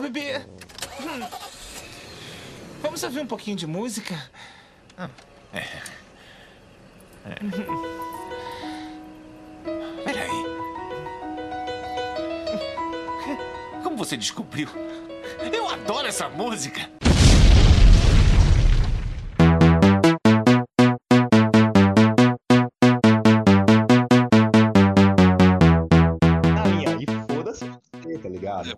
meu 0.00 0.10
bebê. 0.10 0.38
Hum. 1.00 1.28
Vamos 2.80 3.02
ouvir 3.02 3.20
um 3.20 3.26
pouquinho 3.26 3.56
de 3.56 3.66
música? 3.66 4.30
Ah, 4.96 5.10
é. 5.52 5.58
é. 5.58 7.34
Peraí. 10.04 10.28
Como 13.82 13.96
você 13.96 14.16
descobriu? 14.16 14.68
Eu 15.52 15.68
adoro 15.68 16.06
essa 16.06 16.28
música! 16.28 16.97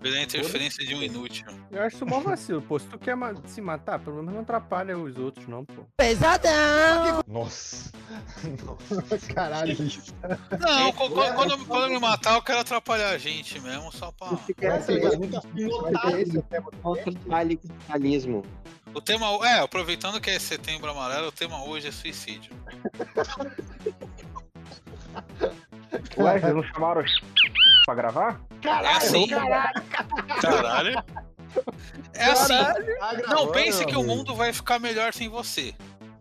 Pela 0.01 0.20
interferência 0.20 0.87
de 0.87 0.95
um 0.95 1.02
inútil. 1.02 1.47
Eu 1.70 1.83
acho 1.83 1.97
isso 1.97 2.07
mó 2.07 2.20
vacilo, 2.20 2.61
pô. 2.62 2.79
Se 2.79 2.87
tu 2.87 2.98
quer 2.98 3.16
se 3.47 3.61
matar, 3.61 3.98
pelo 3.98 4.16
menos 4.16 4.34
não 4.34 4.41
atrapalha 4.43 4.97
os 4.98 5.16
outros, 5.16 5.47
não, 5.47 5.65
pô. 5.65 5.84
Pesadão! 5.97 7.23
Nossa. 7.27 7.93
Nossa. 8.65 9.19
Caralho. 9.33 9.77
Não, 10.59 10.93
quando, 10.93 11.15
quando, 11.15 11.66
quando 11.66 11.84
eu 11.84 11.91
me 11.91 11.98
matar, 11.98 12.34
eu 12.34 12.43
quero 12.43 12.61
atrapalhar 12.61 13.11
a 13.11 13.19
gente 13.19 13.61
mesmo, 13.61 13.93
só 13.93 14.12
pra. 14.12 14.39
capitalismo. 17.89 18.45
O 18.95 19.01
tema. 19.01 19.27
É, 19.47 19.61
aproveitando 19.61 20.20
que 20.20 20.31
é 20.31 20.39
setembro 20.39 20.91
amarelo, 20.91 21.28
o 21.28 21.33
tema 21.33 21.65
hoje 21.65 21.89
é 21.89 21.92
suicídio. 21.92 22.53
Ué, 26.19 26.39
vocês 26.39 26.55
não 26.55 26.62
chamaram 26.62 27.03
pra 27.84 27.95
gravar? 27.95 28.41
Caralho, 28.62 28.86
é 28.86 28.97
assim. 28.97 29.27
caralho. 29.28 29.83
Caralho. 30.41 31.05
É 32.14 32.25
assim. 32.27 32.55
Tá 32.55 33.12
não 33.28 33.50
pense 33.50 33.84
que 33.84 33.97
o 33.97 34.03
mundo 34.03 34.34
vai 34.34 34.53
ficar 34.53 34.78
melhor 34.78 35.12
sem 35.12 35.28
você. 35.28 35.75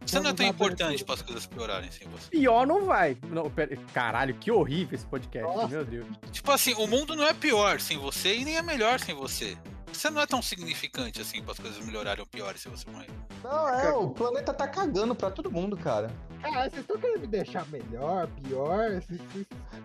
Você 0.10 0.20
não 0.20 0.32
é 0.32 0.34
tão 0.34 0.46
importante 0.46 1.06
para 1.06 1.16
as 1.16 1.22
coisas 1.22 1.46
piorarem 1.46 1.92
sem 1.92 2.08
você. 2.08 2.32
Pior 2.32 2.66
não 2.66 2.84
vai. 2.86 3.16
Não, 3.30 3.48
pera, 3.50 3.78
caralho, 3.94 4.34
que 4.34 4.50
horrível 4.50 4.96
esse 4.96 5.06
podcast, 5.06 5.56
Nossa. 5.56 5.68
meu 5.68 5.86
Deus. 5.86 6.08
Tipo 6.32 6.52
assim, 6.52 6.74
o 6.74 6.88
mundo 6.88 7.16
não 7.16 7.24
é 7.26 7.34
pior 7.34 7.80
sem 7.80 7.96
você 7.98 8.38
e 8.38 8.44
nem 8.44 8.58
é 8.58 8.62
melhor 8.64 9.00
sem 9.00 9.14
você. 9.14 9.56
Você 9.92 10.10
não 10.10 10.22
é 10.22 10.26
tão 10.26 10.42
significante 10.42 11.22
assim 11.22 11.42
para 11.42 11.54
as 11.54 11.60
coisas 11.60 11.86
melhorarem 11.86 12.22
ou 12.22 12.28
piores 12.28 12.62
se 12.62 12.70
você 12.70 12.90
morrer. 12.90 13.10
Não, 13.44 13.70
é, 13.70 13.92
o 13.92 14.10
planeta 14.10 14.54
tá 14.54 14.68
cagando 14.68 15.16
pra 15.16 15.30
todo 15.30 15.52
mundo, 15.52 15.76
cara. 15.78 16.10
Cara, 16.42 16.70
vocês 16.70 16.82
estão 16.82 16.98
querendo 16.98 17.22
me 17.22 17.28
deixar 17.28 17.66
melhor, 17.68 18.28
pior? 18.28 19.02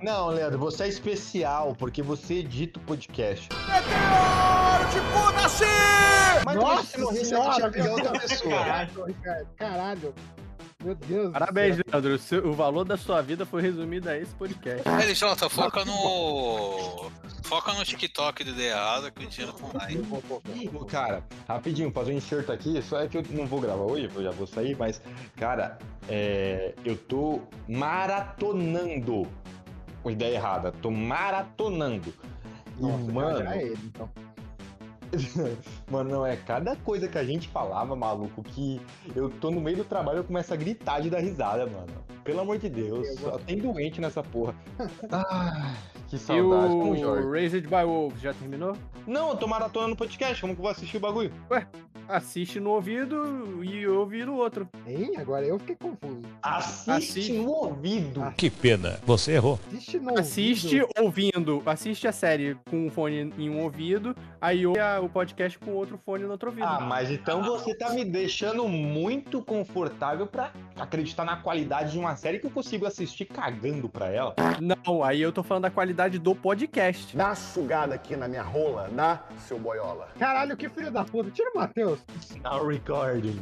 Não, 0.03 0.29
Leandro, 0.29 0.59
você 0.59 0.85
é 0.85 0.89
especial, 0.89 1.75
porque 1.75 2.03
você 2.03 2.35
edita 2.35 2.79
o 2.79 2.83
podcast. 2.83 3.49
Meteoro 3.67 4.91
de 4.91 5.01
foda-se! 5.13 5.65
Mas 6.45 6.57
Nossa 6.57 6.83
você 6.83 6.99
morrer, 6.99 7.19
você 7.19 7.71
tinha 7.71 7.91
outra 7.93 8.13
pessoa. 8.21 8.51
Caralho, 8.51 9.17
caralho. 9.57 10.15
Meu 10.85 10.95
Deus. 10.95 11.33
Parabéns, 11.33 11.79
Leandro. 11.79 12.51
O, 12.51 12.53
valor 12.53 12.85
da 12.85 12.99
sua 12.99 13.23
vida 13.23 13.47
foi 13.47 13.63
resumido 13.63 14.11
a 14.11 14.19
esse 14.19 14.35
podcast. 14.35 14.87
LJ, 14.87 15.49
foca 15.49 15.83
no. 15.83 17.11
Foca 17.43 17.73
no 17.73 17.83
TikTok 17.85 18.45
do 18.45 18.51
ideia 18.51 18.73
errada 18.73 19.11
que 19.11 19.25
o 19.25 19.29
dinheiro 19.29 19.55
tá 19.55 19.87
aí. 19.87 20.03
Cara, 20.87 21.25
rapidinho, 21.49 21.91
fazer 21.91 22.13
um 22.13 22.19
enxerto 22.19 22.53
aqui. 22.53 22.83
Só 22.83 23.01
é 23.01 23.09
que 23.09 23.17
eu 23.17 23.25
não 23.31 23.47
vou 23.47 23.63
gravar 23.63 23.85
hoje, 23.85 24.11
eu 24.15 24.23
já 24.23 24.31
vou 24.31 24.47
sair, 24.47 24.77
mas, 24.77 25.01
cara, 25.37 25.79
é, 26.07 26.75
eu 26.85 26.97
tô 26.97 27.41
maratonando. 27.67 29.27
Com 30.03 30.11
ideia 30.11 30.35
errada. 30.35 30.71
Tô 30.71 30.91
maratonando. 30.91 32.13
Nossa, 32.79 33.11
mano. 33.11 33.49
É 33.49 33.63
ele, 33.63 33.79
então. 33.87 34.11
Mano, 35.91 36.11
não, 36.11 36.27
é 36.27 36.37
cada 36.37 36.77
coisa 36.77 37.09
que 37.09 37.19
a 37.19 37.25
gente 37.25 37.49
falava, 37.49 37.95
maluco, 37.95 38.43
que 38.43 38.81
eu 39.15 39.29
tô 39.29 39.51
no 39.51 39.61
meio 39.61 39.79
do 39.79 39.85
trabalho 39.85 40.19
e 40.19 40.21
eu 40.21 40.25
começo 40.25 40.53
a 40.53 40.57
gritar 40.57 41.01
de 41.01 41.11
dar 41.11 41.21
risada, 41.21 41.67
mano. 41.67 42.05
Pelo 42.23 42.41
amor 42.41 42.59
de 42.59 42.69
Deus, 42.69 43.07
só 43.21 43.39
tem 43.39 43.59
doente 43.59 44.01
nessa 44.01 44.23
porra. 44.23 44.55
Ah, 45.11 45.75
que 46.09 46.19
saudade. 46.19 47.01
E 47.01 47.05
o 47.05 47.31
Raised 47.31 47.65
by 47.65 47.85
Wolves 47.85 48.21
já 48.21 48.33
terminou? 48.35 48.77
Não, 49.07 49.31
eu 49.31 49.37
tô 49.37 49.47
maratonando 49.47 49.91
no 49.91 49.97
podcast, 49.97 50.41
como 50.41 50.55
que 50.55 50.61
eu 50.61 50.63
vou 50.63 50.71
assistir 50.71 50.97
o 50.97 51.01
bagulho? 51.01 51.31
Ué, 51.51 51.67
assiste 52.09 52.59
no 52.59 52.71
ouvido 52.71 53.63
e 53.63 53.87
ouve 53.87 54.25
no 54.25 54.37
outro. 54.37 54.67
Hein? 54.87 55.13
Agora 55.19 55.45
eu 55.45 55.59
fiquei 55.59 55.77
confuso. 55.77 56.23
Assiste, 56.43 56.91
assiste. 56.91 57.33
no 57.33 57.51
ouvido. 57.51 58.23
Ah. 58.23 58.33
Que 58.35 58.49
pena, 58.49 58.99
você 59.05 59.33
errou. 59.33 59.59
Assiste 59.69 59.99
no 59.99 60.19
assiste 60.19 60.81
ouvido. 60.81 60.91
ouvindo. 61.01 61.63
Assiste 61.67 62.09
a 62.09 62.13
série 62.13 62.57
com 62.71 62.87
um 62.87 62.91
fone 62.91 63.33
em 63.39 63.51
um 63.51 63.63
ouvido, 63.63 64.17
aí 64.41 64.67
ouve 64.67 64.81
o 65.03 65.09
podcast 65.09 65.59
com 65.59 65.73
outro 65.73 65.99
fone 66.05 66.25
no 66.25 66.31
outro 66.31 66.49
ouvido. 66.49 66.67
Ah, 66.67 66.81
mas 66.81 67.11
então 67.11 67.43
você 67.43 67.75
tá 67.75 67.91
me 67.91 68.05
deixando 68.05 68.67
muito 68.67 69.43
confortável 69.43 70.27
para 70.27 70.51
acreditar 70.79 71.25
na 71.25 71.37
qualidade 71.37 71.93
de 71.93 71.99
uma 71.99 72.17
série 72.17 72.39
que 72.39 72.47
eu 72.47 72.51
consigo 72.51 72.87
assistir 72.87 73.27
cagando 73.27 73.89
pra 73.89 74.09
ela. 74.09 74.35
Não, 74.61 75.03
aí 75.03 75.21
eu 75.21 75.33
tô 75.33 75.43
falando 75.43 75.65
da 75.65 75.71
qualidade 75.71 75.94
do 76.19 76.35
podcast. 76.35 77.17
Dá 77.17 77.35
sugada 77.35 77.95
aqui 77.95 78.17
na 78.17 78.29
minha 78.29 78.43
rola, 78.43 78.89
dá, 78.93 79.23
seu 79.47 79.59
boiola. 79.59 80.09
Caralho, 80.19 80.57
que 80.57 80.69
filho 80.69 80.91
da 80.91 81.05
puta. 81.05 81.31
Tira 81.31 81.51
o 81.55 81.59
Matheus. 81.59 82.01
Now 82.43 82.67
recording. 82.67 83.41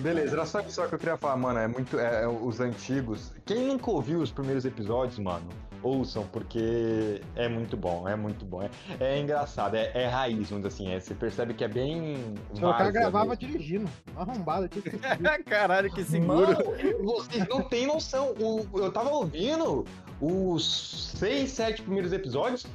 Beleza, 0.00 0.36
era 0.36 0.46
só 0.46 0.60
isso 0.60 0.86
que 0.86 0.94
eu 0.94 0.98
queria 0.98 1.16
falar, 1.16 1.36
mano. 1.36 1.58
É 1.58 1.66
muito. 1.66 1.98
É, 1.98 2.22
é, 2.22 2.28
os 2.28 2.60
antigos. 2.60 3.32
Quem 3.44 3.66
nunca 3.66 3.90
ouviu 3.90 4.20
os 4.20 4.30
primeiros 4.30 4.64
episódios, 4.64 5.18
mano? 5.18 5.48
Ouçam, 5.82 6.26
porque 6.26 7.20
é 7.34 7.48
muito 7.48 7.76
bom, 7.76 8.08
é 8.08 8.16
muito 8.16 8.44
bom. 8.44 8.62
É, 8.62 8.70
é 9.00 9.18
engraçado, 9.18 9.74
é, 9.74 9.90
é 9.94 10.06
raiz, 10.06 10.50
vamos 10.50 10.68
dizer 10.68 10.68
assim. 10.68 10.92
É, 10.92 11.00
você 11.00 11.14
percebe 11.14 11.54
que 11.54 11.64
é 11.64 11.68
bem. 11.68 12.34
O 12.54 12.60
cara 12.60 12.90
gravava 12.90 13.36
dirigindo, 13.36 13.88
arrombado. 14.16 14.68
Que 14.68 14.80
Caralho, 15.44 15.92
que 15.92 16.04
seguro. 16.04 16.52
Mano, 16.52 17.04
vocês 17.04 17.46
não 17.48 17.62
têm 17.62 17.86
noção. 17.86 18.34
O, 18.38 18.66
eu 18.78 18.92
tava 18.92 19.10
ouvindo 19.10 19.84
os 20.20 21.12
seis, 21.16 21.50
sete 21.50 21.82
primeiros 21.82 22.12
episódios. 22.12 22.66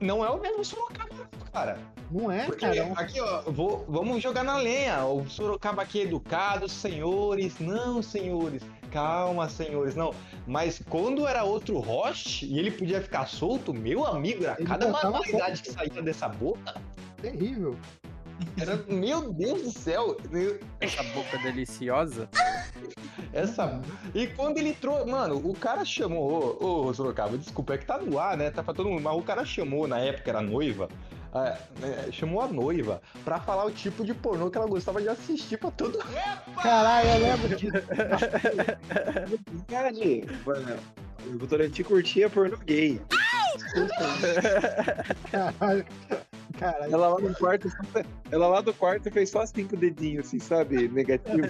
Não 0.00 0.24
é 0.24 0.30
o 0.30 0.40
mesmo 0.40 0.64
Sorocaba, 0.64 1.28
cara. 1.52 1.78
Não 2.10 2.30
é, 2.30 2.44
Porque, 2.46 2.66
cara. 2.66 2.92
Aqui, 2.92 3.20
ó, 3.20 3.42
vou, 3.50 3.84
vamos 3.88 4.22
jogar 4.22 4.44
na 4.44 4.56
lenha. 4.56 5.04
O 5.04 5.28
Sorocaba 5.28 5.82
aqui 5.82 6.00
é 6.00 6.04
educado, 6.04 6.68
senhores. 6.68 7.58
Não, 7.58 8.02
senhores. 8.02 8.62
Calma, 8.94 9.48
senhores. 9.48 9.96
Não. 9.96 10.14
Mas 10.46 10.80
quando 10.88 11.26
era 11.26 11.42
outro 11.42 11.80
host 11.80 12.46
e 12.46 12.60
ele 12.60 12.70
podia 12.70 13.00
ficar 13.00 13.26
solto, 13.26 13.74
meu 13.74 14.06
amigo, 14.06 14.44
era 14.44 14.54
ele 14.56 14.68
cada 14.68 14.86
barbaridade 14.86 15.62
que 15.62 15.72
saía 15.72 16.00
dessa 16.00 16.28
boca. 16.28 16.80
Terrível. 17.20 17.76
Era, 18.56 18.76
meu 18.88 19.32
Deus 19.32 19.62
do 19.62 19.70
céu! 19.70 20.16
Essa 20.80 21.02
boca 21.02 21.38
deliciosa. 21.38 22.28
Essa. 23.32 23.80
E 24.14 24.28
quando 24.28 24.58
ele 24.58 24.74
trouxe. 24.74 25.10
Mano, 25.10 25.36
o 25.44 25.54
cara 25.54 25.84
chamou. 25.84 26.56
Ô, 26.60 26.86
ô 26.86 26.94
Sorocaba, 26.94 27.36
desculpa, 27.36 27.74
é 27.74 27.78
que 27.78 27.86
tá 27.86 27.98
no 27.98 28.16
ar, 28.16 28.36
né? 28.36 28.50
Tá 28.52 28.62
pra 28.62 28.74
todo 28.74 28.88
mundo. 28.88 29.02
Mas 29.02 29.16
o 29.16 29.22
cara 29.22 29.44
chamou, 29.44 29.88
na 29.88 29.98
época 29.98 30.30
era 30.30 30.40
noiva. 30.40 30.88
É, 31.34 31.58
é, 32.08 32.12
chamou 32.12 32.40
a 32.40 32.46
noiva 32.46 33.02
pra 33.24 33.40
falar 33.40 33.64
o 33.64 33.70
tipo 33.70 34.04
de 34.04 34.14
pornô 34.14 34.48
que 34.50 34.56
ela 34.56 34.68
gostava 34.68 35.02
de 35.02 35.08
assistir 35.08 35.58
pra 35.58 35.70
todo 35.72 35.98
mundo. 35.98 36.06
Caralho, 36.62 37.08
eu 37.08 37.18
lembro 37.18 37.56
disso. 37.56 37.72
Verdade, 39.68 40.24
o 41.26 41.38
Votorantim 41.38 41.82
curtia 41.82 42.30
pornô 42.30 42.56
gay. 42.58 43.00
Caralho. 45.30 45.84
Caralho. 46.58 46.94
Ela 46.94 47.08
lá 47.08 47.20
no 47.20 47.34
quarto, 47.34 47.68
ela 48.30 48.46
lá 48.46 48.60
do 48.60 48.72
quarto 48.72 49.10
fez 49.10 49.30
só 49.30 49.44
cinco 49.44 49.76
dedinhos, 49.76 50.26
assim, 50.26 50.38
sabe? 50.38 50.88
Negativo. 50.88 51.48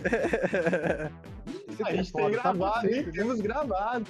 a 1.84 1.92
gente 1.92 2.12
tem 2.12 2.30
gravado, 2.30 2.88
hein? 2.88 3.10
Temos 3.12 3.40
gravado. 3.40 4.06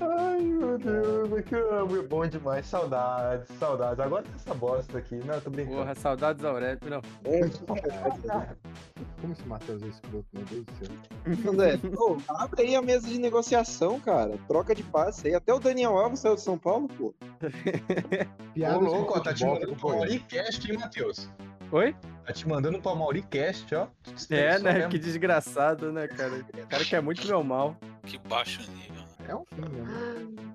Ai, 0.00 0.40
meu 0.40 0.78
Deus, 0.78 1.44
que 1.44 1.54
amo. 1.54 1.96
É 1.96 2.02
bom 2.02 2.26
demais. 2.26 2.66
Saudades, 2.66 3.48
saudades. 3.58 3.98
Agora 3.98 4.22
tem 4.22 4.34
essa 4.34 4.54
bosta 4.54 4.98
aqui. 4.98 5.16
Não, 5.16 5.40
tô 5.40 5.48
brincando. 5.50 5.78
Porra, 5.78 5.94
saudades 5.94 6.44
Aurélio. 6.44 6.78
Não. 6.88 7.00
Como 9.20 9.32
esse 9.32 9.46
Matheus 9.46 9.82
é 9.82 9.86
escroto, 9.86 10.26
meu 10.34 10.44
Deus 10.44 10.64
do 10.64 10.72
céu. 10.74 11.52
André, 11.52 11.78
pô, 11.78 12.18
abre 12.28 12.62
aí 12.62 12.76
a 12.76 12.82
mesa 12.82 13.08
de 13.08 13.18
negociação, 13.18 13.98
cara. 13.98 14.38
Troca 14.46 14.74
de 14.74 14.82
passe 14.82 15.28
aí. 15.28 15.34
Até 15.34 15.54
o 15.54 15.58
Daniel 15.58 15.96
Alves 15.96 16.20
saiu 16.20 16.34
de 16.34 16.42
São 16.42 16.58
Paulo, 16.58 16.88
pô. 16.88 17.14
Piada 18.52 18.78
Ô, 18.78 18.80
louco, 18.82 19.14
ó, 19.16 19.20
tá 19.20 19.32
te 19.32 19.46
mandando 19.46 19.74
pro 19.76 19.88
Mauricast, 19.88 20.70
hein, 20.70 20.78
Matheus? 20.78 21.30
Oi? 21.72 21.96
Tá 22.26 22.32
te 22.32 22.46
mandando 22.46 22.80
pra 22.80 22.94
Mauricast, 22.94 23.74
ó. 23.74 23.88
É, 24.30 24.58
né? 24.58 24.72
Mesmo. 24.74 24.90
Que 24.90 24.98
desgraçado, 24.98 25.90
né, 25.90 26.06
cara? 26.06 26.44
O 26.62 26.66
cara 26.66 26.84
quer 26.84 27.00
muito 27.00 27.26
meu 27.26 27.42
mal. 27.42 27.76
Que 28.04 28.18
baixo 28.18 28.60
nível. 28.72 29.05
É 29.28 29.34
um 29.34 29.44
fim 29.44 29.60
mesmo. 29.60 29.86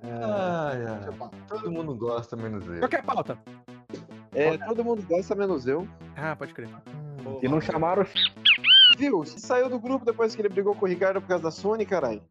É... 0.03 0.23
Ai, 0.23 0.85
ai. 0.85 1.29
Todo 1.47 1.71
mundo 1.71 1.95
gosta, 1.95 2.35
menos 2.35 2.65
eu. 2.68 2.79
Qual 2.79 2.89
que 2.89 2.95
é 2.95 3.00
a 3.00 3.03
pauta? 3.03 3.38
É, 4.33 4.57
todo 4.57 4.83
mundo 4.83 5.03
gosta, 5.03 5.35
menos 5.35 5.68
eu. 5.68 5.88
Ah, 6.15 6.35
pode 6.35 6.53
crer. 6.53 6.69
Hum. 7.25 7.39
E 7.41 7.47
não 7.47 7.59
chamaram. 7.59 8.06
Viu? 8.97 9.19
Você 9.19 9.39
saiu 9.39 9.69
do 9.69 9.79
grupo 9.79 10.06
depois 10.06 10.35
que 10.35 10.41
ele 10.41 10.50
brigou 10.50 10.75
com 10.75 10.85
o 10.85 10.89
Ricardo 10.89 11.21
por 11.21 11.27
causa 11.27 11.44
da 11.44 11.51
Sony, 11.51 11.85
caralho. 11.85 12.21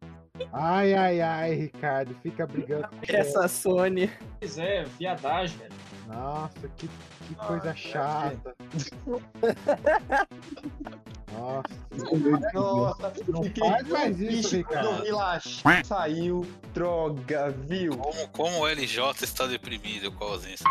Ai, 0.51 0.93
ai, 0.93 1.21
ai, 1.21 1.53
Ricardo, 1.53 2.15
fica 2.23 2.47
brigando. 2.47 2.89
Essa 3.07 3.47
Sony. 3.47 4.09
Pois 4.39 4.57
é, 4.57 4.83
viadagem, 4.97 5.57
velho. 5.57 5.73
Nossa, 6.07 6.67
que, 6.77 6.87
que 6.87 7.35
coisa 7.35 7.75
chata. 7.75 8.55
Nossa. 11.33 12.53
Nossa, 12.53 13.13
Não 13.27 13.43
fiquei 13.43 13.69
faz 13.69 13.87
mais 13.87 14.19
isso, 14.19 14.55
Ricardo. 14.57 15.15
lá, 15.15 15.39
saiu, 15.83 16.45
droga, 16.73 17.51
viu? 17.67 17.97
Como, 17.97 18.27
como 18.29 18.59
o 18.59 18.67
LJ 18.67 19.23
está 19.23 19.45
deprimido 19.47 20.11
com 20.11 20.23
a 20.25 20.27
ausência. 20.27 20.65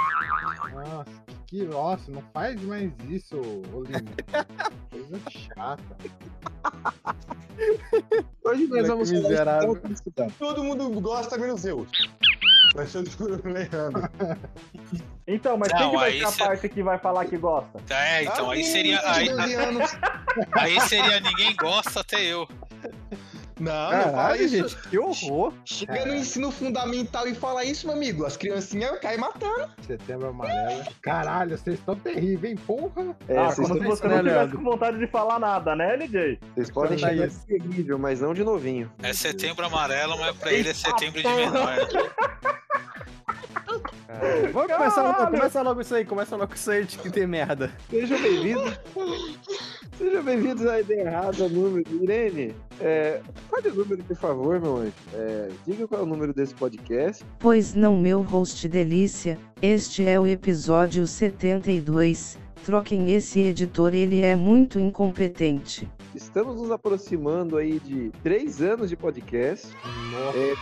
Nossa, 0.73 1.11
que, 1.47 1.63
nossa, 1.65 2.11
não 2.11 2.23
faz 2.33 2.61
mais 2.63 2.91
isso, 3.09 3.37
ô 3.73 3.83
Lima. 3.83 4.03
Coisa 4.91 5.21
chata. 5.31 5.97
Hoje 8.45 8.67
nós 8.69 8.89
vamos 8.89 9.11
falar 9.11 9.61
de. 9.61 10.33
Todo 10.39 10.65
mundo 10.65 10.89
gosta, 11.01 11.37
menos 11.37 11.65
eu. 11.65 11.87
Mas 12.75 12.95
eu 12.95 13.05
tô 13.05 13.25
Leandro. 13.49 14.09
Então, 15.27 15.57
mas 15.57 15.71
Não, 15.73 15.79
quem 15.79 15.91
que 15.91 15.97
vai 15.97 16.13
ser 16.13 16.25
a 16.25 16.33
parte 16.47 16.69
que 16.69 16.83
vai 16.83 16.99
falar 16.99 17.25
que 17.27 17.37
gosta? 17.37 17.81
É, 17.93 18.25
então 18.25 18.51
aí 18.51 18.65
seria. 18.65 19.01
Aí, 19.11 19.29
12 19.29 19.55
anos. 19.55 19.91
Aí 20.53 20.81
seria 20.83 21.21
ninguém 21.21 21.55
gosta 21.57 22.01
até 22.01 22.21
eu. 22.23 22.49
Não, 23.59 23.73
não 23.73 23.91
fala 23.91 24.11
Caralho, 24.13 24.43
isso. 24.43 24.57
gente, 24.71 24.89
que 24.89 24.99
horror. 24.99 25.53
Chega 25.67 26.07
no 26.07 26.15
ensino 26.15 26.51
fundamental 26.51 27.29
e 27.29 27.35
fala 27.35 27.63
isso, 27.63 27.87
meu 27.87 27.95
amigo. 27.95 28.25
As 28.25 28.35
criancinhas 28.35 28.99
caem 29.01 29.19
matando. 29.19 29.69
Setembro 29.87 30.29
amarelo. 30.29 30.83
Caralho, 31.03 31.59
vocês 31.59 31.79
estão 31.79 31.95
terríveis, 31.95 32.53
hein? 32.55 32.65
Porra! 32.67 33.15
É, 33.29 33.37
ah, 33.37 33.51
vocês, 33.51 33.69
como 33.69 33.81
se 33.83 33.87
você 33.87 34.09
não 34.09 34.19
tivesse 34.23 34.57
com 34.57 34.63
vontade 34.65 34.99
de 34.99 35.07
falar 35.09 35.39
nada, 35.39 35.77
né, 35.77 35.95
LJ? 35.95 36.39
vocês 36.55 36.71
podem 36.71 36.99
Tá 36.99 37.11
chamar 37.11 37.27
isso. 37.27 37.41
de 37.41 37.59
terrível, 37.59 37.99
mas 37.99 38.21
não 38.23 38.33
de 38.33 38.43
novinho. 38.43 38.91
É 39.03 39.13
setembro 39.13 39.67
amarelo, 39.67 40.17
mas 40.19 40.35
pra 40.39 40.53
ele 40.55 40.71
é 40.71 40.73
setembro 40.75 41.21
de 41.21 41.29
menor. 41.29 41.77
Vamos 44.53 44.73
começar 44.73 45.03
logo, 45.03 45.15
Caralho. 45.19 45.37
começa 45.37 45.63
logo 45.63 45.81
isso 45.83 45.95
aí, 45.95 46.05
começa 46.05 46.37
logo 46.37 46.55
isso 46.55 46.71
aí 46.71 46.85
de 46.85 46.99
que 46.99 47.11
tem 47.11 47.27
merda. 47.27 47.71
Sejam 47.91 48.21
bem-vindos. 48.21 48.75
Sejam 50.01 50.23
bem-vindos 50.23 50.65
à 50.65 50.81
ideia 50.81 51.03
errada, 51.03 51.47
número. 51.47 51.85
Irene, 52.03 52.55
é, 52.81 53.21
pode 53.51 53.69
o 53.69 53.75
número, 53.75 54.03
por 54.03 54.17
favor, 54.17 54.59
meu 54.59 54.79
anjo. 54.79 54.95
É, 55.13 55.51
diga 55.67 55.87
qual 55.87 56.01
é 56.01 56.05
o 56.05 56.07
número 56.07 56.33
desse 56.33 56.55
podcast. 56.55 57.23
Pois 57.39 57.75
não, 57.75 57.99
meu 57.99 58.23
host 58.23 58.67
delícia, 58.67 59.39
este 59.61 60.09
é 60.09 60.19
o 60.19 60.27
episódio 60.27 61.07
72. 61.07 62.39
Troquem 62.65 63.11
esse 63.13 63.41
editor, 63.41 63.95
ele 63.95 64.21
é 64.21 64.37
muito 64.37 64.79
incompetente. 64.79 65.89
Estamos 66.15 66.61
nos 66.61 66.71
aproximando 66.71 67.57
aí 67.57 67.81
de 67.81 68.11
três 68.23 68.61
anos 68.61 68.91
de 68.91 68.97
podcast. 68.97 69.69
É, 70.35 70.55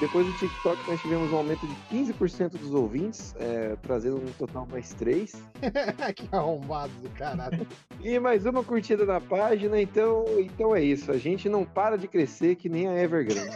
depois 0.00 0.26
do 0.26 0.32
TikTok, 0.38 0.88
nós 0.88 1.00
tivemos 1.00 1.30
um 1.32 1.36
aumento 1.36 1.66
de 1.66 1.74
15% 1.92 2.52
dos 2.52 2.72
ouvintes, 2.72 3.34
é, 3.38 3.76
trazendo 3.82 4.16
um 4.16 4.32
total 4.38 4.66
mais 4.70 4.94
três. 4.94 5.32
que 6.16 6.28
arrombado 6.32 6.92
do 7.02 7.10
caralho. 7.10 7.66
E 8.02 8.18
mais 8.18 8.46
uma 8.46 8.64
curtida 8.64 9.04
na 9.04 9.20
página, 9.20 9.80
então, 9.80 10.24
então 10.38 10.74
é 10.74 10.82
isso. 10.82 11.12
A 11.12 11.18
gente 11.18 11.48
não 11.48 11.64
para 11.64 11.98
de 11.98 12.08
crescer 12.08 12.54
que 12.56 12.68
nem 12.68 12.88
a 12.88 12.96
Evergrande. 12.96 13.50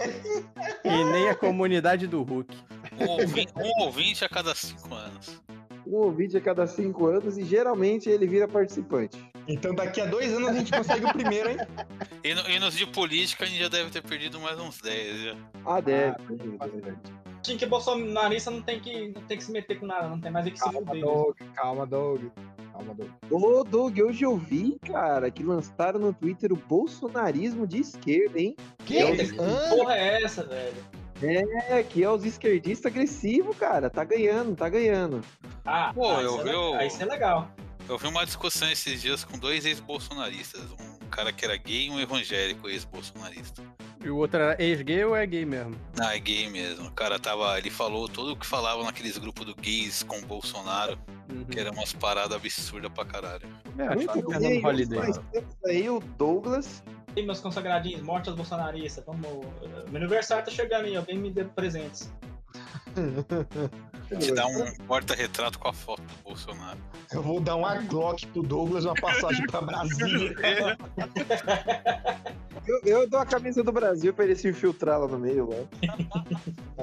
E 0.85 1.05
nem 1.13 1.29
a 1.29 1.35
comunidade 1.35 2.07
do 2.07 2.23
Hulk. 2.23 2.55
Um 3.01 3.09
ouvinte, 3.09 3.53
um 3.57 3.85
ouvinte 3.85 4.25
a 4.25 4.29
cada 4.29 4.55
cinco 4.55 4.93
anos. 4.93 5.41
Um 5.91 5.97
ouvinte 5.97 6.37
a 6.37 6.41
cada 6.41 6.67
cinco 6.67 7.07
anos 7.07 7.39
e 7.39 7.45
geralmente 7.45 8.11
ele 8.11 8.27
vira 8.27 8.47
participante. 8.47 9.19
Então 9.49 9.75
daqui 9.75 10.01
a 10.03 10.07
dois 10.07 10.31
anos 10.35 10.51
a 10.51 10.53
gente 10.53 10.71
consegue 10.71 11.07
o 11.07 11.13
primeiro, 11.13 11.51
hein? 11.51 11.57
E, 12.25 12.35
no- 12.35 12.49
e 12.51 12.59
nos 12.59 12.75
de 12.77 12.85
política 12.85 13.45
a 13.45 13.47
gente 13.47 13.61
já 13.61 13.69
deve 13.69 13.91
ter 13.91 14.03
perdido 14.03 14.39
mais 14.41 14.59
uns 14.59 14.81
10 14.81 15.21
já. 15.23 15.37
Ah, 15.65 15.81
deve. 15.81 16.17
Time 17.43 17.57
que 17.59 17.65
bolsonarista 17.67 18.51
não 18.51 18.61
tem 18.61 18.81
que, 18.81 19.13
não 19.15 19.23
tem 19.23 19.39
que 19.39 19.45
se 19.45 19.53
meter 19.53 19.79
com 19.79 19.87
nada, 19.87 20.09
não 20.09 20.21
tem 20.21 20.31
mais 20.31 20.47
é 20.47 20.51
que 20.51 20.59
se 20.59 20.65
Calma, 20.65 20.81
fuder. 20.81 21.01
Doug. 21.05 21.37
Calma, 21.55 21.87
Doug. 21.87 22.21
Calma, 22.73 22.95
Doug. 22.95 23.09
Ô, 23.31 23.65
Doug, 23.65 23.99
hoje 24.01 24.25
eu 24.25 24.37
vi, 24.37 24.79
cara, 24.85 25.31
que 25.31 25.43
lançaram 25.45 26.01
no 26.01 26.13
Twitter 26.13 26.53
o 26.53 26.57
bolsonarismo 26.57 27.67
de 27.67 27.79
esquerda, 27.81 28.41
hein? 28.41 28.57
Que? 28.85 29.17
Que 29.17 29.33
porra 29.35 29.95
é 29.97 30.23
essa, 30.25 30.43
velho? 30.43 30.75
É, 31.23 31.83
que 31.83 32.03
é 32.05 32.11
os 32.11 32.25
esquerdistas 32.25 32.91
agressivos, 32.93 33.57
cara. 33.57 33.91
Tá 33.91 34.05
ganhando, 34.05 34.55
tá 34.55 34.69
ganhando. 34.69 35.23
Ah, 35.65 35.93
Pô, 35.95 36.11
ah, 36.17 36.23
eu 36.23 36.37
isso 36.37 36.41
é 36.41 36.45
vi 36.45 36.75
ah, 36.77 36.87
isso 36.87 37.03
é 37.03 37.07
legal. 37.07 37.51
Eu 37.89 37.97
vi 37.99 38.07
uma 38.07 38.25
discussão 38.25 38.71
esses 38.71 39.01
dias 39.01 39.25
com 39.25 39.39
dois 39.39 39.65
ex-bolsonaristas. 39.65 40.61
Um 40.79 41.09
cara 41.11 41.33
que 41.33 41.45
era 41.45 41.57
gay 41.57 41.87
e 41.87 41.91
um 41.91 41.99
evangélico 41.99 42.69
ex-bolsonarista. 42.69 43.63
E 44.05 44.11
o 44.11 44.17
outro 44.17 44.39
era 44.41 44.63
ex-gay 44.63 45.05
ou 45.05 45.17
é 45.17 45.27
gay 45.27 45.45
mesmo? 45.45 45.75
Ah, 45.99 46.15
é 46.15 46.19
gay 46.19 46.49
mesmo. 46.51 46.87
O 46.87 46.93
cara 46.93 47.19
tava. 47.19 47.59
Ele 47.59 47.71
falou 47.71 48.07
tudo 48.09 48.33
o 48.33 48.37
que 48.37 48.47
falava 48.47 48.83
naqueles 48.85 49.17
grupos 49.19 49.47
do 49.47 49.55
gays 49.55 50.03
com 50.03 50.19
o 50.19 50.23
Bolsonaro, 50.27 50.99
Uhum. 51.31 51.45
que 51.45 51.59
era 51.61 51.71
umas 51.73 51.93
paradas 51.93 52.35
absurdas 52.37 52.91
pra 52.93 53.05
caralho. 53.05 53.43
É, 53.79 53.83
acho 53.85 53.97
Muito 53.97 54.13
que 54.13 54.39
bem, 54.39 54.65
Holiday. 54.65 55.01
temos 55.33 55.57
aí 55.67 55.91
o 55.91 56.01
Douglas. 56.01 56.83
E 57.17 57.23
meus 57.23 57.41
consagradinhos, 57.41 58.03
morte 58.03 58.29
aos 58.29 58.37
bolsonaristas. 58.37 59.05
Vamos. 59.05 59.47
Meu 59.91 59.97
aniversário 59.97 60.45
tá 60.45 60.51
chegando 60.51 60.87
aí, 60.87 60.97
alguém 60.97 61.19
me 61.19 61.31
dê 61.31 61.45
presentes. 61.45 62.13
Te 64.19 64.33
dá 64.33 64.47
um 64.47 64.65
porta-retrato 64.87 65.59
com 65.59 65.69
a 65.69 65.73
foto 65.73 66.03
do 66.03 66.23
Bolsonaro. 66.25 66.79
Eu 67.13 67.23
vou 67.23 67.41
dar 67.41 67.57
uma 67.57 67.77
Glock 67.83 68.27
pro 68.29 68.43
Douglas, 68.43 68.85
uma 68.85 68.95
passagem 68.95 69.47
pra 69.47 69.61
Brasília. 69.61 70.35
Eu, 72.69 72.81
eu 72.85 73.09
dou 73.09 73.19
a 73.19 73.25
camisa 73.25 73.63
do 73.63 73.73
Brasil 73.73 74.13
pra 74.13 74.27
ele 74.27 74.37
se 74.37 74.47
infiltrar 74.47 75.01
lá 75.01 75.09
no 75.09 75.19
meio, 75.19 75.49
lá. 75.49 75.57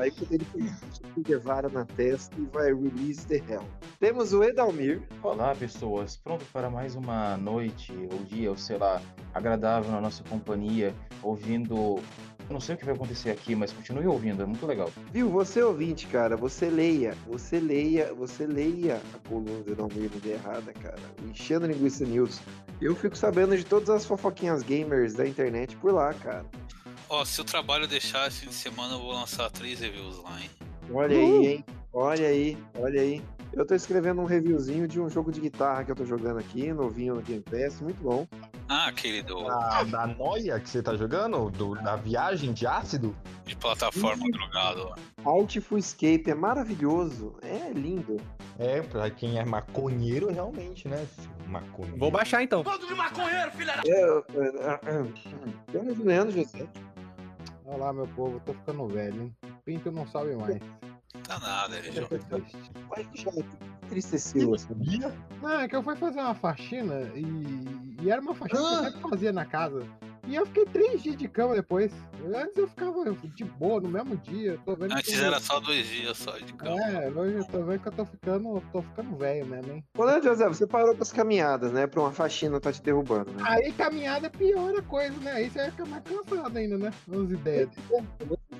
Aí 0.01 0.09
quando 0.09 0.31
ele 0.31 0.45
põe 0.45 1.21
Guevara 1.21 1.69
na 1.69 1.85
testa 1.85 2.35
e 2.39 2.45
vai 2.45 2.73
release 2.73 3.27
the 3.27 3.35
hell. 3.47 3.63
Temos 3.99 4.33
o 4.33 4.43
Edalmir. 4.43 5.03
Olá, 5.21 5.53
pessoas. 5.53 6.17
Pronto 6.17 6.43
para 6.51 6.71
mais 6.71 6.95
uma 6.95 7.37
noite, 7.37 7.93
ou 8.11 8.17
dia, 8.23 8.49
ou 8.49 8.57
sei 8.57 8.79
lá, 8.79 8.99
agradável 9.31 9.91
na 9.91 10.01
nossa 10.01 10.23
companhia, 10.23 10.91
ouvindo. 11.21 11.99
Eu 12.47 12.53
não 12.53 12.59
sei 12.59 12.75
o 12.75 12.77
que 12.77 12.85
vai 12.85 12.93
acontecer 12.93 13.31
aqui, 13.31 13.55
mas 13.55 13.71
continue 13.71 14.05
ouvindo, 14.05 14.43
é 14.43 14.45
muito 14.45 14.65
legal. 14.65 14.91
Viu, 15.11 15.29
você 15.29 15.63
ouvinte, 15.63 16.05
cara, 16.07 16.37
você 16.37 16.69
leia, 16.69 17.15
você 17.27 17.59
leia, 17.59 18.13
você 18.13 18.45
leia 18.45 19.01
a 19.13 19.27
coluna 19.27 19.63
do 19.63 19.75
no 19.75 20.05
Ideia 20.05 20.35
Errada, 20.35 20.71
cara. 20.73 21.01
Enchendo 21.27 21.65
Linguiça 21.65 22.05
News. 22.05 22.39
Eu 22.79 22.95
fico 22.95 23.17
sabendo 23.17 23.57
de 23.57 23.63
todas 23.63 23.89
as 23.89 24.05
fofoquinhas 24.05 24.61
gamers 24.61 25.13
da 25.15 25.27
internet 25.27 25.75
por 25.77 25.93
lá, 25.93 26.13
cara. 26.13 26.45
Ó, 27.09 27.25
se 27.25 27.41
o 27.41 27.43
trabalho 27.43 27.87
deixar 27.87 28.27
esse 28.27 28.41
fim 28.41 28.49
de 28.49 28.55
semana, 28.55 28.93
eu 28.93 28.99
vou 28.99 29.11
lançar 29.13 29.49
três 29.49 29.79
reviews 29.79 30.17
lá, 30.23 30.39
hein? 30.39 30.49
Olha 30.91 31.17
aí, 31.17 31.47
hein? 31.47 31.65
Olha 31.91 32.27
aí, 32.27 32.57
olha 32.77 33.01
aí. 33.01 33.21
Eu 33.53 33.65
tô 33.65 33.73
escrevendo 33.73 34.21
um 34.21 34.25
reviewzinho 34.25 34.87
de 34.87 34.99
um 34.99 35.09
jogo 35.09 35.31
de 35.31 35.39
guitarra 35.39 35.83
que 35.83 35.91
eu 35.91 35.95
tô 35.95 36.05
jogando 36.05 36.39
aqui, 36.39 36.71
novinho 36.73 37.15
no 37.15 37.21
Game 37.21 37.41
Pass, 37.41 37.79
muito 37.79 38.03
bom. 38.03 38.27
Ah, 38.67 38.87
aquele 38.87 39.21
do, 39.21 39.43
Da, 39.43 39.83
da 39.83 40.07
noia 40.07 40.59
que 40.59 40.69
você 40.69 40.81
tá 40.81 40.95
jogando? 40.95 41.49
Do, 41.51 41.75
da 41.75 41.95
viagem 41.95 42.51
de 42.53 42.65
ácido? 42.65 43.15
de 43.45 43.55
plataforma 43.55 44.25
drogado 44.31 44.89
lá. 44.89 44.95
Artful 45.23 45.77
Escape 45.77 46.23
é 46.27 46.35
maravilhoso, 46.35 47.35
é 47.41 47.71
lindo. 47.71 48.17
É, 48.57 48.81
pra 48.81 49.09
quem 49.09 49.37
é 49.37 49.45
maconheiro, 49.45 50.31
realmente, 50.31 50.87
né? 50.87 51.07
Maconheiro. 51.47 51.97
Vou 51.97 52.09
baixar 52.09 52.41
então. 52.41 52.63
É, 53.85 53.91
é, 53.91 54.79
é, 54.83 55.71
Temos 55.71 55.99
o 55.99 56.03
Leandro 56.03 56.31
José. 56.31 56.67
Olha 57.65 57.77
lá, 57.77 57.93
meu 57.93 58.07
povo, 58.07 58.37
eu 58.37 58.39
tô 58.41 58.53
ficando 58.53 58.87
velho, 58.87 59.23
hein? 59.23 59.35
Pinto 59.63 59.91
não 59.91 60.07
sobe 60.07 60.35
mais. 60.35 60.59
Tá 61.23 61.39
nada, 61.39 61.77
ele 61.77 62.07
triste. 62.07 62.71
Olha 62.89 63.03
que 63.05 63.21
já 63.21 63.31
entristeceu. 63.83 64.53
assim. 64.53 64.67
Sabia? 64.67 65.15
Não, 65.41 65.59
é 65.59 65.67
que 65.67 65.75
eu 65.75 65.83
fui 65.83 65.95
fazer 65.95 66.19
uma 66.19 66.35
faxina 66.35 67.01
e, 67.15 67.21
e 68.05 68.09
era 68.11 68.21
uma 68.21 68.35
faxina 68.35 68.59
que 68.61 68.65
eu 68.67 68.77
Ah! 68.79 68.83
sempre 68.91 69.09
fazia 69.09 69.33
na 69.33 69.45
casa. 69.45 69.83
E 70.27 70.33
eu 70.33 70.43
fiquei 70.47 70.65
três 70.65 71.03
dias 71.03 71.15
de 71.17 71.27
cama 71.27 71.53
depois. 71.53 71.91
Antes 72.35 72.57
eu 72.57 72.67
ficava 72.67 73.03
de 73.13 73.43
boa 73.43 73.79
no 73.79 73.87
mesmo 73.89 74.17
dia. 74.17 74.57
Tô 74.65 74.75
vendo 74.75 74.93
Antes 74.93 75.13
que 75.13 75.19
eu- 75.19 75.25
era 75.25 75.39
só 75.39 75.59
dois 75.59 75.87
dias 75.87 76.17
só 76.17 76.31
de 76.39 76.51
campo. 76.53 76.79
É, 76.79 77.11
hoje 77.11 77.35
eu 77.37 77.45
tô 77.45 77.61
vendo 77.63 77.79
que 77.79 77.87
eu 77.87 77.91
tô 77.91 78.05
ficando, 78.05 78.63
tô 78.71 78.81
ficando 78.81 79.15
velho 79.17 79.45
mesmo, 79.45 79.73
hein? 79.73 79.85
Ô, 79.95 80.03
Leandro 80.03 80.29
José, 80.29 80.47
você 80.47 80.65
parou 80.65 80.95
com 80.95 81.03
as 81.03 81.11
caminhadas, 81.11 81.71
né? 81.71 81.85
Pra 81.85 82.01
uma 82.01 82.11
faxina 82.11 82.59
tá 82.59 82.71
te 82.71 82.81
derrubando, 82.81 83.31
né? 83.33 83.43
Aí 83.45 83.71
caminhada 83.73 84.27
piora 84.27 84.79
a 84.79 84.81
coisa, 84.81 85.15
né? 85.19 85.31
Aí 85.33 85.47
você 85.49 85.69
fica 85.69 85.85
mais 85.85 86.03
cansado 86.03 86.57
ainda, 86.57 86.77
né? 86.79 86.91
As 87.07 87.29
ideias. 87.31 87.69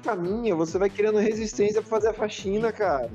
Caminha, 0.03 0.55
você 0.55 0.77
vai 0.77 0.89
criando 0.91 1.17
resistência 1.17 1.81
pra 1.81 1.89
fazer 1.89 2.09
a 2.09 2.13
faxina, 2.13 2.71
cara. 2.71 3.09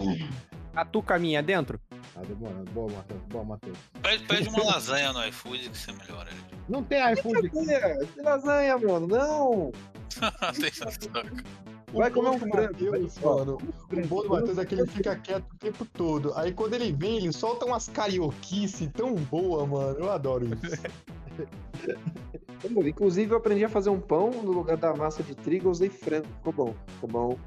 A 0.74 0.84
tu 0.84 1.02
caminha 1.02 1.42
dentro? 1.42 1.80
Tá 2.14 2.20
demorando. 2.22 2.70
Boa, 2.70 2.92
Matheus. 2.92 3.20
Boa, 3.28 3.44
Matheus. 3.44 3.78
Pede, 4.02 4.24
pede 4.24 4.48
uma 4.48 4.64
lasanha 4.72 5.12
no 5.12 5.26
iFood 5.26 5.70
que 5.70 5.78
você 5.78 5.92
melhora 5.92 6.30
ele. 6.30 6.60
Não 6.68 6.82
tem 6.84 7.12
iFood 7.12 7.50
que 7.50 8.22
lasanha, 8.22 8.78
mano. 8.78 9.06
Não! 9.06 9.72
Tem 10.60 10.70
troca. 11.08 11.44
Vai 11.92 12.10
comer 12.10 12.30
um. 12.30 12.38
Matheus, 12.38 13.18
mano. 13.18 13.58
O 13.92 14.06
bom 14.06 14.22
do 14.22 14.28
Matheus 14.28 14.58
é 14.58 14.64
que 14.64 14.74
ele 14.74 14.86
fica 14.86 15.16
quieto 15.16 15.46
o 15.52 15.56
tempo 15.56 15.84
todo. 15.84 16.32
Aí 16.36 16.52
quando 16.52 16.74
ele 16.74 16.92
vem, 16.92 17.18
ele 17.18 17.32
solta 17.32 17.66
umas 17.66 17.88
carioquice 17.88 18.88
tão 18.88 19.14
boa, 19.14 19.66
mano. 19.66 19.98
Eu 19.98 20.10
adoro 20.10 20.46
isso. 20.46 20.80
Inclusive, 22.86 23.32
eu 23.32 23.38
aprendi 23.38 23.64
a 23.64 23.68
fazer 23.68 23.90
um 23.90 24.00
pão 24.00 24.30
no 24.30 24.52
lugar 24.52 24.76
da 24.76 24.94
massa 24.94 25.22
de 25.22 25.34
trigo, 25.34 25.68
eu 25.68 25.70
usei 25.70 25.88
frango. 25.88 26.26
Ficou 26.38 26.52
bom, 26.52 26.74
ficou 26.86 27.08
bom. 27.08 27.38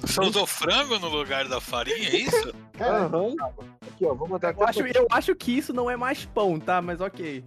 Você 0.00 0.20
usou 0.20 0.46
frango 0.46 0.98
no 0.98 1.08
lugar 1.08 1.46
da 1.48 1.60
farinha, 1.60 2.08
é 2.08 2.16
isso? 2.16 2.54
Aham. 2.80 3.34
Aqui, 3.82 4.04
ó, 4.04 4.14
vou 4.14 4.28
mandar 4.28 4.52
Eu 4.52 4.66
acho, 4.66 4.80
eu 4.80 5.06
acho 5.10 5.34
que 5.36 5.56
isso 5.56 5.72
não 5.72 5.88
é 5.88 5.96
mais 5.96 6.24
pão, 6.24 6.58
tá? 6.58 6.82
Mas 6.82 7.00
ok. 7.00 7.44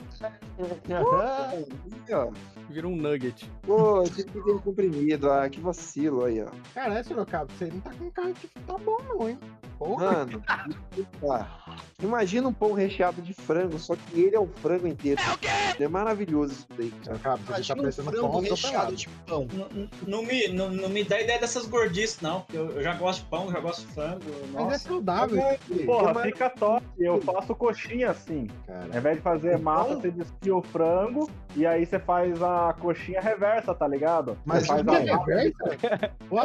Vira 2.69 2.87
um 2.87 2.95
nugget. 2.95 3.49
Pô, 3.63 4.03
eu 4.03 4.09
tive 4.09 4.23
que 4.25 4.41
ter 4.41 4.51
um 4.51 4.59
comprimido. 4.59 5.29
Ah, 5.29 5.49
que 5.49 5.59
vacilo 5.59 6.23
aí, 6.23 6.41
ó. 6.41 6.47
Cara, 6.73 6.99
esse 6.99 7.09
Sorocaba, 7.09 7.51
você 7.57 7.65
não 7.65 7.79
tá 7.81 7.91
com 7.93 8.11
cara 8.11 8.33
que 8.33 8.47
tá 8.47 8.77
bom, 8.77 8.97
não, 9.09 9.29
hein? 9.29 9.37
Porra. 9.77 10.11
Mano, 10.11 10.41
tá. 11.21 11.47
imagina 12.01 12.47
um 12.47 12.53
pão 12.53 12.73
recheado 12.73 13.21
de 13.21 13.33
frango, 13.33 13.77
só 13.77 13.95
que 13.95 14.19
ele 14.19 14.35
é 14.35 14.39
o 14.39 14.47
frango 14.47 14.66
inteiro. 14.87 15.21
É 15.21 15.33
o 15.33 15.37
quê? 15.37 15.47
É 15.79 15.87
maravilhoso 15.87 16.53
isso 16.53 16.67
daí, 16.77 16.89
cara. 16.89 17.05
Sorocaba, 17.05 17.37
você 17.37 17.45
tá 17.45 17.53
Imagina 17.53 17.75
um 17.77 17.81
parecendo 17.83 18.11
frango 18.11 18.31
pão 18.31 18.41
recheado 18.41 18.95
de 18.95 19.09
pão. 19.27 19.47
Não, 19.53 19.89
não 20.07 20.23
me, 20.23 20.47
não, 20.49 20.69
não 20.69 20.89
me 20.89 21.03
dá 21.03 21.21
ideia 21.21 21.39
dessas 21.39 21.65
gordices, 21.67 22.19
não. 22.21 22.45
Eu, 22.53 22.71
eu 22.71 22.81
já 22.83 22.93
gosto 22.95 23.23
de 23.23 23.29
pão, 23.29 23.51
já 23.51 23.59
gosto 23.59 23.85
de 23.85 23.93
frango. 23.93 24.21
Mas 24.51 24.55
é 24.55 24.63
Nossa. 24.63 24.79
saudável. 24.79 25.43
aí. 25.47 25.85
Porra, 25.85 26.13
Mas- 26.13 26.23
fica 26.25 26.49
top. 26.49 26.85
Eu 26.99 27.21
faço 27.21 27.55
coxinha 27.55 28.11
assim. 28.11 28.47
Cara, 28.65 28.87
Ao 28.91 28.97
invés 28.97 29.17
de 29.17 29.21
fazer 29.21 29.57
massa, 29.59 29.95
você 29.95 30.11
desfia 30.11 30.55
o 30.55 30.61
frango 30.61 31.29
e 31.55 31.65
aí 31.65 31.85
você 31.85 31.99
faz 31.99 32.41
a 32.41 32.73
coxinha 32.79 33.21
reversa, 33.21 33.73
tá 33.73 33.87
ligado? 33.87 34.37
Mas 34.45 34.63
você 34.65 34.83
faz 34.83 34.87
é 34.87 35.11
a 35.11 35.17
reversa? 35.17 35.63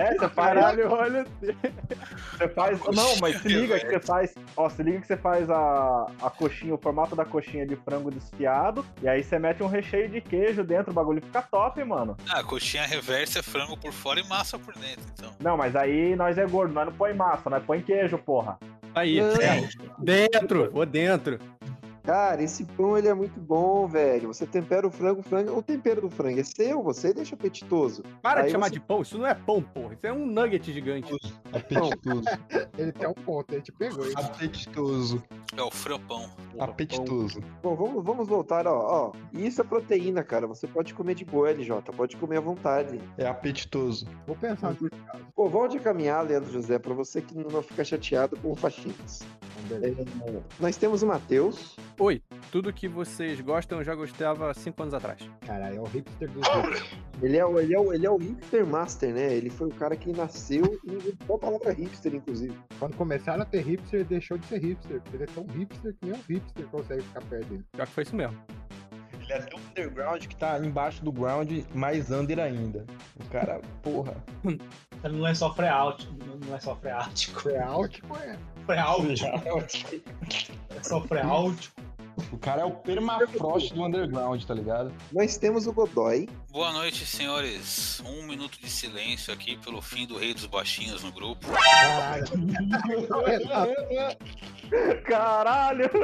É, 0.03 0.15
você 0.15 0.29
faz. 0.29 0.35
Caralho, 0.35 0.91
olha. 0.91 1.27
Você 1.41 2.49
faz. 2.49 2.79
Não, 2.93 3.17
mas 3.21 3.41
se 3.41 3.49
liga 3.49 3.79
que 3.79 3.87
você 3.89 4.01
faz. 4.01 4.35
Ó, 4.57 4.69
se 4.69 4.83
liga 4.83 5.01
que 5.01 5.07
você 5.07 5.17
faz 5.17 5.51
a, 5.51 6.07
a 6.21 6.31
coxinha, 6.31 6.75
o 6.75 6.79
formato 6.79 7.17
da 7.17 7.25
coxinha 7.25 7.67
de 7.67 7.77
frango 7.77 8.11
desfiado. 8.13 8.85
E 9.03 9.09
aí 9.09 9.23
você 9.23 9.39
mete 9.39 9.63
um 9.63 9.67
recheio 9.67 10.09
de 10.09 10.21
queijo 10.21 10.63
dentro, 10.63 10.91
o 10.91 10.95
bagulho 10.95 11.21
fica 11.23 11.43
top, 11.43 11.83
mano. 11.85 12.17
Ah, 12.29 12.43
coxinha 12.43 12.87
reversa 12.87 13.41
é 13.41 13.43
frango 13.43 13.77
por 13.77 13.93
fora 13.93 14.21
e 14.21 14.29
massa 14.29 14.59
por 14.59 14.75
dentro, 14.75 15.05
então. 15.13 15.33
Não, 15.41 15.57
mas 15.57 15.75
aí 15.75 16.15
nós 16.17 16.39
é 16.39 16.47
gordo, 16.47 16.73
nós 16.75 16.87
não 16.87 16.93
põe 16.93 17.15
massa, 17.15 17.51
nós 17.51 17.65
põe 17.65 17.81
queijo, 17.81 18.19
porra. 18.19 18.59
Aí, 18.95 19.19
é. 19.21 19.69
dentro, 19.99 20.71
vou 20.71 20.85
dentro. 20.85 21.39
Cara, 22.05 22.43
esse 22.43 22.65
pão 22.65 22.99
ele 22.99 23.07
é 23.09 23.15
muito 23.15 23.39
bom, 23.39 23.87
velho. 23.87 24.27
Você 24.29 24.45
tempera 24.45 24.87
o 24.87 24.91
frango, 24.91 25.21
o 25.21 25.23
frango, 25.23 25.57
o 25.57 25.63
tempero 25.63 26.01
do 26.01 26.11
frango 26.11 26.41
é 26.41 26.43
seu, 26.43 26.83
você 26.83 27.15
deixa 27.15 27.35
apetitoso. 27.37 28.03
Para 28.21 28.41
Aí 28.41 28.47
de 28.47 28.53
chamar 28.53 28.67
você- 28.67 28.73
de 28.75 28.81
pão, 28.81 29.03
isso 29.03 29.17
não 29.19 29.27
é 29.27 29.35
pão, 29.35 29.63
porra. 29.63 29.95
Isso 29.95 30.07
é 30.07 30.13
um 30.13 30.27
nugget 30.27 30.73
gigante. 30.73 31.15
Apetitoso. 31.53 32.25
ele 32.77 32.91
tem 32.93 33.09
um 33.09 33.15
ponto, 33.15 33.53
ele 33.53 33.63
te 33.63 33.71
pegou, 33.71 34.05
hein? 34.05 34.13
Apetitoso. 34.17 35.23
É 35.57 35.63
o 35.63 35.71
frampão. 35.71 36.29
Apetitoso. 36.59 37.41
Bom, 37.63 37.77
vamos, 37.77 38.05
vamos 38.05 38.27
voltar, 38.27 38.67
ó, 38.67 39.13
ó. 39.13 39.13
Isso 39.33 39.61
é 39.61 39.65
proteína, 39.65 40.25
cara. 40.25 40.47
Você 40.47 40.67
pode 40.67 40.95
comer 40.95 41.15
de 41.15 41.25
boa, 41.25 41.51
LJ. 41.51 41.93
Pode 41.97 42.17
comer 42.17 42.39
à 42.39 42.41
vontade. 42.41 43.01
É 43.17 43.27
apetitoso. 43.27 44.07
Vou 44.27 44.35
pensar 44.35 44.73
nisso. 44.73 44.89
Pô, 45.37 45.49
volte 45.49 45.77
a 45.77 45.81
caminhar, 45.81 46.25
Leandro 46.27 46.51
José, 46.51 46.79
pra 46.79 46.95
você 46.95 47.21
que 47.21 47.37
não 47.37 47.63
fica 47.63 47.85
chateado 47.85 48.37
com 48.39 48.55
faixinhas. 48.57 49.21
É, 49.73 49.95
nós 50.61 50.77
temos 50.77 51.03
o 51.03 51.07
Matheus. 51.07 51.77
Oi, 51.99 52.23
tudo 52.51 52.73
que 52.73 52.89
vocês 52.89 53.41
gostam 53.41 53.79
eu 53.79 53.85
já 53.85 53.95
gostava 53.95 54.53
5 54.53 54.83
anos 54.83 54.95
atrás. 54.95 55.29
Caralho, 55.47 55.77
é 55.77 55.81
o 55.81 55.85
hipster 55.85 56.31
dos 56.31 56.47
hipsters. 56.47 56.99
Ele 57.23 57.37
é, 57.37 57.47
o, 57.47 57.59
ele, 57.59 57.75
é 57.75 57.81
o, 57.81 57.93
ele 57.93 58.07
é 58.07 58.11
o 58.11 58.17
hipster 58.17 58.67
master, 58.67 59.15
né? 59.15 59.33
Ele 59.33 59.49
foi 59.49 59.69
o 59.69 59.75
cara 59.75 59.97
que 59.97 60.13
nasceu 60.13 60.81
e 60.85 60.93
inventou 60.93 61.37
a 61.37 61.39
palavra 61.39 61.73
hipster, 61.73 62.15
inclusive. 62.15 62.57
Quando 62.79 62.97
começaram 62.97 63.43
a 63.43 63.47
ter 63.47 63.63
hipster, 63.63 64.01
ele 64.01 64.09
deixou 64.09 64.37
de 64.37 64.47
ser 64.47 64.61
hipster. 64.61 65.01
Ele 65.13 65.23
é 65.23 65.27
tão 65.27 65.47
hipster 65.47 65.95
que 65.95 66.07
nem 66.07 66.15
um 66.15 66.23
hipster 66.29 66.67
consegue 66.67 67.03
ficar 67.03 67.23
perto 67.23 67.49
dele. 67.49 67.65
Pior 67.73 67.87
que 67.87 67.93
foi 67.93 68.03
isso 68.03 68.17
mesmo. 68.17 68.37
Ele 69.23 69.33
é 69.33 69.39
tão 69.41 69.59
underground 69.59 70.27
que 70.27 70.37
tá 70.37 70.59
embaixo 70.59 71.05
do 71.05 71.13
ground, 71.13 71.51
mais 71.75 72.11
under 72.11 72.39
ainda. 72.41 72.85
O 73.21 73.25
cara, 73.31 73.61
porra. 73.83 74.17
Ele 74.45 75.17
não 75.17 75.27
é 75.27 75.35
só 75.35 75.53
freáutico. 75.55 76.13
Não 76.47 76.55
é 76.55 76.61
só 76.61 76.75
freático. 76.77 77.41
Freáutico 77.41 78.17
é. 78.17 78.37
Freáutico. 78.67 79.27
É 80.77 80.83
só 80.83 81.01
freáutico. 81.03 81.81
O 82.33 82.39
cara 82.39 82.63
é 82.63 82.65
o 82.65 82.71
permafrost 82.71 83.75
do 83.75 83.85
underground, 83.85 84.43
tá 84.45 84.55
ligado? 84.55 84.93
Nós 85.13 85.37
temos 85.37 85.67
o 85.67 85.73
Godoy. 85.73 86.29
Boa 86.51 86.73
noite, 86.73 87.05
senhores. 87.07 88.03
Um 88.05 88.23
minuto 88.25 88.61
de 88.61 88.69
silêncio 88.69 89.33
aqui 89.33 89.57
pelo 89.59 89.81
fim 89.81 90.07
do 90.07 90.19
Rei 90.19 90.35
dos 90.35 90.47
Baixinhos 90.47 91.03
no 91.03 91.13
grupo. 91.13 91.47
Caralho. 91.51 92.27
Caralho! 95.05 95.91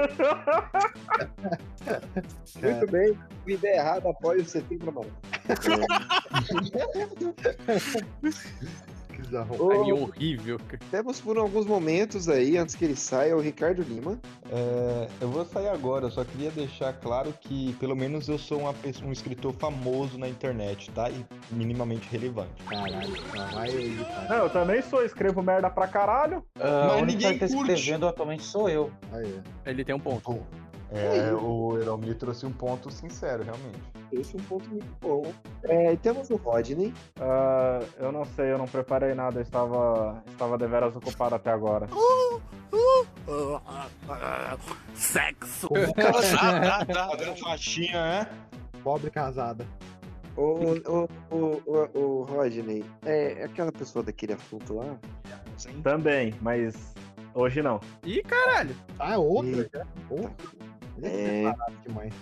Muito 2.62 2.86
bem. 2.90 3.18
Vida 3.46 3.68
errada 3.68 4.10
após 4.10 4.46
o 4.46 4.50
setembro 4.50 4.90
amarelo. 4.90 5.16
Aí, 9.20 9.92
Ô, 9.92 10.02
horrível. 10.02 10.58
Temos 10.90 11.20
por 11.20 11.36
alguns 11.38 11.66
momentos 11.66 12.28
aí, 12.28 12.56
antes 12.56 12.74
que 12.74 12.84
ele 12.84 12.96
saia, 12.96 13.36
o 13.36 13.40
Ricardo 13.40 13.82
Lima. 13.82 14.18
É, 14.50 15.08
eu 15.20 15.28
vou 15.28 15.44
sair 15.44 15.68
agora, 15.68 16.06
eu 16.06 16.10
só 16.10 16.24
queria 16.24 16.50
deixar 16.50 16.92
claro 16.94 17.32
que 17.40 17.72
pelo 17.74 17.94
menos 17.96 18.28
eu 18.28 18.38
sou 18.38 18.60
uma 18.60 18.72
pessoa, 18.72 19.08
um 19.08 19.12
escritor 19.12 19.52
famoso 19.54 20.18
na 20.18 20.28
internet, 20.28 20.90
tá? 20.92 21.10
E 21.10 21.24
minimamente 21.50 22.08
relevante. 22.10 22.62
Caralho, 22.64 23.14
vai 23.54 23.68
aí, 23.68 23.96
cara. 24.04 24.28
Não, 24.28 24.44
eu 24.44 24.50
também 24.50 24.82
sou, 24.82 25.04
escrevo 25.04 25.42
merda 25.42 25.68
pra 25.68 25.86
caralho. 25.88 26.44
Ah, 26.58 26.86
Mas 26.88 26.92
o 26.92 27.02
único 27.02 27.06
ninguém 27.06 27.32
que 27.38 27.40
tá 27.40 27.54
curte. 27.54 27.72
escrevendo 27.72 28.06
atualmente 28.06 28.42
sou 28.44 28.68
eu. 28.68 28.90
Aí. 29.12 29.40
Ele 29.66 29.84
tem 29.84 29.94
um 29.94 30.00
ponto. 30.00 30.40
É, 30.90 31.32
o 31.34 31.78
Eromir 31.78 32.16
trouxe 32.16 32.46
um 32.46 32.52
ponto 32.52 32.90
sincero, 32.90 33.42
realmente. 33.44 33.78
Esse 34.10 34.36
é 34.36 34.40
um 34.40 34.44
ponto 34.44 34.68
muito 34.70 34.86
bom. 35.00 35.32
É, 35.64 35.92
e 35.92 35.96
temos 35.98 36.30
o 36.30 36.36
Rodney. 36.36 36.94
Ah, 37.20 37.80
eu 37.98 38.10
não 38.10 38.24
sei, 38.24 38.52
eu 38.52 38.58
não 38.58 38.66
preparei 38.66 39.14
nada, 39.14 39.38
eu 39.38 39.42
estava, 39.42 40.22
estava 40.28 40.56
deveras 40.56 40.96
ocupado 40.96 41.34
até 41.34 41.50
agora. 41.50 41.86
Sexo! 44.94 45.68
Tá, 45.68 46.56
tá, 46.56 46.86
tá. 46.86 47.08
Fazendo 47.10 47.36
faixinha, 47.36 47.98
é? 47.98 48.28
Pobre 48.82 49.10
casada. 49.10 49.66
O, 50.36 50.42
o, 50.42 51.08
o, 51.30 51.62
o, 51.66 51.98
o 51.98 52.22
Rodney, 52.22 52.84
é 53.04 53.44
aquela 53.44 53.72
pessoa 53.72 54.04
daquele 54.04 54.34
assunto 54.34 54.74
lá? 54.74 54.96
Também, 55.82 56.32
mas 56.40 56.94
hoje 57.34 57.60
não. 57.60 57.80
Ih, 58.04 58.22
caralho! 58.22 58.74
Ah, 58.98 59.14
é 59.14 59.18
outra, 59.18 59.68
cara. 59.68 59.86
Outra. 60.08 60.68
É. 61.02 61.08
é 61.08 61.52
preparado 61.52 61.76
demais. 61.86 62.14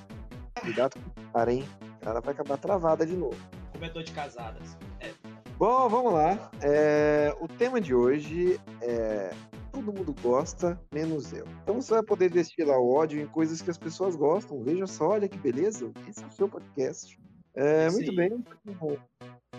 Cuidado 0.60 0.94
com 0.94 1.20
o 1.20 1.32
cara, 1.32 1.52
hein? 1.52 1.64
O 2.00 2.04
cara 2.04 2.20
vai 2.20 2.34
acabar 2.34 2.56
travada 2.56 3.06
de 3.06 3.16
novo. 3.16 3.36
Comedor 3.72 4.02
de 4.02 4.12
casadas. 4.12 4.76
É, 5.00 5.10
Bom, 5.58 5.88
vamos 5.88 6.12
lá. 6.12 6.50
É, 6.62 7.34
o 7.40 7.48
tema 7.48 7.80
de 7.80 7.94
hoje 7.94 8.60
é 8.82 9.30
todo 9.72 9.92
mundo 9.92 10.14
gosta, 10.22 10.80
menos 10.92 11.32
eu. 11.32 11.46
Então 11.62 11.80
você 11.80 11.94
vai 11.94 12.02
poder 12.02 12.30
destilar 12.30 12.78
o 12.78 12.94
ódio 12.94 13.20
em 13.20 13.26
coisas 13.26 13.60
que 13.60 13.70
as 13.70 13.78
pessoas 13.78 14.16
gostam. 14.16 14.62
Veja 14.62 14.86
só, 14.86 15.10
olha 15.10 15.28
que 15.28 15.38
beleza. 15.38 15.90
Esse 16.08 16.24
é 16.24 16.26
o 16.26 16.30
seu 16.30 16.48
podcast. 16.48 17.18
É, 17.54 17.90
muito 17.90 18.14
bem. 18.14 18.44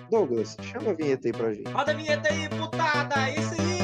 Douglas, 0.10 0.58
chama 0.62 0.92
a 0.92 0.94
vinheta 0.94 1.28
aí 1.28 1.34
pra 1.34 1.54
gente. 1.54 1.72
Roda 1.72 1.92
a 1.92 1.96
vinheta 1.96 2.30
aí, 2.30 2.50
putada! 2.50 3.32
Esse 3.32 3.62
aí! 3.62 3.77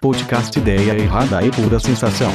Podcast 0.00 0.58
Ideia 0.58 0.92
Errada 0.98 1.44
e 1.44 1.50
Pura 1.50 1.78
Sensação. 1.78 2.32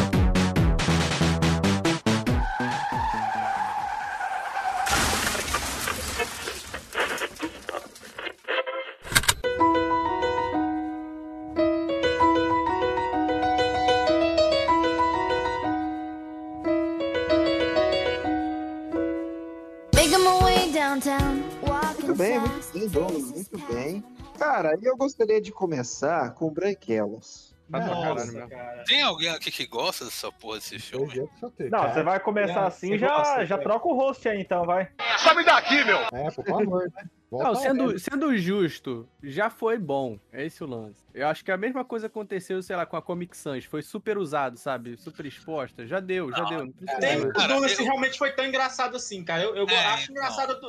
Muito 22.00 22.16
bem, 22.16 22.40
muito 22.40 22.90
bem, 22.90 23.24
muito 23.24 23.74
bem. 23.74 24.04
Cara, 24.38 24.76
e 24.82 24.86
eu 24.86 24.98
gostaria 24.98 25.40
de 25.40 25.52
começar 25.52 26.34
com 26.34 26.50
Branquelos. 26.50 27.51
Nossa, 27.80 28.48
cara. 28.48 28.84
Tem 28.86 29.02
alguém 29.02 29.30
aqui 29.30 29.52
que 29.52 29.66
gosta 29.66 30.06
dessa 30.06 30.32
porra 30.32 30.58
desse 30.58 30.78
filme? 30.80 31.30
Não, 31.70 31.90
você 31.94 32.04
vai 32.04 32.20
começar 32.20 32.64
É, 32.64 32.68
assim, 32.68 32.98
já, 32.98 33.08
gosta, 33.16 33.46
já 33.46 33.58
cara. 33.58 33.70
troca 33.70 33.88
o 33.88 33.94
host 33.96 34.28
aí 34.28 34.42
então, 34.42 34.66
vai. 34.66 34.90
Sabe 35.20 35.44
daqui, 35.46 35.84
meu! 35.84 35.98
É, 36.14 36.32
por 36.32 36.46
favor, 36.46 36.84
né? 36.96 37.04
Não, 37.32 37.56
sendo, 37.56 37.98
sendo 37.98 38.38
justo, 38.38 39.08
já 39.24 39.50
foi 39.50 39.78
bom. 39.78 40.20
É 40.34 40.46
esse 40.46 40.62
o 40.62 40.68
lance. 40.68 41.02
Eu 41.14 41.28
acho 41.30 41.46
que 41.46 41.52
a 41.52 41.56
mesma 41.56 41.86
coisa 41.86 42.08
aconteceu, 42.08 42.62
sei 42.62 42.76
lá, 42.76 42.86
com 42.86 42.98
a 42.98 43.02
Comic 43.02 43.38
Sans. 43.38 43.64
Foi 43.64 43.82
super 43.82 44.18
usado, 44.18 44.58
sabe? 44.58 44.98
Super 44.98 45.26
exposta. 45.26 45.88
Já 45.88 46.02
deu, 46.02 46.30
já 46.30 46.44
deu. 46.44 46.66
Não 46.66 46.72
precisa 46.74 47.00
Tem, 47.00 47.48
Douglas 47.48 47.78
realmente 47.78 48.18
foi 48.18 48.34
tão 48.34 48.46
engraçado 48.46 48.98
assim, 48.98 49.24
cara. 49.24 49.44
Eu, 49.44 49.56
eu 49.56 49.70
É, 49.70 49.86
acho 49.86 50.12
engraçado. 50.12 50.60
Do, 50.60 50.68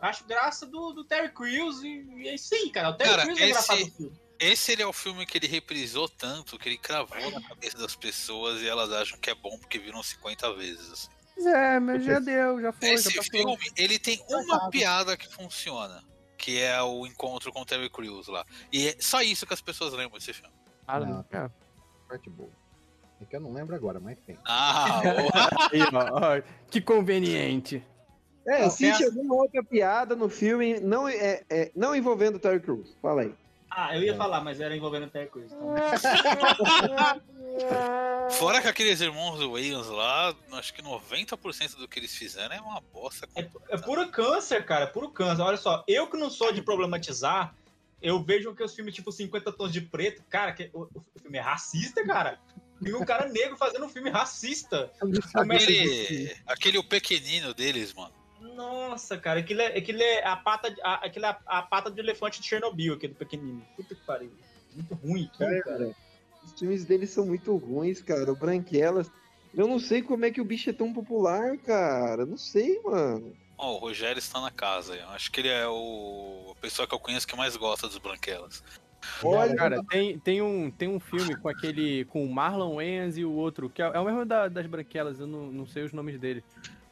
acho 0.00 0.26
graça 0.26 0.66
do, 0.66 0.92
do 0.92 1.04
Terry 1.04 1.28
Crews 1.28 1.80
e, 1.84 2.04
e 2.16 2.28
aí 2.28 2.38
sim, 2.38 2.68
cara. 2.70 2.90
O 2.90 2.94
Terry 2.94 3.10
Cara, 3.10 3.22
Crews 3.22 3.38
é 3.38 3.42
esse- 3.42 3.50
engraçado 3.50 3.78
do 3.84 3.90
filme. 3.92 4.12
Esse 4.40 4.72
ele 4.72 4.82
é 4.82 4.86
o 4.86 4.92
filme 4.92 5.26
que 5.26 5.36
ele 5.36 5.46
reprisou 5.46 6.08
tanto 6.08 6.58
que 6.58 6.68
ele 6.68 6.78
cravou 6.78 7.30
na 7.30 7.42
cabeça 7.46 7.76
das 7.76 7.94
pessoas 7.94 8.62
e 8.62 8.68
elas 8.68 8.90
acham 8.90 9.18
que 9.18 9.28
é 9.28 9.34
bom 9.34 9.58
porque 9.58 9.78
viram 9.78 10.02
50 10.02 10.54
vezes. 10.54 10.90
assim. 10.90 11.08
Mas 11.36 11.46
é, 11.46 11.80
mas 11.80 12.04
já 12.04 12.18
deu, 12.18 12.60
já 12.60 12.72
foi, 12.72 12.88
Esse 12.90 13.10
já 13.10 13.22
filme, 13.22 13.70
ele 13.76 13.98
tem 13.98 14.22
uma 14.28 14.68
piada 14.70 15.16
que 15.16 15.28
funciona, 15.32 16.02
que 16.36 16.58
é 16.60 16.82
o 16.82 17.06
encontro 17.06 17.52
com 17.52 17.60
o 17.60 17.64
Terry 17.66 17.90
Crews 17.90 18.28
lá. 18.28 18.44
E 18.72 18.88
é 18.88 18.96
só 18.98 19.22
isso 19.22 19.46
que 19.46 19.54
as 19.54 19.60
pessoas 19.60 19.92
lembram 19.92 20.18
desse 20.18 20.32
filme. 20.32 20.52
Ah, 20.86 21.00
Não. 21.00 21.24
é. 21.30 21.50
Parte 22.08 22.28
boa. 22.30 22.50
É 23.20 23.24
que 23.26 23.36
eu 23.36 23.40
não 23.40 23.52
lembro 23.52 23.74
agora, 23.76 24.00
mas 24.00 24.18
tem. 24.20 24.36
Ah, 24.46 25.00
Aí, 25.72 25.80
ó, 25.82 26.38
ó, 26.38 26.42
que 26.70 26.80
conveniente. 26.80 27.84
É, 28.46 28.62
Não, 28.62 28.70
cite 28.70 29.04
alguma 29.04 29.34
outra 29.34 29.62
piada 29.62 30.16
no 30.16 30.28
filme 30.28 30.80
não, 30.80 31.06
é, 31.06 31.44
é, 31.50 31.70
não 31.76 31.94
envolvendo 31.94 32.36
o 32.36 32.38
Terry 32.38 32.60
Crews. 32.60 32.96
Fala 33.02 33.22
aí. 33.22 33.34
Ah, 33.70 33.94
eu 33.96 34.02
ia 34.02 34.16
falar, 34.16 34.40
mas 34.40 34.60
era 34.60 34.76
envolvendo 34.76 35.08
Terry 35.08 35.28
Crews. 35.28 35.52
Então. 35.52 35.74
Fora 38.32 38.60
que 38.60 38.68
aqueles 38.68 39.00
irmãos 39.00 39.38
do 39.38 39.52
Wayans 39.52 39.86
lá, 39.88 40.34
acho 40.52 40.74
que 40.74 40.82
90% 40.82 41.76
do 41.76 41.86
que 41.86 42.00
eles 42.00 42.14
fizeram 42.14 42.54
é 42.54 42.60
uma 42.60 42.80
bosta. 42.80 43.28
É 43.34 43.76
puro 43.76 44.08
câncer, 44.08 44.64
cara, 44.64 44.84
é 44.84 44.88
puro 44.88 45.10
câncer. 45.10 45.42
Olha 45.42 45.56
só, 45.56 45.84
eu 45.86 46.08
que 46.08 46.16
não 46.16 46.30
sou 46.30 46.52
de 46.52 46.62
problematizar, 46.62 47.54
eu 48.02 48.22
vejo 48.22 48.54
que 48.54 48.62
os 48.62 48.74
filmes 48.74 48.94
tipo 48.94 49.12
50 49.12 49.52
tons 49.52 49.72
de 49.72 49.80
preto, 49.80 50.22
cara, 50.28 50.52
que 50.52 50.70
o, 50.72 50.82
o 50.82 51.20
filme 51.20 51.38
é 51.38 51.40
racista, 51.40 52.04
cara. 52.04 52.38
E 52.80 52.94
um 52.94 53.04
cara 53.04 53.28
negro 53.28 53.56
fazendo 53.56 53.84
um 53.84 53.88
filme 53.88 54.08
racista. 54.10 54.90
Aquele, 55.34 56.36
aquele 56.46 56.78
o 56.78 56.84
pequenino 56.84 57.52
deles, 57.52 57.92
mano. 57.92 58.19
Nossa, 58.40 59.18
cara, 59.18 59.40
aquilo 59.40 59.60
é, 59.60 59.76
aquilo 59.76 60.00
é 60.02 60.24
a 60.24 60.36
pata, 60.36 60.70
de- 60.70 60.80
a, 60.82 60.94
aquilo 60.94 61.26
é 61.26 61.28
a, 61.28 61.58
a 61.58 61.62
pata 61.62 61.90
de 61.90 62.00
elefante 62.00 62.40
de 62.40 62.46
Chernobyl, 62.48 62.94
aquele 62.94 63.14
pequenino. 63.14 63.62
Puta 63.76 63.94
que 63.94 64.00
pariu. 64.06 64.32
Muito 64.74 64.94
ruim 64.94 65.30
aquilo, 65.32 65.62
cara. 65.62 65.90
Os 66.42 66.58
filmes 66.58 66.84
deles 66.84 67.10
são 67.10 67.26
muito 67.26 67.54
ruins, 67.56 68.00
cara. 68.02 68.32
O 68.32 68.36
Branquelas. 68.36 69.10
Eu 69.52 69.66
não 69.66 69.78
sei 69.78 70.00
como 70.00 70.24
é 70.24 70.30
que 70.30 70.40
o 70.40 70.44
bicho 70.44 70.70
é 70.70 70.72
tão 70.72 70.92
popular, 70.92 71.56
cara. 71.58 72.24
Não 72.24 72.36
sei, 72.38 72.80
mano. 72.82 73.36
Ó, 73.58 73.74
o 73.74 73.78
Rogério 73.78 74.18
está 74.18 74.40
na 74.40 74.50
casa. 74.50 74.94
Eu 74.94 75.08
acho 75.10 75.30
que 75.30 75.40
ele 75.40 75.48
é 75.48 75.66
o 75.68 76.54
a 76.56 76.60
pessoa 76.60 76.86
que 76.88 76.94
eu 76.94 76.98
conheço 77.00 77.26
que 77.26 77.36
mais 77.36 77.56
gosta 77.56 77.88
dos 77.88 77.98
Branquelas. 77.98 78.62
Olha, 79.22 79.54
Cara, 79.56 79.82
tem, 79.88 80.18
tem, 80.18 80.40
um, 80.42 80.70
tem 80.70 80.88
um 80.88 81.00
filme 81.00 81.34
com 81.36 81.48
aquele. 81.48 82.04
com 82.06 82.24
o 82.24 82.32
Marlon 82.32 82.76
Wayans 82.76 83.16
e 83.16 83.24
o 83.24 83.32
outro, 83.32 83.68
que 83.68 83.82
é, 83.82 83.86
é 83.86 83.98
o 83.98 84.04
mesmo 84.04 84.24
da- 84.24 84.48
das 84.48 84.66
branquelas, 84.66 85.18
eu 85.18 85.26
não, 85.26 85.50
não 85.50 85.66
sei 85.66 85.82
os 85.84 85.92
nomes 85.92 86.18
dele. 86.18 86.44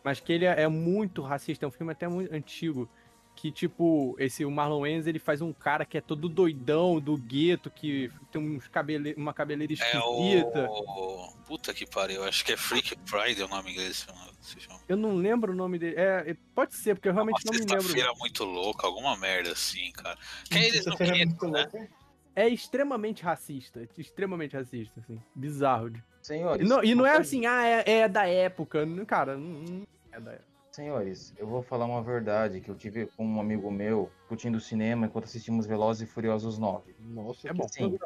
Mas 0.09 0.21
que 0.21 0.33
ele 0.33 0.47
é, 0.47 0.63
é 0.63 0.69
muito 0.69 1.21
racista, 1.21 1.67
é 1.67 1.69
um 1.69 1.71
filme 1.71 1.93
até 1.93 2.09
muito 2.09 2.35
antigo. 2.35 2.89
Que, 3.37 3.53
tipo, 3.53 4.17
esse 4.19 4.43
o 4.43 4.51
Marlon 4.51 4.81
Wayans, 4.81 5.07
ele 5.07 5.19
faz 5.19 5.43
um 5.43 5.53
cara 5.53 5.85
que 5.85 5.99
é 5.99 6.01
todo 6.01 6.31
doidão 6.31 6.99
do 6.99 7.15
gueto, 7.19 7.71
que 7.71 8.11
tem 8.33 8.41
uns 8.41 8.67
cabele, 8.69 9.13
uma 9.19 9.35
cabeleira 9.35 9.71
É 9.71 9.75
esquisita. 9.75 10.67
o. 10.71 11.33
Puta 11.47 11.75
que 11.75 11.87
pariu, 11.87 12.25
acho 12.25 12.43
que 12.43 12.53
é 12.53 12.57
Freak 12.57 12.97
Friday 13.05 13.43
o 13.45 13.49
nome 13.49 13.77
desse 13.77 14.07
filme. 14.07 14.21
desse 14.41 14.57
filme. 14.57 14.81
Eu 14.89 14.97
não 14.97 15.15
lembro 15.15 15.53
o 15.53 15.55
nome 15.55 15.79
dele. 15.79 15.97
É, 15.97 16.31
é- 16.31 16.37
pode 16.55 16.75
ser, 16.75 16.95
porque 16.95 17.09
eu 17.11 17.13
realmente 17.13 17.45
não 17.45 17.53
me 17.53 17.59
lembro. 17.59 17.75
Sexta-feira 17.83 18.13
muito 18.19 18.45
louca, 18.45 18.87
alguma 18.87 19.15
merda 19.17 19.53
assim, 19.53 19.93
cara. 19.93 20.17
Que 20.51 20.59
eles 20.59 20.87
não 20.87 20.95
é 20.95 20.97
queriam, 20.97 21.51
né? 21.51 21.89
É 22.35 22.49
extremamente 22.49 23.23
racista. 23.23 23.87
Extremamente 23.99 24.57
racista, 24.57 25.01
assim. 25.01 25.21
Bizarro. 25.35 25.93
Senhores. 26.21 26.67
E 26.67 26.69
não, 26.69 26.83
e 26.83 26.95
não 26.95 27.07
é 27.07 27.17
assim, 27.17 27.47
ah, 27.47 27.65
é, 27.65 27.85
é 28.01 28.09
da 28.09 28.27
época. 28.27 28.85
Cara, 29.07 29.37
não 29.37 29.87
é 30.19 30.21
da 30.21 30.33
época. 30.33 30.49
Senhores, 30.73 31.35
eu 31.37 31.47
vou 31.47 31.63
falar 31.63 31.87
uma 31.87 32.03
verdade 32.03 32.61
que 32.61 32.71
eu 32.71 32.75
tive 32.75 33.07
com 33.07 33.27
um 33.27 33.41
amigo 33.41 33.71
meu 33.71 34.11
curtindo 34.29 34.61
cinema 34.61 35.07
enquanto 35.07 35.25
assistimos 35.25 35.67
Velozes 35.67 36.09
e 36.09 36.13
Furiosos 36.13 36.59
9. 36.59 36.95
Nossa, 37.01 37.49
É 37.49 37.53
bom. 37.53 37.67
Sim. 37.67 37.99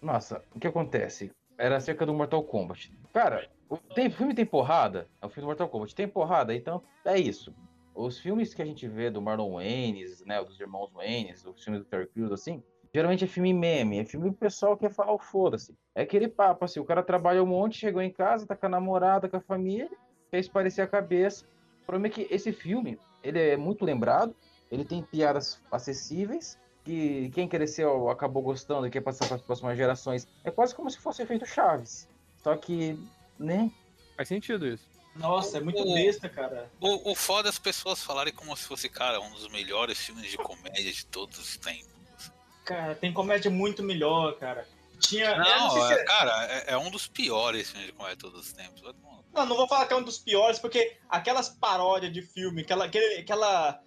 Nossa, 0.00 0.42
o 0.54 0.60
que 0.60 0.66
acontece? 0.66 1.32
Era 1.58 1.76
acerca 1.76 2.06
do 2.06 2.14
Mortal 2.14 2.42
Kombat. 2.44 2.96
Cara, 3.12 3.50
o 3.68 3.76
tem, 3.76 4.10
filme 4.10 4.34
tem 4.34 4.46
porrada, 4.46 5.08
é 5.20 5.26
o 5.26 5.28
filme 5.28 5.42
do 5.42 5.48
Mortal 5.48 5.68
Kombat. 5.68 5.94
Tem 5.94 6.08
porrada, 6.08 6.54
então 6.54 6.82
é 7.04 7.18
isso. 7.18 7.54
Os 7.94 8.18
filmes 8.18 8.54
que 8.54 8.62
a 8.62 8.64
gente 8.64 8.88
vê 8.88 9.10
do 9.10 9.20
Marlon 9.20 9.54
Waynes, 9.54 10.24
né, 10.24 10.42
dos 10.42 10.58
irmãos 10.58 10.90
Waynes, 10.92 11.44
os 11.44 11.62
filmes 11.62 11.82
do 11.82 11.86
Terry 11.86 12.06
Crews, 12.08 12.32
assim, 12.32 12.62
geralmente 12.92 13.24
é 13.24 13.26
filme 13.26 13.52
meme, 13.52 13.98
é 13.98 14.04
filme 14.04 14.30
que 14.30 14.34
o 14.34 14.38
pessoal 14.38 14.76
quer 14.76 14.90
falar 14.90 15.12
o 15.12 15.18
foda-se. 15.18 15.76
É 15.94 16.02
aquele 16.02 16.26
papo, 16.28 16.64
assim, 16.64 16.80
o 16.80 16.84
cara 16.84 17.02
trabalha 17.02 17.42
um 17.42 17.46
monte, 17.46 17.78
chegou 17.78 18.00
em 18.00 18.10
casa, 18.10 18.46
tá 18.46 18.56
com 18.56 18.66
a 18.66 18.68
namorada, 18.68 19.28
com 19.28 19.36
a 19.36 19.40
família, 19.40 19.90
fez 20.30 20.48
parecer 20.48 20.82
a 20.82 20.86
cabeça. 20.86 21.46
O 21.84 21.86
problema 21.86 22.06
é 22.06 22.10
que 22.10 22.26
esse 22.34 22.50
filme, 22.52 22.98
ele 23.22 23.38
é 23.38 23.56
muito 23.56 23.84
lembrado, 23.84 24.34
ele 24.70 24.84
tem 24.84 25.02
piadas 25.02 25.60
acessíveis, 25.70 26.58
que 26.82 27.30
quem 27.34 27.46
cresceu 27.46 28.08
acabou 28.10 28.42
gostando 28.42 28.86
e 28.86 28.90
quer 28.90 29.02
passar 29.02 29.26
para 29.26 29.36
as 29.36 29.42
próximas 29.42 29.76
gerações. 29.76 30.26
É 30.42 30.50
quase 30.50 30.74
como 30.74 30.90
se 30.90 30.98
fosse 30.98 31.24
feito 31.26 31.46
Chaves. 31.46 32.08
Só 32.42 32.56
que, 32.56 32.98
né? 33.38 33.70
Faz 34.16 34.28
sentido 34.28 34.66
isso. 34.66 34.84
Nossa, 35.14 35.58
é 35.58 35.60
muito 35.60 35.80
O- 35.82 35.94
besta, 35.94 36.28
cara. 36.28 36.70
O, 36.80 37.12
o 37.12 37.14
foda 37.14 37.48
é 37.48 37.50
as 37.50 37.58
pessoas 37.58 38.02
falarem 38.02 38.32
como 38.32 38.56
se 38.56 38.64
fosse, 38.64 38.88
cara, 38.88 39.20
um 39.20 39.30
dos 39.30 39.48
melhores 39.48 39.98
filmes 39.98 40.30
de 40.30 40.36
comédia 40.36 40.92
de 40.92 41.06
todos 41.06 41.38
os 41.38 41.56
tempos. 41.56 42.32
Cara, 42.64 42.94
tem 42.94 43.12
comédia 43.12 43.50
muito 43.50 43.82
melhor, 43.82 44.36
cara. 44.38 44.66
Tinha. 44.98 45.36
não, 45.36 45.44
Não, 45.44 45.70
se 45.70 45.92
é- 45.92 46.00
é- 46.00 46.04
cara, 46.04 46.46
é, 46.52 46.72
é 46.72 46.78
um 46.78 46.90
dos 46.90 47.06
piores 47.06 47.70
filmes 47.70 47.86
de 47.88 47.92
comédia 47.92 48.16
de 48.16 48.22
todos 48.22 48.40
os 48.46 48.52
tempos. 48.52 48.82
No 48.82 48.92
cu. 48.94 49.23
Não, 49.34 49.46
não 49.46 49.56
vou 49.56 49.68
falar 49.68 49.86
que 49.86 49.92
é 49.92 49.96
um 49.96 50.02
dos 50.02 50.18
piores, 50.18 50.58
porque 50.58 50.96
aquelas 51.08 51.48
paródias 51.48 52.12
de 52.12 52.22
filme, 52.22 52.62
aquela, 52.62 52.86
aquela, 52.86 53.80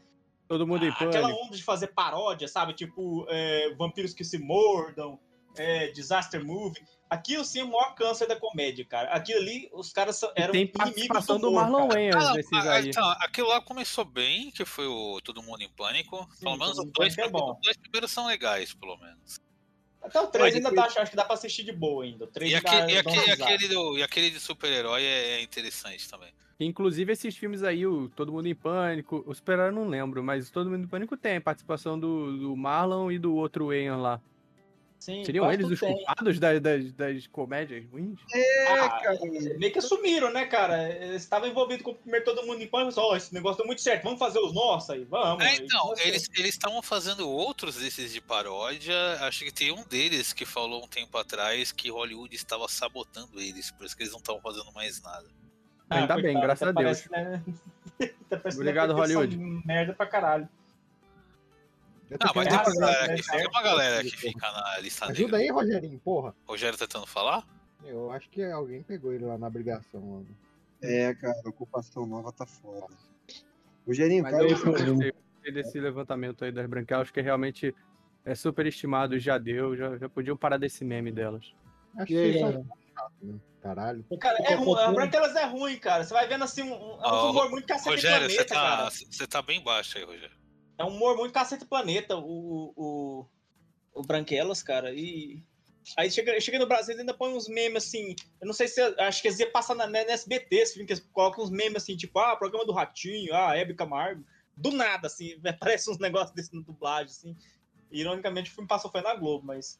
Todo 0.47 0.65
mundo 0.65 0.85
em 0.85 0.89
aquela 0.89 1.11
pânico. 1.11 1.45
onda 1.45 1.55
de 1.55 1.63
fazer 1.63 1.87
paródia, 1.87 2.47
sabe? 2.47 2.73
Tipo, 2.73 3.25
é, 3.29 3.73
vampiros 3.75 4.13
que 4.13 4.23
se 4.23 4.37
mordam, 4.37 5.19
é, 5.57 5.87
disaster 5.87 6.43
movie. 6.43 6.81
Aquilo 7.09 7.43
sim 7.43 7.59
é 7.61 7.63
o 7.63 7.67
maior 7.67 7.95
câncer 7.95 8.27
da 8.27 8.35
comédia, 8.35 8.85
cara. 8.85 9.09
Aquilo 9.11 9.39
ali, 9.39 9.69
os 9.73 9.91
caras 9.93 10.21
E 10.21 10.31
eram 10.35 10.51
tem 10.51 10.63
inimigos 10.63 10.77
participação 10.77 11.39
do 11.39 11.49
humor, 11.49 11.61
Marlon 11.61 11.87
cara. 11.87 11.93
Wayans 11.93 12.25
Ah, 12.25 12.33
nesses 12.33 12.53
ah, 12.53 12.73
aí. 12.73 12.89
então, 12.89 13.09
aquilo 13.21 13.47
lá 13.47 13.61
começou 13.61 14.05
bem, 14.05 14.51
que 14.51 14.65
foi 14.65 14.87
o 14.87 15.21
Todo 15.21 15.41
Mundo 15.41 15.61
em 15.61 15.69
Pânico. 15.69 16.27
Sim, 16.33 16.45
pelo 16.45 16.57
menos 16.57 16.77
os 16.77 16.91
dois, 16.91 17.17
é 17.17 17.29
dois 17.29 17.77
primeiros 17.77 18.11
são 18.11 18.27
legais, 18.27 18.73
pelo 18.73 18.97
menos. 18.97 19.39
Até 20.01 20.21
o 20.21 20.27
3 20.27 20.45
Mas 20.45 20.55
ainda 20.55 20.69
depois- 20.69 20.93
dá, 20.93 21.01
acho 21.01 21.11
que 21.11 21.17
dá 21.17 21.25
pra 21.25 21.33
assistir 21.33 21.63
de 21.63 21.71
boa 21.73 22.03
ainda. 22.03 22.25
O 22.25 22.27
3 22.27 22.51
E 22.51 22.55
aquele, 22.55 22.91
e 22.91 22.93
uma 22.93 22.99
aquele, 22.99 23.31
aquele 23.43 23.67
do, 23.67 23.97
e 23.97 24.03
aquele 24.03 24.29
de 24.29 24.39
super-herói 24.39 25.03
é, 25.03 25.31
é 25.37 25.41
interessante 25.41 26.07
também. 26.09 26.29
Inclusive, 26.59 27.11
esses 27.13 27.37
filmes 27.37 27.61
aí, 27.61 27.85
o 27.85 28.09
Todo 28.09 28.31
Mundo 28.31 28.47
em 28.47 28.55
Pânico, 28.55 29.23
o 29.27 29.33
Super 29.33 29.59
eu 29.59 29.71
não 29.71 29.87
lembro, 29.87 30.23
mas 30.23 30.49
Todo 30.49 30.69
Mundo 30.69 30.85
em 30.85 30.87
Pânico 30.87 31.15
tem 31.15 31.39
participação 31.39 31.99
do, 31.99 32.35
do 32.37 32.55
Marlon 32.55 33.11
e 33.11 33.19
do 33.19 33.35
outro 33.35 33.67
Wayans 33.67 33.99
lá. 34.01 34.21
Sim, 34.99 35.23
Seriam 35.23 35.51
eles 35.51 35.69
os 35.69 35.79
tem. 35.79 35.93
culpados 35.93 36.39
das, 36.39 36.59
das, 36.59 36.91
das 36.93 37.27
comédias 37.27 37.85
ruins? 37.91 38.19
Ah, 38.67 39.01
meio 39.57 39.71
que 39.71 39.79
assumiram, 39.79 40.31
né, 40.33 40.45
cara? 40.45 40.89
Eles 40.89 41.21
estavam 41.21 41.47
envolvidos 41.47 41.83
com 41.83 41.91
o 41.91 41.95
primeiro 41.95 42.25
todo 42.25 42.45
mundo 42.45 42.61
em 42.61 42.67
pânico, 42.67 42.99
ó, 42.99 43.15
esse 43.15 43.33
negócio 43.33 43.57
deu 43.57 43.67
muito 43.67 43.81
certo, 43.81 44.03
vamos 44.03 44.19
fazer 44.19 44.39
os 44.39 44.53
nossos 44.53 44.89
aí, 44.89 45.03
vamos. 45.05 45.43
É, 45.45 45.49
aí 45.49 45.57
então, 45.57 45.81
começou. 45.81 46.07
eles 46.07 46.29
eles 46.35 46.49
estavam 46.49 46.81
fazendo 46.81 47.29
outros 47.29 47.75
desses 47.75 48.11
de 48.11 48.19
paródia. 48.19 48.95
Acho 49.21 49.45
que 49.45 49.51
tem 49.53 49.71
um 49.71 49.83
deles 49.83 50.33
que 50.33 50.45
falou 50.45 50.83
um 50.83 50.87
tempo 50.87 51.15
atrás 51.17 51.71
que 51.71 51.89
Hollywood 51.89 52.35
estava 52.35 52.67
sabotando 52.67 53.39
eles, 53.39 53.71
por 53.71 53.85
isso 53.85 53.95
que 53.95 54.03
eles 54.03 54.11
não 54.11 54.19
estavam 54.19 54.41
fazendo 54.41 54.71
mais 54.73 55.01
nada. 55.01 55.27
Ah, 55.89 55.99
Ainda 55.99 56.15
bem, 56.15 56.33
coitado, 56.33 56.45
graças 56.45 56.67
até 56.67 56.79
a 56.79 56.83
Deus. 56.83 57.07
parece, 57.07 57.31
né? 57.31 57.43
Obrigado, 58.53 58.93
Hollywood. 58.93 59.37
Merda 59.65 59.93
pra 59.93 60.05
caralho. 60.05 60.49
Não, 62.09 62.31
mas 62.35 62.47
É 62.47 62.49
tem 62.49 62.57
uma 62.57 62.73
galera 62.73 63.07
né, 63.07 63.15
que, 63.15 63.29
tem 63.29 63.47
uma 63.47 63.61
galera 63.61 64.03
que 64.03 64.17
fica 64.17 64.51
na 64.51 64.79
lista 64.79 65.05
Ajuda 65.05 65.37
negra. 65.37 65.37
aí, 65.37 65.49
Rogerinho, 65.49 65.99
porra. 65.99 66.35
Rogério 66.47 66.77
tentando 66.77 67.05
falar? 67.05 67.45
Eu 67.83 68.11
acho 68.11 68.29
que 68.29 68.43
alguém 68.43 68.81
pegou 68.83 69.13
ele 69.13 69.25
lá 69.25 69.37
na 69.37 69.47
obrigação. 69.47 69.99
Mano. 70.01 70.27
É, 70.81 71.13
cara, 71.15 71.37
ocupação 71.45 72.05
nova 72.05 72.31
tá 72.31 72.45
foda. 72.45 72.87
Rogerinho, 73.85 74.23
Mas 74.23 74.31
cara, 74.33 74.43
eu 74.43 74.49
gostei, 74.65 75.11
gostei 75.11 75.51
desse 75.53 75.79
levantamento 75.79 76.43
aí 76.45 76.51
das 76.51 76.65
branquelas, 76.67 77.09
que 77.11 77.21
realmente 77.21 77.73
é 78.25 78.35
super 78.35 78.65
estimado, 78.65 79.17
já 79.19 79.37
deu, 79.37 79.75
já, 79.75 79.97
já 79.97 80.09
podiam 80.09 80.35
parar 80.35 80.57
desse 80.57 80.83
meme 80.83 81.11
delas. 81.11 81.53
Acho 81.97 82.05
que 82.05 82.41
né? 82.43 82.65
Caralho. 83.61 84.05
Cara, 84.19 84.37
é 84.43 84.53
ruim, 84.55 84.79
a 84.79 84.91
Branquelas 84.91 85.35
é 85.35 85.45
ruim, 85.45 85.77
cara. 85.77 86.03
Você 86.03 86.13
vai 86.13 86.27
vendo 86.27 86.43
assim, 86.43 86.61
um, 86.63 86.73
um- 86.73 87.03
é 87.03 87.07
um 87.07 87.11
Ó, 87.11 87.31
humor 87.31 87.49
muito 87.49 87.67
cacete 87.67 87.89
Rogério, 87.89 88.29
você 88.29 88.35
planeta, 88.45 88.53
tá, 88.55 88.77
cara. 88.77 88.89
você 88.89 89.27
tá 89.27 89.41
bem 89.41 89.61
baixo 89.61 89.97
aí, 89.97 90.03
Rogério. 90.05 90.36
É 90.77 90.83
um 90.83 90.89
humor 90.89 91.17
muito 91.17 91.33
cacete 91.33 91.65
planeta, 91.65 92.15
o, 92.15 92.73
o, 92.75 93.25
o 93.93 94.01
Branquelas, 94.03 94.61
cara. 94.61 94.93
E 94.93 95.43
aí 95.95 96.11
chega, 96.11 96.39
chega 96.39 96.59
no 96.59 96.67
Brasil 96.67 96.95
e 96.95 96.99
ainda 96.99 97.13
põe 97.13 97.33
uns 97.33 97.47
memes 97.47 97.85
assim. 97.85 98.15
Eu 98.39 98.47
não 98.47 98.53
sei 98.53 98.67
se. 98.67 98.81
Acho 98.99 99.21
que 99.21 99.27
eles 99.27 99.39
iam 99.39 99.51
passar 99.51 99.75
na, 99.75 99.87
na 99.87 99.99
SBT, 99.99 100.55
esse 100.55 100.73
filme, 100.73 100.85
que 100.85 100.93
eles 100.93 101.07
colocam 101.11 101.43
uns 101.43 101.49
memes 101.49 101.83
assim, 101.83 101.95
tipo, 101.97 102.19
ah, 102.19 102.35
programa 102.35 102.65
do 102.65 102.73
Ratinho, 102.73 103.33
ah, 103.33 103.55
Hebe 103.55 103.73
Camargo. 103.73 104.23
Do 104.55 104.71
nada, 104.71 105.07
assim, 105.07 105.39
aparece 105.45 105.89
uns 105.89 105.99
negócios 105.99 106.31
desses 106.31 106.51
na 106.51 106.61
dublagem, 106.61 107.07
assim. 107.07 107.35
Ironicamente, 107.91 108.51
o 108.51 108.53
filme 108.53 108.67
passou 108.67 108.91
foi 108.91 109.01
na 109.01 109.15
Globo, 109.15 109.45
mas. 109.45 109.79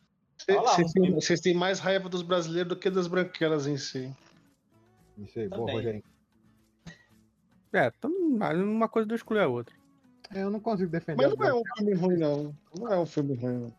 Vocês 1.16 1.42
têm, 1.42 1.56
mais 1.56 1.80
raiva 1.80 2.08
dos 2.08 2.22
brasileiros 2.22 2.70
do 2.70 2.80
que 2.80 2.92
das 2.92 3.08
branquelas 3.08 3.66
em 3.66 3.76
si. 3.76 4.14
Isso 5.18 5.40
aí, 5.40 5.48
boa, 5.48 5.62
Também. 5.62 5.76
Rogerinho. 5.76 6.04
É, 7.74 7.92
então, 7.98 8.12
uma 8.12 8.88
coisa 8.88 9.08
não 9.08 9.16
exclui 9.16 9.40
a 9.40 9.48
outra. 9.48 9.76
É, 10.34 10.44
eu 10.44 10.50
não 10.50 10.60
consigo 10.60 10.90
defender. 10.92 11.24
Mas 11.24 11.32
as 11.34 11.38
não 11.38 11.48
é 11.48 11.54
um 11.54 11.64
filme 11.76 11.94
ruim, 11.94 12.18
não. 12.18 12.56
Não 12.76 12.94
é 12.94 13.00
um 13.00 13.06
filme 13.06 13.36
ruim, 13.36 13.58
não. 13.60 13.74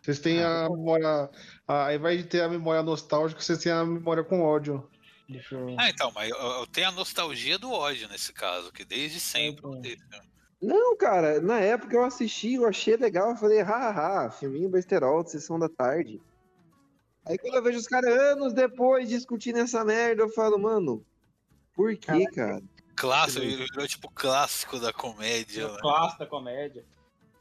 Vocês 0.00 0.18
têm 0.20 0.42
a 0.42 0.68
memória. 0.70 1.30
a- 1.66 1.86
Ao 1.86 1.92
invés 1.94 2.18
de 2.22 2.28
ter 2.28 2.42
a 2.42 2.48
memória 2.48 2.82
nostálgica, 2.82 3.40
vocês 3.40 3.58
têm 3.58 3.72
a 3.72 3.84
memória 3.84 4.22
com 4.24 4.40
ódio. 4.40 4.88
filme. 5.48 5.76
Ah, 5.78 5.90
então, 5.90 6.10
mas 6.14 6.30
eu, 6.30 6.36
eu 6.36 6.66
tenho 6.66 6.88
a 6.88 6.92
nostalgia 6.92 7.58
do 7.58 7.70
ódio 7.70 8.08
nesse 8.08 8.32
caso, 8.32 8.72
que 8.72 8.84
desde 8.84 9.20
sempre 9.20 9.64
eu 9.64 9.74
esse 9.80 9.96
filme. 9.96 10.28
Não, 10.60 10.96
cara, 10.96 11.40
na 11.40 11.60
época 11.60 11.94
eu 11.94 12.04
assisti, 12.04 12.54
eu 12.54 12.66
achei 12.66 12.96
legal, 12.96 13.30
eu 13.30 13.36
falei, 13.36 13.60
haha, 13.60 14.30
filminho 14.30 14.68
besterol 14.68 15.22
de 15.22 15.30
sessão 15.30 15.58
da 15.58 15.68
tarde. 15.68 16.20
Aí 17.26 17.36
quando 17.38 17.54
eu 17.56 17.62
vejo 17.62 17.78
os 17.78 17.86
caras 17.86 18.10
anos 18.18 18.52
depois 18.54 19.08
discutindo 19.08 19.58
essa 19.58 19.84
merda, 19.84 20.22
eu 20.22 20.28
falo, 20.30 20.58
mano, 20.58 21.04
por 21.74 21.94
que, 21.96 22.24
cara? 22.30 22.60
Clássico, 22.98 23.46
virou 23.46 23.86
tipo 23.86 24.10
clássico 24.10 24.78
da 24.78 24.92
comédia. 24.92 25.68
Né? 25.68 25.78
clássico 25.80 26.18
da 26.18 26.26
comédia. 26.26 26.84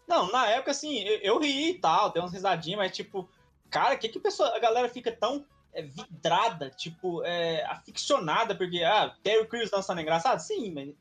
Não, 0.07 0.31
na 0.31 0.47
época, 0.47 0.71
assim, 0.71 0.99
eu, 0.99 1.17
eu 1.19 1.39
ri 1.39 1.71
e 1.71 1.79
tal, 1.79 2.11
tem 2.11 2.21
umas 2.21 2.31
risadinhas, 2.31 2.77
mas, 2.77 2.95
tipo, 2.95 3.27
cara, 3.69 3.97
que 3.97 4.07
que 4.07 4.17
a 4.17 4.21
pessoa, 4.21 4.55
a 4.55 4.59
galera 4.59 4.87
fica 4.87 5.11
tão 5.11 5.45
é, 5.73 5.81
vidrada, 5.81 6.69
tipo, 6.69 7.23
é, 7.23 7.65
aficionada, 7.65 8.55
porque, 8.55 8.83
ah, 8.83 9.13
Terry 9.21 9.45
Crews 9.47 9.69
dançando 9.69 9.99
é 9.99 10.03
engraçado? 10.03 10.39
Sim, 10.39 10.71
mas 10.71 10.93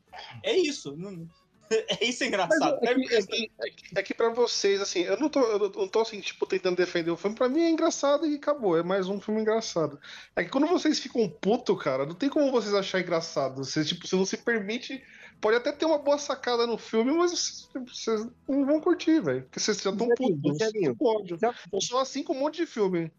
é 0.43 0.57
isso. 0.57 0.95
não- 0.97 1.27
é 2.01 2.05
isso 2.05 2.23
engraçado. 2.23 2.79
Mas 2.81 2.89
é 2.89 2.95
que, 2.95 3.15
é, 3.15 3.21
que, 3.21 3.51
é, 3.59 3.69
que, 3.69 3.99
é 3.99 4.03
que 4.03 4.13
pra 4.13 4.29
vocês, 4.29 4.81
assim, 4.81 5.01
eu 5.01 5.19
não 5.19 5.29
tô, 5.29 5.41
eu 5.41 5.59
não 5.59 5.87
tô 5.87 6.01
assim, 6.01 6.19
tipo, 6.19 6.45
tentando 6.45 6.77
defender 6.77 7.11
o 7.11 7.17
filme. 7.17 7.35
Pra 7.35 7.49
mim 7.49 7.61
é 7.61 7.69
engraçado 7.69 8.25
e 8.25 8.35
acabou. 8.35 8.77
É 8.77 8.83
mais 8.83 9.07
um 9.07 9.19
filme 9.19 9.41
engraçado. 9.41 9.99
É 10.35 10.43
que 10.43 10.49
quando 10.49 10.67
vocês 10.67 10.99
ficam 10.99 11.27
puto, 11.29 11.75
cara, 11.75 12.05
não 12.05 12.15
tem 12.15 12.29
como 12.29 12.51
vocês 12.51 12.73
achar 12.73 12.99
engraçado. 12.99 13.63
Vocês, 13.63 13.87
tipo, 13.87 14.07
você 14.07 14.15
não 14.15 14.25
se 14.25 14.37
permite. 14.37 15.03
Pode 15.39 15.55
até 15.57 15.71
ter 15.71 15.85
uma 15.85 15.99
boa 15.99 16.17
sacada 16.17 16.65
no 16.65 16.77
filme, 16.79 17.11
mas 17.11 17.31
vocês, 17.31 17.67
tipo, 17.71 17.93
vocês 17.93 18.27
não 18.47 18.65
vão 18.65 18.81
curtir, 18.81 19.21
velho. 19.21 19.43
Porque 19.43 19.59
vocês 19.59 19.77
já 19.77 19.91
estão 19.91 20.07
putos. 20.15 20.57
Ódio. 20.99 21.37
Eu 21.71 21.81
sou 21.81 21.99
assim 21.99 22.23
com 22.23 22.33
um 22.33 22.39
monte 22.39 22.57
de 22.57 22.65
filme. 22.65 23.11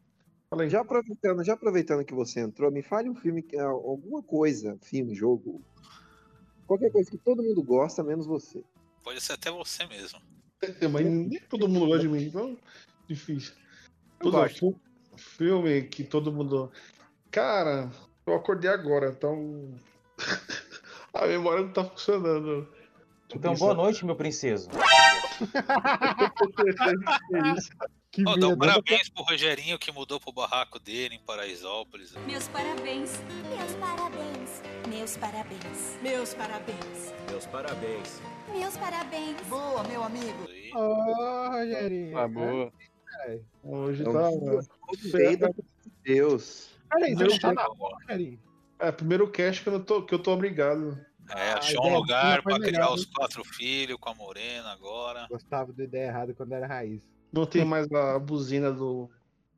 Já 0.71 0.81
aproveitando, 0.81 1.45
já 1.45 1.53
aproveitando 1.53 2.05
que 2.05 2.15
você 2.15 2.41
entrou, 2.41 2.73
me 2.73 2.83
fale 2.83 3.11
um 3.11 3.15
filme, 3.15 3.43
que- 3.43 3.59
alguma 3.59 4.23
coisa, 4.23 4.79
filme, 4.83 5.15
jogo, 5.15 5.61
qualquer 6.69 6.93
coisa 6.93 7.11
que 7.11 7.19
todo 7.19 7.43
mundo 7.43 7.63
gosta, 7.63 8.05
menos 8.05 8.27
você. 8.27 8.63
Pode 9.03 9.21
ser 9.21 9.33
até 9.33 9.51
você 9.51 9.87
mesmo. 9.87 10.21
É, 10.61 10.87
Mas 10.87 11.07
nem 11.07 11.41
todo 11.49 11.69
mundo 11.69 11.87
gosta 11.87 12.03
de 12.03 12.09
mim, 12.09 12.25
então 12.25 12.57
difícil. 13.09 13.55
Eu 14.21 14.31
Todo 14.31 14.81
filme 15.17 15.83
que 15.83 16.05
todo 16.05 16.33
mundo. 16.33 16.71
Cara, 17.31 17.91
eu 18.27 18.35
acordei 18.35 18.71
agora, 18.71 19.11
então. 19.11 19.75
A 21.15 21.27
memória 21.27 21.65
não 21.65 21.73
tá 21.73 21.85
funcionando. 21.85 22.69
Então, 23.35 23.55
boa 23.55 23.75
noite, 23.75 24.05
meu 24.05 24.15
princeso. 24.15 24.69
Que 28.11 28.25
Ó, 28.27 28.37
dá 28.37 28.49
um 28.49 28.57
parabéns 28.57 29.11
pro 29.11 29.23
Rogerinho 29.23 29.79
que 29.79 29.93
mudou 29.93 30.19
pro 30.19 30.33
barraco 30.33 30.79
dele 30.79 31.17
em 31.17 31.21
Paraisópolis. 31.21 32.15
Meus 32.27 32.49
parabéns. 32.49 33.21
Meus 33.51 33.75
parabéns. 33.75 34.63
Meus 34.99 35.17
parabéns. 35.17 35.99
Meus 36.03 36.35
parabéns. 36.35 37.15
Meus 37.31 37.47
parabéns. 37.47 38.21
Meus 38.53 38.77
parabéns. 38.77 39.37
Boa, 39.49 39.85
meu 39.85 40.03
amigo. 40.03 40.49
Ô, 40.75 41.49
Rogerinho. 41.51 42.19
Ah, 42.19 42.27
boa. 42.27 42.73
É. 43.27 43.39
Hoje 43.63 44.05
É 44.05 44.09
um 44.09 44.13
tá. 44.13 44.29
feio, 45.13 45.55
Deus. 46.03 46.71
Peraí, 46.91 47.15
você 47.15 47.39
tá 47.39 47.53
Deus. 47.53 47.55
na 47.55 47.69
hora. 47.69 48.39
É, 48.81 48.91
primeiro 48.91 49.31
cast 49.31 49.63
que 49.63 49.69
eu, 49.69 49.85
tô, 49.85 50.03
que 50.03 50.13
eu 50.13 50.19
tô 50.19 50.33
obrigado. 50.33 50.99
É, 51.31 51.53
Ah, 51.53 51.59
achou 51.59 51.79
ideia 51.85 51.95
um 51.95 51.97
lugar 52.01 52.43
pra 52.43 52.59
criar 52.59 52.93
os 52.93 53.05
quatro 53.05 53.45
filhos 53.45 53.99
com 54.01 54.09
a 54.09 54.15
Morena 54.15 54.73
agora. 54.73 55.29
Gostava 55.31 55.73
da 55.73 55.85
ideia 55.85 56.09
errada 56.09 56.35
quando 56.35 56.53
era 56.55 56.67
raiz. 56.67 57.01
Não 57.33 57.47
tem 57.47 57.65
mais 57.65 57.87
a 57.93 58.19
buzina 58.19 58.73
do, 58.73 59.09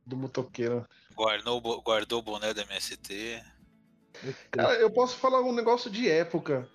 do 0.04 0.18
motoqueiro. 0.18 0.86
Guardou, 1.14 1.62
guardou 1.80 2.18
o 2.18 2.22
boné 2.22 2.52
do 2.52 2.60
MST. 2.60 3.42
Cara, 4.50 4.74
eu 4.74 4.90
posso 4.90 5.16
falar 5.16 5.40
um 5.42 5.52
negócio 5.54 5.90
de 5.90 6.08
época. 6.08 6.68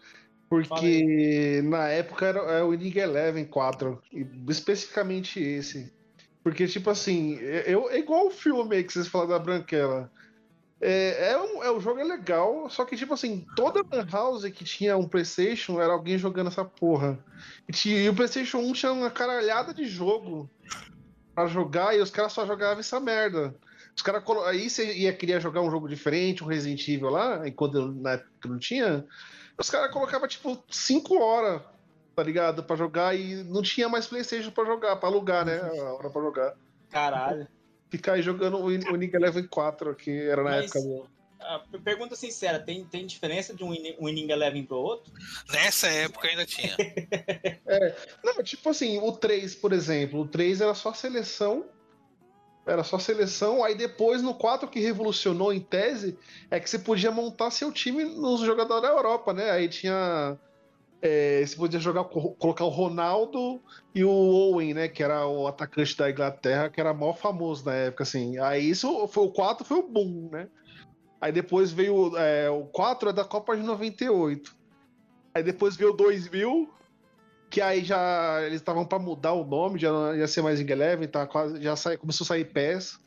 Porque 0.49 1.61
na 1.63 1.87
época 1.87 2.25
era, 2.25 2.39
era 2.39 2.65
o 2.65 2.73
Inning 2.73 2.97
Eleven 2.97 3.45
4. 3.45 4.01
e 4.11 4.25
Especificamente 4.47 5.39
esse. 5.41 5.91
Porque, 6.43 6.67
tipo 6.67 6.89
assim, 6.89 7.35
eu, 7.39 7.89
é 7.89 7.97
igual 7.97 8.27
o 8.27 8.31
filme 8.31 8.75
aí 8.75 8.83
que 8.83 8.93
vocês 8.93 9.07
falaram 9.07 9.31
da 9.31 9.39
Branquela. 9.39 10.11
É, 10.79 11.31
é, 11.31 11.37
um, 11.41 11.63
é, 11.63 11.71
o 11.71 11.79
jogo 11.79 11.99
é 11.99 12.03
legal, 12.03 12.69
só 12.69 12.85
que, 12.85 12.95
tipo 12.95 13.13
assim, 13.13 13.45
toda 13.55 13.81
Lan 13.91 14.07
House 14.11 14.43
que 14.49 14.63
tinha 14.63 14.95
um 14.97 15.07
PlayStation 15.07 15.81
era 15.81 15.93
alguém 15.93 16.17
jogando 16.17 16.47
essa 16.47 16.63
porra. 16.63 17.17
E, 17.67 17.71
tinha- 17.71 18.03
e 18.03 18.09
o 18.09 18.13
PlayStation 18.15 18.59
1 18.59 18.73
tinha 18.73 18.91
uma 18.91 19.09
caralhada 19.09 19.73
de 19.73 19.85
jogo 19.85 20.47
pra 21.33 21.47
jogar 21.47 21.95
e 21.97 22.01
os 22.01 22.11
caras 22.11 22.33
só 22.33 22.45
jogavam 22.45 22.79
essa 22.79 22.99
merda. 22.99 23.55
Os 23.95 24.01
caras 24.01 24.23
colo- 24.23 24.43
aí 24.43 24.69
você 24.69 24.93
ia 24.93 25.13
queria 25.13 25.39
jogar 25.39 25.61
um 25.61 25.71
jogo 25.71 25.87
diferente, 25.87 26.43
um 26.43 26.47
Resident 26.47 26.85
Evil 26.87 27.09
lá, 27.09 27.47
enquanto 27.47 27.91
na 27.93 28.11
época 28.13 28.49
não 28.49 28.59
tinha, 28.59 29.05
os 29.57 29.69
caras 29.69 29.91
colocavam 29.91 30.27
tipo 30.27 30.61
5 30.69 31.17
horas, 31.17 31.61
tá 32.15 32.21
ligado? 32.21 32.63
Pra 32.63 32.75
jogar 32.75 33.15
e 33.17 33.43
não 33.45 33.61
tinha 33.61 33.87
mais 33.87 34.05
PlayStation 34.07 34.51
pra 34.51 34.65
jogar, 34.65 34.97
pra 34.97 35.07
alugar, 35.07 35.45
né? 35.45 35.59
A 35.61 35.93
hora 35.93 36.09
pra 36.09 36.21
jogar. 36.21 36.53
Caralho. 36.89 37.47
Ficar 37.89 38.13
aí 38.13 38.21
jogando 38.21 38.57
o 38.57 38.71
In- 38.71 38.87
o 38.89 38.95
Nick 38.97 39.15
Eleven 39.15 39.47
4, 39.47 39.95
que 39.95 40.11
era 40.11 40.43
na 40.43 40.49
Mas- 40.51 40.65
época 40.65 40.81
do. 40.81 41.15
Pergunta 41.83 42.15
sincera, 42.15 42.59
tem, 42.59 42.83
tem 42.85 43.05
diferença 43.05 43.53
de 43.53 43.63
um 43.63 43.69
Winning- 43.69 43.95
um 43.99 44.09
Inning 44.09 44.31
Eleven 44.31 44.65
pro 44.65 44.77
outro? 44.77 45.13
Nessa 45.51 45.87
época 45.87 46.27
ainda 46.27 46.45
tinha. 46.45 46.75
É, 47.67 47.95
não, 48.23 48.41
tipo 48.43 48.69
assim, 48.69 48.99
o 48.99 49.11
3, 49.11 49.55
por 49.55 49.71
exemplo, 49.73 50.21
o 50.21 50.27
3 50.27 50.61
era 50.61 50.73
só 50.73 50.93
seleção. 50.93 51.65
Era 52.65 52.83
só 52.83 52.97
seleção, 52.97 53.63
aí 53.63 53.75
depois 53.75 54.23
no 54.23 54.33
4 54.33 54.67
que 54.67 54.79
revolucionou 54.79 55.53
em 55.53 55.59
tese 55.59 56.17
é 56.49 56.59
que 56.59 56.67
você 56.69 56.79
podia 56.79 57.11
montar 57.11 57.51
seu 57.51 57.71
time 57.71 58.03
nos 58.03 58.41
jogadores 58.41 58.81
da 58.81 58.89
Europa, 58.89 59.33
né? 59.33 59.51
Aí 59.51 59.69
tinha. 59.69 60.37
é, 61.01 61.45
você 61.45 61.55
podia 61.55 61.79
jogar, 61.79 62.05
co- 62.05 62.35
colocar 62.35 62.65
o 62.65 62.69
Ronaldo 62.69 63.61
e 63.93 64.03
o 64.03 64.09
Owen, 64.09 64.73
né? 64.73 64.87
Que 64.87 65.03
era 65.03 65.27
o 65.27 65.47
atacante 65.47 65.95
da 65.97 66.09
Inglaterra, 66.09 66.69
que 66.69 66.81
era 66.81 66.93
maior 66.93 67.15
famoso 67.17 67.65
na 67.65 67.73
época, 67.75 68.03
assim. 68.03 68.39
Aí 68.39 68.69
isso 68.69 69.07
foi 69.09 69.25
o 69.25 69.31
4 69.31 69.65
foi 69.65 69.77
o 69.77 69.87
boom, 69.87 70.29
né? 70.31 70.47
Aí 71.21 71.31
depois 71.31 71.71
veio 71.71 72.15
é, 72.17 72.49
o 72.49 72.65
4 72.65 73.09
é 73.09 73.13
da 73.13 73.23
Copa 73.23 73.55
de 73.55 73.63
98. 73.63 74.55
Aí 75.35 75.43
depois 75.43 75.75
veio 75.75 75.91
o 75.91 75.97
2000, 75.97 76.69
que 77.49 77.61
aí 77.61 77.83
já 77.83 78.41
eles 78.43 78.61
estavam 78.61 78.85
pra 78.85 78.99
mudar 78.99 79.33
o 79.33 79.45
nome, 79.45 79.79
já 79.79 80.15
ia 80.15 80.27
ser 80.27 80.41
mais 80.41 80.59
Eleven, 80.59 81.07
tá 81.07 81.25
quase, 81.25 81.61
já 81.61 81.75
sai, 81.75 81.97
começou 81.97 82.25
a 82.25 82.27
sair 82.27 82.45
PES. 82.45 82.99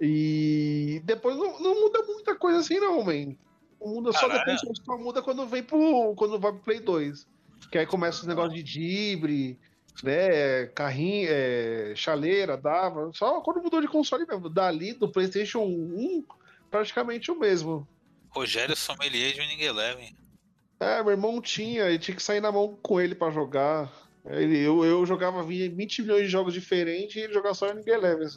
E 0.00 1.00
depois 1.04 1.36
não, 1.36 1.58
não 1.60 1.80
muda 1.80 2.02
muita 2.02 2.34
coisa 2.34 2.58
assim 2.58 2.78
não, 2.78 3.02
man. 3.02 3.34
Muda 3.80 4.12
só 4.12 4.28
Caralho. 4.28 4.56
depois 4.56 4.78
só 4.84 4.98
muda 4.98 5.22
quando 5.22 5.46
vem 5.46 5.62
pro 5.62 6.14
quando 6.16 6.38
vai 6.38 6.52
pro 6.52 6.62
Play 6.62 6.80
2. 6.80 7.26
Que 7.70 7.78
aí 7.78 7.86
começa 7.86 8.20
os 8.20 8.26
negócios 8.26 8.54
de 8.54 8.62
dibre, 8.62 9.58
né, 10.02 10.66
carrinho, 10.66 11.28
é, 11.30 11.92
chaleira, 11.96 12.56
dava, 12.56 13.10
só 13.14 13.40
quando 13.40 13.62
mudou 13.62 13.80
de 13.80 13.88
console 13.88 14.26
mesmo. 14.26 14.48
Dali 14.48 14.92
do 14.92 15.08
PlayStation 15.08 15.62
1 15.62 16.24
praticamente 16.70 17.30
o 17.30 17.38
mesmo. 17.38 17.88
Rogério 18.28 18.76
Sommelier 18.76 19.32
de 19.32 19.40
Winning 19.40 19.62
Eleven. 19.62 20.14
É, 20.78 21.02
meu 21.02 21.12
irmão 21.12 21.40
tinha, 21.40 21.84
ele 21.84 21.98
tinha 21.98 22.14
que 22.16 22.22
sair 22.22 22.40
na 22.40 22.52
mão 22.52 22.78
com 22.82 23.00
ele 23.00 23.14
pra 23.14 23.30
jogar. 23.30 23.90
Ele, 24.24 24.58
eu, 24.58 24.84
eu 24.84 25.06
jogava 25.06 25.42
20 25.42 26.02
milhões 26.02 26.22
de 26.22 26.28
jogos 26.28 26.52
diferentes 26.52 27.16
e 27.16 27.20
ele 27.20 27.32
jogava 27.32 27.54
só 27.54 27.68
em 27.68 27.82
Eleven. 27.88 28.28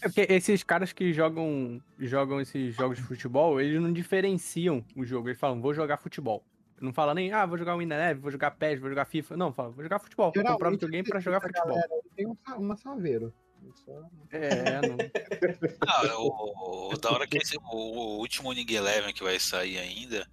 É 0.00 0.08
porque 0.08 0.26
esses 0.32 0.62
caras 0.62 0.92
que 0.92 1.12
jogam, 1.12 1.82
jogam 1.98 2.40
esses 2.40 2.74
jogos 2.76 2.98
de 2.98 3.02
futebol, 3.02 3.60
eles 3.60 3.80
não 3.80 3.92
diferenciam 3.92 4.84
o 4.94 5.04
jogo. 5.04 5.28
Eles 5.28 5.40
falam, 5.40 5.60
vou 5.60 5.74
jogar 5.74 5.96
futebol. 5.96 6.44
Não 6.80 6.92
fala 6.92 7.12
nem, 7.12 7.32
ah, 7.32 7.44
vou 7.44 7.58
jogar 7.58 7.76
Win 7.76 7.86
Eleven, 7.90 8.22
vou 8.22 8.30
jogar 8.30 8.52
PES, 8.52 8.78
vou 8.78 8.88
jogar 8.88 9.04
FIFA. 9.06 9.36
Não, 9.36 9.52
fala, 9.52 9.70
vou 9.70 9.82
jogar 9.82 9.98
futebol. 9.98 10.30
Vou 10.32 10.44
comprar 10.44 10.70
videogame 10.70 11.08
pra 11.08 11.18
jogar 11.18 11.40
futebol. 11.40 11.66
galera 11.74 11.88
aí 11.92 12.10
Tem 12.14 12.26
um, 12.28 12.36
uma 12.56 12.76
saveiro. 12.76 13.34
Isso 13.74 13.90
É, 14.30 14.80
não. 14.86 14.96
Ah, 15.88 16.16
o, 16.20 16.92
o- 16.92 16.96
da 16.98 17.10
hora 17.10 17.26
que 17.26 17.38
esse, 17.38 17.56
o, 17.56 17.60
o 17.72 18.18
último 18.18 18.50
Winning 18.50 18.72
Eleven 18.74 19.12
que 19.12 19.24
vai 19.24 19.40
sair 19.40 19.78
ainda, 19.78 20.24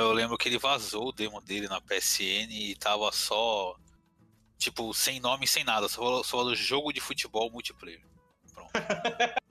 eu 0.00 0.12
lembro 0.12 0.36
que 0.38 0.48
ele 0.48 0.58
vazou 0.58 1.08
o 1.08 1.12
demo 1.12 1.40
dele 1.40 1.68
na 1.68 1.80
PSN 1.80 2.50
e 2.50 2.74
tava 2.76 3.10
só, 3.12 3.76
tipo, 4.58 4.92
sem 4.94 5.20
nome, 5.20 5.46
sem 5.46 5.64
nada, 5.64 5.88
só 5.88 6.02
falou, 6.02 6.24
só 6.24 6.38
falou 6.38 6.54
jogo 6.54 6.92
de 6.92 7.00
futebol 7.00 7.50
multiplayer. 7.50 8.00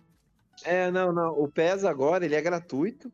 É, 0.64 0.92
não, 0.92 1.12
não. 1.12 1.32
O 1.32 1.48
PES 1.48 1.84
agora 1.86 2.24
ele 2.24 2.36
é 2.36 2.42
gratuito. 2.42 3.12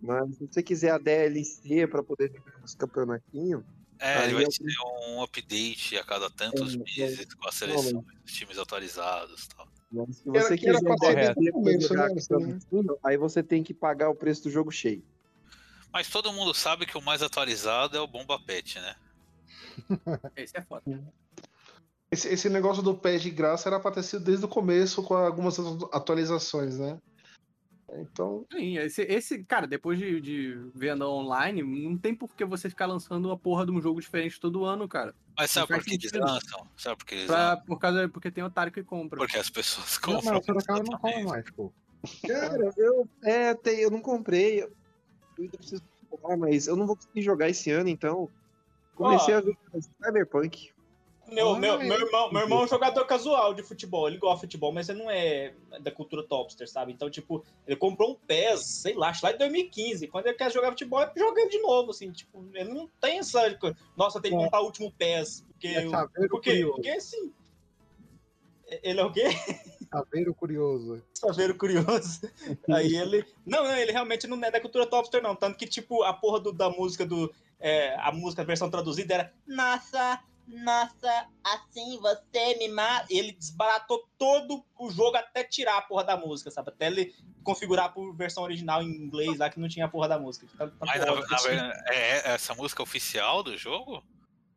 Mas 0.00 0.36
se 0.36 0.46
você 0.46 0.62
quiser 0.62 0.90
a 0.90 0.98
DLC 0.98 1.86
pra 1.88 2.02
poder 2.02 2.30
jogar 2.32 2.62
os 2.64 2.74
campeonatinhos. 2.74 3.64
É, 3.98 4.24
ele 4.24 4.34
vai 4.34 4.44
eu- 4.44 4.48
ter 4.48 5.08
um 5.08 5.22
update 5.22 5.96
a 5.96 6.04
cada 6.04 6.30
tantos 6.30 6.74
É, 6.74 6.78
meses 6.78 7.34
com 7.34 7.48
a 7.48 7.50
seleção, 7.50 8.04
os 8.24 8.32
times 8.32 8.58
atualizados 8.58 9.44
e 9.44 9.48
tal. 9.48 9.66
Mas 9.90 10.16
se 10.18 10.24
você 10.28 10.56
que 10.56 10.66
quiser 10.66 10.78
jogar 10.80 11.14
né, 11.14 11.34
campeonatinho, 11.34 12.98
aí 13.02 13.16
você 13.16 13.42
tem 13.42 13.64
que 13.64 13.72
pagar 13.74 14.10
o 14.10 14.14
preço 14.14 14.44
do 14.44 14.50
jogo 14.50 14.70
cheio. 14.70 15.02
Mas 15.96 16.10
todo 16.10 16.30
mundo 16.30 16.52
sabe 16.52 16.84
que 16.84 16.98
o 16.98 17.00
mais 17.00 17.22
atualizado 17.22 17.96
é 17.96 18.00
o 18.02 18.06
Bomba 18.06 18.38
Pet, 18.38 18.78
né? 18.78 18.94
Esse 20.36 20.58
é 20.58 20.60
foda. 20.60 20.82
Esse, 22.10 22.28
esse 22.28 22.50
negócio 22.50 22.82
do 22.82 22.94
pé 22.94 23.16
de 23.16 23.30
graça 23.30 23.66
era 23.70 23.80
pra 23.80 23.90
ter 23.90 24.02
sido 24.02 24.22
desde 24.22 24.44
o 24.44 24.48
começo 24.48 25.02
com 25.02 25.14
algumas 25.14 25.58
atu- 25.58 25.88
atualizações, 25.90 26.76
né? 26.78 26.98
Então. 27.94 28.44
Sim, 28.52 28.76
esse, 28.76 29.04
esse 29.04 29.42
cara, 29.42 29.66
depois 29.66 29.98
de, 29.98 30.20
de 30.20 30.70
venda 30.74 31.08
online, 31.08 31.62
não 31.62 31.96
tem 31.96 32.14
por 32.14 32.28
que 32.36 32.44
você 32.44 32.68
ficar 32.68 32.84
lançando 32.84 33.30
a 33.30 33.38
porra 33.38 33.64
de 33.64 33.72
um 33.72 33.80
jogo 33.80 33.98
diferente 33.98 34.38
todo 34.38 34.66
ano, 34.66 34.86
cara. 34.86 35.14
Mas 35.34 35.50
sabe 35.50 35.70
Não 35.72 35.78
por 35.78 35.84
que 35.86 35.94
eles 35.94 36.12
lançam? 36.12 36.68
Sabe 36.76 36.96
por 36.98 37.06
que 37.06 37.14
eles 37.14 37.26
Pra, 37.26 37.52
lançam? 37.52 37.64
por 37.64 37.78
causa, 37.78 38.06
porque 38.10 38.30
tem 38.30 38.44
otário 38.44 38.70
que 38.70 38.84
compra. 38.84 39.18
Porque 39.18 39.38
as 39.38 39.48
pessoas 39.48 39.98
Não, 40.06 40.16
compram. 40.16 40.34
mas 40.34 40.42
o 40.42 40.44
Sorocaba 40.44 40.82
não 40.82 41.00
fala 41.00 41.22
mais, 41.24 41.50
pô. 41.52 41.72
Cara, 42.28 42.70
eu, 42.76 43.08
é, 43.24 43.54
tem, 43.54 43.80
eu 43.80 43.90
não 43.90 44.02
comprei. 44.02 44.62
Eu 45.36 45.44
ainda 45.44 45.58
preciso 45.58 45.82
comprar, 46.10 46.36
mas 46.36 46.66
eu 46.66 46.76
não 46.76 46.86
vou 46.86 46.96
conseguir 46.96 47.22
jogar 47.22 47.48
esse 47.48 47.70
ano, 47.70 47.88
então. 47.88 48.28
Comecei 48.94 49.34
Ó. 49.34 49.38
a 49.38 49.40
ver 49.40 49.56
Cyberpunk. 50.02 50.70
Meu, 51.28 51.50
Ah, 51.54 51.58
meu, 51.58 51.74
é. 51.74 51.84
meu, 51.84 51.98
irmão, 51.98 52.30
meu 52.32 52.42
irmão 52.42 52.60
é 52.60 52.64
um 52.64 52.68
jogador 52.68 53.04
casual 53.04 53.52
de 53.52 53.60
futebol. 53.62 54.06
Ele 54.06 54.16
gosta 54.16 54.36
de 54.36 54.52
futebol, 54.52 54.72
mas 54.72 54.88
ele 54.88 55.00
não 55.02 55.10
é 55.10 55.54
da 55.80 55.90
cultura 55.90 56.22
topster, 56.22 56.70
sabe? 56.70 56.92
Então, 56.92 57.10
tipo, 57.10 57.44
ele 57.66 57.74
comprou 57.76 58.12
um 58.12 58.14
PES, 58.14 58.60
sei 58.64 58.94
lá, 58.94 59.08
acho 59.08 59.26
lá 59.26 59.32
em 59.32 59.36
2015. 59.38 60.06
Quando 60.06 60.26
ele 60.28 60.36
quer 60.36 60.52
jogar 60.52 60.70
futebol, 60.70 61.02
ele 61.02 61.10
joga 61.16 61.40
ele 61.40 61.50
de 61.50 61.58
novo, 61.58 61.90
assim. 61.90 62.12
Tipo, 62.12 62.44
ele 62.54 62.72
não 62.72 62.88
tem 63.00 63.18
essa. 63.18 63.52
coisa, 63.56 63.76
Nossa, 63.96 64.20
tem 64.20 64.30
que 64.30 64.36
É. 64.36 64.44
comprar 64.44 64.60
o 64.60 64.66
último 64.66 64.92
PES. 64.92 65.44
Porque, 65.48 65.66
É 65.66 65.84
eu- 65.84 65.90
porque, 66.30 66.50
curioso. 66.50 66.74
porque 66.74 66.90
assim. 66.90 67.32
Ele 68.82 69.00
é 69.00 69.04
o 69.04 69.12
quê? 69.12 69.24
Saber 69.92 70.28
o 70.28 70.34
curioso. 70.34 71.02
Saber 71.14 71.50
o 71.50 71.58
curioso. 71.58 72.20
Aí 72.72 72.94
ele. 72.96 73.24
Não, 73.44 73.64
não, 73.64 73.76
ele 73.76 73.92
realmente 73.92 74.26
não 74.26 74.42
é 74.44 74.50
da 74.50 74.60
cultura 74.60 74.86
topster, 74.86 75.22
não. 75.22 75.34
Tanto 75.36 75.56
que, 75.58 75.66
tipo, 75.66 76.02
a 76.02 76.12
porra 76.12 76.40
do- 76.40 76.52
da 76.52 76.68
música 76.70 77.04
do. 77.06 77.32
é, 77.58 77.94
a 78.00 78.12
música, 78.12 78.42
a 78.42 78.44
versão 78.44 78.70
traduzida 78.70 79.14
era. 79.14 79.32
Nossa, 79.46 80.20
nossa, 80.46 81.26
assim 81.44 81.98
você 82.00 82.54
me 82.58 82.68
mata. 82.68 83.06
Ele 83.10 83.32
desbaratou 83.32 84.06
todo 84.18 84.64
o 84.78 84.90
jogo 84.90 85.16
até 85.16 85.42
tirar 85.42 85.78
a 85.78 85.82
porra 85.82 86.04
da 86.04 86.16
música, 86.16 86.50
sabe? 86.50 86.68
Até 86.70 86.86
ele 86.86 87.14
configurar 87.42 87.92
por 87.94 88.12
versão 88.14 88.42
original 88.42 88.82
em 88.82 88.86
inglês 88.90 89.38
lá 89.38 89.48
que 89.48 89.58
não 89.60 89.68
tinha 89.68 89.86
a 89.86 89.88
porra 89.88 90.08
da 90.08 90.18
música. 90.18 90.46
Tanto- 90.58 90.72
tanto 90.78 90.86
Mas 90.88 91.00
na, 91.00 91.06
na 91.06 91.36
verdade, 91.38 91.80
é 91.88 92.30
essa 92.34 92.54
música 92.54 92.82
oficial 92.82 93.42
do 93.42 93.56
jogo? 93.56 94.02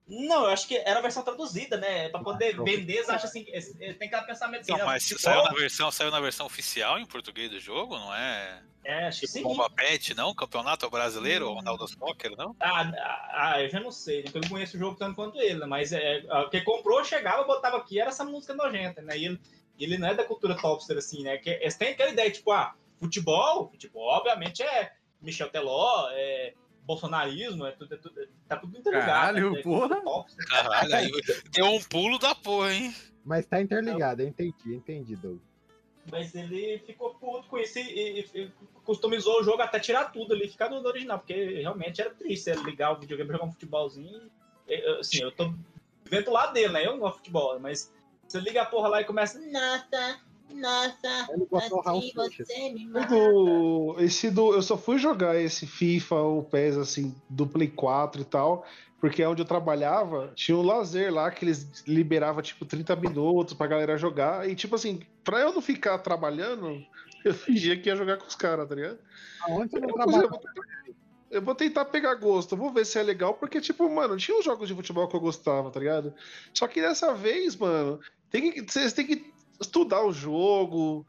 Não, 0.09 0.45
eu 0.45 0.49
acho 0.49 0.67
que 0.67 0.75
era 0.75 0.97
a 0.97 1.01
versão 1.01 1.23
traduzida, 1.23 1.77
né? 1.77 2.09
Pra 2.09 2.19
poder 2.19 2.57
vender, 2.63 2.95
eles 2.95 3.09
acham 3.09 3.29
assim. 3.29 3.45
é- 3.49 3.59
é- 3.59 3.93
Tem 3.93 4.07
aquele 4.07 4.23
pensamento 4.23 4.61
assim. 4.61 4.71
Não, 4.71 4.85
mas 4.85 5.03
saiu 5.03 5.43
na 5.43 5.53
versão, 5.53 5.91
saiu 5.91 6.09
na 6.09 6.19
versão 6.19 6.47
oficial 6.47 6.97
em 6.97 7.05
português 7.05 7.49
do 7.51 7.59
jogo, 7.59 7.97
não 7.97 8.13
é? 8.13 8.59
É, 8.83 9.07
acho 9.07 9.19
que 9.19 9.27
sim. 9.27 9.43
Bomba 9.43 9.69
Pet, 9.69 10.15
não? 10.15 10.33
Campeonato 10.33 10.89
Brasileiro, 10.89 11.53
Ronaldo 11.53 11.87
Soccer, 11.87 12.35
não? 12.35 12.55
Ah, 12.59 12.91
ah, 12.97 13.29
ah, 13.33 13.61
eu 13.61 13.69
já 13.69 13.79
não 13.79 13.91
sei, 13.91 14.23
porque 14.23 14.39
eu 14.39 14.41
não 14.41 14.49
conheço 14.49 14.77
o 14.77 14.79
jogo 14.79 14.97
tanto 14.97 15.15
quanto 15.15 15.39
ele, 15.39 15.59
né? 15.59 15.65
mas 15.67 15.91
é, 15.91 16.17
é, 16.17 16.49
quem 16.49 16.63
comprou, 16.63 17.03
chegava, 17.03 17.43
botava 17.43 17.77
aqui, 17.77 17.99
era 17.99 18.09
essa 18.09 18.23
música 18.23 18.55
nojenta, 18.55 19.01
né? 19.03 19.15
E 19.15 19.25
ele, 19.25 19.39
ele 19.77 19.97
não 19.99 20.07
é 20.07 20.15
da 20.15 20.23
cultura 20.23 20.55
topster, 20.55 20.97
assim, 20.97 21.21
né? 21.23 21.37
Que, 21.37 21.51
eles 21.51 21.75
têm 21.75 21.89
aquela 21.89 22.09
ideia, 22.09 22.31
tipo, 22.31 22.51
ah, 22.51 22.73
futebol, 22.99 23.69
futebol, 23.69 24.07
obviamente, 24.09 24.63
é 24.63 24.91
Michel 25.21 25.49
Teló, 25.49 26.09
é 26.11 26.53
bolsonarismo, 26.89 27.65
é 27.67 27.71
tudo, 27.71 27.93
é 27.93 27.97
tudo- 27.97 28.28
tá 28.47 28.58
tudo 28.58 28.75
interligado. 28.78 29.12
Caralho, 29.12 29.52
né? 29.52 29.60
É 29.60 29.63
porra. 29.63 30.25
Caralho, 30.47 30.95
aí 30.95 31.12
deu 31.52 31.65
um 31.67 31.82
pulo 31.84 32.17
da 32.17 32.34
porra, 32.34 32.73
hein? 32.73 32.95
Mas 33.23 33.45
tá 33.45 33.62
interligado, 33.62 34.23
eu 34.23 34.28
entendi, 34.28 34.73
entendi, 34.73 35.15
Doug. 35.15 35.39
Mas 36.12 36.34
ele 36.34 36.80
ficou 36.88 37.13
puto 37.13 37.47
com 37.47 37.60
isso 37.60 37.78
e, 37.78 37.82
e- 38.21 38.30
e 38.34 38.52
customizou 38.84 39.39
o 39.39 39.43
jogo 39.43 39.62
até 39.62 39.80
tirar 39.80 40.06
tudo 40.06 40.34
ali, 40.34 40.47
ficar 40.49 40.67
no 40.69 40.78
original, 40.84 41.19
porque 41.19 41.60
realmente 41.62 42.02
era 42.02 42.10
triste 42.10 42.49
ele 42.49 42.63
ligar 42.63 42.91
o 42.93 42.99
videogame 42.99 43.30
e 43.30 43.34
jogar 43.34 43.45
um 43.45 43.52
futebolzinho. 43.52 44.32
e, 44.67 44.73
eu- 44.73 44.99
Assim, 44.99 45.21
eu 45.21 45.32
tô 45.32 45.54
vendo 46.06 46.25
do 46.25 46.32
lado 46.32 46.54
dele, 46.54 46.73
né? 46.73 46.84
Eu 46.86 46.93
não 46.93 46.99
gosto 46.99 47.13
de 47.13 47.19
futebol, 47.19 47.60
mas 47.60 47.93
você 48.28 48.39
liga 48.39 48.63
a 48.63 48.65
porra 48.65 48.88
lá 48.88 49.02
e 49.02 49.06
começa. 49.06 49.39
Nossa, 49.39 50.19
nossa, 50.55 51.27
assim 51.81 52.12
você 52.15 52.69
me 52.73 52.88
O 52.88 52.91
mata. 52.91 53.07
do- 53.07 53.95
esse 53.99 54.29
do, 54.31 54.53
eu 54.53 54.62
só 54.62 54.77
fui 54.77 54.97
jogar 54.97 55.39
esse 55.39 55.67
FIFA 55.67 56.15
ou 56.15 56.43
PES 56.43 56.77
assim, 56.77 57.15
do 57.29 57.47
Play 57.47 57.67
4 57.69 58.21
e 58.21 58.25
tal, 58.25 58.65
porque 58.99 59.23
onde 59.23 59.41
eu 59.41 59.45
trabalhava, 59.45 60.31
tinha 60.35 60.57
um 60.57 60.62
lazer 60.62 61.13
lá 61.13 61.29
que 61.31 61.45
eles 61.45 61.83
liberavam 61.88 62.41
tipo 62.41 62.65
30 62.65 62.95
minutos 62.95 63.53
pra 63.53 63.67
galera 63.67 63.97
jogar. 63.97 64.49
E 64.49 64.55
tipo 64.55 64.75
assim, 64.75 64.99
pra 65.23 65.39
eu 65.39 65.53
não 65.53 65.62
ficar 65.62 65.97
trabalhando, 65.99 66.83
eu 67.23 67.33
fingia 67.33 67.79
que 67.79 67.89
ia 67.89 67.95
jogar 67.95 68.17
com 68.17 68.27
os 68.27 68.35
caras, 68.35 68.67
tá 68.67 68.75
ligado? 68.75 68.99
Aonde 69.47 69.71
você 69.71 69.79
não 69.79 69.89
Eu, 69.89 69.93
trabalha? 69.95 70.23
eu 70.23 70.29
vou- 70.29 70.41
eu 71.31 71.41
vou 71.43 71.53
tentar 71.53 71.85
pegar 71.85 72.15
gosto, 72.15 72.53
eu 72.53 72.57
vou 72.57 72.73
ver 72.73 72.85
se 72.85 72.97
é 72.97 73.03
legal, 73.03 73.35
porque, 73.35 73.62
tipo, 73.62 73.88
mano, 73.88 74.17
tinha 74.17 74.35
uns 74.35 74.43
jogos 74.45 74.67
de 74.67 74.73
futebol 74.73 75.07
que 75.07 75.15
eu 75.15 75.19
gostava, 75.19 75.69
tá 75.69 75.79
ligado? 75.79 76.12
Só 76.55 76.67
que 76.67 76.81
dessa 76.81 77.13
vez, 77.13 77.55
mano, 77.55 77.99
tem 78.31 78.51
que, 78.51 78.62
vocês 78.63 78.93
têm 78.93 79.05
que 79.05 79.31
estudar 79.59 80.03
o 80.05 80.11
jogo. 80.11 81.05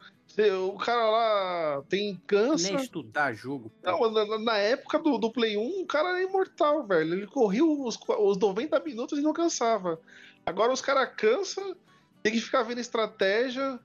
O 0.73 0.79
cara 0.79 1.11
lá 1.11 1.83
tem 1.89 2.19
cansa. 2.27 2.73
Nem 2.73 2.81
estudar 2.81 3.35
jogo. 3.35 3.71
Não, 3.83 4.11
na, 4.11 4.39
na 4.39 4.57
época 4.57 4.99
do, 4.99 5.19
do 5.19 5.31
Play 5.31 5.57
1, 5.59 5.83
o 5.83 5.87
cara 5.87 6.11
era 6.11 6.23
imortal, 6.23 6.83
velho. 6.87 7.13
Ele 7.15 7.27
corria 7.27 7.65
os, 7.65 7.99
os 8.19 8.39
90 8.39 8.81
minutos 8.81 9.19
e 9.19 9.23
não 9.23 9.33
cansava. 9.35 10.01
Agora 10.47 10.73
os 10.73 10.81
caras 10.81 11.11
cansam, 11.17 11.77
tem 12.23 12.33
que 12.33 12.41
ficar 12.41 12.63
vendo 12.63 12.79
estratégia. 12.81 13.79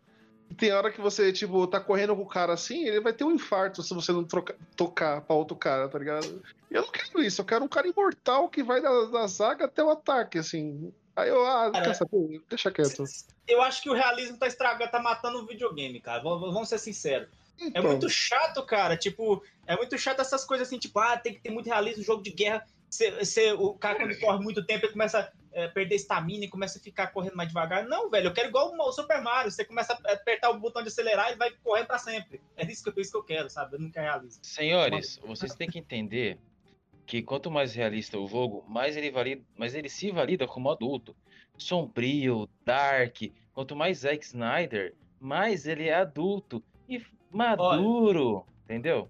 Tem 0.57 0.71
hora 0.71 0.91
que 0.91 1.01
você, 1.01 1.33
tipo, 1.33 1.65
tá 1.67 1.79
correndo 1.79 2.15
com 2.15 2.21
o 2.21 2.27
cara 2.27 2.53
assim, 2.53 2.85
ele 2.85 3.01
vai 3.01 3.11
ter 3.11 3.23
um 3.23 3.31
infarto 3.31 3.81
se 3.81 3.93
você 3.93 4.11
não 4.13 4.23
troca- 4.23 4.55
tocar 4.77 5.21
pra 5.21 5.35
outro 5.35 5.57
cara, 5.57 5.89
tá 5.89 5.97
ligado? 5.97 6.41
Eu 6.69 6.83
não 6.83 6.91
quero 6.91 7.21
isso, 7.23 7.41
eu 7.41 7.45
quero 7.45 7.65
um 7.65 7.67
cara 7.67 7.87
imortal 7.87 8.47
que 8.47 8.61
vai 8.61 8.79
da, 8.79 9.05
da 9.05 9.25
zaga 9.27 9.65
até 9.65 9.83
o 9.83 9.89
ataque, 9.89 10.37
assim. 10.37 10.93
Aí 11.15 11.29
eu, 11.29 11.45
ah, 11.45 11.71
Cara, 11.71 11.85
quer 11.85 11.93
saber? 11.93 12.41
Deixa 12.49 12.71
quieto. 12.71 13.03
Eu 13.47 13.61
acho 13.61 13.81
que 13.81 13.89
o 13.89 13.93
realismo 13.93 14.37
tá 14.37 14.47
estragando, 14.47 14.91
tá 14.91 14.99
matando 14.99 15.39
o 15.39 15.45
videogame, 15.45 15.99
cara. 16.01 16.21
Vamos, 16.21 16.53
vamos 16.53 16.67
ser 16.69 16.77
sinceros. 16.77 17.29
É 17.59 17.67
Então. 17.67 17.83
muito 17.83 18.09
chato, 18.09 18.61
cara. 18.65 18.97
Tipo, 18.97 19.41
é 19.65 19.77
muito 19.77 19.97
chato 19.97 20.19
essas 20.19 20.43
coisas 20.43 20.67
assim, 20.67 20.77
tipo, 20.77 20.99
ah, 20.99 21.17
tem 21.17 21.33
que 21.33 21.39
ter 21.39 21.49
muito 21.51 21.67
realismo, 21.67 22.03
jogo 22.03 22.21
de 22.21 22.31
guerra. 22.31 22.65
Cê, 22.89 23.23
cê- 23.23 23.53
o 23.53 23.73
cara, 23.75 23.95
quando 23.95 24.19
corre 24.19 24.43
muito 24.43 24.65
tempo, 24.65 24.85
ele 24.85 24.91
começa 24.93 25.19
a 25.55 25.67
perder 25.69 25.95
estamina 25.95 26.43
e 26.43 26.49
começa 26.49 26.77
a 26.79 26.81
ficar 26.81 27.07
correndo 27.07 27.35
mais 27.37 27.47
devagar. 27.47 27.85
Não, 27.85 28.09
velho, 28.09 28.27
eu 28.27 28.33
quero 28.33 28.49
igual 28.49 28.73
o 28.77 28.91
Super 28.91 29.21
Mario. 29.21 29.49
Você 29.49 29.63
começa 29.63 29.93
a 29.93 30.11
apertar 30.13 30.49
o 30.49 30.59
botão 30.59 30.81
de 30.81 30.89
acelerar 30.89 31.31
e 31.31 31.35
vai 31.37 31.49
correr 31.63 31.85
pra 31.85 31.97
sempre. 31.97 32.41
É 32.57 32.65
isso 32.65 32.83
que, 32.83 32.89
eu- 32.89 33.01
isso 33.01 33.11
que 33.11 33.17
eu 33.17 33.23
quero, 33.23 33.49
sabe? 33.49 33.75
Eu 33.75 33.79
não 33.79 33.89
quero 33.89 34.05
realismo. 34.05 34.43
Senhores, 34.43 35.17
vocês 35.25 35.55
têm 35.55 35.69
que 35.69 35.79
entender 35.79 36.37
que 37.05 37.21
quanto 37.21 37.51
mais 37.51 37.73
realista 37.75 38.17
o 38.19 38.27
jogo, 38.27 38.63
mais 38.67 38.97
ele 38.97 39.11
valida, 39.11 39.43
mais 39.57 39.75
ele 39.75 39.89
se 39.89 40.11
valida 40.11 40.47
como 40.47 40.69
adulto. 40.71 41.15
Sombrio, 41.57 42.49
dark. 42.65 43.17
Quanto 43.53 43.75
mais 43.75 43.99
Zack 43.99 44.25
Snyder, 44.25 44.93
mais 45.19 45.65
ele 45.65 45.87
é 45.87 45.93
adulto 45.95 46.61
e 46.89 47.01
maduro, 47.31 48.45
entendeu? 48.65 49.09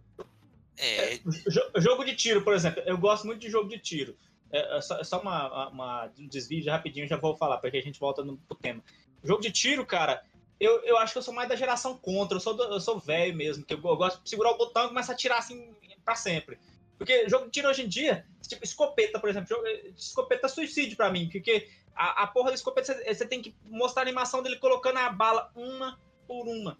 É, 0.77 1.17
Jo- 1.47 1.71
jogo 1.77 2.03
de 2.03 2.15
tiro, 2.15 2.43
por 2.43 2.53
exemplo. 2.53 2.84
Eu 2.86 2.97
gosto 2.97 3.25
muito 3.25 3.39
de 3.39 3.49
jogo 3.49 3.69
de 3.69 3.79
tiro. 3.79 4.15
É, 4.51 4.77
é 4.77 4.81
só, 4.81 4.99
é 4.99 5.03
só 5.03 5.21
uma, 5.21 5.69
uma- 5.69 6.12
um 6.19 6.27
desvio 6.27 6.65
rapidinho, 6.69 7.08
já 7.08 7.17
vou 7.17 7.36
falar, 7.36 7.58
porque 7.58 7.77
a 7.77 7.81
gente 7.81 7.99
volta 7.99 8.23
no 8.23 8.38
pro 8.38 8.58
tema. 8.58 8.84
Jogo 9.23 9.41
de 9.41 9.51
tiro, 9.51 9.86
cara, 9.86 10.21
eu, 10.60 10.84
eu 10.84 10.97
acho 10.97 11.13
que 11.13 11.17
eu 11.17 11.23
sou 11.23 11.34
mais 11.34 11.49
da 11.49 11.55
geração 11.55 11.97
contra. 11.97 12.36
Eu 12.36 12.41
sou, 12.41 12.53
do- 12.53 12.63
eu 12.63 12.79
sou 12.79 12.99
velho 12.99 13.36
mesmo, 13.36 13.65
que 13.65 13.73
eu, 13.73 13.77
eu 13.84 13.95
gosto 13.97 14.21
de 14.21 14.29
segurar 14.29 14.51
o 14.51 14.58
botão 14.58 14.86
e 14.86 14.89
começar 14.89 15.13
a 15.13 15.15
atirar 15.15 15.39
assim 15.39 15.73
pra 16.03 16.15
sempre. 16.15 16.60
Porque 16.97 17.27
jogo 17.29 17.45
de 17.45 17.51
tiro 17.51 17.67
hoje 17.69 17.84
em 17.84 17.88
dia, 17.88 18.25
tipo, 18.47 18.63
escopeta, 18.63 19.19
por 19.19 19.29
exemplo, 19.29 19.49
jogo- 19.49 19.67
escopeta 19.97 20.45
é 20.47 20.49
suicídio 20.49 20.95
pra 20.95 21.12
mim, 21.12 21.29
porque 21.29 21.67
a, 21.95 22.23
a 22.23 22.27
porra 22.27 22.49
da 22.49 22.55
escopeta 22.55 22.93
você, 22.93 23.13
você 23.13 23.25
tem 23.25 23.41
que 23.41 23.53
mostrar 23.65 24.01
a 24.01 24.05
animação 24.05 24.41
dele 24.41 24.58
colocando 24.58 24.97
a 24.97 25.10
bala 25.10 25.51
uma 25.55 25.99
por 26.27 26.47
uma. 26.47 26.77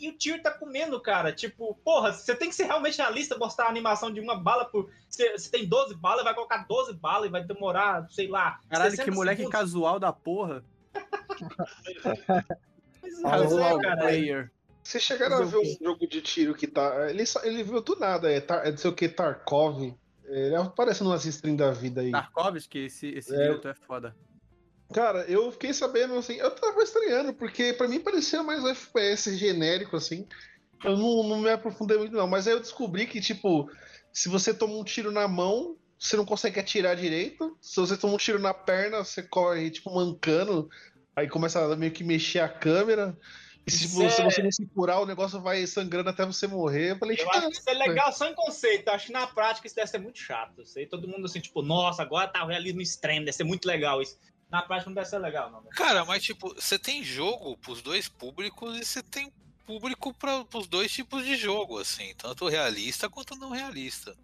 E 0.00 0.08
o 0.08 0.18
tiro 0.18 0.42
tá 0.42 0.50
comendo, 0.50 1.00
cara. 1.00 1.32
Tipo, 1.32 1.76
porra, 1.84 2.12
você 2.12 2.34
tem 2.34 2.48
que 2.48 2.54
ser 2.56 2.64
realmente 2.64 2.98
realista, 2.98 3.38
mostrar 3.38 3.66
a 3.66 3.68
animação 3.68 4.12
de 4.12 4.18
uma 4.18 4.34
bala 4.34 4.64
por. 4.64 4.90
Você, 5.08 5.38
você 5.38 5.48
tem 5.48 5.64
12 5.68 5.94
balas, 5.94 6.24
vai 6.24 6.34
colocar 6.34 6.66
12 6.66 6.94
balas 6.94 7.28
e 7.28 7.30
vai 7.30 7.44
demorar, 7.44 8.08
sei 8.10 8.26
lá. 8.26 8.58
Caralho, 8.68 8.90
60 8.90 9.08
que 9.08 9.14
moleque 9.16 9.42
segundos. 9.42 9.56
casual 9.60 10.00
da 10.00 10.12
porra. 10.12 10.64
Pois 13.00 13.18
é, 13.18 13.22
Casual 13.22 13.78
cara. 13.80 14.00
player. 14.00 14.52
Vocês 14.82 15.02
chegaram 15.04 15.36
a 15.36 15.38
Fazer 15.38 15.50
ver 15.52 15.58
um 15.58 15.84
jogo 15.84 16.06
de 16.06 16.20
tiro 16.20 16.54
que 16.54 16.66
tá. 16.66 17.08
Ele, 17.10 17.24
só- 17.24 17.42
ele 17.44 17.62
viu 17.62 17.80
do 17.80 17.96
nada, 17.96 18.30
é, 18.30 18.40
tar, 18.40 18.66
é 18.66 18.70
não 18.70 18.78
sei 18.78 18.90
o 18.90 18.94
que, 18.94 19.08
Tarkov. 19.08 19.94
Ele 20.24 20.54
aparece 20.56 21.02
numas 21.04 21.24
streams 21.24 21.58
da 21.58 21.70
vida 21.72 22.00
aí. 22.00 22.10
Tarkovsky, 22.10 22.78
esse, 22.86 23.08
esse 23.10 23.34
É. 23.34 23.38
diretor 23.38 23.68
é 23.70 23.74
foda. 23.74 24.16
Cara, 24.92 25.24
eu 25.28 25.50
fiquei 25.52 25.72
sabendo 25.72 26.14
assim, 26.16 26.34
eu 26.34 26.50
tava 26.50 26.82
estranhando, 26.82 27.32
porque 27.32 27.72
pra 27.72 27.88
mim 27.88 28.00
parecia 28.00 28.42
mais 28.42 28.62
um 28.62 28.68
FPS 28.68 29.36
genérico, 29.36 29.96
assim. 29.96 30.26
Eu 30.84 30.96
não, 30.96 31.22
não 31.22 31.38
me 31.40 31.50
aprofundei 31.50 31.96
muito, 31.96 32.14
não. 32.14 32.26
Mas 32.26 32.46
aí 32.46 32.52
eu 32.52 32.60
descobri 32.60 33.06
que, 33.06 33.20
tipo, 33.20 33.70
se 34.12 34.28
você 34.28 34.52
toma 34.52 34.74
um 34.74 34.84
tiro 34.84 35.10
na 35.12 35.26
mão, 35.28 35.76
você 35.98 36.16
não 36.16 36.24
consegue 36.24 36.58
atirar 36.60 36.96
direito. 36.96 37.56
Se 37.60 37.76
você 37.76 37.96
toma 37.96 38.14
um 38.14 38.18
tiro 38.18 38.38
na 38.38 38.52
perna, 38.52 38.98
você 39.04 39.22
corre, 39.22 39.70
tipo, 39.70 39.94
mancando. 39.94 40.68
Aí 41.14 41.28
começa 41.28 41.60
a 41.64 41.76
meio 41.76 41.92
que 41.92 42.02
mexer 42.04 42.40
a 42.40 42.48
câmera. 42.48 43.16
E 43.66 43.70
se, 43.70 43.88
se 43.88 44.02
é- 44.02 44.24
você 44.24 44.42
não 44.42 44.50
se 44.50 44.66
curar, 44.66 45.00
o 45.00 45.06
negócio 45.06 45.40
vai 45.40 45.64
sangrando 45.66 46.10
até 46.10 46.26
você 46.26 46.46
morrer. 46.46 46.92
Eu 46.92 46.98
falei, 46.98 47.16
Eu 47.18 47.30
acho 47.30 47.48
que 47.48 47.52
isso 47.58 47.70
é 47.70 47.74
legal 47.74 48.12
só 48.12 48.28
em 48.28 48.34
conceito. 48.34 48.88
Eu 48.88 48.94
acho 48.94 49.06
que 49.06 49.12
na 49.12 49.26
prática 49.26 49.66
isso 49.66 49.76
deve 49.76 49.88
ser 49.88 49.98
muito 49.98 50.18
chato. 50.18 50.66
Sei, 50.66 50.86
todo 50.86 51.06
mundo 51.06 51.26
assim, 51.26 51.40
tipo, 51.40 51.62
nossa, 51.62 52.02
agora 52.02 52.26
tá 52.26 52.44
o 52.44 52.48
realismo 52.48 52.80
extremo, 52.80 53.20
deve 53.20 53.36
ser 53.36 53.44
muito 53.44 53.66
legal 53.66 54.02
isso. 54.02 54.18
Na 54.50 54.62
prática 54.62 54.90
não 54.90 54.94
deve 54.94 55.08
ser 55.08 55.18
legal, 55.18 55.50
não. 55.50 55.62
né? 55.62 55.70
Cara, 55.72 56.04
mas 56.04 56.22
tipo, 56.22 56.54
você 56.54 56.78
tem 56.78 57.02
jogo 57.04 57.56
pros 57.58 57.80
dois 57.80 58.08
públicos 58.08 58.76
e 58.78 58.84
você 58.84 59.02
tem 59.02 59.32
público 59.64 60.12
para 60.12 60.44
pros 60.44 60.66
dois 60.66 60.90
tipos 60.92 61.24
de 61.24 61.36
jogo, 61.36 61.78
assim, 61.78 62.12
tanto 62.16 62.48
realista 62.48 63.08
quanto 63.08 63.36
não 63.36 63.50
realista. 63.50 64.14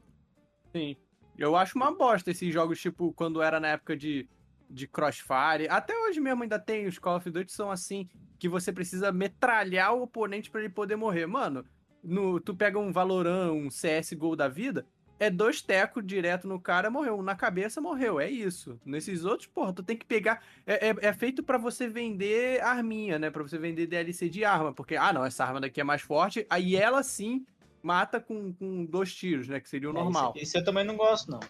Sim. 0.72 0.96
Eu 1.38 1.55
acho 1.55 1.77
uma 1.77 1.94
bosta 1.96 2.31
esses 2.31 2.53
jogos, 2.53 2.81
tipo, 2.81 3.12
quando 3.12 3.40
era 3.40 3.61
na 3.61 3.68
época 3.68 3.96
de, 3.96 4.29
de 4.68 4.88
Crossfire. 4.88 5.68
Até 5.70 5.96
hoje 5.96 6.20
mesmo 6.20 6.42
ainda 6.42 6.59
tem 6.59 6.87
os 6.87 6.98
Call 6.98 7.16
of 7.16 7.31
Duty 7.31 7.53
são 7.53 7.70
assim, 7.70 8.09
que 8.38 8.48
você 8.48 8.72
precisa 8.72 9.12
metralhar 9.12 9.94
o 9.94 10.03
oponente 10.03 10.51
pra 10.51 10.61
ele 10.61 10.70
poder 10.70 10.96
morrer. 10.96 11.27
Mano, 11.27 11.64
no, 12.03 12.38
tu 12.40 12.55
pega 12.55 12.79
um 12.79 12.92
Valorant, 12.92 13.53
um 13.53 13.68
CSGO 13.68 14.37
da 14.37 14.48
vida, 14.48 14.87
é 15.18 15.29
dois 15.29 15.61
tecos 15.61 16.07
direto 16.07 16.46
no 16.46 16.61
cara, 16.61 16.90
morreu. 16.90 17.18
Um 17.18 17.22
na 17.22 17.35
cabeça, 17.35 17.81
morreu. 17.81 18.20
É 18.20 18.31
isso. 18.31 18.81
Nesses 18.85 19.24
outros, 19.24 19.48
porra, 19.48 19.72
tu 19.72 19.83
tem 19.83 19.96
que 19.96 20.07
pegar. 20.07 20.42
É, 20.64 20.90
é, 20.90 20.96
é 21.01 21.12
feito 21.12 21.42
pra 21.42 21.59
você 21.59 21.88
vender 21.88 22.62
arminha, 22.62 23.18
né? 23.18 23.29
Pra 23.31 23.42
você 23.42 23.59
vender 23.59 23.87
DLC 23.87 24.29
de 24.29 24.44
arma. 24.44 24.72
Porque, 24.72 24.94
ah, 24.94 25.12
não, 25.12 25.24
essa 25.24 25.44
arma 25.44 25.61
daqui 25.61 25.81
é 25.81 25.85
mais 25.85 26.03
forte. 26.03 26.46
Aí 26.48 26.77
ela 26.77 27.03
sim 27.03 27.44
mata 27.82 28.20
com, 28.20 28.52
com 28.54 28.84
dois 28.84 29.14
tiros, 29.14 29.48
né? 29.48 29.60
Que 29.60 29.68
seria 29.68 29.88
o 29.88 29.92
É, 29.92 29.94
normal. 29.94 30.32
Isso, 30.36 30.44
isso 30.44 30.58
eu 30.58 30.64
também 30.64 30.84
não 30.84 30.96
gosto, 30.96 31.30
não. 31.30 31.40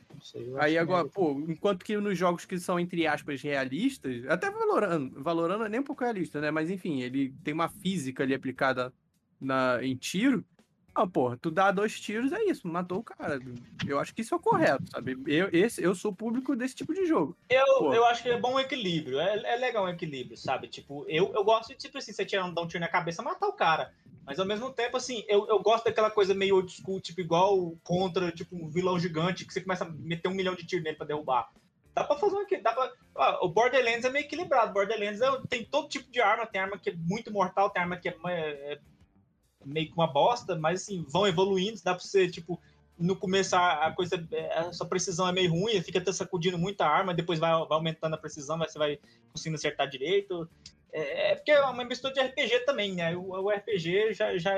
Aí 0.58 0.76
agora, 0.76 1.04
meio- 1.04 1.12
pô, 1.12 1.32
enquanto 1.48 1.84
que 1.84 1.96
nos 1.96 2.18
jogos 2.18 2.44
que 2.44 2.58
são, 2.58 2.78
entre 2.78 3.06
aspas, 3.06 3.40
realistas, 3.42 4.24
até 4.28 4.50
Valorant 4.50 5.58
não 5.58 5.66
é 5.66 5.68
nem 5.68 5.80
um 5.80 5.84
pouco 5.84 6.04
realista, 6.04 6.40
né? 6.40 6.50
Mas 6.50 6.70
enfim, 6.70 7.00
ele 7.02 7.34
tem 7.42 7.54
uma 7.54 7.68
física 7.68 8.22
ali 8.22 8.34
aplicada 8.34 8.92
na, 9.40 9.78
em 9.82 9.96
tiro. 9.96 10.44
Ah, 10.94 11.06
porra, 11.06 11.38
tu 11.40 11.48
dá 11.50 11.70
dois 11.70 12.00
tiros, 12.00 12.32
é 12.32 12.42
isso, 12.44 12.66
matou 12.66 12.98
o 12.98 13.04
cara. 13.04 13.38
Eu 13.86 14.00
acho 14.00 14.12
que 14.12 14.20
isso 14.22 14.34
é 14.34 14.36
o 14.36 14.40
correto, 14.40 14.82
sabe? 14.90 15.16
Eu, 15.28 15.48
esse, 15.52 15.80
eu 15.80 15.94
sou 15.94 16.12
público 16.12 16.56
desse 16.56 16.74
tipo 16.74 16.92
de 16.92 17.06
jogo. 17.06 17.36
Eu, 17.48 17.64
Pô. 17.78 17.94
eu 17.94 18.04
acho 18.04 18.20
que 18.20 18.28
é 18.28 18.36
bom 18.38 18.54
o 18.54 18.60
equilíbrio. 18.60 19.20
É, 19.20 19.54
é 19.54 19.56
legal 19.56 19.84
o 19.84 19.88
equilíbrio, 19.88 20.36
sabe? 20.36 20.66
Tipo, 20.66 21.04
eu, 21.08 21.32
eu 21.34 21.44
gosto 21.44 21.68
de, 21.68 21.76
tipo 21.76 21.96
assim, 21.98 22.12
você 22.12 22.26
tirar, 22.26 22.50
dar 22.50 22.62
um 22.62 22.66
tiro 22.66 22.80
na 22.80 22.88
cabeça, 22.88 23.22
matar 23.22 23.46
o 23.46 23.52
cara. 23.52 23.92
Mas 24.28 24.38
ao 24.38 24.44
mesmo 24.44 24.70
tempo, 24.70 24.94
assim, 24.94 25.24
eu, 25.26 25.48
eu 25.48 25.58
gosto 25.58 25.86
daquela 25.86 26.10
coisa 26.10 26.34
meio 26.34 26.56
old 26.56 26.70
school, 26.70 27.00
tipo, 27.00 27.18
igual 27.18 27.74
contra, 27.82 28.30
tipo, 28.30 28.54
um 28.54 28.68
vilão 28.68 28.98
gigante 28.98 29.46
que 29.46 29.52
você 29.54 29.62
começa 29.62 29.84
a 29.84 29.90
meter 29.90 30.28
um 30.28 30.34
milhão 30.34 30.54
de 30.54 30.66
tiros 30.66 30.84
nele 30.84 30.98
pra 30.98 31.06
derrubar. 31.06 31.48
Dá 31.94 32.04
pra 32.04 32.14
fazer 32.18 32.36
aqui, 32.36 32.58
dá 32.58 32.74
pra. 32.74 33.38
o 33.40 33.48
Borderlands 33.48 34.04
é 34.04 34.10
meio 34.10 34.26
equilibrado. 34.26 34.74
Borderlands 34.74 35.22
é- 35.22 35.40
tem 35.48 35.64
todo 35.64 35.88
tipo 35.88 36.10
de 36.10 36.20
arma, 36.20 36.44
tem 36.44 36.60
arma 36.60 36.78
que 36.78 36.90
é 36.90 36.94
muito 36.94 37.32
mortal, 37.32 37.70
tem 37.70 37.80
arma 37.80 37.96
que 37.96 38.06
é, 38.06 38.14
é 38.26 38.78
meio 39.64 39.86
que 39.86 39.94
uma 39.94 40.06
bosta, 40.06 40.54
mas 40.54 40.82
assim, 40.82 41.06
vão 41.08 41.26
evoluindo, 41.26 41.80
dá 41.82 41.94
pra 41.94 42.04
você, 42.04 42.28
tipo, 42.28 42.60
no 42.98 43.16
começo 43.16 43.56
a, 43.56 43.90
coisa, 43.92 44.22
é, 44.30 44.58
a 44.58 44.72
sua 44.74 44.86
precisão 44.86 45.26
é 45.26 45.32
meio 45.32 45.50
ruim, 45.50 45.80
fica 45.80 46.00
até 46.00 46.12
sacudindo 46.12 46.58
muita 46.58 46.84
arma, 46.84 47.14
depois 47.14 47.38
vai, 47.38 47.50
vai 47.50 47.78
aumentando 47.78 48.12
a 48.12 48.18
precisão, 48.18 48.58
vai, 48.58 48.68
você 48.68 48.78
vai 48.78 48.98
conseguindo 49.32 49.56
acertar 49.56 49.88
direito. 49.88 50.46
É, 50.92 51.32
é 51.32 51.34
porque 51.36 51.50
é 51.50 51.60
uma 51.62 51.84
mistura 51.84 52.12
de 52.14 52.20
RPG 52.20 52.60
também, 52.60 52.94
né? 52.94 53.14
O, 53.16 53.28
o 53.30 53.50
RPG 53.50 54.12
já, 54.14 54.36
já, 54.38 54.54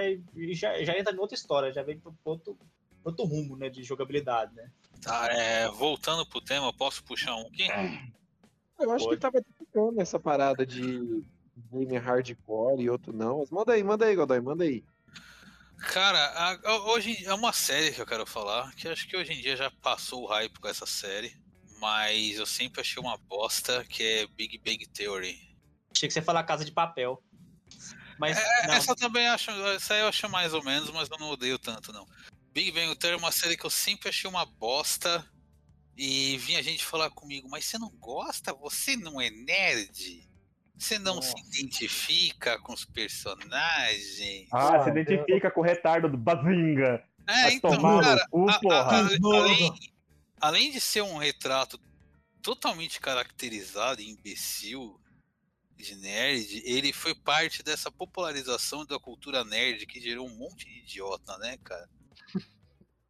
já, 0.53 0.85
já 0.85 0.99
entra 0.99 1.15
em 1.15 1.19
outra 1.19 1.35
história, 1.37 1.73
já 1.73 1.83
vem 1.83 1.99
pro 1.99 2.15
outro, 2.25 2.57
outro 3.05 3.25
rumo, 3.25 3.57
né, 3.57 3.69
de 3.69 3.83
jogabilidade, 3.83 4.55
né? 4.55 4.71
Tá, 5.03 5.29
é, 5.33 5.67
voltando 5.69 6.25
pro 6.27 6.41
tema, 6.41 6.73
posso 6.73 7.03
puxar 7.05 7.35
um 7.37 7.47
aqui? 7.49 7.67
Eu 8.79 8.91
acho 8.93 9.09
que 9.09 9.17
tava 9.17 9.43
ficando 9.59 10.01
essa 10.01 10.19
parada 10.19 10.65
de 10.65 11.23
game 11.73 11.97
hardcore 11.99 12.81
e 12.83 12.89
outro 12.91 13.13
não. 13.13 13.39
Mas 13.41 13.51
manda 13.51 13.73
aí, 13.73 13.83
manda 13.83 14.07
aí, 14.07 14.15
Godoy, 14.15 14.41
manda 14.41 14.65
aí. 14.65 14.85
Cara, 15.79 16.19
a- 16.19 16.61
a- 16.65 16.85
hoje 16.93 17.25
é 17.25 17.33
uma 17.35 17.53
série 17.53 17.93
que 17.93 18.01
eu 18.01 18.07
quero 18.07 18.27
falar, 18.27 18.75
que 18.75 18.87
acho 18.89 19.09
que 19.09 19.17
hoje 19.17 19.33
em 19.33 19.41
dia 19.41 19.57
já 19.57 19.71
passou 19.83 20.23
o 20.23 20.27
hype 20.27 20.59
com 20.61 20.69
essa 20.69 20.85
série, 20.87 21.35
mas 21.81 22.37
eu 22.39 22.45
sempre 22.47 22.81
achei 22.83 23.03
uma 23.03 23.17
bosta, 23.17 23.83
que 23.85 24.03
é 24.03 24.27
Big 24.29 24.59
Bang 24.59 24.87
Theory. 24.89 25.39
Achei 26.01 26.09
que 26.09 26.15
você 26.15 26.21
ia 26.21 26.25
falar 26.25 26.43
Casa 26.45 26.65
de 26.65 26.73
Papel. 26.73 27.23
Mas 28.19 28.39
É, 28.39 28.67
não. 28.67 28.75
essa 28.75 28.97
também 28.97 29.27
acho, 29.29 29.51
essa 29.51 29.95
eu 29.95 30.09
acho 30.09 30.29
mais 30.31 30.55
ou 30.55 30.65
menos, 30.65 30.91
mas 30.91 31.11
eu 31.11 31.19
não 31.19 31.29
odeio 31.29 31.59
tanto 31.59 31.93
não. 31.93 32.07
Big 32.55 32.73
Bang 32.73 32.97
Theory 32.97 33.17
é 33.17 33.19
uma 33.19 33.31
série 33.31 33.55
que 33.57 33.67
eu 33.67 33.71
sempre 33.71 34.09
achei 34.09 34.29
uma 34.29 34.47
bosta 34.47 35.23
e 35.97 36.39
vinha 36.39 36.63
gente 36.63 36.85
falar 36.87 37.11
comigo, 37.11 37.49
mas 37.51 37.67
você 37.67 37.79
não 37.79 37.91
gosta? 37.99 38.55
Você 38.55 38.97
não 38.97 39.21
é 39.21 39.29
nerd? 39.31 40.27
Você 40.79 40.99
não 40.99 41.21
se 41.21 41.35
identifica 41.49 42.59
com 42.61 42.73
os 42.73 42.87
personagens? 42.87 44.49
Ah, 44.51 44.83
se 44.85 44.91
identifica 44.91 45.51
com 45.51 45.61
o 45.61 45.65
retardo 45.65 46.09
do 46.09 46.17
Bazinga. 46.17 47.05
É, 47.27 47.43
Vai 47.43 47.53
então, 47.55 48.01
cara, 48.01 48.27
cu, 48.31 48.49
a- 48.49 48.55
a- 48.55 49.01
a- 49.01 49.39
além, 49.39 49.75
além 50.41 50.71
de 50.73 50.81
ser 50.81 51.03
um 51.03 51.19
retrato 51.19 51.79
totalmente 52.43 52.99
caracterizado 53.01 54.01
e 54.01 54.09
imbecil 54.11 54.99
de 55.81 55.97
nerd, 55.97 56.63
ele 56.65 56.93
foi 56.93 57.15
parte 57.15 57.63
dessa 57.63 57.91
popularização 57.91 58.85
da 58.85 58.99
cultura 58.99 59.45
nerd 59.45 59.87
que 59.87 60.01
gerou 60.01 60.27
um 60.27 60.37
monte 60.37 60.67
de 60.67 60.79
idiota, 60.79 61.37
né, 61.39 61.57
cara? 61.65 61.89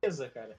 Beleza, 0.00 0.28
cara. 0.30 0.58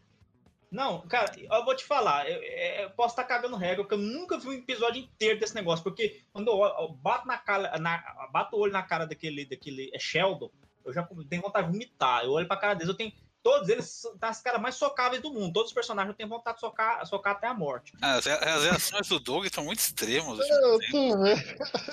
Não, 0.70 1.06
cara, 1.08 1.34
eu 1.38 1.66
vou 1.66 1.76
te 1.76 1.84
falar, 1.84 2.30
eu, 2.30 2.42
eu 2.42 2.90
posso 2.92 3.14
estar 3.14 3.26
cagando 3.26 3.58
regra, 3.58 3.84
porque 3.84 3.96
eu 3.96 4.00
nunca 4.00 4.40
vi 4.40 4.48
um 4.48 4.54
episódio 4.54 5.04
inteiro 5.04 5.38
desse 5.38 5.54
negócio, 5.54 5.84
porque 5.84 6.24
quando 6.32 6.48
eu, 6.48 6.64
eu 6.64 6.94
bato 6.94 7.28
na 7.28 7.38
cara, 7.38 7.78
na, 7.78 7.98
bato 8.32 8.56
o 8.56 8.60
olho 8.60 8.72
na 8.72 8.82
cara 8.82 9.06
daquele, 9.06 9.44
daquele 9.46 9.92
é 9.94 10.00
Sheldon, 10.00 10.50
eu 10.86 10.94
já 10.94 11.04
tenho 11.30 11.42
vontade 11.42 11.68
de 11.68 11.74
vomitar. 11.74 12.24
Eu 12.24 12.32
olho 12.32 12.48
pra 12.48 12.58
cara 12.58 12.74
deles, 12.74 12.90
eu 12.90 12.96
tenho. 12.98 13.12
Todos 13.44 13.70
eles 13.70 13.86
são 13.90 14.16
as 14.22 14.42
caras 14.42 14.62
mais 14.62 14.76
socáveis 14.76 15.22
do 15.22 15.32
mundo. 15.34 15.52
Todos 15.54 15.70
os 15.72 15.74
personagens 15.74 16.16
tenho 16.16 16.30
vontade 16.30 16.58
de 16.58 16.62
socar, 16.62 17.04
socar 17.08 17.34
até 17.34 17.48
a 17.48 17.54
morte. 17.54 17.94
Ah, 18.02 18.16
As, 18.16 18.28
as 18.28 18.64
reações 18.64 19.08
do 19.08 19.20
Doug 19.20 19.48
são 19.52 19.64
muito 19.66 19.80
extremas. 19.80 20.38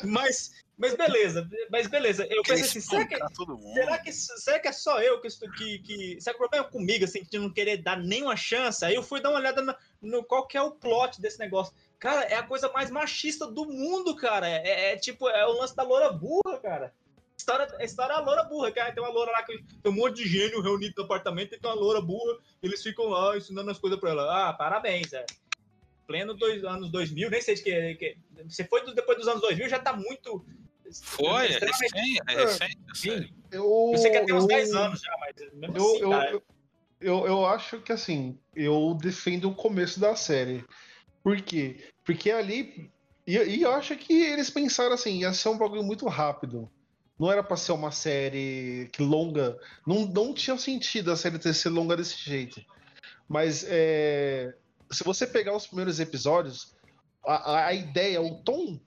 Mas, 0.05 0.53
mas 0.77 0.95
beleza, 0.95 1.49
mas 1.71 1.87
beleza. 1.87 2.27
Eu 2.31 2.43
pensei 2.43 2.65
assim, 2.67 2.81
será 2.81 3.05
que, 3.07 3.15
será 3.75 3.99
que, 3.99 4.13
será 4.13 4.59
que 4.59 4.69
é 4.69 4.73
só 4.73 5.01
eu 5.01 5.21
que, 5.21 5.27
estou- 5.29 5.51
que, 5.53 5.79
que. 5.81 6.21
Será 6.21 6.35
que 6.37 6.43
o 6.45 6.49
problema 6.49 6.67
é 6.67 6.71
comigo, 6.71 7.05
assim, 7.05 7.23
de 7.23 7.39
não 7.39 7.51
querer 7.51 7.79
dar 7.79 7.97
nenhuma 7.97 8.37
chance? 8.37 8.85
Aí 8.85 8.95
eu 8.95 9.03
fui 9.03 9.21
dar 9.21 9.31
uma 9.31 9.39
olhada 9.39 9.63
no, 9.63 9.75
no 10.03 10.23
qual 10.25 10.47
que 10.47 10.57
é 10.57 10.63
o 10.63 10.71
plot 10.73 11.21
desse 11.21 11.39
negócio. 11.39 11.73
Cara, 11.99 12.23
é 12.25 12.35
a 12.37 12.43
coisa 12.43 12.71
mais 12.73 12.91
machista 12.91 13.47
do 13.47 13.65
mundo, 13.67 14.15
cara. 14.15 14.49
É, 14.49 14.93
é 14.93 14.97
tipo, 14.97 15.29
é 15.29 15.47
o 15.47 15.53
lance 15.59 15.75
da 15.75 15.83
loura 15.83 16.13
burra, 16.13 16.59
cara. 16.63 16.95
História, 17.39 17.69
a 17.79 17.85
história 17.85 18.17
da 18.17 18.21
loura 18.21 18.43
burra, 18.45 18.73
que 18.73 18.93
tem 18.93 19.03
uma 19.03 19.13
loura 19.13 19.31
lá 19.31 19.43
que 19.45 19.57
tem 19.83 19.93
um 19.93 19.95
monte 19.95 20.17
de 20.17 20.29
gênio 20.29 20.61
reunido 20.61 20.95
no 20.99 21.05
apartamento 21.05 21.55
e 21.55 21.59
tem 21.59 21.71
uma 21.71 21.77
loura 21.79 22.01
burra, 22.01 22.37
eles 22.63 22.83
ficam 22.83 23.07
lá 23.07 23.37
ensinando 23.37 23.71
as 23.71 23.79
coisas 23.79 23.99
pra 23.99 24.11
ela. 24.11 24.49
Ah, 24.49 24.53
parabéns, 24.53 25.13
é. 25.13 25.25
Pleno 26.07 26.35
dois, 26.35 26.65
anos 26.65 26.91
2000, 26.91 27.31
nem 27.31 27.41
sei 27.41 27.55
de 27.55 27.63
que, 27.63 27.95
que. 27.95 28.17
Você 28.49 28.65
foi 28.65 28.85
do- 28.85 28.95
depois 28.95 29.17
dos 29.19 29.29
anos 29.29 29.41
2000, 29.41 29.69
já 29.69 29.79
tá 29.79 29.93
muito. 29.93 30.45
Foi, 31.03 31.47
é 31.47 31.59
recente, 31.59 32.21
é 32.29 32.35
recente, 32.35 32.79
a 32.91 32.95
série. 32.95 33.35
Eu, 33.53 33.91
Você 33.93 34.11
quer 34.11 34.25
ter 34.25 34.33
uns 34.33 34.43
eu- 34.43 34.49
10 34.49 34.75
anos 34.75 35.01
já, 35.01 35.17
mas 35.21 35.53
mesmo 35.53 35.77
Eu, 35.77 35.85
assim, 35.85 36.01
eu, 36.03 36.11
cara, 36.11 36.31
eu, 36.33 36.43
eu, 37.01 37.27
eu 37.27 37.47
acho 37.47 37.81
que 37.81 37.93
assim, 37.93 38.39
eu 38.57 38.97
defendo 39.01 39.49
o 39.51 39.55
começo 39.55 40.01
da 40.01 40.17
série. 40.17 40.65
Por 41.23 41.41
quê? 41.41 41.85
Porque 42.05 42.31
ali. 42.31 42.91
E, 43.27 43.37
e 43.37 43.63
eu 43.63 43.73
acho 43.75 43.95
que 43.97 44.15
eles 44.23 44.49
pensaram 44.51 44.95
assim, 44.95 45.19
ia 45.21 45.33
ser 45.35 45.51
um 45.51 45.59
bagulho 45.59 45.85
muito 45.85 46.07
rápido. 46.09 46.69
Não 47.19 47.31
era 47.33 47.43
pra 47.43 47.57
ser 47.57 47.73
uma 47.73 47.91
série 47.91 48.89
que 48.93 49.03
longa. 49.03 49.59
Não, 49.87 50.07
não 50.07 50.33
tinha 50.33 50.57
sentido 50.57 51.11
a 51.11 51.17
série 51.17 51.39
ter 51.39 51.53
ser 51.55 51.69
longa 51.71 51.97
desse 51.97 52.17
jeito. 52.19 52.65
Mas 53.29 53.65
é, 53.69 54.55
se 54.91 55.03
você 55.05 55.27
pegar 55.27 55.55
os 55.57 55.67
primeiros 55.67 55.99
episódios, 56.01 56.75
a, 57.27 57.35
a- 57.53 57.67
a 57.67 57.75
ideia, 57.75 58.23
o 58.23 58.43
tom 58.43 58.79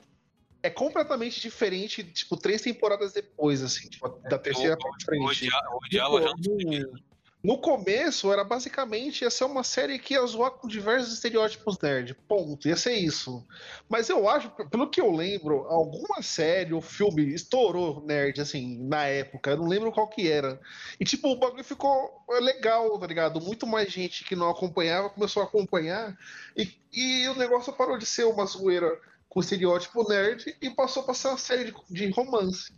é 0.63 0.69
completamente 0.69 1.41
diferente, 1.41 2.03
tipo, 2.03 2.37
três 2.37 2.61
temporadas 2.61 3.11
depois, 3.13 3.61
assim, 3.63 3.89
tipo, 3.89 4.07
da 4.29 4.37
terceira 4.37 4.77
pra 4.77 4.89
frente. 5.03 5.23
Odiava, 5.47 5.75
odiava 5.75 6.21
já 6.21 6.33
Tipo, 6.35 7.10
no, 7.43 7.57
começo 7.57 8.31
era 8.31 8.43
basicamente 8.43 9.23
ia 9.23 9.29
ser 9.29 9.45
uma 9.45 9.63
série 9.63 9.97
que 9.97 10.13
ia 10.13 10.25
zoar 10.25 10.51
com 10.51 10.67
diversos 10.67 11.13
estereótipos 11.13 11.77
nerd. 11.79 12.13
Ponto. 12.27 12.67
Ia 12.67 12.75
ser 12.75 12.93
isso. 12.93 13.45
Mas 13.89 14.09
eu 14.09 14.29
acho, 14.29 14.49
pelo 14.69 14.89
que 14.89 15.01
eu 15.01 15.11
lembro, 15.11 15.65
alguma 15.67 16.21
série 16.21 16.73
ou 16.73 16.81
filme 16.81 17.33
estourou 17.33 18.03
nerd, 18.05 18.39
assim, 18.41 18.77
na 18.87 19.05
época. 19.05 19.51
Eu 19.51 19.57
não 19.57 19.67
lembro 19.67 19.91
qual 19.91 20.07
que 20.07 20.29
era. 20.29 20.59
E 20.99 21.05
tipo, 21.05 21.29
o 21.29 21.35
bagulho 21.35 21.63
ficou 21.63 22.23
legal, 22.39 22.99
tá 22.99 23.07
ligado? 23.07 23.41
Muito 23.41 23.65
mais 23.65 23.91
gente 23.91 24.23
que 24.23 24.35
não 24.35 24.49
acompanhava 24.49 25.09
começou 25.09 25.41
a 25.41 25.45
acompanhar. 25.45 26.17
E, 26.55 26.69
e 26.93 27.27
o 27.29 27.35
negócio 27.35 27.73
parou 27.73 27.97
de 27.97 28.05
ser 28.05 28.25
uma 28.25 28.45
zoeira 28.45 28.99
com 29.27 29.39
estereótipo 29.39 30.07
nerd 30.09 30.55
e 30.61 30.69
passou 30.69 31.03
pra 31.03 31.13
ser 31.13 31.29
uma 31.29 31.37
série 31.37 31.65
de, 31.65 31.73
de 31.89 32.09
romance. 32.11 32.73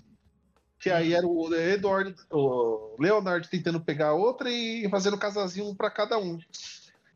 Que 0.84 0.91
aí 0.91 1.13
era 1.13 1.25
o 1.25 1.55
Edward, 1.55 2.13
o 2.29 2.97
Leonard 2.99 3.47
tentando 3.47 3.79
pegar 3.79 4.09
a 4.09 4.13
outra 4.13 4.51
e 4.51 4.86
fazendo 4.89 5.17
casazinho 5.17 5.73
pra 5.73 5.89
cada 5.89 6.17
um. 6.17 6.38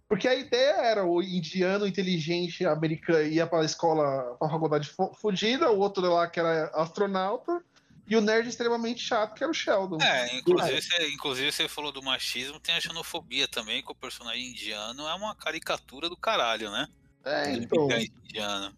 Porque 0.08 0.26
a 0.26 0.34
ideia 0.34 0.78
era 0.84 1.06
o 1.06 1.22
indiano 1.22 1.86
inteligente 1.86 2.66
americano 2.66 3.28
ia 3.28 3.46
pra 3.46 3.66
escola, 3.66 4.38
pra 4.40 4.48
faculdade 4.48 4.88
fu- 4.88 5.14
fudida, 5.20 5.70
o 5.70 5.80
outro 5.80 6.02
lá 6.10 6.30
que 6.30 6.40
era 6.40 6.72
astronauta, 6.76 7.62
e 8.08 8.16
o 8.16 8.22
nerd 8.22 8.48
extremamente 8.48 9.02
chato, 9.02 9.36
que 9.36 9.44
era 9.44 9.52
o 9.52 9.54
Sheldon. 9.54 10.02
É, 10.02 10.38
inclusive, 10.38 10.82
você, 10.82 11.10
inclusive 11.10 11.52
você 11.52 11.68
falou 11.68 11.92
do 11.92 12.02
machismo, 12.02 12.62
tem 12.62 12.74
a 12.74 12.80
xenofobia 12.80 13.50
também, 13.50 13.84
que 13.84 13.92
o 13.92 13.96
personagem 13.96 14.52
indiano 14.52 15.06
é 15.06 15.14
uma 15.14 15.36
caricatura 15.36 16.08
do 16.08 16.16
caralho, 16.16 16.72
né? 16.72 16.88
É, 17.26 17.52
então. 17.52 17.82
imigrante 17.82 18.14
indiano. 18.24 18.74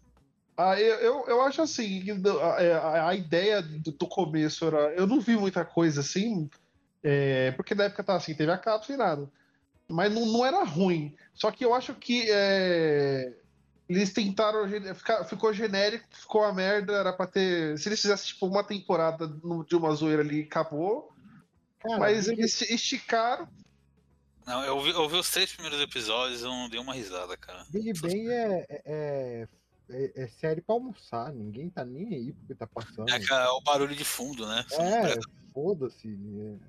Ah, 0.56 0.78
eu, 0.80 0.94
eu, 0.96 1.24
eu 1.28 1.42
acho 1.42 1.62
assim, 1.62 2.04
do- 2.20 2.38
a, 2.40 2.56
a- 2.58 3.08
a 3.10 3.14
ideia 3.14 3.62
do, 3.62 3.92
do 3.92 4.06
começo 4.06 4.66
era. 4.66 4.92
Eu 4.94 5.06
não 5.06 5.20
vi 5.20 5.36
muita 5.36 5.64
coisa 5.64 6.00
assim, 6.00 6.50
é, 7.02 7.50
porque 7.52 7.74
na 7.74 7.84
época 7.84 8.04
tava 8.04 8.18
assim, 8.18 8.34
teve 8.34 8.50
a 8.52 8.58
cápsula 8.58 8.94
e 8.94 8.98
nada. 8.98 9.30
Mas 9.88 10.12
não, 10.12 10.26
não 10.26 10.44
era 10.46 10.62
ruim. 10.64 11.16
Só 11.34 11.50
que 11.50 11.64
eu 11.64 11.74
acho 11.74 11.94
que 11.94 12.26
é, 12.30 13.32
eles 13.88 14.12
tentaram. 14.12 14.68
gene- 14.68 14.94
fica- 14.94 15.24
Ficou 15.24 15.52
genérico, 15.52 16.04
ficou 16.12 16.42
uma 16.42 16.52
merda. 16.52 16.92
Era 16.92 17.12
pra 17.12 17.26
ter. 17.26 17.76
Se 17.78 17.88
eles 17.88 18.00
fizessem 18.00 18.26
tipo 18.28 18.46
uma 18.46 18.62
temporada 18.62 19.26
no- 19.42 19.64
de 19.64 19.74
uma 19.74 19.92
zoeira 19.94 20.22
ali, 20.22 20.42
acabou. 20.42 21.10
mas 21.98 22.28
eles 22.28 22.60
esticaram. 22.62 23.48
Não, 24.46 24.62
eu 24.64 24.80
vi, 24.82 24.90
eu 24.90 25.08
vi 25.08 25.16
os 25.16 25.30
três 25.30 25.52
primeiros 25.52 25.80
episódios 25.80 26.40
e 26.42 26.44
não 26.44 26.68
dei 26.68 26.78
uma 26.78 26.92
risada, 26.92 27.36
cara. 27.36 27.64
Big 27.70 27.92
Bang 28.00 28.28
é, 28.28 28.66
é, 28.84 29.48
é, 29.90 30.22
é 30.24 30.28
série 30.28 30.60
pra 30.60 30.74
almoçar, 30.74 31.32
ninguém 31.32 31.68
tá 31.70 31.84
nem 31.84 32.14
aí 32.14 32.32
porque 32.32 32.54
tá 32.54 32.66
passando. 32.66 33.08
É, 33.10 33.16
é 33.18 33.48
o 33.48 33.60
barulho 33.62 33.94
de 33.94 34.04
fundo, 34.04 34.46
né? 34.46 34.64
Não 34.72 34.80
É, 34.84 35.18
foda-se. 35.52 36.08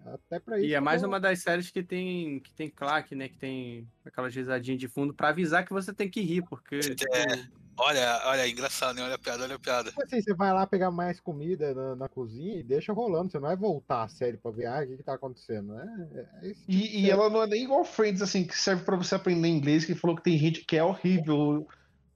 é, 0.06 0.10
Até 0.14 0.40
pra 0.40 0.58
isso. 0.60 0.68
E 0.68 0.74
é 0.74 0.80
mais 0.80 1.02
eu- 1.04 1.08
uma 1.10 1.20
das 1.20 1.40
séries 1.42 1.70
que 1.70 1.84
tem 1.84 2.40
que 2.40 2.54
tem 2.54 2.70
claque, 2.70 3.16
né? 3.16 3.30
Que 3.30 3.38
tem 3.38 3.88
aquelas 4.06 4.34
risadinhas 4.36 4.80
de 4.80 4.88
fundo 4.88 5.14
pra 5.14 5.30
avisar 5.30 5.66
que 5.66 5.74
você 5.74 5.94
tem 5.94 6.10
que 6.10 6.22
rir, 6.22 6.44
porque. 6.44 6.96
tipo, 6.96 7.16
É, 7.16 7.48
olha, 7.78 8.22
olha, 8.26 8.48
engraçado, 8.48 8.96
né? 8.96 9.04
Olha 9.04 9.16
a 9.16 9.20
piada, 9.20 9.44
olha 9.44 9.56
a 9.56 9.60
piada. 9.60 9.90
Tipo 9.90 10.04
assim, 10.04 10.22
você 10.22 10.34
vai 10.34 10.52
lá 10.52 10.66
pegar 10.66 10.90
mais 10.92 11.20
comida 11.20 11.74
na, 11.74 11.96
na 11.96 12.10
cozinha 12.10 12.58
e 12.58 12.64
deixa 12.64 12.92
rolando. 12.94 13.32
Você 13.32 13.38
não 13.38 13.48
vai 13.48 13.56
voltar 13.56 14.04
a 14.04 14.08
série 14.10 14.38
pra 14.38 14.52
ver 14.52 14.66
ah, 14.66 14.82
o 14.84 14.88
que, 14.88 14.98
que 14.98 15.04
tá 15.04 15.14
acontecendo. 15.14 15.78
É, 15.78 16.28
é 16.42 16.48
esse 16.50 16.62
tipo 16.62 16.72
E, 16.72 17.02
e 17.06 17.12
ela 17.12 17.30
não 17.30 17.44
é 17.44 17.48
nem 17.48 17.64
igual 17.64 17.84
Friends, 17.86 18.22
assim, 18.22 18.44
que 18.46 18.58
serve 18.58 18.84
pra 18.84 18.96
você 18.96 19.16
aprender 19.16 19.48
inglês, 19.48 19.86
que 19.86 19.96
falou 19.96 20.16
que 20.16 20.24
tem 20.24 20.38
gente 20.38 20.66
que 20.66 20.76
é 20.76 20.84
horrível 20.84 21.68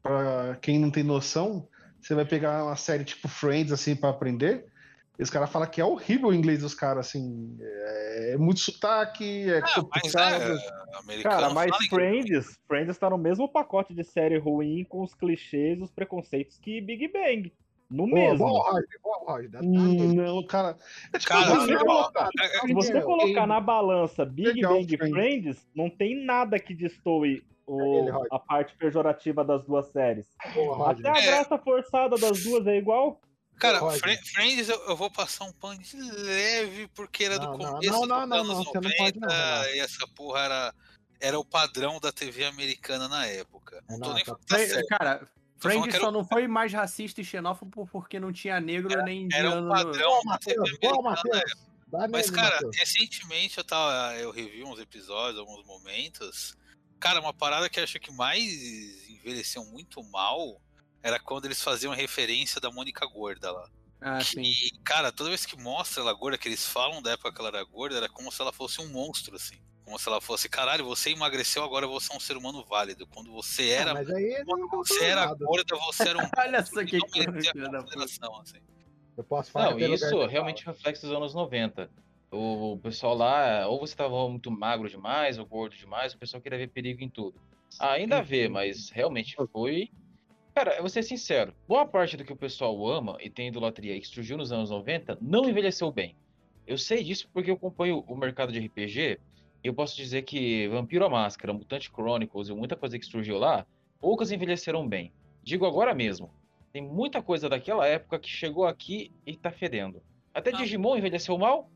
pra 0.05 0.55
quem 0.61 0.77
não 0.77 0.91
tem 0.91 1.03
noção. 1.03 1.67
Você 1.99 2.13
vai 2.13 2.25
pegar 2.25 2.63
uma 2.63 2.75
série 2.75 3.03
tipo 3.03 3.27
Friends, 3.27 3.71
assim, 3.71 3.95
pra 3.95 4.11
aprender. 4.11 4.67
E 5.17 5.23
os 5.23 5.29
caras 5.31 5.49
falam 5.49 5.67
que 5.67 5.81
é 5.81 5.85
horrível 5.85 6.29
o 6.29 6.33
inglês 6.33 6.59
dos 6.59 6.75
caras, 6.75 7.07
assim. 7.07 7.57
É, 7.59 8.33
é 8.33 8.37
muito 8.37 8.59
sotaque, 8.59 9.49
é 9.49 9.61
complicado. 9.61 10.59
Cara, 11.23 11.49
mas 11.49 11.75
Friends, 11.87 12.59
Friends 12.67 12.97
tá 12.99 13.09
no 13.09 13.17
mesmo 13.17 13.49
pacote 13.49 13.95
de 13.95 14.03
série 14.03 14.37
ruim 14.37 14.85
com 14.87 15.01
os 15.01 15.15
clichês 15.15 15.79
e 15.79 15.81
os 15.81 15.91
preconceitos 15.91 16.59
que 16.59 16.79
Big 16.79 17.07
Bang. 17.07 17.51
No 17.89 18.07
mesmo. 18.07 18.37
boa, 18.47 18.71
Roger, 18.71 18.99
boa, 19.03 19.17
Roger. 19.27 19.49
dá- 19.49 19.59
Hum, 19.61 20.13
Não, 20.15 20.43
cara. 20.47 20.75
É 21.13 21.19
tipo, 21.19 21.29
Cara, 21.33 21.55
assim, 21.57 21.65
se 21.65 21.73
você 21.73 21.85
colocar, 21.85 22.29
é- 22.39 22.59
se 22.67 22.73
você 22.73 22.97
é- 22.97 23.01
colocar 23.01 23.47
na 23.47 23.59
balança 23.59 24.25
Big 24.25 24.53
Legal, 24.53 24.73
Bang 24.73 24.93
e 24.93 24.97
Friends. 24.97 25.13
Friends, 25.13 25.67
não 25.75 25.89
tem 25.89 26.25
nada 26.25 26.59
que 26.59 26.73
destoe 26.73 27.45
o- 27.67 28.09
a 28.31 28.39
parte 28.39 28.75
pejorativa 28.75 29.43
das 29.43 29.63
duas 29.63 29.87
séries. 29.91 30.25
Boa. 30.53 30.91
Até 30.91 31.09
a 31.09 31.17
É. 31.17 31.25
graça 31.25 31.57
forçada 31.57 32.17
das 32.17 32.43
duas 32.43 32.65
é 32.67 32.77
igual. 32.77 33.21
Cara, 33.57 33.79
Friends 33.91 34.67
eu, 34.67 34.79
eu 34.89 34.95
vou 34.97 35.09
passar 35.09 35.45
um 35.45 35.53
pano 35.53 35.79
de 35.79 35.95
leve, 35.97 36.87
porque 36.93 37.23
era 37.23 37.39
do 37.39 37.45
Não, 37.45 37.57
não, 37.57 37.71
começo 37.75 37.91
não, 37.91 37.99
dos 38.01 38.09
não, 38.09 38.27
não, 38.27 38.37
anos 38.37 38.47
não, 38.49 38.63
você 38.65 38.73
não 38.79 38.81
90, 38.81 38.97
pode 38.97 39.19
não, 39.19 39.65
e 39.75 39.79
essa 39.79 40.07
porra 40.13 40.39
era, 40.41 40.73
era 41.21 41.39
o 41.39 41.45
padrão 41.45 41.99
da 41.99 42.11
TV 42.11 42.43
americana 42.45 43.07
na 43.07 43.25
época. 43.27 43.81
Não 43.89 43.99
tô 43.99 44.13
nem 44.13 44.25
tá 44.25 44.35
certo. 44.45 44.85
Cara, 44.87 45.25
Friends 45.69 45.95
era 45.95 46.03
só 46.05 46.11
não 46.11 46.23
foi 46.25 46.47
mais 46.47 46.71
racista 46.73 47.21
e 47.21 47.23
xenófobo 47.25 47.87
porque 47.91 48.19
não 48.19 48.31
tinha 48.31 48.59
negro 48.59 49.01
nem 49.03 49.27
Era 49.33 49.47
indiano. 49.49 49.61
um 49.61 49.65
no- 49.65 49.71
padrão 49.73 50.21
da 50.25 50.37
TV 50.37 50.57
Matheus, 50.59 50.79
boa, 50.79 51.01
Matheus. 51.01 51.41
Dá 51.87 52.07
Mas, 52.07 52.29
nele, 52.29 52.41
cara, 52.41 52.55
Matheus. 52.55 52.77
recentemente 52.77 53.57
eu 53.57 53.63
tava. 53.63 54.15
Eu 54.15 54.31
revi 54.31 54.63
uns 54.63 54.79
episódios, 54.79 55.39
alguns 55.39 55.65
momentos. 55.65 56.55
Cara, 56.99 57.19
uma 57.19 57.33
parada 57.33 57.69
que 57.69 57.79
eu 57.79 57.83
acho 57.83 57.99
que 57.99 58.11
mais 58.11 58.41
envelheceu 59.09 59.63
muito 59.65 60.03
mal 60.03 60.59
era 61.03 61.19
quando 61.19 61.45
eles 61.45 61.61
faziam 61.61 61.93
referência 61.93 62.59
da 62.59 62.71
Mônica 62.71 63.05
Gorda 63.05 63.51
lá. 63.51 63.69
Ah, 64.01 64.21
sim. 64.23 64.41
E, 64.41 64.71
cara, 64.83 65.11
toda 65.11 65.29
vez 65.29 65.45
que 65.45 65.55
mostra 65.59 66.01
ela 66.01 66.13
gorda, 66.13 66.37
que 66.37 66.47
eles 66.47 66.65
falam 66.67 67.01
da 67.01 67.11
época 67.11 67.31
que 67.33 67.39
ela 67.39 67.49
era 67.49 67.63
gorda, 67.63 67.95
era 67.97 68.09
como 68.09 68.31
se 68.31 68.41
ela 68.41 68.51
fosse 68.51 68.81
um 68.81 68.89
monstro, 68.89 69.35
assim. 69.35 69.55
Como 69.85 69.99
se 69.99 70.09
ela 70.09 70.19
fosse, 70.19 70.49
caralho, 70.49 70.83
você 70.83 71.11
emagreceu, 71.11 71.63
agora 71.63 71.85
você 71.85 72.11
é 72.11 72.17
um 72.17 72.19
ser 72.19 72.35
humano 72.35 72.65
válido. 72.67 73.05
Quando 73.07 73.31
você 73.31 73.63
Ah, 73.77 73.81
era. 73.81 73.93
mas 73.93 74.09
aí 74.09 74.43
quando 74.43 74.63
contou 74.63 74.83
você 74.85 75.05
era 75.05 75.27
nada. 75.27 75.45
gorda, 75.45 75.75
você 75.75 76.09
era 76.09 76.17
um. 76.17 76.29
Olha 76.37 76.65
só 76.65 76.83
que 76.83 76.99
consideração, 76.99 78.39
assim. 78.41 78.57
Eu 79.15 79.23
posso 79.23 79.51
falar 79.51 79.71
Não, 79.71 79.77
pelo 79.77 79.93
isso 79.93 80.25
realmente 80.25 80.65
reflexo 80.65 81.05
dos 81.05 81.15
anos 81.15 81.33
90. 81.33 81.89
O 82.31 82.77
pessoal 82.81 83.15
lá, 83.15 83.67
ou 83.67 83.79
você 83.79 83.95
tava 83.95 84.27
muito 84.27 84.51
magro 84.51 84.89
demais, 84.89 85.37
ou 85.37 85.45
gordo 85.45 85.75
demais, 85.75 86.13
o 86.13 86.17
pessoal 86.17 86.41
queria 86.41 86.57
ver 86.57 86.67
perigo 86.67 87.01
em 87.03 87.09
tudo. 87.09 87.39
Ainda 87.79 88.21
vê, 88.21 88.49
mas 88.49 88.89
realmente 88.89 89.35
foi. 89.53 89.89
Cara, 90.53 90.75
eu 90.75 90.81
vou 90.81 90.89
ser 90.89 91.03
sincero, 91.03 91.53
boa 91.67 91.85
parte 91.85 92.17
do 92.17 92.23
que 92.25 92.33
o 92.33 92.35
pessoal 92.35 92.85
ama 92.87 93.17
e 93.21 93.29
tem 93.29 93.49
idolatria 93.49 93.95
e 93.95 93.99
que 94.01 94.07
surgiu 94.07 94.37
nos 94.37 94.51
anos 94.51 94.69
90 94.69 95.17
não 95.21 95.47
envelheceu 95.47 95.91
bem. 95.91 96.15
Eu 96.65 96.77
sei 96.77 97.03
disso 97.03 97.29
porque 97.33 97.51
eu 97.51 97.55
acompanho 97.55 98.03
o 98.07 98.15
mercado 98.17 98.51
de 98.51 98.59
RPG 98.59 99.19
eu 99.67 99.73
posso 99.73 99.95
dizer 99.95 100.23
que 100.23 100.67
Vampiro 100.67 101.05
à 101.05 101.09
Máscara, 101.09 101.53
Mutante 101.53 101.91
Chronicles 101.91 102.49
e 102.49 102.53
muita 102.53 102.75
coisa 102.75 102.99
que 102.99 103.05
surgiu 103.05 103.37
lá, 103.37 103.65
poucas 103.99 104.31
envelheceram 104.31 104.87
bem. 104.87 105.11
Digo 105.43 105.65
agora 105.65 105.93
mesmo, 105.93 106.29
tem 106.71 106.81
muita 106.81 107.21
coisa 107.21 107.47
daquela 107.47 107.87
época 107.87 108.19
que 108.19 108.29
chegou 108.29 108.65
aqui 108.65 109.11
e 109.25 109.35
tá 109.35 109.51
fedendo. 109.51 110.01
Até 110.33 110.51
Digimon 110.51 110.97
envelheceu 110.97 111.37
mal? 111.37 111.69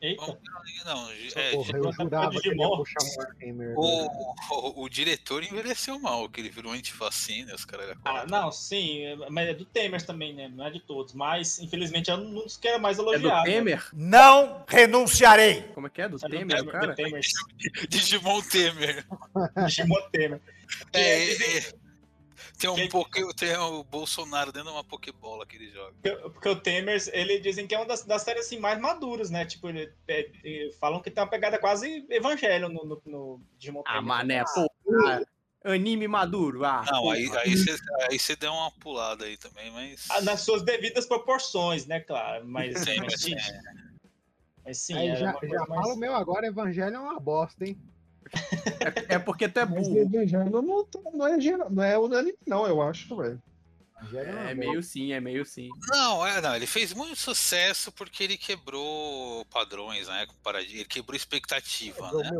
Eita. 0.00 0.38
Não, 0.84 1.10
é, 1.34 1.50
Porra, 1.50 1.76
eu 1.76 1.92
jurava 1.92 2.30
que 2.30 2.48
ele 2.48 2.60
ia 2.60 2.66
Digimon. 2.68 2.76
puxar 2.76 3.02
um 3.02 3.16
Warhammer. 3.18 3.74
o, 3.76 4.34
o, 4.50 4.82
o 4.84 4.88
diretor 4.88 5.42
envelheceu 5.42 5.98
mal, 5.98 6.28
que 6.28 6.40
ele 6.40 6.50
virou 6.50 6.72
antifacina, 6.72 7.54
os 7.54 7.64
caras. 7.64 7.96
Ah, 8.04 8.24
não, 8.28 8.52
sim, 8.52 9.02
mas 9.28 9.48
é 9.48 9.54
do 9.54 9.64
Temer 9.64 10.00
também, 10.06 10.32
né? 10.32 10.48
Não 10.48 10.64
é 10.66 10.70
de 10.70 10.80
todos. 10.80 11.14
Mas, 11.14 11.58
infelizmente, 11.58 12.10
é 12.10 12.14
um 12.14 12.32
dos 12.32 12.56
que 12.56 12.68
era 12.68 12.78
mais 12.78 12.98
É 12.98 13.02
do 13.02 13.12
elogiado. 13.12 13.44
Temer? 13.44 13.88
Não 13.92 14.64
renunciarei. 14.68 15.62
Como 15.74 15.88
é 15.88 15.90
que 15.90 16.00
é? 16.02 16.08
Do 16.08 16.16
É 16.16 16.18
do 16.20 16.28
Temer, 16.28 16.46
Temer, 16.46 16.62
o 16.62 16.64
do 16.66 16.70
cara? 16.72 16.94
Temer. 16.94 17.20
Digimon 17.88 18.40
Temer. 18.42 19.06
Digimon 19.66 20.00
Temer. 20.12 20.40
É, 20.92 21.32
é, 21.58 21.72
tem 22.58 22.70
um 22.70 22.88
poké, 22.88 23.22
tem 23.36 23.56
o 23.56 23.82
Bolsonaro 23.84 24.52
dentro 24.52 24.68
de 24.68 24.74
uma 24.74 24.84
Pokébola 24.84 25.46
que 25.46 25.56
ele 25.56 25.70
joga. 25.70 25.92
Porque, 26.02 26.16
porque 26.30 26.48
o 26.48 26.60
Temer, 26.60 27.00
ele 27.12 27.38
dizem 27.40 27.66
que 27.66 27.74
é 27.74 27.78
uma 27.78 27.86
das, 27.86 28.04
das 28.04 28.22
séries 28.22 28.46
assim, 28.46 28.58
mais 28.58 28.78
maduras, 28.80 29.30
né? 29.30 29.44
Tipo, 29.44 29.68
ele, 29.68 29.92
é, 30.06 30.30
é, 30.44 30.70
falam 30.80 31.00
que 31.00 31.10
tem 31.10 31.22
uma 31.22 31.30
pegada 31.30 31.58
quase 31.58 32.06
evangelho 32.10 32.68
no, 32.68 32.84
no, 32.84 33.02
no 33.06 33.40
Digimon 33.58 33.82
Ah, 33.86 34.00
mané, 34.02 34.44
pô. 34.54 34.70
ah, 35.06 35.20
Anime 35.64 36.06
maduro. 36.06 36.64
Ah, 36.64 36.84
Não, 36.90 37.10
aí, 37.10 37.26
porra. 37.26 37.40
aí, 37.40 37.56
você, 37.56 37.76
aí 38.10 38.18
você 38.18 38.36
deu 38.36 38.52
uma 38.52 38.70
pulada 38.70 39.24
aí 39.24 39.36
também, 39.36 39.70
mas. 39.70 40.06
Ah, 40.10 40.20
nas 40.20 40.40
suas 40.40 40.62
devidas 40.62 41.04
proporções, 41.06 41.86
né, 41.86 42.00
claro. 42.00 42.46
Mas, 42.46 42.78
Sim, 42.78 42.96
mas 42.98 43.06
mas 43.12 43.20
sim. 43.20 43.34
é. 43.34 43.60
Mas 44.64 44.78
sim, 44.78 44.94
Aí 44.94 45.08
já, 45.16 45.16
já 45.16 45.66
mais- 45.66 45.80
fala 45.80 45.94
o 45.94 45.96
meu 45.96 46.14
agora, 46.14 46.46
Evangelho 46.46 46.96
é 46.96 46.98
uma 46.98 47.18
bosta, 47.18 47.64
hein? 47.66 47.76
É, 49.08 49.14
é 49.14 49.18
porque 49.18 49.48
tu 49.48 49.60
é 49.60 49.64
Mas 49.64 49.86
burro. 49.88 49.98
Evangelho 49.98 50.50
não, 50.50 50.62
não, 51.12 51.26
é, 51.26 51.36
não 51.70 51.82
é 51.82 51.98
unânime, 51.98 52.38
não, 52.46 52.66
eu 52.66 52.80
acho, 52.82 53.16
velho. 53.16 53.42
É 54.00 54.24
bosta. 54.32 54.54
meio 54.54 54.80
sim, 54.82 55.12
é 55.12 55.20
meio 55.20 55.44
sim. 55.44 55.68
Não, 55.88 56.24
é, 56.24 56.40
não, 56.40 56.54
ele 56.54 56.68
fez 56.68 56.92
muito 56.94 57.16
sucesso 57.16 57.90
porque 57.90 58.22
ele 58.22 58.36
quebrou 58.38 59.44
padrões, 59.46 60.06
né? 60.06 60.24
Ele 60.68 60.84
quebrou 60.84 61.16
expectativa, 61.16 62.12
né? 62.12 62.30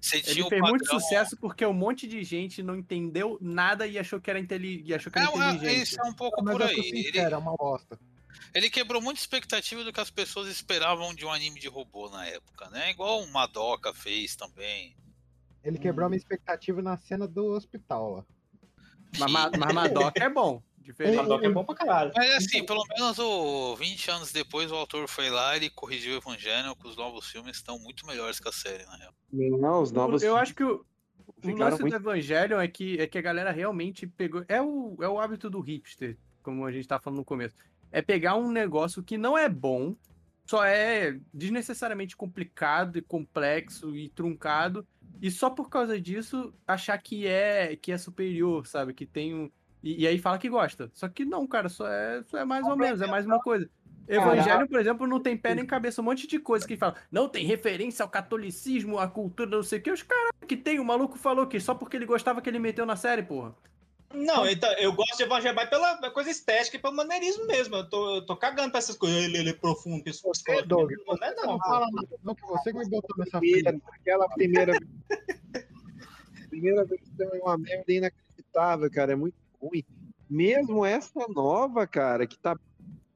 Você 0.00 0.16
Ele 0.16 0.24
tinha 0.24 0.48
fez 0.48 0.60
muito 0.62 0.84
padrão- 0.84 0.98
sucesso 1.00 1.36
porque 1.36 1.64
um 1.64 1.72
monte 1.72 2.08
de 2.08 2.24
gente 2.24 2.60
não 2.60 2.74
entendeu 2.74 3.38
nada 3.40 3.86
e 3.86 3.98
achou 4.00 4.20
que 4.20 4.28
era, 4.30 4.40
inteli... 4.40 4.82
e 4.84 4.92
achou 4.92 5.12
que 5.12 5.18
era 5.20 5.28
É, 5.28 5.30
é, 5.30 5.50
inteligente. 5.52 5.82
isso 5.82 6.00
é 6.00 6.04
um 6.04 6.12
pouco 6.14 6.42
Mas 6.42 6.56
por 6.56 6.62
aí. 6.66 6.74
Ele, 6.76 7.04
sincero, 7.04 7.34
é 7.34 7.38
uma 7.38 7.54
bosta. 7.56 7.96
ele 8.52 8.68
quebrou 8.68 9.00
muita 9.00 9.20
expectativa 9.20 9.84
do 9.84 9.92
que 9.92 10.00
as 10.00 10.10
pessoas 10.10 10.48
esperavam 10.48 11.14
de 11.14 11.24
um 11.24 11.30
anime 11.30 11.60
de 11.60 11.68
robô 11.68 12.08
na 12.10 12.26
época, 12.26 12.68
né? 12.70 12.90
Igual 12.90 13.22
o 13.22 13.30
Madoka 13.30 13.94
fez 13.94 14.34
também. 14.34 14.96
Ele 15.62 15.78
quebrou 15.78 16.06
a 16.06 16.08
minha 16.08 16.18
expectativa 16.18 16.80
na 16.80 16.96
cena 16.96 17.26
do 17.28 17.46
hospital 17.52 18.16
lá. 18.16 18.24
Mas, 19.18 19.30
Ma- 19.32 19.50
mas 19.58 19.74
Madoka 19.74 20.22
é 20.24 20.28
bom. 20.28 20.62
Diferente. 20.78 21.16
Madoka 21.16 21.44
é 21.46 21.50
bom 21.50 21.64
pra 21.64 21.74
caralho. 21.74 22.12
Mas 22.16 22.30
assim, 22.36 22.64
pelo 22.64 22.84
menos 22.88 23.18
o 23.18 23.76
20 23.76 24.10
anos 24.10 24.32
depois 24.32 24.72
o 24.72 24.74
autor 24.74 25.06
foi 25.08 25.28
lá 25.28 25.56
e 25.56 25.68
corrigiu 25.70 26.14
o 26.14 26.16
Evangelho, 26.18 26.74
que 26.74 26.88
os 26.88 26.96
novos 26.96 27.26
filmes 27.30 27.56
estão 27.56 27.78
muito 27.78 28.06
melhores 28.06 28.40
que 28.40 28.48
a 28.48 28.52
série, 28.52 28.84
na 28.86 28.96
real. 28.96 29.12
Não, 29.32 29.82
os 29.82 29.92
novos. 29.92 30.22
Eu 30.22 30.36
acho 30.36 30.54
que 30.54 30.64
o, 30.64 30.84
o 31.44 31.48
lance 31.56 31.80
muito- 31.82 31.92
do 31.98 32.02
Evangelho 32.02 32.58
é 32.58 32.66
que, 32.66 32.98
é 32.98 33.06
que 33.06 33.18
a 33.18 33.22
galera 33.22 33.50
realmente 33.50 34.06
pegou. 34.06 34.42
É 34.48 34.60
o, 34.62 34.96
é 35.00 35.08
o 35.08 35.20
hábito 35.20 35.50
do 35.50 35.60
hipster, 35.60 36.16
como 36.42 36.64
a 36.64 36.72
gente 36.72 36.88
tá 36.88 36.98
falando 36.98 37.18
no 37.18 37.24
começo. 37.24 37.54
É 37.92 38.00
pegar 38.00 38.36
um 38.36 38.50
negócio 38.50 39.02
que 39.02 39.18
não 39.18 39.36
é 39.36 39.48
bom, 39.48 39.94
só 40.50 40.64
é 40.64 41.16
desnecessariamente 41.32 42.16
complicado 42.16 42.98
e 42.98 43.02
complexo 43.02 43.96
e 43.96 44.08
truncado, 44.08 44.84
e 45.22 45.30
só 45.30 45.48
por 45.48 45.70
causa 45.70 46.00
disso 46.00 46.52
achar 46.66 46.98
que 46.98 47.24
é 47.24 47.76
que 47.76 47.92
é 47.92 47.96
superior, 47.96 48.66
sabe? 48.66 48.92
Que 48.92 49.06
tem 49.06 49.32
um. 49.32 49.48
E, 49.80 50.02
e 50.02 50.06
aí 50.08 50.18
fala 50.18 50.38
que 50.38 50.48
gosta. 50.48 50.90
Só 50.92 51.08
que 51.08 51.24
não, 51.24 51.46
cara, 51.46 51.68
só 51.68 51.86
é, 51.86 52.24
só 52.24 52.36
é 52.36 52.44
mais 52.44 52.66
ou 52.66 52.76
menos, 52.76 53.00
é 53.00 53.06
mais 53.06 53.24
uma 53.24 53.38
coisa. 53.38 53.70
Evangelho, 54.08 54.68
por 54.68 54.80
exemplo, 54.80 55.06
não 55.06 55.20
tem 55.20 55.36
pé 55.36 55.54
nem 55.54 55.64
cabeça, 55.64 56.02
um 56.02 56.04
monte 56.04 56.26
de 56.26 56.40
coisa 56.40 56.66
que 56.66 56.76
fala. 56.76 56.96
Não 57.12 57.28
tem 57.28 57.46
referência 57.46 58.02
ao 58.02 58.08
catolicismo, 58.08 58.98
à 58.98 59.06
cultura, 59.06 59.48
não 59.48 59.62
sei 59.62 59.78
o 59.78 59.82
que. 59.82 59.92
Os 59.92 60.02
caras 60.02 60.32
que 60.48 60.56
tem, 60.56 60.80
o 60.80 60.84
maluco 60.84 61.16
falou 61.16 61.46
que 61.46 61.60
só 61.60 61.76
porque 61.76 61.96
ele 61.96 62.06
gostava 62.06 62.42
que 62.42 62.50
ele 62.50 62.58
meteu 62.58 62.84
na 62.84 62.96
série, 62.96 63.22
porra. 63.22 63.54
Não, 64.12 64.44
então, 64.46 64.70
eu 64.72 64.92
gosto 64.92 65.16
de 65.16 65.22
Evangelho 65.22 65.54
pela 65.70 66.10
coisa 66.10 66.30
estética 66.30 66.76
e 66.76 66.80
pelo 66.80 66.96
maneirismo 66.96 67.46
mesmo. 67.46 67.76
Eu 67.76 67.88
tô, 67.88 68.16
eu 68.16 68.26
tô 68.26 68.36
cagando 68.36 68.70
pra 68.70 68.78
essas 68.78 68.96
coisas. 68.96 69.22
Ele, 69.22 69.38
ele 69.38 69.50
é 69.50 69.54
profundo, 69.54 70.02
pessoal. 70.02 70.34
Você, 70.34 70.62
Doug, 70.62 70.90
não 71.06 71.14
é 71.22 71.34
não. 71.34 71.46
não 71.46 71.58
fala 71.60 71.86
nada, 71.92 72.08
não, 72.24 72.34
que 72.34 72.42
você 72.42 72.72
que 72.72 72.78
me 72.78 72.88
botou 72.88 73.16
nessa 73.18 73.38
Primeira, 73.38 73.70
fila. 73.70 73.82
aquela 73.94 74.28
primeira. 74.28 74.72
primeira 76.50 76.84
versão 76.84 77.28
é 77.32 77.38
uma 77.38 77.56
merda 77.56 77.92
inacreditável, 77.92 78.90
cara. 78.90 79.12
É 79.12 79.16
muito 79.16 79.36
ruim. 79.62 79.84
Mesmo 80.28 80.84
essa 80.84 81.26
nova, 81.28 81.86
cara, 81.86 82.26
que 82.26 82.38
tá 82.38 82.56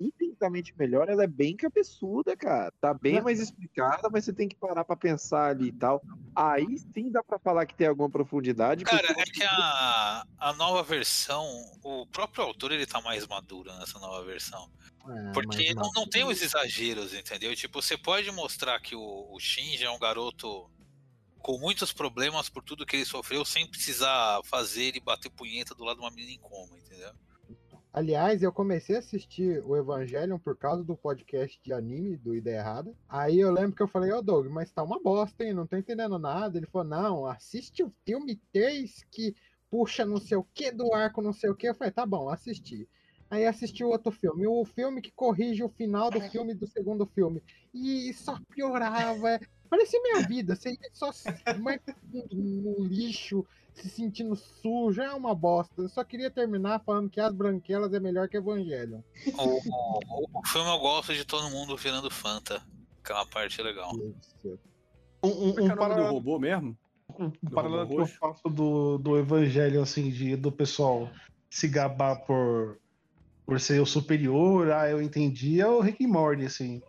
infinitamente 0.07 0.75
melhor, 0.79 1.09
ela 1.09 1.25
é 1.25 1.27
bem 1.27 1.57
cabeçuda, 1.57 2.37
cara. 2.37 2.73
Tá 2.81 2.93
bem 2.95 3.21
mais 3.21 3.41
explicada, 3.41 4.09
mas 4.11 4.25
você 4.25 4.33
tem 4.33 4.49
que 4.49 4.57
parar 4.57 4.85
pra 4.85 4.97
pensar 4.97 5.51
ali 5.51 5.69
e 5.69 5.73
tal. 5.73 6.03
Aí 6.35 6.79
sim 6.93 7.11
dá 7.11 7.23
pra 7.23 7.39
falar 7.39 7.67
que 7.67 7.75
tem 7.75 7.87
alguma 7.87 8.11
profundidade. 8.11 8.85
Cara, 8.85 9.07
é 9.11 9.25
que 9.25 9.43
a, 9.43 10.27
a 10.39 10.53
nova 10.55 10.83
versão, 10.83 11.47
o 11.83 12.07
próprio 12.07 12.45
autor 12.45 12.73
ele 12.73 12.87
tá 12.87 13.01
mais 13.01 13.27
maduro 13.27 13.73
nessa 13.79 13.99
nova 13.99 14.25
versão. 14.25 14.71
É, 15.09 15.33
Porque 15.33 15.75
não, 15.75 15.91
não 15.95 16.09
tem 16.09 16.25
os 16.25 16.41
exageros, 16.41 17.15
entendeu? 17.15 17.55
Tipo, 17.55 17.83
você 17.83 17.97
pode 17.97 18.31
mostrar 18.31 18.81
que 18.81 18.97
o, 18.97 19.29
o 19.31 19.39
Shinji 19.39 19.85
é 19.85 19.91
um 19.91 19.99
garoto 19.99 20.71
com 21.39 21.59
muitos 21.59 21.93
problemas 21.93 22.49
por 22.49 22.63
tudo 22.63 22.87
que 22.87 22.97
ele 22.97 23.05
sofreu, 23.05 23.45
sem 23.45 23.67
precisar 23.67 24.41
fazer 24.45 24.85
ele 24.85 25.01
bater 25.01 25.29
punheta 25.29 25.75
do 25.75 25.85
lado 25.85 25.99
de 25.99 26.03
uma 26.03 26.11
menina 26.11 26.33
em 26.33 26.39
coma, 26.39 26.79
entendeu? 26.79 27.13
Aliás, 27.95 28.43
eu 28.43 28.53
comecei 28.53 28.97
a 28.97 28.99
assistir 28.99 29.63
o 29.65 29.77
Evangelion 29.77 30.37
por 30.37 30.57
causa 30.57 30.83
do 30.83 30.97
podcast 30.97 31.61
de 31.63 31.73
anime 31.73 32.17
do 32.17 32.35
Ideia 32.35 32.57
Errada. 32.57 32.93
Aí 33.09 33.39
eu 33.39 33.53
lembro 33.53 33.77
que 33.77 33.83
eu 33.85 33.87
falei, 33.87 34.11
ô 34.11 34.21
Doug, 34.21 34.49
mas 34.49 34.73
tá 34.73 34.83
uma 34.83 35.01
bosta, 35.01 35.45
hein? 35.45 35.55
Não 35.55 35.65
tô 35.65 35.77
entendendo 35.77 36.19
nada. 36.19 36.59
Ele 36.59 36.67
falou, 36.67 36.89
não, 36.89 37.25
assiste 37.25 37.85
o 37.85 37.93
filme 38.05 38.43
3 38.53 39.07
que 39.13 39.37
puxa 39.71 40.05
não 40.05 40.17
sei 40.17 40.37
o 40.37 40.43
que 40.43 40.73
do 40.73 40.93
arco, 40.93 41.23
não 41.23 41.33
sei 41.33 41.49
o 41.49 41.55
que. 41.55 41.69
Eu 41.69 41.75
falei, 41.77 41.93
tá 41.93 42.05
bom, 42.05 42.29
assisti. 42.29 42.89
Aí 43.31 43.47
assisti 43.47 43.85
o 43.85 43.91
outro 43.91 44.11
filme, 44.11 44.45
o 44.45 44.65
filme 44.65 45.01
que 45.01 45.13
corrige 45.13 45.63
o 45.63 45.69
final 45.69 46.11
do 46.11 46.21
filme 46.21 46.53
do 46.53 46.67
segundo 46.67 47.07
filme. 47.07 47.45
E 47.73 48.13
só 48.13 48.37
piorava. 48.51 49.39
Parecia 49.71 50.03
minha 50.03 50.27
vida, 50.27 50.59
ia 50.67 50.91
só 50.93 51.13
marcando 51.61 52.27
no 52.33 52.85
lixo, 52.85 53.47
se 53.75 53.89
sentindo 53.89 54.37
sujo, 54.37 55.03
é 55.03 55.13
uma 55.13 55.35
bosta. 55.35 55.75
Eu 55.83 55.89
só 55.89 56.05
queria 56.05 56.31
terminar 56.31 56.83
falando 56.85 57.11
que 57.11 57.21
As 57.21 57.35
Branquelas 57.35 57.93
é 57.93 58.01
melhor 58.01 58.29
que 58.29 58.37
Evangelion. 58.37 59.01
O, 59.37 59.43
o, 59.43 60.41
o 60.41 60.47
filme 60.47 60.71
eu 60.71 60.79
gosto 60.79 61.13
de 61.13 61.25
todo 61.25 61.51
mundo 61.51 61.77
virando 61.77 62.11
Fanta. 62.11 62.63
Aquela 63.03 63.27
parte 63.27 63.61
é 63.61 63.65
legal. 63.65 63.93
Um, 65.23 65.29
um, 65.29 65.51
é 65.51 65.55
que 65.55 65.61
é 65.61 65.65
um 65.65 65.73
o 65.73 65.77
nome 65.77 65.95
do 65.95 66.11
robô 66.11 66.39
mesmo? 66.39 66.79
um 67.19 67.31
paralelo 67.51 67.89
que 67.89 67.97
eu 67.97 68.07
faço 68.07 68.49
do, 68.49 68.99
do 68.99 69.19
evangelho, 69.19 69.83
assim, 69.83 70.11
de, 70.11 70.37
do 70.37 70.51
pessoal 70.51 71.11
se 71.51 71.69
gabar 71.69 72.17
por, 72.25 72.79
por 73.47 73.61
ser 73.61 73.81
o 73.81 73.87
superior, 73.87 74.71
ah, 74.73 74.89
eu 74.89 75.01
entendi, 75.01 75.61
é 75.61 75.67
o 75.67 75.81
Rick 75.81 76.05
and 76.05 76.09
Morty, 76.09 76.47
assim. 76.47 76.83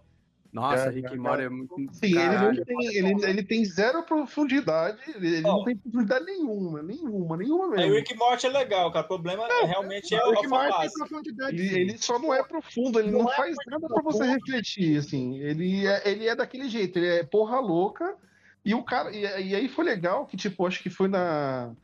Nossa, 0.56 0.86
É, 0.86 0.90
Rick 0.90 1.14
é, 1.14 1.18
Morty 1.18 1.42
é. 1.42 1.46
é 1.46 1.50
muito. 1.50 1.76
Sim, 1.92 2.06
ele, 2.06 2.14
Caralho. 2.16 2.58
não 2.58 2.64
tem, 2.64 2.96
ele, 2.96 3.26
ele 3.26 3.44
tem 3.44 3.66
zero 3.66 4.04
profundidade, 4.04 4.98
ele, 5.14 5.36
ele 5.36 5.46
Ó. 5.48 5.58
não 5.58 5.64
tem 5.66 5.76
profundidade 5.76 6.26
nenhuma, 6.26 6.82
nenhuma, 6.82 7.36
nenhuma 7.36 7.66
Aí 7.66 7.72
o 7.72 7.76
mesmo. 7.76 7.96
Rick 7.96 8.16
Morty 8.16 8.46
é 8.46 8.50
legal, 8.50 8.90
cara. 8.90 9.04
O 9.04 9.08
problema 9.10 9.46
é, 9.46 9.66
realmente 9.66 10.16
é 10.16 10.26
o 10.26 10.30
o 10.30 10.32
Rick 10.32 10.48
Morty 10.48 10.94
profundidade. 10.98 11.58
Ele, 11.58 11.80
ele 11.82 11.98
só 11.98 12.18
não 12.18 12.34
é 12.34 12.42
profundo, 12.42 13.00
ele 13.00 13.12
não, 13.12 13.24
Não 13.24 13.34
é 13.34 13.36
faz 13.36 13.56
nada 13.68 13.86
pra 13.86 14.02
você 14.02 14.24
refletir, 14.24 14.98
assim. 14.98 15.38
Ele 15.40 15.86
é, 15.86 16.10
ele 16.10 16.26
é 16.26 16.34
daquele 16.34 16.70
jeito, 16.70 16.98
ele 16.98 17.08
é 17.08 17.24
porra 17.26 17.60
louca. 17.60 18.16
E 18.64 18.74
o 18.74 18.82
cara. 18.82 19.12
E, 19.12 19.24
e 19.24 19.56
aí 19.56 19.68
foi 19.68 19.84
legal 19.84 20.26
que, 20.26 20.38
tipo, 20.38 20.66
acho 20.66 20.82
que 20.82 20.90
foi 20.90 21.10
na, 21.10 21.76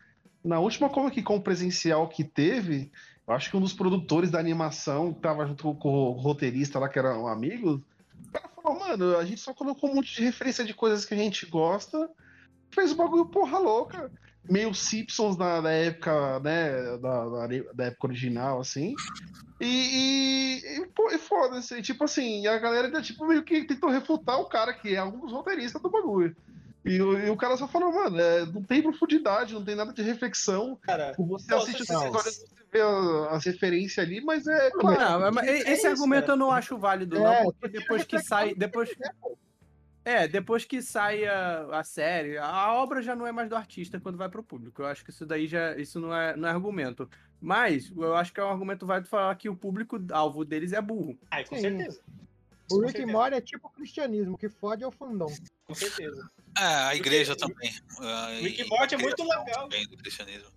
na 0.41 0.59
última 0.59 0.89
Comic 0.89 1.21
Con 1.21 1.41
presencial 1.41 2.07
que 2.07 2.23
teve. 2.23 2.89
Eu 3.27 3.33
acho 3.33 3.49
que 3.51 3.57
um 3.57 3.61
dos 3.61 3.73
produtores 3.73 4.31
da 4.31 4.39
animação, 4.39 5.13
que 5.13 5.19
tava 5.19 5.45
junto 5.45 5.63
com, 5.63 5.75
com 5.75 5.89
o 5.89 6.11
roteirista 6.11 6.79
lá, 6.79 6.87
que 6.87 6.97
era 6.97 7.17
um 7.17 7.27
amigo, 7.27 7.83
o 8.27 8.31
cara 8.31 8.49
falou, 8.49 8.79
mano, 8.79 9.17
a 9.17 9.25
gente 9.25 9.41
só 9.41 9.53
colocou 9.53 9.89
um 9.89 9.95
monte 9.95 10.15
de 10.15 10.23
referência 10.23 10.63
de 10.63 10.73
coisas 10.73 11.05
que 11.05 11.13
a 11.13 11.17
gente 11.17 11.45
gosta, 11.45 12.09
fez 12.73 12.91
o 12.91 12.95
bagulho 12.95 13.25
porra 13.25 13.57
louca. 13.57 14.11
Meio 14.49 14.73
Simpsons 14.73 15.37
na, 15.37 15.61
na 15.61 15.71
época, 15.71 16.39
né, 16.39 16.97
da, 16.97 17.47
da, 17.75 17.85
época 17.85 18.07
original, 18.07 18.59
assim. 18.59 18.95
E, 19.59 19.65
e, 19.65 20.79
e, 20.79 21.15
e 21.15 21.17
foda-se, 21.19 21.79
tipo 21.83 22.03
assim, 22.05 22.47
a 22.47 22.57
galera 22.57 22.87
ainda, 22.87 23.03
tipo, 23.03 23.27
meio 23.27 23.43
que 23.43 23.63
tentou 23.65 23.91
refutar 23.91 24.39
o 24.39 24.49
cara 24.49 24.73
que 24.73 24.95
é 24.95 25.03
um 25.03 25.19
dos 25.19 25.31
roteiristas 25.31 25.79
do 25.79 25.91
bagulho. 25.91 26.35
E, 26.83 26.99
o- 27.01 27.17
e 27.19 27.29
o 27.29 27.37
cara 27.37 27.55
só 27.57 27.67
falou, 27.67 27.93
mano, 27.93 28.19
é, 28.19 28.45
não 28.45 28.63
tem 28.63 28.81
profundidade, 28.81 29.53
não 29.53 29.63
tem 29.63 29.75
nada 29.75 29.93
de 29.93 30.01
reflexão. 30.01 30.75
Cara, 30.81 31.13
Você 31.17 31.51
Não, 31.51 31.57
assiste 31.59 31.87
não. 31.91 32.03
episódios, 32.07 32.37
você 32.37 32.45
vê 32.71 32.81
a- 32.81 33.27
as 33.31 33.45
referências 33.45 34.03
ali, 34.05 34.19
mas 34.21 34.47
é 34.47 34.71
claro. 34.71 35.21
Não, 35.25 35.31
mas 35.31 35.47
é 35.47 35.59
esse 35.59 35.71
isso, 35.73 35.87
argumento 35.87 36.21
cara. 36.27 36.33
eu 36.33 36.37
não 36.37 36.51
acho 36.51 36.77
válido, 36.77 37.17
É, 37.17 37.19
não, 37.19 37.43
porque 37.51 37.59
porque 37.61 37.79
depois 37.79 38.03
que 38.03 38.19
sai. 38.19 38.55
Depois, 38.55 38.89
é, 40.03 40.27
depois 40.27 40.65
que 40.65 40.81
sai 40.81 41.25
a, 41.27 41.67
a 41.79 41.83
série, 41.83 42.37
a 42.39 42.73
obra 42.73 43.01
já 43.03 43.15
não 43.15 43.27
é 43.27 43.31
mais 43.31 43.47
do 43.47 43.55
artista 43.55 43.99
quando 43.99 44.17
vai 44.17 44.27
pro 44.29 44.41
público. 44.43 44.81
Eu 44.81 44.87
acho 44.87 45.03
que 45.05 45.11
isso 45.11 45.25
daí 45.25 45.45
já. 45.47 45.75
Isso 45.77 45.99
não 45.99 46.15
é, 46.15 46.35
não 46.35 46.47
é 46.47 46.51
argumento. 46.51 47.07
Mas 47.39 47.91
eu 47.95 48.15
acho 48.15 48.33
que 48.33 48.39
é 48.39 48.43
um 48.43 48.49
argumento 48.49 48.85
válido 48.87 49.07
falar 49.07 49.35
que 49.35 49.49
o 49.49 49.55
público-alvo 49.55 50.43
deles 50.43 50.73
é 50.73 50.81
burro. 50.81 51.15
Ai, 51.29 51.43
com 51.45 51.55
Sim. 51.55 51.61
certeza. 51.61 52.01
O 52.75 52.79
Rick 52.81 52.91
certeza. 52.93 53.11
Morty 53.17 53.35
é 53.37 53.41
tipo 53.41 53.67
o 53.67 53.71
cristianismo, 53.71 54.37
que 54.37 54.49
fode 54.49 54.83
é 54.83 54.87
o 54.87 54.91
fandom. 54.91 55.33
Com 55.65 55.75
certeza. 55.75 56.29
É, 56.57 56.63
a 56.63 56.95
igreja 56.95 57.35
também. 57.35 57.73
Ah, 57.99 58.29
Rick 58.41 58.61
e- 58.61 58.63
and 58.63 58.67
Morty 58.67 58.95
é 58.95 58.97
muito 58.97 59.23
legal. 59.23 59.43
também 59.63 59.87
do 59.87 59.97
cristianismo. 59.97 60.49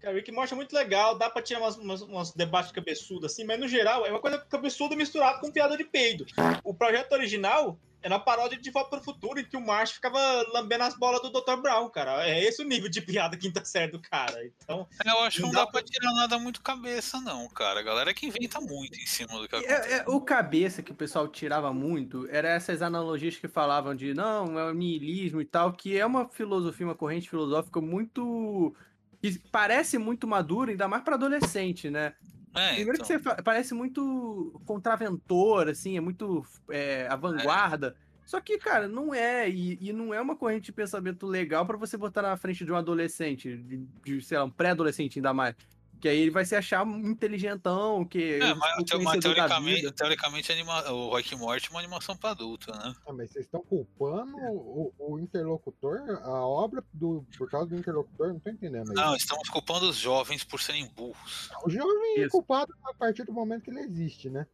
Cara, 0.00 0.14
Rick 0.14 0.30
and 0.30 0.34
Morty 0.34 0.52
é 0.52 0.56
muito 0.56 0.72
legal, 0.74 1.18
dá 1.18 1.28
pra 1.28 1.42
tirar 1.42 1.60
umas, 1.60 1.76
umas, 1.76 2.02
umas 2.02 2.32
debates 2.32 2.70
cabeçudos 2.70 3.24
assim, 3.32 3.44
mas 3.44 3.58
no 3.58 3.66
geral 3.66 4.06
é 4.06 4.10
uma 4.10 4.20
coisa 4.20 4.38
cabeçuda 4.38 4.94
misturada 4.94 5.40
com 5.40 5.50
piada 5.50 5.76
de 5.76 5.84
peido. 5.84 6.24
O 6.62 6.72
projeto 6.72 7.12
original 7.12 7.78
era 8.02 8.14
uma 8.14 8.20
paródia 8.20 8.58
de 8.58 8.70
Volta 8.70 8.90
para 8.90 9.00
o 9.00 9.04
Futuro, 9.04 9.40
em 9.40 9.44
que 9.44 9.56
o 9.56 9.60
Marsh 9.60 9.92
ficava 9.92 10.18
lambendo 10.52 10.84
as 10.84 10.96
bolas 10.96 11.20
do 11.20 11.30
Dr. 11.30 11.56
Brown, 11.60 11.88
cara. 11.90 12.28
É 12.28 12.44
esse 12.44 12.62
o 12.62 12.64
nível 12.64 12.88
de 12.88 13.00
piada 13.00 13.36
quinta 13.36 13.64
série 13.64 13.90
do 13.90 14.00
cara. 14.00 14.44
Então, 14.44 14.86
Eu 15.04 15.18
acho 15.20 15.36
que 15.38 15.42
Não 15.42 15.50
dá 15.50 15.64
dá 15.64 15.66
pra 15.66 15.82
tirar 15.82 16.12
nada 16.14 16.38
muito 16.38 16.62
cabeça, 16.62 17.20
não, 17.20 17.48
cara. 17.48 17.80
A 17.80 17.82
galera 17.82 18.14
que 18.14 18.26
inventa 18.26 18.60
muito 18.60 18.98
em 18.98 19.06
cima 19.06 19.38
do 19.38 19.48
que 19.48 19.56
acontece. 19.56 19.92
É, 19.92 19.96
é, 19.98 20.04
o 20.06 20.20
cabeça 20.20 20.82
que 20.82 20.92
o 20.92 20.94
pessoal 20.94 21.26
tirava 21.26 21.72
muito 21.72 22.28
era 22.30 22.48
essas 22.48 22.82
analogias 22.82 23.36
que 23.36 23.48
falavam 23.48 23.94
de 23.94 24.14
não, 24.14 24.58
é 24.58 24.70
o 24.70 24.74
niilismo 24.74 25.40
e 25.40 25.44
tal, 25.44 25.72
que 25.72 25.98
é 25.98 26.06
uma 26.06 26.28
filosofia, 26.28 26.86
uma 26.86 26.94
corrente 26.94 27.28
filosófica 27.28 27.80
muito. 27.80 28.74
que 29.20 29.38
parece 29.50 29.98
muito 29.98 30.26
madura, 30.26 30.70
ainda 30.70 30.86
mais 30.86 31.02
para 31.02 31.16
adolescente, 31.16 31.90
né? 31.90 32.14
É, 32.54 32.74
Primeiro 32.74 32.98
então. 33.02 33.06
que 33.06 33.24
você 33.24 33.42
parece 33.42 33.74
muito 33.74 34.60
contraventor, 34.64 35.68
assim, 35.68 35.96
é 35.96 36.00
muito 36.00 36.44
é, 36.70 37.06
a 37.08 37.16
vanguarda. 37.16 37.94
Só 38.24 38.40
que, 38.40 38.58
cara, 38.58 38.86
não 38.86 39.14
é, 39.14 39.48
e, 39.48 39.78
e 39.80 39.90
não 39.90 40.12
é 40.12 40.20
uma 40.20 40.36
corrente 40.36 40.66
de 40.66 40.72
pensamento 40.72 41.26
legal 41.26 41.64
pra 41.64 41.78
você 41.78 41.96
botar 41.96 42.20
na 42.20 42.36
frente 42.36 42.62
de 42.62 42.70
um 42.70 42.76
adolescente, 42.76 43.56
de, 43.56 43.86
de, 44.04 44.20
sei 44.20 44.36
lá, 44.36 44.44
um 44.44 44.50
pré-adolescente 44.50 45.18
ainda 45.18 45.32
mais. 45.32 45.56
Que 46.00 46.08
aí 46.08 46.20
ele 46.20 46.30
vai 46.30 46.44
se 46.44 46.54
achar 46.54 46.86
inteligentão, 46.86 48.04
que 48.04 48.34
É, 48.34 48.54
mas, 48.54 48.84
teo- 48.84 49.02
mas 49.02 49.18
teoricamente, 49.20 49.90
teoricamente 49.92 50.52
anima- 50.52 50.88
o 50.92 51.08
Rock 51.08 51.34
Morty 51.34 51.66
é 51.66 51.70
uma 51.70 51.80
animação 51.80 52.16
pra 52.16 52.30
adulto, 52.30 52.70
né? 52.70 52.94
Ah, 53.04 53.12
mas 53.12 53.30
vocês 53.32 53.44
estão 53.46 53.60
culpando 53.62 54.36
o, 54.36 54.92
o 54.96 55.18
interlocutor, 55.18 55.98
a 56.22 56.46
obra 56.46 56.84
do, 56.92 57.26
por 57.36 57.50
causa 57.50 57.66
do 57.70 57.76
interlocutor? 57.76 58.28
Não 58.28 58.38
tô 58.38 58.48
entendendo 58.50 58.90
aí. 58.90 58.94
Não, 58.94 59.16
estamos 59.16 59.48
culpando 59.48 59.88
os 59.90 59.96
jovens 59.96 60.44
por 60.44 60.60
serem 60.60 60.86
burros. 60.94 61.50
O 61.64 61.68
jovem 61.70 62.18
é 62.18 62.20
Isso. 62.22 62.30
culpado 62.30 62.72
a 62.84 62.94
partir 62.94 63.24
do 63.24 63.32
momento 63.32 63.62
que 63.64 63.70
ele 63.70 63.80
existe, 63.80 64.30
né? 64.30 64.46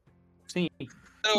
Sim. 0.48 0.68
Eu- 0.80 0.88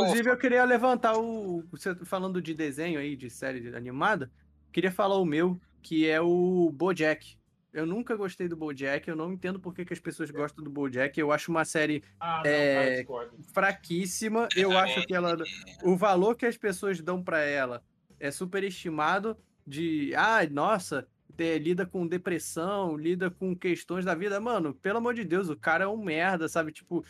Inclusive, 0.04 0.30
eu 0.30 0.38
queria 0.38 0.64
levantar 0.66 1.18
o. 1.18 1.64
Você 1.72 1.96
falando 2.06 2.42
de 2.42 2.54
desenho 2.54 3.00
aí, 3.00 3.16
de 3.16 3.30
série 3.30 3.76
animada, 3.76 4.32
queria 4.72 4.92
falar 4.92 5.18
o 5.18 5.26
meu, 5.26 5.60
que 5.82 6.08
é 6.08 6.20
o 6.22 6.72
Bojack. 6.74 7.38
Eu 7.76 7.86
nunca 7.86 8.16
gostei 8.16 8.48
do 8.48 8.56
Bojack, 8.56 9.08
eu 9.08 9.16
não 9.16 9.34
entendo 9.34 9.60
por 9.60 9.74
que, 9.74 9.84
que 9.84 9.92
as 9.94 10.00
pessoas 10.00 10.32
gostam 10.32 10.64
do 10.64 10.70
Bojack. 10.70 11.20
Eu 11.20 11.32
acho 11.32 11.52
uma 11.52 11.66
série 11.66 12.02
ah, 12.20 12.42
não, 12.44 12.50
É, 12.50 12.74
cara, 12.84 12.96
discordo. 12.96 13.38
fraquíssima. 13.54 14.48
Eu 14.56 14.78
acho 14.78 15.06
que 15.06 15.14
ela. 15.14 15.36
O 15.84 15.98
valor 15.98 16.36
que 16.36 16.46
as 16.46 16.58
pessoas 16.58 17.02
dão 17.02 17.22
pra 17.24 17.40
ela 17.42 17.84
é 18.20 18.32
superestimado 18.32 19.38
de. 19.68 20.14
Ai, 20.16 20.48
nossa, 20.48 21.06
te- 21.36 21.60
lida 21.60 21.86
com 21.86 22.08
depressão, 22.08 22.96
lida 22.96 23.30
com 23.30 23.56
questões 23.56 24.06
da 24.06 24.16
vida. 24.16 24.40
Mano, 24.40 24.74
pelo 24.74 25.00
amor 25.00 25.14
de 25.14 25.24
Deus, 25.26 25.50
o 25.50 25.58
cara 25.58 25.84
é 25.84 25.88
um 25.88 25.98
merda, 26.02 26.48
sabe? 26.48 26.72
Tipo, 26.72 27.04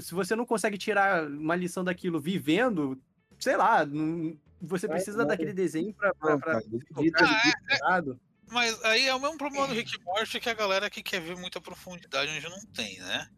se 0.00 0.14
você 0.14 0.36
não 0.36 0.46
consegue 0.46 0.78
tirar 0.78 1.26
uma 1.26 1.56
lição 1.56 1.82
daquilo 1.82 2.20
vivendo, 2.20 2.96
sei 3.38 3.56
lá, 3.56 3.84
não- 3.84 4.36
você 4.62 4.86
precisa 4.88 5.18
não. 5.18 5.26
daquele 5.26 5.52
desenho 5.52 5.92
pra. 5.94 6.14
pra, 6.14 6.30
Não, 6.30 6.38
pra 6.38 6.52
cara, 6.52 6.60
se 6.64 6.70
dito- 6.70 6.86
tocar 6.94 7.24
desesperado. 7.42 8.20
Mas 8.48 8.82
aí 8.84 9.06
é 9.08 9.14
o 9.14 9.20
mesmo 9.20 9.36
problema 9.38 9.66
do 9.66 9.74
Rick 9.74 9.98
Morty 10.04 10.38
que 10.40 10.48
a 10.48 10.54
galera 10.54 10.88
que 10.88 11.02
quer 11.02 11.20
ver 11.20 11.36
muita 11.36 11.60
profundidade 11.60 12.30
onde 12.30 12.48
não 12.48 12.64
tem, 12.72 12.98
né? 13.00 13.28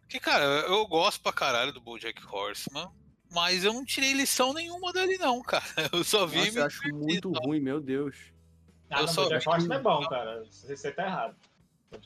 Porque, 0.00 0.18
cara, 0.18 0.42
eu 0.44 0.86
gosto 0.86 1.20
pra 1.20 1.32
caralho 1.32 1.70
do 1.72 1.82
BoJack 1.82 2.22
Horseman, 2.26 2.88
mas 3.30 3.62
eu 3.62 3.74
não 3.74 3.84
tirei 3.84 4.14
lição 4.14 4.54
nenhuma 4.54 4.90
dele 4.92 5.18
não, 5.18 5.42
cara. 5.42 5.64
Eu 5.92 6.02
só 6.02 6.26
vi 6.26 6.38
Nossa, 6.38 6.50
me 6.52 6.58
eu 6.60 6.64
acho 6.64 6.94
muito 6.94 7.30
ruim, 7.30 7.60
meu 7.60 7.78
Deus. 7.78 8.16
Ah, 8.88 9.00
Eu 9.00 9.06
não, 9.06 9.12
só- 9.12 9.24
Bojack 9.24 9.46
Horseman 9.46 9.76
é 9.76 9.82
bom, 9.82 10.08
cara. 10.08 10.44
Você 10.44 10.74
você 10.74 10.90
tá 10.90 11.04
errado. 11.04 11.36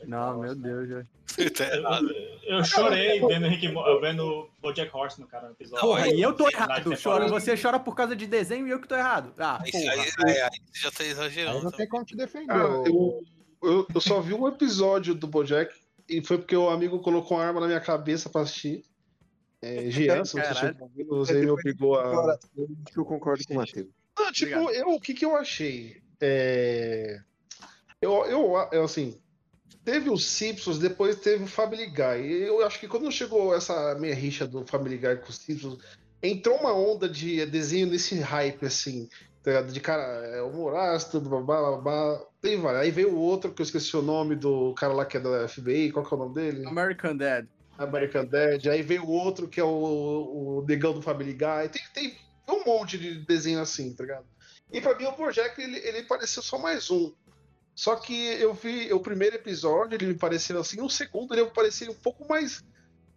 Não, 0.06 0.38
meu 0.38 0.54
Deus, 0.54 0.88
já. 0.88 1.04
tá 1.56 1.76
errado. 1.76 2.08
Eu 2.44 2.64
chorei 2.64 3.20
vendo 3.20 3.46
Rick, 3.48 3.66
vendo 4.00 4.48
Bojack 4.60 4.94
Horseman, 4.94 5.26
cara, 5.28 5.46
no 5.48 5.52
episódio. 5.52 5.84
Porra, 5.86 6.08
e 6.08 6.20
eu 6.20 6.32
tô 6.34 6.48
errado. 6.48 6.92
Chora, 7.02 7.28
você 7.28 7.56
chora 7.56 7.78
por 7.80 7.94
causa 7.94 8.14
de 8.14 8.26
desenho 8.26 8.66
e 8.66 8.70
eu 8.70 8.80
que 8.80 8.86
tô 8.88 8.94
errado. 8.94 9.32
Ah, 9.38 9.60
Aí, 9.62 9.72
porra. 9.72 9.92
aí, 9.92 10.00
aí, 10.00 10.40
aí 10.40 10.50
você 10.72 10.80
já 10.80 10.90
tá 10.90 11.02
Aí 11.02 11.10
exagerando. 11.10 11.62
não 11.64 11.70
tem 11.70 11.88
como 11.88 12.04
te 12.04 12.16
defender. 12.16 12.52
Ô- 12.52 12.84
eu, 12.86 13.24
eu, 13.62 13.86
eu 13.94 14.00
só 14.00 14.20
vi 14.20 14.34
um 14.34 14.46
episódio 14.48 15.14
do 15.14 15.26
Bojack 15.26 15.74
e 16.08 16.22
foi 16.24 16.38
porque 16.38 16.56
o 16.56 16.68
amigo 16.68 17.00
colocou 17.00 17.38
uma 17.38 17.44
arma 17.44 17.60
na 17.60 17.66
minha 17.66 17.80
cabeça 17.80 18.28
pra 18.28 18.42
assistir. 18.42 18.84
É, 19.62 19.88
Jean, 19.90 20.24
se 20.24 20.32
você 20.40 20.74
ouvindo, 20.80 21.08
você 21.16 21.40
me 21.40 21.50
obrigou 21.50 21.98
a. 21.98 22.38
Eu 22.96 23.04
concordo 23.04 23.42
com 23.46 23.54
o 23.54 23.56
Matheus. 23.56 23.86
Não, 24.18 24.30
tipo, 24.32 24.70
eu, 24.70 24.88
o 24.88 25.00
que 25.00 25.14
que 25.14 25.24
eu 25.24 25.36
achei? 25.36 26.02
É, 26.20 27.20
Eu, 28.00 28.24
eu, 28.26 28.68
eu, 28.72 28.84
assim, 28.84 29.18
teve 29.84 30.10
os 30.10 30.26
Simpsons, 30.26 30.78
depois 30.78 31.16
teve 31.16 31.44
o 31.44 31.46
Family 31.46 31.86
Guy. 31.86 32.46
Eu 32.46 32.64
acho 32.64 32.78
que 32.78 32.88
quando 32.88 33.10
chegou 33.10 33.54
essa 33.54 33.94
minha 33.96 34.14
rixa 34.14 34.46
do 34.46 34.66
Family 34.66 34.98
Guy 34.98 35.16
com 35.16 35.30
os 35.30 35.36
Simpsons, 35.36 35.78
entrou 36.22 36.56
uma 36.56 36.74
onda 36.74 37.08
de 37.08 37.44
desenho 37.46 37.86
nesse 37.86 38.18
hype, 38.20 38.64
assim, 38.64 39.08
tá 39.42 39.60
de 39.62 39.80
cara, 39.80 40.02
é 40.02 40.42
humoraço, 40.42 41.10
tudo, 41.10 41.28
babá, 41.28 41.60
babá. 41.76 42.24
Tem 42.40 42.60
vários. 42.60 42.82
Aí 42.82 42.90
veio 42.90 43.14
o 43.14 43.18
outro, 43.18 43.52
que 43.52 43.60
eu 43.60 43.64
esqueci 43.64 43.96
o 43.96 44.02
nome 44.02 44.36
do 44.36 44.74
cara 44.74 44.92
lá 44.92 45.04
que 45.04 45.16
é 45.16 45.20
da 45.20 45.48
FBI, 45.48 45.92
qual 45.92 46.06
que 46.06 46.14
é 46.14 46.16
o 46.16 46.20
nome 46.20 46.34
dele? 46.34 46.66
American 46.66 47.16
Dad. 47.16 47.46
American 47.78 48.24
Dad. 48.24 48.66
Aí 48.66 48.82
veio 48.82 49.04
o 49.04 49.10
outro, 49.10 49.48
que 49.48 49.60
é 49.60 49.64
o, 49.64 49.68
o 49.68 50.64
negão 50.66 50.92
do 50.92 51.02
Family 51.02 51.32
Guy. 51.32 51.68
Tem, 51.70 51.82
tem 51.92 52.16
um 52.48 52.64
monte 52.64 52.98
de 52.98 53.14
desenho 53.24 53.60
assim, 53.60 53.92
tá 53.94 54.04
ligado? 54.04 54.26
E 54.72 54.80
pra 54.80 54.96
mim 54.96 55.04
o 55.04 55.12
Bojack, 55.12 55.60
ele, 55.60 55.78
ele 55.78 56.02
pareceu 56.04 56.42
só 56.42 56.58
mais 56.58 56.90
um. 56.90 57.12
Só 57.74 57.96
que 57.96 58.14
eu 58.14 58.52
vi 58.54 58.92
o 58.92 59.00
primeiro 59.00 59.36
episódio, 59.36 59.96
ele 59.96 60.06
me 60.06 60.14
pareceu 60.14 60.60
assim, 60.60 60.80
o 60.80 60.88
segundo 60.90 61.34
ele 61.34 61.46
parecia 61.46 61.90
um 61.90 61.94
pouco 61.94 62.28
mais, 62.28 62.62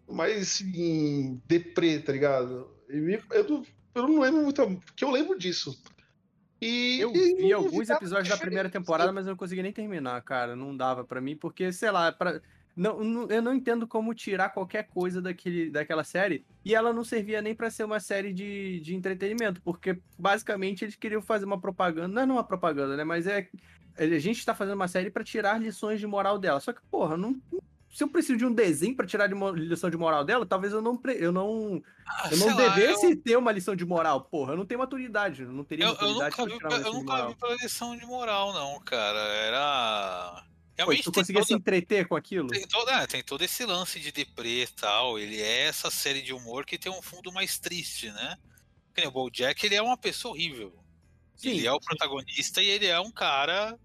mais 0.09 0.41
assim, 0.41 1.41
deprê, 1.45 1.99
tá 1.99 2.11
ligado? 2.13 2.69
E 2.89 2.95
me- 2.97 3.21
eu, 3.31 3.47
não, 3.49 3.63
eu 3.95 4.07
não 4.07 4.19
lembro 4.19 4.43
muito, 4.43 4.65
porque 4.85 5.03
eu 5.03 5.11
lembro 5.11 5.37
disso. 5.37 5.77
E, 6.61 6.99
Eu 7.01 7.11
vi 7.11 7.51
alguns 7.53 7.89
episódios 7.97 8.29
da 8.29 8.37
primeira 8.37 8.69
temporada, 8.69 9.11
mas 9.11 9.25
eu 9.25 9.31
não 9.31 9.37
consegui 9.37 9.61
nem 9.61 9.73
terminar, 9.73 10.21
cara. 10.23 10.55
Não 10.55 10.75
dava 10.75 11.03
pra 11.03 11.19
mim, 11.19 11.35
porque, 11.35 11.71
sei 11.73 11.91
lá, 11.91 12.11
pra... 12.13 12.41
não, 12.75 13.03
não- 13.03 13.27
eu 13.29 13.41
não 13.41 13.53
entendo 13.53 13.85
como 13.85 14.13
tirar 14.15 14.49
qualquer 14.49 14.87
coisa 14.87 15.21
daquele, 15.21 15.69
daquela 15.69 16.03
série 16.05 16.45
e 16.63 16.73
ela 16.73 16.93
não 16.93 17.03
servia 17.03 17.41
nem 17.41 17.53
pra 17.53 17.69
ser 17.69 17.83
uma 17.83 17.99
série 17.99 18.33
de, 18.33 18.79
de 18.79 18.95
entretenimento, 18.95 19.61
porque 19.61 19.99
basicamente 20.17 20.85
eles 20.85 20.95
queriam 20.95 21.21
fazer 21.21 21.45
uma 21.45 21.59
propaganda, 21.59 22.25
não 22.25 22.35
é 22.35 22.37
uma 22.37 22.43
propaganda, 22.47 22.95
né? 22.95 23.03
Mas 23.03 23.27
é. 23.27 23.49
A 23.97 24.19
gente 24.19 24.45
tá 24.45 24.53
fazendo 24.53 24.75
uma 24.75 24.87
série 24.87 25.09
pra 25.09 25.23
tirar 25.23 25.59
lições 25.61 25.99
de 25.99 26.07
moral 26.07 26.37
dela. 26.37 26.59
Só 26.59 26.73
que, 26.73 26.81
porra, 26.91 27.15
não. 27.15 27.39
Se 27.89 28.03
eu 28.03 28.09
preciso 28.09 28.37
de 28.37 28.45
um 28.45 28.53
desenho 28.53 28.93
pra 28.93 29.07
tirar 29.07 29.25
de 29.27 29.35
lição 29.61 29.89
de 29.89 29.95
moral 29.95 30.25
dela, 30.25 30.45
talvez 30.45 30.73
eu 30.73 30.81
não 30.81 30.99
eu 31.17 31.31
não 31.31 31.81
Ah, 32.05 32.27
eu 32.29 32.37
não 32.37 32.47
sei 32.47 32.53
lá, 32.53 32.75
devesse 32.75 33.15
ter 33.15 33.37
uma 33.37 33.53
lição 33.53 33.73
de 33.73 33.85
moral, 33.85 34.19
porra. 34.25 34.51
Eu 34.51 34.57
não 34.57 34.65
tenho 34.65 34.79
maturidade, 34.81 35.43
eu 35.43 35.51
não 35.53 35.63
teria 35.63 35.85
Eu, 35.85 35.89
eu 35.89 35.93
maturidade 35.93 36.37
nunca, 36.37 36.67
pra 36.67 36.77
vi, 36.77 36.85
eu 36.85 36.93
nunca 36.93 37.27
vi 37.29 37.35
pela 37.35 37.55
lição 37.55 37.95
de 37.95 38.05
moral, 38.05 38.51
não, 38.53 38.81
cara. 38.81 39.17
Era. 39.19 40.43
Pô, 40.43 40.45
Realmente 40.77 41.03
tu 41.03 41.11
tem 41.13 41.21
conseguia 41.23 41.41
se 41.43 41.47
toda- 41.49 41.57
entreter 41.59 42.05
com 42.05 42.17
aquilo? 42.17 42.49
Tem 42.49 42.67
todo, 42.67 42.89
é, 42.91 43.07
tem 43.07 43.23
todo 43.23 43.41
esse 43.43 43.65
lance 43.65 43.97
de 43.97 44.11
deprê 44.11 44.63
e 44.63 44.67
tal. 44.67 45.17
Ele 45.17 45.41
é 45.41 45.61
essa 45.67 45.89
série 45.89 46.21
de 46.21 46.33
humor 46.33 46.65
que 46.65 46.77
tem 46.77 46.91
um 46.91 47.01
fundo 47.01 47.31
mais 47.31 47.57
triste, 47.57 48.11
né? 48.11 48.35
Que 48.93 48.99
nem 49.01 49.07
O 49.07 49.11
BoJack, 49.11 49.65
ele 49.65 49.75
é 49.75 49.81
uma 49.81 49.95
pessoa 49.95 50.33
horrível. 50.33 50.77
Sim, 51.37 51.51
ele 51.51 51.65
é 51.67 51.71
o 51.71 51.79
sim. 51.79 51.85
protagonista 51.85 52.61
e 52.61 52.67
ele 52.67 52.87
é 52.87 52.99
um 52.99 53.09
cara... 53.11 53.79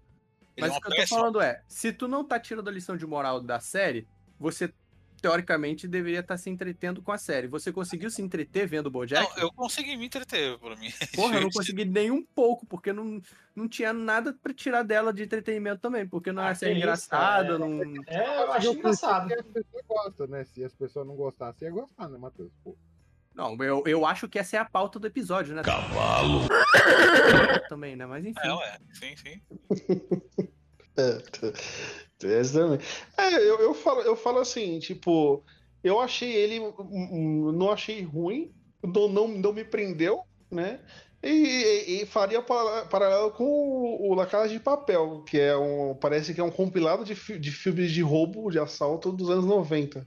Ele 0.55 0.67
Mas 0.67 0.75
é 0.75 0.77
o 0.77 0.81
que 0.81 0.87
eu 0.91 0.95
tô 0.95 1.07
falando 1.07 1.41
é, 1.41 1.63
se 1.67 1.93
tu 1.93 2.07
não 2.07 2.23
tá 2.23 2.39
tirando 2.39 2.67
a 2.67 2.71
lição 2.71 2.97
de 2.97 3.05
moral 3.05 3.41
da 3.41 3.59
série, 3.59 4.07
você 4.39 4.73
teoricamente 5.21 5.87
deveria 5.87 6.19
estar 6.19 6.35
se 6.35 6.49
entretendo 6.49 7.01
com 7.01 7.11
a 7.11 7.17
série. 7.17 7.47
Você 7.47 7.71
conseguiu 7.71 8.09
se 8.09 8.21
entreter 8.21 8.67
vendo 8.67 8.87
o 8.87 8.91
BoJack? 8.91 9.29
Não, 9.29 9.37
eu 9.37 9.53
consegui 9.53 9.95
me 9.95 10.07
entreter, 10.07 10.57
pra 10.57 10.75
mim. 10.75 10.89
Porra, 11.15 11.35
eu 11.35 11.41
não 11.41 11.51
consegui 11.51 11.85
nem 11.85 12.09
um 12.09 12.25
pouco, 12.25 12.65
porque 12.65 12.91
não, 12.91 13.21
não 13.55 13.67
tinha 13.67 13.93
nada 13.93 14.33
pra 14.33 14.53
tirar 14.53 14.83
dela 14.83 15.13
de 15.13 15.23
entretenimento 15.23 15.79
também, 15.79 16.07
porque 16.07 16.31
não 16.31 16.43
é 16.43 16.51
Ah, 16.51 16.55
série 16.55 16.73
que 16.73 16.79
isso, 16.79 16.85
engraçada, 16.85 17.53
é- 17.53 17.57
não... 17.57 17.81
É, 18.07 18.43
eu 18.43 18.51
achei 18.51 18.71
engraçado. 18.71 19.27
Porque 19.27 19.39
as 19.39 19.45
pessoas 19.45 19.83
gostam, 19.87 20.27
né? 20.27 20.43
Se 20.43 20.63
as 20.63 20.73
pessoas 20.73 21.07
não 21.07 21.15
gostassem, 21.15 21.67
ia 21.67 21.73
gostar, 21.73 22.09
né, 22.09 22.17
Matheus? 22.17 22.51
Pô. 22.63 22.75
Não, 23.33 23.55
eu, 23.63 23.83
eu 23.85 24.05
acho 24.05 24.27
que 24.27 24.37
essa 24.37 24.57
é 24.57 24.59
a 24.59 24.65
pauta 24.65 24.99
do 24.99 25.07
episódio, 25.07 25.55
né? 25.55 25.63
Cavalo. 25.63 26.41
Também, 27.69 27.95
né? 27.95 28.05
Mas 28.05 28.25
enfim. 28.25 28.39
É, 28.43 28.53
ué, 28.53 28.77
sim, 28.93 29.15
sim. 29.15 29.41
É, 30.97 32.27
exatamente. 32.27 32.85
É, 33.17 33.33
eu, 33.35 33.59
eu, 33.61 33.73
falo, 33.73 34.01
eu 34.01 34.15
falo 34.15 34.39
assim, 34.39 34.77
tipo, 34.79 35.43
eu 35.81 35.99
achei 36.01 36.31
ele, 36.33 36.59
hum, 36.59 36.73
hum, 36.79 37.51
não 37.53 37.71
achei 37.71 38.01
ruim, 38.03 38.53
não, 38.83 39.07
não, 39.07 39.27
não 39.27 39.53
me 39.53 39.63
prendeu, 39.63 40.21
né? 40.51 40.81
E, 41.23 41.29
e- 41.29 42.01
e 42.01 42.05
faria 42.05 42.41
para- 42.41 42.85
paralelo 42.87 43.31
com 43.31 43.45
o, 43.45 44.09
o 44.11 44.13
La 44.15 44.25
Casa 44.25 44.49
de 44.49 44.59
Papel, 44.59 45.23
que 45.23 45.39
é 45.39 45.55
um, 45.55 45.95
parece 45.95 46.33
que 46.33 46.41
é 46.41 46.43
um 46.43 46.51
compilado 46.51 47.05
de, 47.05 47.15
fi- 47.15 47.39
de 47.39 47.51
filmes 47.51 47.91
de 47.91 48.01
roubo, 48.01 48.51
de 48.51 48.59
assalto 48.59 49.11
dos 49.13 49.29
anos 49.29 49.45
90. 49.45 50.05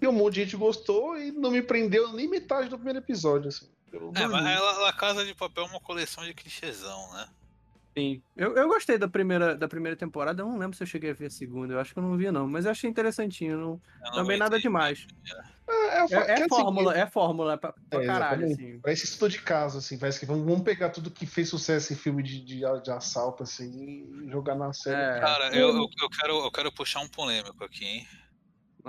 E 0.00 0.06
um 0.06 0.12
monte 0.12 0.34
de 0.34 0.42
gente 0.42 0.56
gostou 0.56 1.18
e 1.18 1.32
não 1.32 1.50
me 1.50 1.62
prendeu 1.62 2.12
nem 2.12 2.28
metade 2.28 2.68
do 2.68 2.76
primeiro 2.76 3.00
episódio, 3.00 3.48
assim. 3.48 3.68
Eu 3.92 4.12
É, 4.14 4.26
mas 4.26 4.46
ela, 4.46 4.72
La 4.78 4.92
Casa 4.92 5.24
de 5.24 5.34
Papel 5.34 5.64
é 5.64 5.68
uma 5.68 5.80
coleção 5.80 6.24
de 6.24 6.34
clichêzão, 6.34 7.12
né? 7.14 7.28
Sim. 7.96 8.22
Eu, 8.36 8.54
eu 8.54 8.68
gostei 8.68 8.96
da 8.96 9.08
primeira, 9.08 9.56
da 9.56 9.66
primeira 9.66 9.96
temporada, 9.96 10.40
eu 10.40 10.46
não 10.46 10.56
lembro 10.56 10.76
se 10.76 10.82
eu 10.84 10.86
cheguei 10.86 11.10
a 11.10 11.14
ver 11.14 11.26
a 11.26 11.30
segunda, 11.30 11.74
eu 11.74 11.80
acho 11.80 11.92
que 11.92 11.98
eu 11.98 12.02
não 12.02 12.16
vi 12.16 12.30
não, 12.30 12.46
mas 12.46 12.64
eu 12.64 12.70
achei 12.70 12.88
interessantinho, 12.88 13.58
não, 13.58 13.80
não 14.00 14.12
também 14.12 14.38
nada 14.38 14.60
demais. 14.60 15.04
É, 15.68 15.98
É, 15.98 16.06
que 16.06 16.14
é 16.14 16.34
assim, 16.34 16.48
fórmula, 16.48 16.96
é 16.96 17.06
fórmula 17.06 17.58
pra, 17.58 17.74
pra 17.90 18.02
É, 18.02 18.06
caralho, 18.06 18.46
assim. 18.46 18.78
Parece 18.78 19.04
estudo 19.04 19.32
de 19.32 19.42
caso, 19.42 19.78
assim. 19.78 19.98
Parece 19.98 20.20
que 20.20 20.26
vamos, 20.26 20.44
vamos 20.46 20.62
pegar 20.62 20.90
tudo 20.90 21.10
que 21.10 21.26
fez 21.26 21.48
sucesso 21.48 21.92
em 21.92 21.96
filme 21.96 22.22
de, 22.22 22.40
de, 22.40 22.60
de 22.82 22.90
assalto, 22.90 23.42
assim, 23.42 24.24
e 24.24 24.30
jogar 24.30 24.54
na 24.54 24.72
série. 24.72 25.18
É. 25.18 25.20
Cara, 25.20 25.56
eu, 25.56 25.68
eu, 25.70 25.88
eu 26.00 26.08
quero, 26.08 26.38
eu 26.44 26.50
quero 26.52 26.72
puxar 26.72 27.00
um 27.00 27.08
polêmico 27.08 27.64
aqui, 27.64 27.84
hein? 27.84 28.08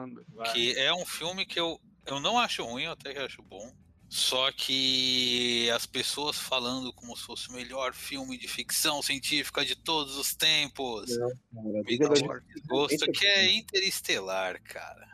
Manda. 0.07 0.23
Que 0.53 0.77
é 0.77 0.93
um 0.93 1.05
filme 1.05 1.45
que 1.45 1.59
eu, 1.59 1.79
eu 2.05 2.19
não 2.19 2.37
acho 2.39 2.63
ruim, 2.63 2.83
eu 2.83 2.91
até 2.91 3.13
que 3.13 3.19
acho 3.19 3.41
bom. 3.41 3.71
Só 4.07 4.51
que 4.51 5.69
as 5.69 5.85
pessoas 5.85 6.35
falando 6.35 6.91
como 6.93 7.15
se 7.15 7.23
fosse 7.23 7.47
o 7.49 7.53
melhor 7.53 7.93
filme 7.93 8.37
de 8.39 8.47
ficção 8.47 9.03
científica 9.03 9.63
de 9.63 9.75
todos 9.75 10.17
os 10.17 10.33
tempos. 10.33 11.15
Cara, 11.15 11.83
Me 11.85 11.97
dá 11.99 12.07
um 12.09 12.39
desgosto 12.55 13.11
que 13.11 13.25
é 13.27 13.51
Interestelar, 13.51 14.59
cara. 14.63 15.07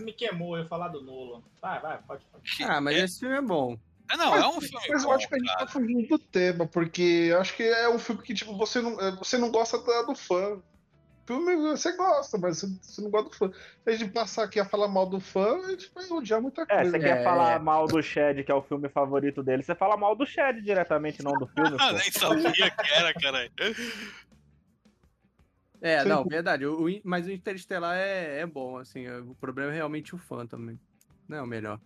Me 0.00 0.12
queimou 0.12 0.56
eu 0.58 0.66
falar 0.66 0.88
do 0.88 1.02
Nolan. 1.02 1.42
Vai, 1.62 1.80
vai, 1.80 1.98
pode, 2.02 2.24
pode. 2.26 2.62
Ah, 2.64 2.80
mas 2.80 2.96
é, 2.96 3.04
esse 3.04 3.20
filme 3.20 3.36
é 3.36 3.42
bom. 3.42 3.78
é, 4.10 4.16
não, 4.18 4.30
Mas- 4.32 4.42
é 4.42 4.46
um 4.48 4.60
filme 4.60 4.86
Mas 4.88 5.02
eu 5.02 5.08
bom, 5.08 5.14
acho 5.14 5.28
que 5.28 5.34
a 5.34 5.38
gente 5.38 5.46
cara. 5.48 5.58
tá 5.60 5.66
fugindo 5.66 6.08
do 6.08 6.18
tema, 6.18 6.66
porque 6.66 7.02
eu 7.30 7.40
acho 7.40 7.56
que 7.56 7.62
é 7.62 7.88
um 7.88 7.98
filme 7.98 8.22
que, 8.22 8.34
tipo, 8.34 8.56
você 8.56 8.80
não, 8.82 9.00
é, 9.00 9.16
você 9.16 9.38
não 9.38 9.50
gosta 9.50 9.78
do 9.78 10.14
fã. 10.14 10.62
Filme 11.24 11.54
você 11.56 11.96
gosta, 11.96 12.36
mas 12.36 12.58
você, 12.58 12.66
você 12.82 13.00
não 13.00 13.10
gosta 13.10 13.28
do 13.30 13.36
fã. 13.36 13.50
Se 13.52 13.90
a 13.90 13.92
gente 13.92 14.10
passar 14.12 14.44
aqui 14.44 14.58
a 14.58 14.64
falar 14.64 14.88
mal 14.88 15.06
do 15.08 15.20
fã, 15.20 15.58
a 15.64 15.70
gente 15.70 15.90
vai 15.94 16.04
odiar 16.10 16.42
muita 16.42 16.62
É, 16.62 16.66
coisa. 16.66 16.90
você 16.90 16.98
né? 16.98 17.04
quer 17.04 17.20
É. 17.20 17.24
falar 17.24 17.60
mal 17.60 17.86
do 17.86 18.02
Shed, 18.02 18.42
que 18.42 18.50
é 18.50 18.54
o 18.54 18.62
filme 18.62 18.88
favorito 18.88 19.42
dele, 19.42 19.62
você 19.62 19.74
fala 19.74 19.96
mal 19.96 20.16
do 20.16 20.26
Shed 20.26 20.60
diretamente, 20.62 21.22
não 21.22 21.32
do 21.34 21.46
filme. 21.46 21.76
Ah, 21.78 21.92
nem 21.92 22.10
sabia 22.10 22.70
que 22.70 22.92
era, 22.92 23.14
caralho. 23.14 23.50
É, 25.80 26.02
Sim. 26.02 26.08
não, 26.08 26.24
verdade. 26.24 26.66
O, 26.66 26.86
mas 27.04 27.26
o 27.26 27.30
Interestelar 27.32 27.96
é, 27.96 28.40
é 28.40 28.46
bom, 28.46 28.78
assim. 28.78 29.08
O 29.08 29.34
problema 29.34 29.72
é 29.72 29.74
realmente 29.76 30.14
o 30.14 30.18
fã 30.18 30.46
também. 30.46 30.78
Não 31.28 31.38
é 31.38 31.42
o 31.42 31.46
melhor. 31.46 31.80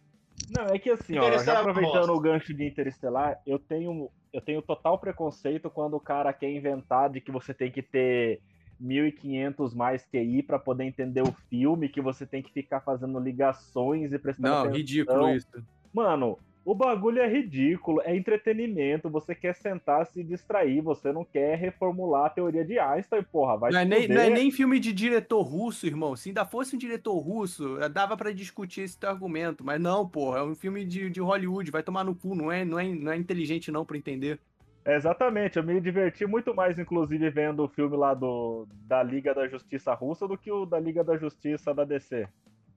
Não, 0.50 0.66
é 0.66 0.78
que 0.78 0.90
assim, 0.90 1.18
ó, 1.18 1.38
já 1.38 1.54
é 1.54 1.56
aproveitando 1.56 2.10
o 2.10 2.20
gancho 2.20 2.52
de 2.52 2.64
Interestelar, 2.66 3.40
eu 3.46 3.58
tenho, 3.58 4.10
eu 4.32 4.40
tenho 4.40 4.60
total 4.60 4.98
preconceito 4.98 5.70
quando 5.70 5.94
o 5.94 6.00
cara 6.00 6.32
quer 6.32 6.50
inventar 6.50 7.08
de 7.08 7.20
que 7.22 7.30
você 7.32 7.54
tem 7.54 7.70
que 7.70 7.82
ter 7.82 8.40
1500 8.78 9.74
mais 9.74 10.06
QI 10.06 10.42
pra 10.42 10.58
poder 10.58 10.84
entender 10.84 11.22
o 11.22 11.34
filme, 11.48 11.88
que 11.88 12.00
você 12.00 12.26
tem 12.26 12.42
que 12.42 12.52
ficar 12.52 12.80
fazendo 12.80 13.18
ligações 13.18 14.12
e 14.12 14.18
prestando 14.18 14.48
Não, 14.48 14.60
atenção. 14.60 14.76
ridículo 14.76 15.28
isso. 15.30 15.64
Mano, 15.92 16.38
o 16.66 16.74
bagulho 16.74 17.20
é 17.20 17.28
ridículo, 17.28 18.02
é 18.02 18.16
entretenimento, 18.16 19.08
você 19.08 19.36
quer 19.36 19.54
sentar, 19.54 20.04
se 20.04 20.24
distrair, 20.24 20.80
você 20.80 21.12
não 21.12 21.24
quer 21.24 21.56
reformular 21.56 22.26
a 22.26 22.30
teoria 22.30 22.64
de 22.64 22.76
Einstein, 22.76 23.22
porra, 23.22 23.56
vai 23.56 23.70
Não 23.70 23.78
é, 23.78 23.84
nem, 23.84 24.08
não 24.08 24.20
é 24.20 24.30
nem 24.30 24.50
filme 24.50 24.80
de 24.80 24.92
diretor 24.92 25.42
russo, 25.42 25.86
irmão. 25.86 26.16
Se 26.16 26.30
ainda 26.30 26.44
fosse 26.44 26.74
um 26.74 26.78
diretor 26.78 27.16
russo, 27.20 27.80
eh, 27.80 27.88
dava 27.88 28.16
pra 28.16 28.32
discutir 28.32 28.80
esse 28.80 28.98
teu 28.98 29.08
argumento. 29.08 29.62
Mas 29.64 29.80
não, 29.80 30.08
porra, 30.08 30.40
é 30.40 30.42
um 30.42 30.56
filme 30.56 30.84
de, 30.84 31.08
de 31.08 31.20
Hollywood, 31.20 31.70
vai 31.70 31.84
tomar 31.84 32.02
no 32.02 32.16
cu, 32.16 32.34
não 32.34 32.50
é, 32.50 32.64
não 32.64 32.80
é, 32.80 32.88
não 32.88 33.12
é 33.12 33.16
inteligente 33.16 33.70
não 33.70 33.86
pra 33.86 33.96
entender. 33.96 34.40
Exatamente, 34.86 35.56
eu 35.56 35.64
me 35.64 35.80
diverti 35.80 36.24
muito 36.24 36.54
mais, 36.54 36.78
inclusive, 36.78 37.28
vendo 37.28 37.64
o 37.64 37.68
filme 37.68 37.96
lá 37.96 38.14
do, 38.14 38.68
da 38.86 39.02
Liga 39.02 39.34
da 39.34 39.48
Justiça 39.48 39.92
Russa 39.94 40.28
do 40.28 40.38
que 40.38 40.50
o 40.50 40.64
da 40.64 40.78
Liga 40.78 41.02
da 41.02 41.16
Justiça 41.16 41.74
da 41.74 41.84
DC. 41.84 42.28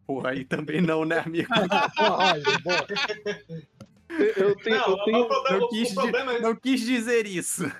Porra, 0.07 0.31
aí 0.31 0.43
também 0.43 0.81
não, 0.81 1.05
né, 1.05 1.19
amigo? 1.19 1.49
Olha, 2.01 2.43
boa. 2.63 2.87
Eu 4.35 4.55
tenho, 4.55 4.77
Não, 4.79 4.89
eu 4.97 5.03
tenho, 5.03 5.27
problema, 5.27 5.59
Não 5.59 5.69
quis, 5.69 5.97
é 5.97 6.39
não 6.41 6.55
quis 6.55 6.81
dizer 6.81 7.27
isso. 7.27 7.71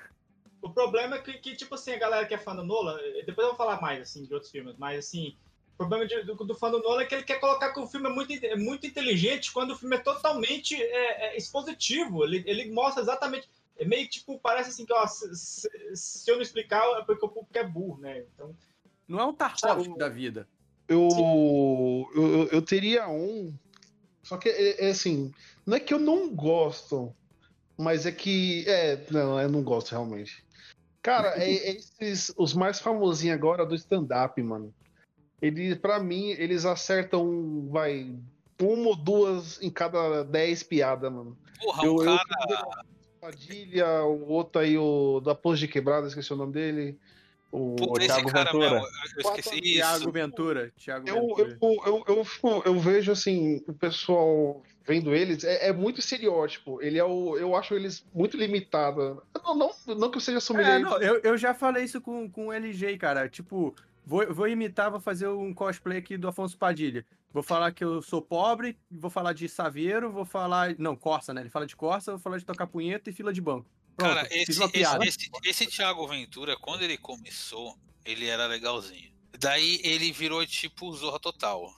O 0.62 0.70
problema 0.70 1.16
é 1.16 1.22
que, 1.22 1.34
que, 1.40 1.56
tipo 1.56 1.74
assim, 1.74 1.92
a 1.92 1.98
galera 1.98 2.26
que 2.28 2.34
é 2.34 2.38
fã 2.38 2.56
do 2.56 2.64
Nolan, 2.64 3.00
eh, 3.02 3.24
depois 3.26 3.46
eu 3.48 3.54
vou 3.54 3.58
falar 3.58 3.82
mais, 3.82 4.02
assim, 4.02 4.26
de 4.26 4.34
outros 4.34 4.52
filmes, 4.52 4.76
mas, 4.78 5.00
assim, 5.00 5.36
o 5.74 5.78
problema 5.78 6.06
de- 6.06 6.24
do, 6.24 6.36
do 6.36 6.54
fã 6.54 6.70
do 6.70 6.80
Nolan 6.80 7.02
é 7.02 7.06
que 7.06 7.16
ele 7.16 7.24
quer 7.24 7.40
colocar 7.40 7.74
que 7.74 7.80
o 7.80 7.88
filme 7.88 8.08
é 8.08 8.14
muito, 8.14 8.32
é 8.46 8.56
muito 8.56 8.86
inteligente 8.86 9.52
quando 9.52 9.72
o 9.72 9.76
filme 9.76 9.96
é 9.96 10.00
totalmente 10.00 10.76
é, 10.76 11.34
é, 11.34 11.38
expositivo. 11.38 12.24
Ele, 12.24 12.44
ele 12.46 12.72
mostra 12.72 13.02
exatamente. 13.02 13.50
É 13.80 13.86
meio 13.86 14.08
tipo, 14.10 14.38
parece 14.40 14.70
assim 14.72 14.86
que, 14.86 14.92
ó, 14.94 15.08
se, 15.08 15.34
se- 15.36 15.70
se 15.96 16.30
eu 16.30 16.36
não 16.36 16.42
explicar, 16.44 16.84
é 17.00 17.04
porque 17.04 17.26
o 17.26 17.30
público 17.30 17.58
é 17.58 17.64
burro, 17.64 17.98
né? 18.02 18.26
Então. 18.34 18.54
Não 19.08 19.20
é 19.20 19.26
um 19.26 19.34
Tarkovsky 19.34 19.98
da 19.98 20.10
vida. 20.10 20.48
Eu, 20.88 22.08
eu, 22.14 22.48
eu 22.52 22.62
teria 22.62 23.08
um. 23.08 23.54
Só 24.22 24.38
que 24.38 24.50
é, 24.50 24.88
é 24.88 24.90
assim, 24.90 25.32
não 25.66 25.78
é 25.78 25.80
que 25.80 25.94
eu 25.94 26.00
não 26.00 26.30
gosto, 26.30 27.16
mas 27.78 28.06
é 28.06 28.12
que. 28.12 28.66
É, 28.68 29.06
não, 29.10 29.40
eu 29.40 29.50
não 29.50 29.64
gosto 29.64 29.92
realmente. 29.92 30.44
Cara, 31.02 31.42
é, 31.42 31.50
é 31.50 31.72
esses, 31.78 32.34
os 32.38 32.54
mais 32.54 32.80
famosinhos 32.80 33.36
agora 33.38 33.66
do 33.66 33.76
stand-up, 33.76 34.42
mano. 34.44 34.74
Eles, 35.42 35.78
pra 35.78 36.00
mim, 36.00 36.32
eles 36.32 36.66
acertam, 36.66 37.70
vai, 37.70 38.14
uma 38.62 38.90
ou 38.90 38.96
duas 38.96 39.62
em 39.62 39.70
cada 39.70 40.24
dez 40.24 40.64
piadas, 40.64 41.10
mano. 41.12 41.38
Porra, 41.58 41.86
eu, 41.86 41.96
um 41.96 42.04
eu- 42.04 42.18
cara. 42.18 42.84
Padilha, 43.20 44.04
o 44.04 44.30
outro 44.30 44.62
aí, 44.62 44.78
o 44.78 45.20
da 45.20 45.36
Pose 45.36 45.60
de 45.62 45.68
Quebrada, 45.68 46.08
esqueci 46.08 46.32
o 46.34 46.38
nome 46.38 46.54
dele. 46.54 46.98
O 47.52 47.76
esse 47.98 48.08
Thiago 48.08 48.32
cara 48.32 48.52
Ventura. 48.52 48.70
mesmo, 48.72 48.88
eu 49.16 49.22
esqueci 49.22 49.56
isso. 49.60 49.74
Thiago 49.74 50.12
Ventura. 50.12 50.72
Thiago 50.78 51.10
Eu, 51.10 51.36
Ventura. 51.36 51.58
eu, 51.62 52.04
eu, 52.08 52.26
eu, 52.44 52.64
eu 52.66 52.80
vejo 52.80 53.12
assim, 53.12 53.64
o 53.68 53.74
pessoal 53.74 54.62
vendo 54.86 55.14
eles, 55.16 55.44
é, 55.44 55.68
é 55.70 55.74
muito 55.74 56.00
estereótipo. 56.00 56.80
Ele 56.82 56.98
é 57.00 57.04
o. 57.04 57.38
Eu 57.38 57.56
acho 57.56 57.74
eles 57.74 58.06
muito 58.14 58.38
limitado. 58.38 59.22
Não, 59.44 59.56
não, 59.56 59.72
não 59.98 60.12
que 60.12 60.18
eu 60.18 60.22
seja 60.22 60.38
É, 60.38 60.42
sommelier. 60.42 60.80
não, 60.80 61.02
eu, 61.02 61.20
eu 61.24 61.38
já 61.38 61.54
falei 61.54 61.84
isso 61.84 62.00
com, 62.00 62.30
com 62.30 62.48
o 62.48 62.54
LG, 62.54 62.98
cara. 62.98 63.28
Tipo, 63.28 63.74
vou, 64.06 64.32
vou 64.34 64.48
imitar, 64.48 64.92
vou 64.92 65.00
fazer 65.00 65.28
um 65.28 65.52
cosplay 65.54 65.98
aqui 65.98 66.18
do 66.18 66.28
Afonso 66.28 66.56
Padilha. 66.58 67.04
Vou 67.32 67.44
falar 67.44 67.72
que 67.72 67.84
eu 67.84 68.02
sou 68.02 68.22
pobre, 68.22 68.78
vou 68.90 69.10
falar 69.10 69.34
de 69.34 69.48
Saveiro, 69.48 70.12
vou 70.12 70.26
falar. 70.26 70.76
Não, 70.80 70.96
Corsa, 70.96 71.34
né? 71.34 71.42
Ele 71.42 71.50
fala 71.50 71.68
de 71.68 71.76
Corsa, 71.76 72.12
vou 72.12 72.20
falar 72.20 72.38
de 72.38 72.46
tocar 72.46 72.66
punheta 72.66 73.10
e 73.10 73.14
fila 73.14 73.32
de 73.32 73.40
banco. 73.40 73.70
Pronto, 73.96 74.16
Cara, 74.16 74.28
fiz 74.30 74.50
esse, 74.50 74.60
uma 74.60 74.70
piada. 74.70 75.06
esse, 75.06 75.30
esse, 75.44 75.50
esse 75.50 75.68
Thiago 75.68 76.08
Ventura, 76.08 76.58
quando 76.58 76.82
ele 76.84 76.98
começou, 76.98 77.78
ele 78.04 78.26
era 78.26 78.48
legalzinho. 78.48 79.12
Daí 79.38 79.80
ele 79.84 80.12
virou 80.12 80.46
tipo 80.46 80.92
Zorra 80.94 81.20
Total. 81.20 81.72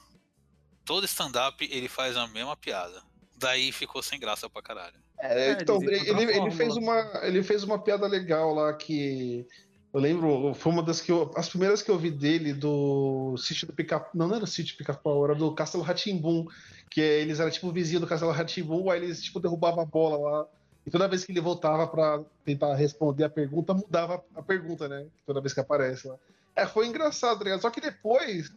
Todo 0.85 1.05
stand-up 1.05 1.67
ele 1.69 1.89
faz 1.89 2.15
a 2.15 2.27
mesma 2.27 2.55
piada. 2.55 3.03
Daí 3.35 3.71
ficou 3.71 4.01
sem 4.01 4.19
graça 4.19 4.49
pra 4.49 4.61
caralho. 4.61 5.01
É, 5.19 5.51
então, 5.51 5.81
ele, 5.83 6.09
ele, 6.09 6.37
ele 6.37 6.51
fez 6.51 6.75
uma, 6.75 7.19
ele 7.23 7.43
fez 7.43 7.63
uma 7.63 7.77
piada 7.77 8.07
legal 8.07 8.53
lá 8.53 8.73
que. 8.73 9.45
Eu 9.93 9.99
lembro, 9.99 10.53
foi 10.53 10.71
uma 10.71 10.81
das 10.83 11.01
que 11.01 11.11
eu. 11.11 11.31
As 11.35 11.49
primeiras 11.49 11.81
que 11.81 11.91
eu 11.91 11.97
vi 11.97 12.09
dele 12.09 12.53
do 12.53 13.35
sítio 13.37 13.67
do 13.67 13.73
pica 13.73 14.07
Não, 14.13 14.27
não 14.27 14.35
era 14.35 14.45
o 14.45 14.47
sítio 14.47 14.77
pica-pau, 14.77 15.25
era 15.25 15.35
do 15.35 15.53
Castelo 15.53 15.83
Ratimbum. 15.83 16.45
Que 16.89 17.01
é, 17.01 17.19
eles 17.21 17.39
eram 17.39 17.51
tipo 17.51 17.71
vizinho 17.71 17.99
do 17.99 18.07
Castelo 18.07 18.31
Ratimbum, 18.31 18.89
aí 18.89 19.01
eles 19.03 19.21
tipo 19.21 19.39
derrubavam 19.39 19.81
a 19.83 19.85
bola 19.85 20.17
lá. 20.17 20.47
E 20.85 20.89
toda 20.89 21.07
vez 21.07 21.23
que 21.25 21.31
ele 21.31 21.41
voltava 21.41 21.87
pra 21.87 22.21
tentar 22.45 22.73
responder 22.75 23.25
a 23.25 23.29
pergunta, 23.29 23.73
mudava 23.73 24.23
a 24.35 24.41
pergunta, 24.41 24.87
né? 24.87 25.05
Toda 25.25 25.41
vez 25.41 25.53
que 25.53 25.59
aparece 25.59 26.07
lá. 26.07 26.15
É, 26.55 26.65
foi 26.65 26.87
engraçado, 26.87 27.43
ligado? 27.43 27.61
Só 27.61 27.69
que 27.69 27.79
depois 27.81 28.51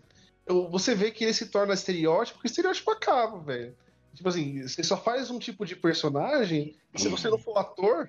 eu- 0.47 0.69
você 0.71 0.95
vê 0.95 1.11
que 1.11 1.25
ele 1.25 1.35
se 1.35 1.47
torna 1.47 1.75
estereótipo, 1.75 2.39
porque 2.39 2.49
estereótipo 2.49 2.91
acaba, 2.91 3.39
velho. 3.41 3.75
Tipo 4.15 4.29
assim, 4.29 4.63
você 4.67 4.83
só 4.83 4.97
faz 4.97 5.31
um 5.31 5.39
tipo 5.39 5.67
de 5.67 5.75
personagem, 5.77 6.77
e 6.95 7.01
se 7.01 7.09
você 7.09 7.29
não 7.29 7.39
for 7.39 7.59
ator, 7.59 8.09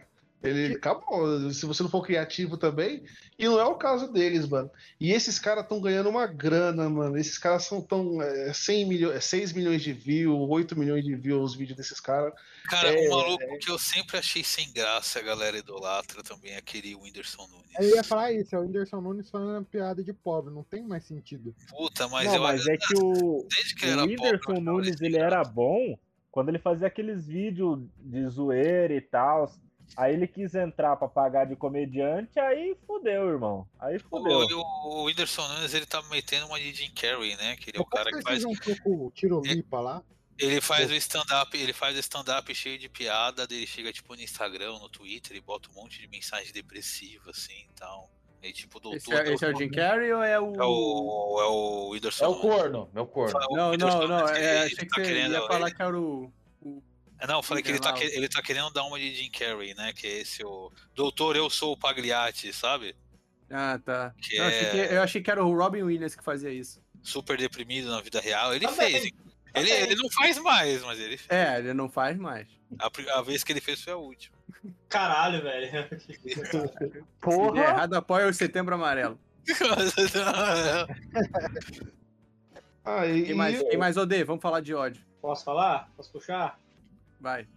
ele 0.49 0.75
acabou. 0.75 1.51
Se 1.51 1.65
você 1.65 1.83
não 1.83 1.89
for 1.89 2.03
criativo 2.03 2.57
também, 2.57 3.03
e 3.37 3.45
não 3.45 3.59
é 3.59 3.65
o 3.65 3.75
caso 3.75 4.11
deles, 4.11 4.47
mano. 4.47 4.69
E 4.99 5.11
esses 5.11 5.39
caras 5.39 5.63
estão 5.63 5.81
ganhando 5.81 6.09
uma 6.09 6.25
grana, 6.27 6.89
mano. 6.89 7.17
Esses 7.17 7.37
caras 7.37 7.63
são 7.63 7.81
tão. 7.81 8.21
É, 8.21 8.53
100 8.53 8.85
milhões, 8.85 9.23
6 9.25 9.53
milhões 9.53 9.81
de 9.81 9.93
views, 9.93 10.49
8 10.49 10.77
milhões 10.77 11.03
de 11.03 11.15
views 11.15 11.51
os 11.51 11.55
vídeos 11.55 11.77
desses 11.77 11.99
caras. 11.99 12.33
Cara, 12.69 12.89
É, 12.89 13.07
o 13.07 13.11
maluco 13.11 13.59
que 13.59 13.69
eu 13.69 13.77
sempre 13.77 14.17
achei 14.17 14.43
sem 14.43 14.71
graça, 14.71 15.19
a 15.19 15.21
galera 15.21 15.57
idolatra 15.57 16.23
também, 16.23 16.53
é 16.53 16.57
aquele 16.57 16.95
Whindersson 16.95 17.47
Nunes. 17.47 17.71
Eu 17.79 17.95
ia 17.95 18.03
falar 18.03 18.31
isso, 18.31 18.55
é 18.55 18.59
o 18.59 18.61
Whindersson 18.61 19.01
Nunes 19.01 19.29
falando 19.29 19.65
piada 19.65 20.03
de 20.03 20.13
pobre, 20.13 20.53
não 20.53 20.63
tem 20.63 20.83
mais 20.83 21.05
sentido. 21.05 21.55
Puta, 21.69 22.07
mas 22.07 22.27
não, 22.27 22.35
eu 22.35 22.41
mas 22.41 22.67
é 22.67 22.77
que 22.77 22.95
o, 22.97 23.45
desde 23.51 23.75
que 23.75 23.85
o 23.85 23.89
ele 23.89 23.93
era 23.93 24.03
Whindersson 24.03 24.61
Nunes 24.61 25.01
ele 25.01 25.17
era 25.17 25.43
bom 25.43 25.97
quando 26.31 26.49
ele 26.49 26.59
fazia 26.59 26.87
aqueles 26.87 27.25
vídeos 27.25 27.79
de 27.97 28.27
zoeira 28.27 28.93
e 28.93 28.99
tal. 28.99 29.49
Aí 29.97 30.13
ele 30.13 30.27
quis 30.27 30.53
entrar 30.55 30.95
pra 30.97 31.07
pagar 31.07 31.45
de 31.45 31.55
comediante, 31.55 32.39
aí 32.39 32.75
fudeu, 32.85 33.29
irmão. 33.29 33.67
Aí 33.79 33.99
fudeu. 33.99 34.39
O, 34.39 34.61
o, 34.61 35.01
o 35.01 35.03
Whindersson 35.05 35.47
Nunes 35.47 35.73
ele 35.73 35.85
tá 35.85 36.01
metendo 36.03 36.45
uma 36.47 36.59
de 36.59 36.73
Jim 36.73 36.91
Carrey, 36.91 37.35
né? 37.37 37.55
Que 37.57 37.69
ele 37.71 37.77
é 37.77 37.81
o 37.81 37.85
cara 37.85 38.09
que 38.11 38.21
faz. 38.21 38.43
Um 38.45 38.53
pouco 38.55 39.11
Tirolipa 39.15 39.79
lá? 39.79 40.03
Ele 40.37 40.59
faz 40.59 40.91
o 40.91 40.95
stand-up, 40.95 41.57
ele 41.57 41.71
faz 41.71 41.95
o 41.95 41.99
stand-up 41.99 42.53
cheio 42.53 42.77
de 42.77 42.89
piada, 42.89 43.47
ele 43.49 43.65
chega 43.65 43.93
tipo 43.93 44.13
no 44.15 44.21
Instagram, 44.21 44.73
no 44.79 44.89
Twitter, 44.89 45.37
e 45.37 45.39
bota 45.39 45.69
um 45.71 45.73
monte 45.75 46.01
de 46.01 46.07
mensagem 46.09 46.51
depressiva, 46.51 47.29
assim 47.31 47.53
e 47.69 47.73
tal. 47.73 48.09
Aí, 48.43 48.51
tipo, 48.51 48.79
doutor. 48.79 48.97
Esse 48.97 49.13
é, 49.13 49.33
esse 49.33 49.45
é 49.45 49.49
o 49.53 49.57
Jim 49.57 49.69
Carrey 49.71 50.11
ou 50.11 50.21
é 50.21 50.37
o. 50.39 50.53
É 50.55 50.65
o, 50.65 51.41
é 51.41 51.45
o 51.45 51.89
Whindersson 51.93 52.25
É 52.25 52.27
o 52.27 52.35
corno, 52.35 52.89
é 52.93 52.99
o 53.01 53.07
corno. 53.07 53.33
O 53.49 53.55
Não, 53.55 53.71
Whindersson 53.71 53.99
não, 54.01 54.07
não. 54.09 54.17
Nunes, 54.19 54.31
É, 54.31 54.37
ele- 54.39 54.49
achei 54.49 54.65
ele 54.65 54.75
que 54.75 54.87
tá 54.87 54.95
você 54.95 55.01
querendo- 55.01 55.31
ia 55.33 55.41
falar 55.47 55.67
ele- 55.67 55.75
que 55.75 55.81
era 55.81 55.97
o. 55.99 56.33
É, 57.25 57.27
Não, 57.27 57.39
eu 57.39 57.43
falei 57.43 57.61
que 57.63 57.69
ele 57.71 57.79
tá, 57.79 57.93
ele 57.99 58.29
tá 58.29 58.41
querendo 58.41 58.69
dar 58.71 58.83
uma 58.83 58.99
de 58.99 59.13
Jim 59.15 59.29
Carrey, 59.31 59.73
né? 59.73 59.91
Que 59.93 60.05
é 60.07 60.21
esse 60.21 60.43
o. 60.45 60.71
Doutor, 60.93 61.35
eu 61.35 61.49
sou 61.49 61.73
o 61.73 61.77
Pagliatti, 61.77 62.53
sabe? 62.53 62.95
Ah, 63.49 63.79
tá. 63.83 64.13
Que 64.21 64.37
Não, 64.37 64.45
achei 64.47 64.59
é- 64.67 64.71
que- 64.87 64.93
eu 64.95 65.01
achei 65.01 65.21
que 65.21 65.31
era 65.31 65.43
o 65.43 65.55
Robin 65.55 65.83
Williams 65.83 66.15
que 66.15 66.23
fazia 66.23 66.51
isso. 66.51 66.81
Super 67.03 67.37
deprimido 67.37 67.89
na 67.89 68.01
vida 68.01 68.19
real. 68.19 68.53
Ele 68.53 68.65
Também. 68.67 68.91
fez. 68.91 69.05
hein? 69.05 69.13
Ele, 69.53 69.69
ele 69.71 69.95
não 69.95 70.09
faz 70.09 70.37
mais, 70.37 70.83
mas 70.83 70.99
ele 70.99 71.17
fez. 71.17 71.29
É, 71.29 71.59
ele 71.59 71.73
não 71.73 71.87
faz 71.89 72.17
mais. 72.17 72.47
A, 72.79 72.89
a 73.17 73.21
vez 73.21 73.43
que 73.43 73.53
ele 73.53 73.61
fez 73.61 73.81
foi 73.81 73.93
a 73.93 73.97
última. 73.97 74.35
Caralho, 74.89 75.41
velho. 75.41 75.87
Se 76.01 77.51
der 77.53 77.69
errado, 77.69 77.93
apoia 77.93 78.27
o 78.27 78.33
Setembro 78.33 78.75
Amarelo. 78.75 79.17
Ah, 82.83 83.07
e, 83.07 83.23
Quem 83.23 83.33
mais, 83.35 83.59
quem 83.63 83.77
mais 83.77 83.97
odeia? 83.97 84.23
Vamos 84.25 84.41
falar 84.43 84.59
de 84.61 84.73
ódio. 84.73 85.03
Posso 85.21 85.43
falar? 85.43 85.89
Posso 85.97 86.11
puxar? 86.11 86.59
Vai. 87.19 87.47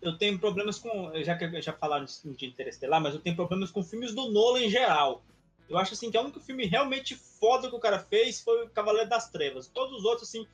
Eu 0.00 0.16
tenho 0.16 0.38
problemas 0.38 0.78
com. 0.78 1.12
Já 1.22 1.36
que 1.36 1.60
já 1.60 1.72
falaram 1.72 2.06
de 2.06 2.46
Interestelar, 2.46 3.00
mas 3.00 3.14
eu 3.14 3.20
tenho 3.20 3.36
problemas 3.36 3.70
com 3.70 3.82
filmes 3.82 4.14
do 4.14 4.30
Nolan 4.30 4.60
em 4.60 4.70
geral. 4.70 5.22
Eu 5.68 5.78
acho 5.78 5.94
assim 5.94 6.10
que 6.10 6.18
o 6.18 6.22
único 6.22 6.40
filme 6.40 6.66
realmente 6.66 7.14
foda 7.14 7.68
que 7.68 7.76
o 7.76 7.80
cara 7.80 7.98
fez 7.98 8.40
foi 8.40 8.64
o 8.64 8.70
Cavaleiro 8.70 9.08
das 9.08 9.30
Trevas. 9.30 9.68
Todos 9.68 9.98
os 9.98 10.04
outros, 10.04 10.28
assim, 10.28 10.46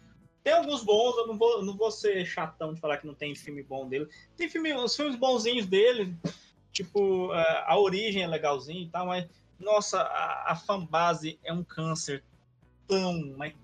tem 0.45 0.53
alguns 0.53 0.85
bons, 0.85 1.17
eu 1.17 1.27
não 1.27 1.39
vou, 1.39 1.65
não 1.65 1.77
vou 1.77 1.91
ser 1.91 2.25
chatão 2.27 2.75
de 2.75 2.81
falar 2.81 2.99
que 2.99 3.07
não 3.07 3.15
tem 3.15 3.35
filme 3.35 3.63
bom 3.63 3.89
dele. 3.89 4.09
Tem 4.37 4.49
filme, 4.49 4.75
os 4.75 4.95
filmes 4.95 5.17
bonzinhos 5.17 5.65
dele, 5.65 6.15
tipo, 6.71 7.33
é, 7.33 7.65
A 7.67 7.79
Origem 7.79 8.23
é 8.23 8.27
legalzinho 8.27 8.83
e 8.83 8.89
tal, 8.89 9.07
mas, 9.07 9.27
nossa, 9.59 10.03
a, 10.03 10.53
a 10.53 10.55
fanbase 10.55 11.39
é 11.43 11.53
um 11.53 11.65
câncer 11.65 12.23
tão, 12.87 13.35
mas 13.37 13.55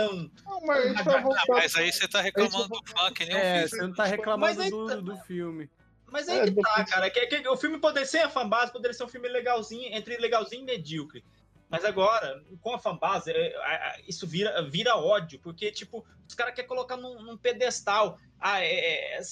tão. 0.00 0.30
mas 0.66 1.04
vai 1.04 1.22
voltar- 1.22 1.42
Ah, 1.42 1.44
mas 1.48 1.76
aí 1.76 1.92
você 1.92 2.06
tá 2.08 2.20
reclamando 2.20 2.68
do 2.68 2.82
fã 2.86 3.12
que 3.12 3.24
nem 3.24 3.36
É, 3.36 3.66
você 3.68 3.76
não 3.82 3.94
tá 3.94 4.04
reclamando 4.04 4.40
Mas 4.40 4.58
aí 4.60 4.70
do, 4.70 5.02
do 5.02 5.16
filme. 5.18 5.70
Mas 6.10 6.28
aí 6.28 6.52
que 6.52 6.60
tá, 6.60 6.84
cara. 6.84 7.10
Que, 7.10 7.26
que- 7.26 7.48
o 7.48 7.56
filme 7.56 7.78
poderia 7.78 8.06
ser 8.06 8.18
a 8.18 8.28
fanbase, 8.30 8.72
poderia 8.72 8.94
ser 8.96 9.04
um 9.04 9.08
filme 9.08 9.28
legalzinho, 9.28 9.92
entre 9.94 10.16
legalzinho 10.18 10.62
e 10.62 10.64
medíocre. 10.64 11.24
Mas 11.68 11.84
agora, 11.84 12.40
com 12.60 12.74
a 12.74 12.78
fanbase, 12.78 13.32
é, 13.32 14.00
isso 14.06 14.24
vira, 14.26 14.62
vira 14.70 14.94
ódio, 14.96 15.40
porque, 15.40 15.72
tipo, 15.72 16.06
os 16.28 16.32
caras 16.34 16.54
querem 16.54 16.68
colocar 16.68 16.96
num, 16.96 17.20
num 17.22 17.36
pedestal. 17.36 18.18
Ah, 18.38 18.62
é, 18.62 19.16
é- 19.16 19.18
é- 19.18 19.22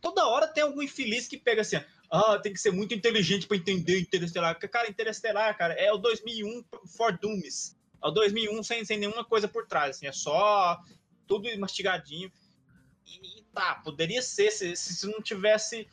toda 0.00 0.26
hora 0.26 0.48
tem 0.48 0.64
algum 0.64 0.82
infeliz 0.82 1.28
que 1.28 1.38
pega 1.38 1.60
assim, 1.60 1.80
ah, 2.10 2.36
tem 2.38 2.52
que 2.52 2.58
ser 2.58 2.72
muito 2.72 2.92
inteligente 2.94 3.46
pra 3.46 3.56
entender 3.56 4.00
Interestelar. 4.00 4.58
Cara, 4.58 4.90
Interestelar, 4.90 5.56
cara, 5.56 5.74
é 5.74 5.92
o 5.92 5.98
2001 5.98 6.64
for 6.96 7.16
Dooms. 7.16 7.76
É 8.02 8.08
o 8.08 8.10
2001 8.10 8.62
sem, 8.62 8.84
sem 8.84 8.98
nenhuma 8.98 9.24
coisa 9.24 9.46
por 9.46 9.66
trás, 9.66 9.96
assim, 9.96 10.06
é 10.06 10.12
só 10.12 10.80
tudo 11.26 11.48
mastigadinho. 11.58 12.30
E 13.06 13.42
tá, 13.54 13.76
poderia 13.76 14.22
ser 14.22 14.50
se, 14.50 14.74
se 14.76 15.06
não 15.06 15.20
tivesse. 15.20 15.88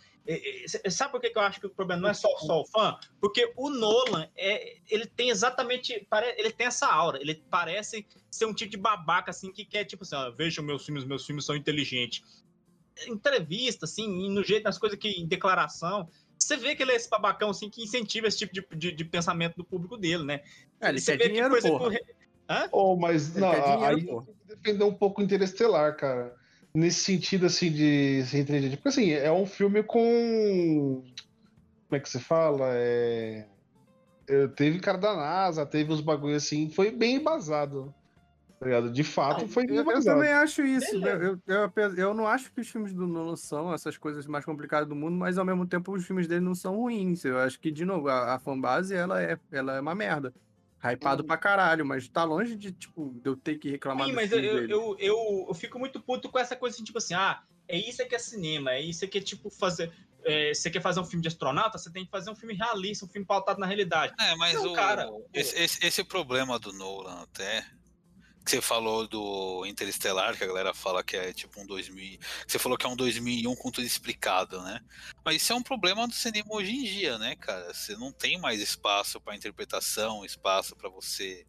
Sabe 0.89 1.11
por 1.11 1.21
que 1.21 1.29
que 1.29 1.37
eu 1.37 1.41
acho 1.41 1.59
que 1.59 1.65
o 1.65 1.71
problema 1.71 2.03
não 2.03 2.09
é 2.09 2.13
só, 2.13 2.29
só 2.37 2.61
o 2.61 2.65
fã? 2.65 2.97
Porque 3.19 3.51
o 3.55 3.69
Nolan, 3.69 4.29
é, 4.37 4.77
ele 4.87 5.05
tem 5.05 5.29
exatamente. 5.29 6.07
Ele 6.37 6.51
tem 6.51 6.67
essa 6.67 6.87
aura. 6.87 7.19
Ele 7.19 7.35
parece 7.49 8.05
ser 8.29 8.45
um 8.45 8.53
tipo 8.53 8.71
de 8.71 8.77
babaca, 8.77 9.31
assim, 9.31 9.51
que 9.51 9.65
quer, 9.65 9.85
tipo 9.85 10.03
assim, 10.03 10.15
ó, 10.15 10.29
vejam 10.31 10.63
meus 10.63 10.85
filmes, 10.85 11.03
meus 11.03 11.25
filmes 11.25 11.45
são 11.45 11.55
inteligentes. 11.55 12.23
Entrevista, 13.07 13.85
assim, 13.85 14.03
e 14.03 14.29
no 14.29 14.43
jeito 14.43 14.63
das 14.63 14.77
coisas 14.77 14.99
que 14.99 15.09
em 15.09 15.27
declaração. 15.27 16.07
Você 16.41 16.55
vê 16.57 16.75
que 16.75 16.81
ele 16.81 16.93
é 16.93 16.95
esse 16.95 17.09
babacão, 17.09 17.49
assim, 17.49 17.69
que 17.69 17.83
incentiva 17.83 18.27
esse 18.27 18.37
tipo 18.37 18.53
de, 18.53 18.65
de, 18.75 18.91
de 18.93 19.05
pensamento 19.05 19.55
do 19.55 19.63
público 19.63 19.97
dele, 19.97 20.23
né? 20.23 20.41
É, 20.81 20.89
ele 20.89 20.99
Você 20.99 21.11
quer 21.11 21.17
vê 21.17 21.23
que 21.25 21.29
dinheiro, 21.33 21.61
que 21.61 21.67
o 21.67 21.89
re- 21.89 22.03
Hã? 22.49 22.67
Oh, 22.71 22.95
mas 22.95 23.35
Ele 23.35 23.45
não, 23.45 23.51
dinheiro, 23.51 23.85
aí 23.85 24.03
tem 24.03 24.21
que 24.33 24.55
defender 24.55 24.83
um 24.83 24.93
pouco 24.93 25.21
o 25.21 25.23
Interestelar, 25.23 25.95
cara. 25.95 26.35
Nesse 26.73 27.01
sentido, 27.01 27.45
assim, 27.45 27.71
de 27.71 28.23
ser 28.25 28.39
inteligente. 28.39 28.77
Porque, 28.77 28.89
assim, 28.89 29.11
é 29.11 29.31
um 29.31 29.45
filme 29.45 29.83
com. 29.83 31.03
Como 31.87 31.97
é 31.97 31.99
que 31.99 32.09
se 32.09 32.19
fala? 32.19 32.69
É... 32.73 33.47
é, 34.27 34.47
Teve 34.49 34.79
cara 34.79 34.97
da 34.97 35.15
NASA, 35.15 35.65
teve 35.65 35.91
uns 35.91 36.01
bagulho 36.01 36.35
assim, 36.35 36.69
foi 36.69 36.89
bem 36.89 37.15
embasado. 37.17 37.93
Tá 38.59 38.65
ligado? 38.65 38.91
De 38.91 39.03
fato, 39.05 39.47
foi 39.47 39.65
Eu, 39.69 39.89
eu 39.89 40.03
também 40.03 40.31
acho 40.31 40.61
isso. 40.63 40.99
né? 40.99 41.13
Eu, 41.13 41.41
eu, 41.47 41.93
eu, 41.95 42.13
não 42.13 42.27
acho 42.27 42.51
que 42.51 42.59
os 42.59 42.67
filmes 42.67 42.93
do 42.93 43.07
Nolan 43.07 43.37
são 43.37 43.73
essas 43.73 43.97
coisas 43.97 44.27
mais 44.27 44.43
complicadas 44.43 44.87
do 44.87 44.95
mundo, 44.95 45.15
mas 45.15 45.37
ao 45.37 45.45
mesmo 45.45 45.65
tempo 45.65 45.93
os 45.93 46.05
filmes 46.05 46.27
dele 46.27 46.41
não 46.41 46.53
são 46.53 46.75
ruins. 46.75 47.23
Eu 47.23 47.39
acho 47.39 47.57
que, 47.57 47.71
de 47.71 47.85
novo, 47.85 48.09
a, 48.09 48.35
a 48.35 48.39
fanbase 48.39 48.93
ela 48.93 49.21
é, 49.21 49.39
ela 49.49 49.77
é 49.77 49.79
uma 49.79 49.95
merda. 49.95 50.33
Hypado 50.83 51.23
pra 51.23 51.37
caralho, 51.37 51.85
mas 51.85 52.07
tá 52.09 52.25
longe 52.25 52.55
de, 52.55 52.71
tipo, 52.73 53.13
de 53.21 53.29
eu 53.29 53.37
ter 53.37 53.57
que 53.57 53.69
reclamar 53.69 54.07
Sim, 54.07 54.13
mas 54.13 54.31
eu, 54.31 54.39
eu, 54.39 54.55
dele. 54.55 54.73
eu, 54.73 54.95
eu, 54.99 55.45
eu 55.47 55.53
fico 55.53 55.79
muito 55.79 55.99
puto 56.01 56.29
com 56.29 56.39
essa 56.39 56.55
coisa 56.55 56.75
assim, 56.75 56.83
tipo 56.83 56.97
assim, 56.97 57.13
ah, 57.13 57.41
é 57.65 57.77
isso 57.77 58.05
que 58.05 58.15
é 58.15 58.19
cinema, 58.19 58.71
é 58.71 58.81
isso 58.81 59.07
que 59.07 59.17
é 59.17 59.21
tipo 59.21 59.49
fazer. 59.49 59.91
é, 60.23 60.53
você 60.53 60.69
quer 60.69 60.81
fazer 60.81 60.99
um 60.99 61.05
filme 61.05 61.21
de 61.21 61.29
astronauta, 61.29 61.77
você 61.77 61.91
tem 61.91 62.03
que 62.03 62.11
fazer 62.11 62.29
um 62.29 62.35
filme 62.35 62.55
realista, 62.55 63.05
um 63.05 63.09
filme 63.09 63.25
pautado 63.25 63.59
na 63.59 63.65
realidade. 63.65 64.13
É, 64.19 64.35
mas 64.35 64.53
Não, 64.53 64.71
o, 64.71 64.73
cara, 64.73 65.09
esse, 65.33 65.57
esse, 65.57 65.85
esse 65.85 66.03
problema 66.03 66.59
do 66.59 66.73
Nolan 66.73 67.23
até. 67.23 67.65
Que 68.49 68.55
você 68.55 68.61
falou 68.61 69.07
do 69.07 69.63
Interestelar, 69.67 70.35
que 70.35 70.43
a 70.43 70.47
galera 70.47 70.73
fala 70.73 71.03
que 71.03 71.15
é 71.15 71.31
tipo 71.31 71.61
um 71.61 71.67
2000. 71.67 72.17
que 72.17 72.51
Você 72.51 72.57
falou 72.57 72.75
que 72.79 72.83
é 72.83 72.89
um 72.89 72.95
2001 72.95 73.55
com 73.55 73.69
tudo 73.69 73.85
explicado, 73.85 74.59
né? 74.63 74.79
Mas 75.23 75.35
isso 75.43 75.53
é 75.53 75.55
um 75.55 75.61
problema 75.61 76.07
do 76.07 76.13
cinema 76.15 76.47
hoje 76.49 76.71
em 76.71 76.83
dia, 76.83 77.19
né, 77.19 77.35
cara? 77.35 77.71
Você 77.71 77.95
não 77.95 78.11
tem 78.11 78.39
mais 78.39 78.59
espaço 78.59 79.21
para 79.21 79.35
interpretação, 79.35 80.25
espaço 80.25 80.75
para 80.75 80.89
você 80.89 81.45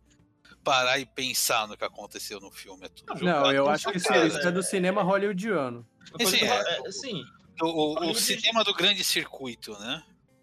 parar 0.62 0.98
e 0.98 1.06
pensar 1.06 1.66
no 1.66 1.74
que 1.74 1.84
aconteceu 1.84 2.38
no 2.38 2.50
filme. 2.50 2.84
É 2.84 2.88
tudo 2.90 3.14
Não, 3.14 3.18
jogado 3.18 3.54
eu 3.54 3.64
na 3.64 3.72
acho 3.72 3.90
que 3.90 3.96
isso, 3.96 4.08
cara. 4.08 4.26
isso 4.26 4.38
é 4.46 4.52
do 4.52 4.62
cinema 4.62 5.02
hollywoodiano. 5.02 5.88
Esse 6.18 6.44
é, 6.44 6.80
É, 6.86 6.92
sim, 6.92 7.24
o, 7.62 7.66
o- 7.66 8.10
o 8.10 8.14
cinema 8.14 8.62
do 8.62 8.74
grande 8.74 9.02
circuito, 9.02 9.72
né? 9.78 10.02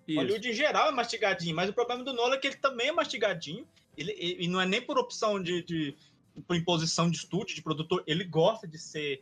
Hollywood 0.10 0.50
em 0.50 0.54
geral 0.54 0.88
é 0.88 0.92
mastigadinho, 0.92 1.56
mas 1.56 1.70
o 1.70 1.74
problema 1.74 2.04
do 2.04 2.14
Nolan 2.14 2.34
é 2.36 2.40
que 2.40 2.48
ele 2.48 2.56
também 2.56 2.88
é 2.88 2.92
mastigadinho, 2.92 3.68
ele, 3.96 4.12
e 4.14 4.46
e 4.46 4.48
não 4.48 4.60
é 4.60 4.66
nem 4.66 4.82
por 4.82 4.98
opção 4.98 5.40
de, 5.40 5.62
de- 5.64 5.96
por 6.46 6.56
imposição 6.56 7.10
de 7.10 7.18
estúdio, 7.18 7.56
de 7.56 7.62
produtor, 7.62 8.04
ele 8.06 8.24
gosta 8.24 8.68
de 8.68 8.78
ser 8.78 9.22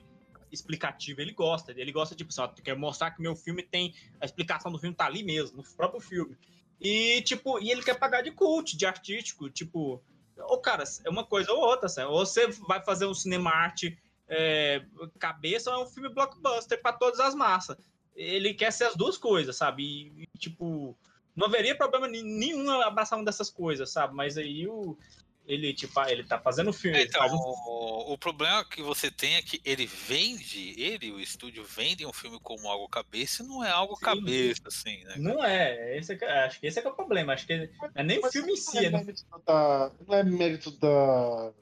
explicativo, 0.52 1.22
ele 1.22 1.34
gosta, 1.34 1.74
ele 1.76 1.92
gosta 1.92 2.16
tipo, 2.16 2.30
assim, 2.30 2.62
quer 2.64 2.76
mostrar 2.76 3.12
que 3.12 3.22
meu 3.22 3.36
filme 3.36 3.64
tem 3.64 3.94
a 4.20 4.26
explicação 4.26 4.72
do 4.72 4.80
filme 4.80 4.96
tá 4.96 5.06
ali 5.06 5.24
mesmo, 5.24 5.58
no 5.58 5.64
próprio 5.64 6.00
filme. 6.00 6.38
E 6.80 7.22
tipo, 7.22 7.60
e 7.60 7.72
ele 7.72 7.84
quer 7.84 7.98
pagar 7.98 8.22
de 8.22 8.32
cult, 8.32 8.76
de 8.76 8.86
artístico, 8.86 9.50
tipo, 9.50 10.02
ou 10.38 10.58
cara, 10.60 10.84
é 11.04 11.10
uma 11.10 11.24
coisa 11.24 11.52
ou 11.52 11.60
outra, 11.60 11.88
assim, 11.88 12.02
ou 12.02 12.26
você 12.26 12.48
vai 12.48 12.84
fazer 12.84 13.06
um 13.06 13.14
cinema 13.14 13.50
arte 13.50 13.98
é, 14.28 14.84
cabeça 15.20 15.72
ou 15.72 15.82
é 15.82 15.84
um 15.84 15.88
filme 15.88 16.10
blockbuster 16.10 16.82
para 16.82 16.94
todas 16.94 17.20
as 17.20 17.36
massas. 17.36 17.78
Ele 18.16 18.54
quer 18.54 18.72
ser 18.72 18.86
as 18.86 18.96
duas 18.96 19.18
coisas, 19.18 19.56
sabe? 19.56 19.84
E, 19.84 20.24
e, 20.24 20.38
tipo, 20.38 20.98
não 21.36 21.48
haveria 21.48 21.76
problema 21.76 22.08
nenhum 22.08 22.70
abraçar 22.82 23.20
uma 23.20 23.26
dessas 23.26 23.50
coisas, 23.50 23.92
sabe? 23.92 24.16
Mas 24.16 24.38
aí 24.38 24.68
o 24.68 24.98
ele 25.48 25.74
tipo, 25.74 26.00
ah, 26.00 26.12
ele 26.12 26.24
tá 26.24 26.40
fazendo 26.40 26.74
filme, 26.74 26.98
ele 26.98 27.08
Então, 27.08 27.20
faz 27.22 27.32
um 27.34 27.38
o, 27.38 28.14
o 28.14 28.18
problema 28.18 28.66
que 28.66 28.82
você 28.82 29.12
tem 29.12 29.36
é 29.36 29.42
que 29.42 29.62
ele 29.64 29.86
vende, 29.86 30.74
ele, 30.82 31.12
o 31.12 31.20
estúdio, 31.20 31.64
vende 31.64 32.06
um 32.06 32.14
filme 32.14 32.40
como 32.42 32.68
algo 32.68 32.88
cabeça 32.90 33.44
e 33.44 33.48
não 33.48 33.64
é 33.64 33.70
algo 33.70 33.96
cabeça, 33.98 34.64
assim, 34.68 35.04
né? 35.04 35.16
Não 35.18 35.44
é, 35.44 35.98
esse 35.98 36.14
é 36.14 36.46
acho 36.46 36.60
que 36.60 36.68
esse 36.68 36.80
é, 36.80 36.82
que 36.82 36.88
é 36.88 36.92
o 36.92 36.96
problema. 36.96 37.34
Acho 37.34 37.46
que 37.46 37.56
não 37.58 37.90
é 37.94 38.04
nem 38.04 38.20
o 38.20 38.32
filme 38.32 38.54
em 38.54 38.58
si. 38.58 38.90
Não 38.90 39.00
é 39.00 39.02
é 39.02 39.04
mérito 39.04 39.26
da, 39.46 39.92
não 40.08 40.16
é 40.16 40.24
mérito 40.24 40.72
da, 40.72 41.54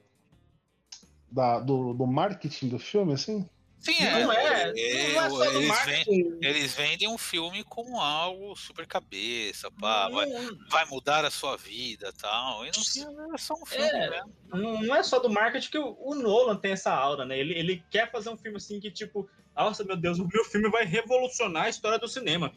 da- 1.30 1.60
do, 1.60 1.92
do 1.94 2.06
marketing 2.06 2.68
do 2.68 2.78
filme, 2.78 3.12
assim? 3.12 3.48
Sim, 3.84 4.00
Não 4.02 4.32
é, 4.32 4.72
não 4.72 5.24
é 5.26 5.28
só 5.30 5.36
do 5.50 5.56
eles, 5.58 5.68
marketing. 5.68 6.22
vendem, 6.30 6.38
eles 6.50 6.74
vendem 6.74 7.08
um 7.08 7.18
filme 7.18 7.62
como 7.64 8.00
algo 8.00 8.56
super 8.56 8.86
cabeça, 8.86 9.70
pá, 9.72 10.08
vai, 10.08 10.24
Não- 10.24 10.58
vai 10.70 10.86
mudar 10.86 11.22
a 11.24 11.30
sua 11.30 11.54
vida 11.58 12.10
tal. 12.14 12.64
E 12.64 12.70
não 13.04 13.34
é 13.34 13.38
só 13.38 13.52
um 13.54 13.66
filme, 13.66 13.84
É, 13.86 14.08
né? 14.10 14.22
não 14.48 14.80
não 14.80 14.96
é 14.96 15.02
só 15.02 15.18
do 15.18 15.28
marketing 15.28 15.70
que 15.70 15.78
o, 15.78 15.94
o 16.00 16.14
Nolan 16.14 16.56
tem 16.56 16.72
essa 16.72 16.94
aura, 16.94 17.26
né? 17.26 17.38
Ele, 17.38 17.52
ele 17.58 17.84
quer 17.90 18.10
fazer 18.10 18.30
um 18.30 18.38
filme 18.38 18.56
assim 18.56 18.80
que, 18.80 18.90
tipo, 18.90 19.28
nossa, 19.54 19.84
meu 19.84 19.96
Deus, 19.96 20.18
o 20.18 20.26
meu 20.32 20.44
filme 20.46 20.70
vai 20.70 20.84
revolucionar 20.86 21.64
a 21.64 21.68
história 21.68 21.98
do 21.98 22.08
cinema. 22.08 22.54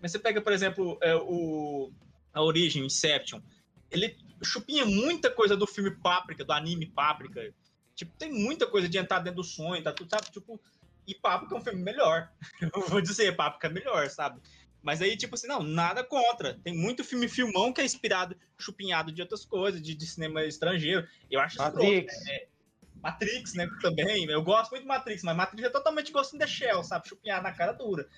Mas 0.00 0.12
você 0.12 0.18
pega, 0.20 0.40
por 0.40 0.52
exemplo, 0.52 0.96
é, 1.02 1.14
o, 1.16 1.90
a 2.32 2.40
origem, 2.40 2.84
Inception. 2.86 3.40
Ele 3.90 4.16
chupinha 4.44 4.84
muita 4.84 5.28
coisa 5.28 5.56
do 5.56 5.66
filme 5.66 5.90
Páprica, 5.90 6.44
do 6.44 6.52
anime 6.52 6.86
Páprica. 6.86 7.52
Tipo, 7.96 8.12
tem 8.16 8.30
muita 8.30 8.66
coisa 8.66 8.88
de 8.88 8.98
entrar 8.98 9.18
dentro 9.20 9.38
do 9.38 9.44
sonho, 9.44 9.82
tá 9.82 9.92
tudo, 9.92 10.10
sabe? 10.10 10.30
Tipo, 10.30 10.60
e 11.06 11.14
Páprica 11.14 11.54
é 11.54 11.58
um 11.58 11.62
filme 11.62 11.82
melhor. 11.82 12.30
Eu 12.74 12.86
vou 12.88 13.00
dizer, 13.00 13.34
Páprica 13.34 13.68
é 13.68 13.70
melhor, 13.70 14.08
sabe? 14.10 14.40
Mas 14.82 15.02
aí, 15.02 15.16
tipo 15.16 15.34
assim, 15.34 15.48
não, 15.48 15.62
nada 15.62 16.04
contra. 16.04 16.60
Tem 16.62 16.72
muito 16.72 17.02
filme 17.02 17.26
filmão 17.26 17.72
que 17.72 17.80
é 17.80 17.84
inspirado, 17.84 18.36
chupinhado 18.56 19.10
de 19.10 19.20
outras 19.20 19.44
coisas, 19.44 19.82
de, 19.82 19.94
de 19.94 20.06
cinema 20.06 20.44
estrangeiro. 20.44 21.08
Eu 21.28 21.40
acho 21.40 21.58
Matrix. 21.58 22.12
escroto, 22.14 22.30
né? 22.30 22.46
Matrix, 23.02 23.54
né, 23.54 23.68
também. 23.80 24.24
Eu 24.26 24.42
gosto 24.42 24.70
muito 24.70 24.82
de 24.82 24.88
Matrix, 24.88 25.22
mas 25.22 25.36
Matrix 25.36 25.64
é 25.64 25.70
totalmente 25.70 26.12
Ghost 26.12 26.34
in 26.34 26.38
the 26.38 26.46
Shell, 26.46 26.84
sabe? 26.84 27.08
Chupinhado 27.08 27.42
na 27.42 27.52
cara 27.52 27.72
dura. 27.72 28.08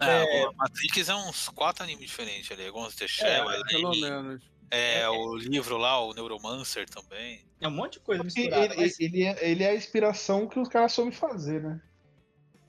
É, 0.00 0.42
É. 0.42 0.52
Matrix 0.54 1.08
é 1.08 1.14
uns 1.14 1.48
quatro 1.48 1.82
animes 1.82 2.08
diferentes 2.08 2.50
ali. 2.50 2.70
Ghost 2.70 2.94
in 2.94 2.98
the 2.98 3.08
Shell, 3.08 3.50
É, 3.50 3.56
Alien, 3.56 3.64
Pelo 3.66 3.96
menos. 3.96 4.51
É, 4.72 5.08
o 5.08 5.36
livro 5.36 5.76
lá, 5.76 6.00
o 6.00 6.14
Neuromancer 6.14 6.88
também. 6.88 7.44
É 7.60 7.68
um 7.68 7.70
monte 7.70 7.94
de 7.94 8.00
coisa 8.00 8.22
Ele, 8.22 8.32
misturada. 8.34 8.64
ele, 8.74 8.76
mas, 8.76 8.98
ele 8.98 9.22
é, 9.22 9.50
ele 9.50 9.62
é 9.64 9.70
a 9.70 9.74
inspiração 9.74 10.48
que 10.48 10.58
os 10.58 10.68
caras 10.68 10.92
soubem 10.92 11.12
fazer, 11.12 11.62
né? 11.62 11.80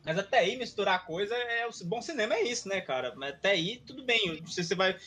mas 0.05 0.17
até 0.19 0.39
aí 0.39 0.57
misturar 0.57 1.05
coisa 1.05 1.33
é 1.33 1.65
o 1.65 1.71
bom 1.85 2.01
cinema 2.01 2.33
é 2.35 2.43
isso, 2.43 2.67
né, 2.67 2.81
cara? 2.81 3.13
Mas 3.15 3.35
até 3.35 3.51
aí 3.51 3.81
tudo 3.87 4.03
bem. 4.03 4.45
Se 4.45 4.61
você 4.61 4.75
vai 4.75 4.97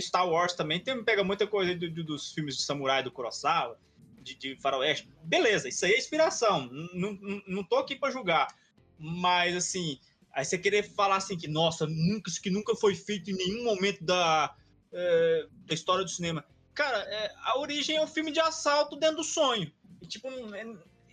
Star 0.00 0.26
Wars 0.26 0.54
também 0.54 0.80
tem 0.80 1.04
pega 1.04 1.22
muita 1.22 1.46
coisa 1.46 1.74
do- 1.74 1.90
do- 1.90 2.02
dos 2.02 2.32
filmes 2.32 2.56
de 2.56 2.62
samurai 2.62 3.02
do 3.02 3.12
Kurosawa, 3.12 3.78
de, 4.22 4.34
de 4.34 4.56
faroeste. 4.56 5.06
Beleza, 5.22 5.68
isso 5.68 5.84
aí 5.84 5.92
é 5.92 5.98
inspiração. 5.98 6.66
Não, 6.94 7.12
não, 7.20 7.42
não 7.46 7.62
tô 7.62 7.76
aqui 7.76 7.94
pra 7.94 8.10
julgar. 8.10 8.48
Mas 8.98 9.54
assim, 9.54 10.00
aí 10.32 10.46
você 10.46 10.56
querer 10.56 10.82
falar 10.82 11.16
assim 11.16 11.36
que 11.36 11.46
nossa, 11.46 11.86
nunca 11.86 12.30
isso 12.30 12.40
que 12.40 12.48
nunca 12.48 12.74
foi 12.74 12.94
feito 12.94 13.30
em 13.30 13.34
nenhum 13.34 13.64
momento 13.64 14.02
da 14.02 14.56
é, 14.92 15.46
da 15.66 15.74
história 15.74 16.04
do 16.04 16.10
cinema. 16.10 16.44
Cara, 16.74 16.98
é, 16.98 17.34
a 17.42 17.58
origem 17.58 17.96
é 17.96 18.02
um 18.02 18.06
filme 18.06 18.30
de 18.30 18.40
assalto 18.40 18.96
dentro 18.96 19.16
do 19.16 19.24
sonho. 19.24 19.72
E, 20.00 20.06
tipo, 20.06 20.28
é, 20.54 20.64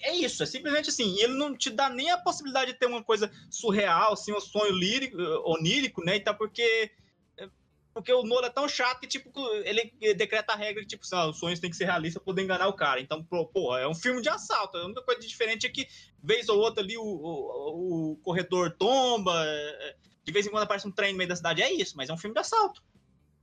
é 0.01 0.15
isso, 0.15 0.43
é 0.43 0.45
simplesmente 0.45 0.89
assim. 0.89 1.15
E 1.15 1.23
ele 1.23 1.33
não 1.33 1.57
te 1.57 1.69
dá 1.69 1.89
nem 1.89 2.11
a 2.11 2.17
possibilidade 2.17 2.73
de 2.73 2.77
ter 2.77 2.85
uma 2.85 3.03
coisa 3.03 3.31
surreal, 3.49 4.13
assim, 4.13 4.31
um 4.31 4.39
sonho 4.39 4.71
lírico, 4.71 5.19
eh, 5.19 5.39
onírico, 5.43 6.03
né? 6.03 6.17
Então, 6.17 6.35
porque. 6.35 6.91
é, 7.37 7.49
Porque 7.93 8.13
o 8.13 8.23
Nolan 8.23 8.47
é 8.47 8.49
tão 8.51 8.67
chato 8.67 8.99
que, 8.99 9.07
tipo, 9.07 9.31
ele 9.63 9.91
decreta 10.15 10.53
a 10.53 10.55
regra 10.55 10.83
que, 10.83 10.87
tipo, 10.87 11.03
os 11.03 11.39
sonhos 11.39 11.59
têm 11.59 11.69
que 11.69 11.77
ser 11.77 11.85
realistas 11.85 12.21
pra 12.21 12.25
poder 12.31 12.43
enganar 12.43 12.67
o 12.67 12.73
cara. 12.73 13.01
Então, 13.01 13.23
pô, 13.23 13.75
é 13.75 13.87
um 13.87 13.95
filme 13.95 14.21
de 14.21 14.29
assalto. 14.29 14.77
A 14.77 14.85
única 14.85 15.01
coisa 15.01 15.21
diferente 15.21 15.65
é 15.65 15.69
que, 15.69 15.87
vez 16.21 16.47
ou 16.49 16.59
outra 16.59 16.83
ali, 16.83 16.97
o, 16.97 17.03
o, 17.03 18.11
o 18.11 18.17
corredor 18.17 18.69
tomba, 18.77 19.33
é, 19.45 19.95
de 20.23 20.31
vez 20.31 20.45
em 20.45 20.51
quando 20.51 20.63
aparece 20.63 20.87
um 20.87 20.91
trem 20.91 21.13
no 21.13 21.17
meio 21.17 21.29
da 21.29 21.35
cidade. 21.35 21.61
É 21.63 21.71
isso, 21.71 21.95
mas 21.95 22.09
é 22.09 22.13
um 22.13 22.17
filme 22.17 22.33
de 22.33 22.41
assalto. 22.41 22.83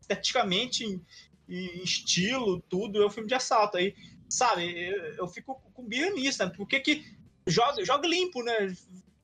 Esteticamente, 0.03 0.85
em, 0.85 1.01
em 1.49 1.83
estilo, 1.83 2.61
tudo, 2.69 3.03
é 3.03 3.07
um 3.07 3.11
filme 3.11 3.29
de 3.29 3.35
assalto. 3.35 3.79
Aí, 3.79 3.95
sabe, 4.29 4.65
eu, 4.71 5.15
eu 5.15 5.29
fico 5.29 5.55
com 5.73 5.85
birra 5.85 6.11
nisso, 6.11 6.45
né? 6.45 6.53
Que 6.69 6.81
que 6.81 7.05
joga, 7.47 7.85
joga 7.85 8.07
limpo, 8.07 8.43
né? 8.43 8.75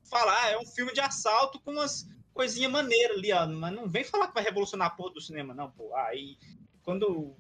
Falar, 0.05 0.45
ah, 0.45 0.51
é 0.51 0.59
um 0.59 0.64
filme 0.64 0.93
de 0.93 1.01
assalto 1.01 1.61
com 1.61 1.72
umas 1.72 2.09
coisinhas 2.33 2.72
maneiras 2.72 3.18
ali, 3.18 3.33
ó. 3.33 3.47
Mas 3.47 3.74
não 3.74 3.89
vem 3.89 4.05
falar 4.05 4.29
que 4.29 4.35
vai 4.35 4.43
revolucionar 4.43 4.89
a 4.89 4.91
porra 4.91 5.14
do 5.14 5.20
cinema, 5.20 5.53
não, 5.53 5.70
pô. 5.70 5.95
Aí, 5.95 6.39
quando 6.83 7.37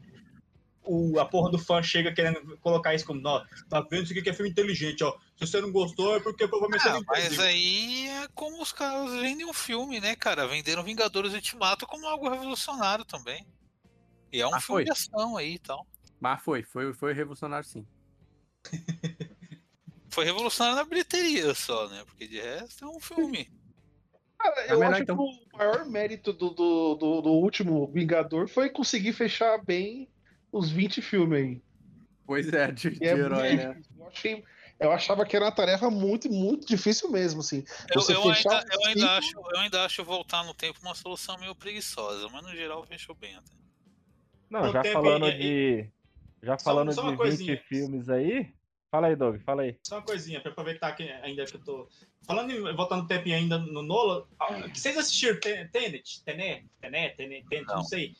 o, 0.82 1.18
a 1.20 1.24
porra 1.26 1.50
do 1.50 1.58
fã 1.58 1.82
chega 1.82 2.12
querendo 2.12 2.56
colocar 2.58 2.94
isso 2.94 3.04
como, 3.04 3.20
ó, 3.26 3.44
tá 3.68 3.80
vendo 3.90 4.04
isso 4.04 4.12
aqui 4.12 4.22
que 4.22 4.30
é 4.30 4.32
filme 4.32 4.50
inteligente, 4.50 5.04
ó. 5.04 5.12
Se 5.36 5.46
você 5.46 5.60
não 5.60 5.70
gostou, 5.70 6.16
é 6.16 6.20
porque 6.20 6.46
provavelmente 6.48 6.82
você 6.82 6.88
Ah, 6.88 6.92
não 6.94 7.02
mas 7.06 7.26
entendeu. 7.26 7.44
aí 7.44 8.08
é 8.08 8.28
como 8.34 8.62
os 8.62 8.72
caras 8.72 9.10
vendem 9.20 9.46
um 9.46 9.52
filme, 9.52 10.00
né, 10.00 10.16
cara? 10.16 10.46
Venderam 10.46 10.82
Vingadores 10.82 11.34
Ultimato 11.34 11.86
como 11.86 12.06
algo 12.06 12.28
revolucionário 12.28 13.04
também. 13.04 13.46
E 14.32 14.40
é 14.40 14.46
um 14.46 14.54
Ah, 14.54 14.60
filme 14.60 14.66
foi. 14.80 14.84
de 14.84 14.90
ação 14.92 15.36
aí 15.36 15.54
e 15.54 15.58
tal. 15.58 15.86
Mas 16.20 16.42
foi, 16.42 16.62
foi, 16.62 16.92
foi 16.94 17.12
revolucionário 17.12 17.66
sim. 17.66 17.86
Foi 20.10 20.24
revolucionário 20.24 20.78
na 20.78 20.84
bilheteria 20.88 21.54
só, 21.54 21.86
né? 21.88 22.02
Porque 22.06 22.26
de 22.26 22.40
resto 22.40 22.84
é 22.84 22.88
um 22.88 22.98
filme. 22.98 23.50
Cara, 24.38 24.60
É 24.62 24.72
eu 24.72 24.78
melhor, 24.78 24.92
acho 24.94 25.02
então. 25.02 25.16
que 25.16 25.22
o 25.22 25.58
maior 25.58 25.84
mérito 25.86 26.32
do, 26.32 26.50
do, 26.50 26.94
do, 26.94 27.20
do 27.20 27.30
último 27.30 27.86
Vingador 27.88 28.48
foi 28.48 28.70
conseguir 28.70 29.12
fechar 29.12 29.62
bem 29.64 30.08
os 30.52 30.70
20 30.70 31.00
filmes 31.02 31.38
aí. 31.38 31.62
Pois 32.26 32.52
é, 32.52 32.70
de, 32.70 32.90
de 32.90 33.04
é 33.04 33.08
herói, 33.12 33.56
né? 33.56 33.80
Eu, 33.98 34.06
achei- 34.06 34.44
eu 34.80 34.92
achava 34.92 35.24
que 35.24 35.34
era 35.34 35.44
uma 35.46 35.52
tarefa 35.52 35.90
muito, 35.90 36.30
muito 36.30 36.66
difícil 36.66 37.10
mesmo, 37.10 37.40
assim. 37.40 37.64
Eu, 37.90 38.00
Você 38.00 38.14
eu 38.14 38.22
ainda, 38.22 38.64
eu, 38.72 38.84
ainda 38.86 39.16
acho, 39.16 39.32
eu 39.36 39.58
ainda 39.60 39.84
acho 39.84 40.04
voltar 40.04 40.44
no 40.44 40.52
tempo 40.54 40.78
uma 40.82 40.94
solução 40.94 41.38
meio 41.38 41.54
preguiçosa, 41.54 42.28
mas 42.28 42.42
no 42.42 42.50
geral 42.54 42.84
fechou 42.86 43.14
bem 43.14 43.34
até. 43.36 43.52
Não, 44.50 44.62
Não, 44.62 44.72
já 44.72 44.84
falando 44.84 45.26
e- 45.28 45.38
de. 45.38 45.90
Já 46.42 46.56
falando 46.58 46.92
só 46.92 47.02
uma 47.02 47.10
de 47.10 47.16
20 47.16 47.18
coisinha. 47.18 47.62
filmes 47.68 48.08
aí, 48.08 48.52
Fala 48.90 49.08
aí, 49.08 49.16
Doug, 49.16 49.38
fala 49.42 49.62
aí. 49.62 49.76
Só 49.86 49.96
uma 49.96 50.02
coisinha, 50.02 50.40
pra 50.40 50.50
aproveitar 50.50 50.92
que 50.92 51.02
ainda 51.02 51.44
que 51.44 51.56
eu 51.56 51.60
tô. 51.62 51.88
Falando 52.26 52.50
em 52.50 52.74
voltando 52.74 53.06
tempinho 53.06 53.36
ainda 53.36 53.58
no 53.58 53.82
Nola, 53.82 54.26
ah, 54.40 54.66
vocês 54.72 54.96
assistiram 54.96 55.38
Ten- 55.40 55.68
Tenet? 55.68 56.24
Tenet? 56.24 56.66
Tenet? 56.80 57.14
Tenet? 57.16 57.46
Tenet? 57.50 57.66
Não 57.66 57.84
sei. 57.84 58.16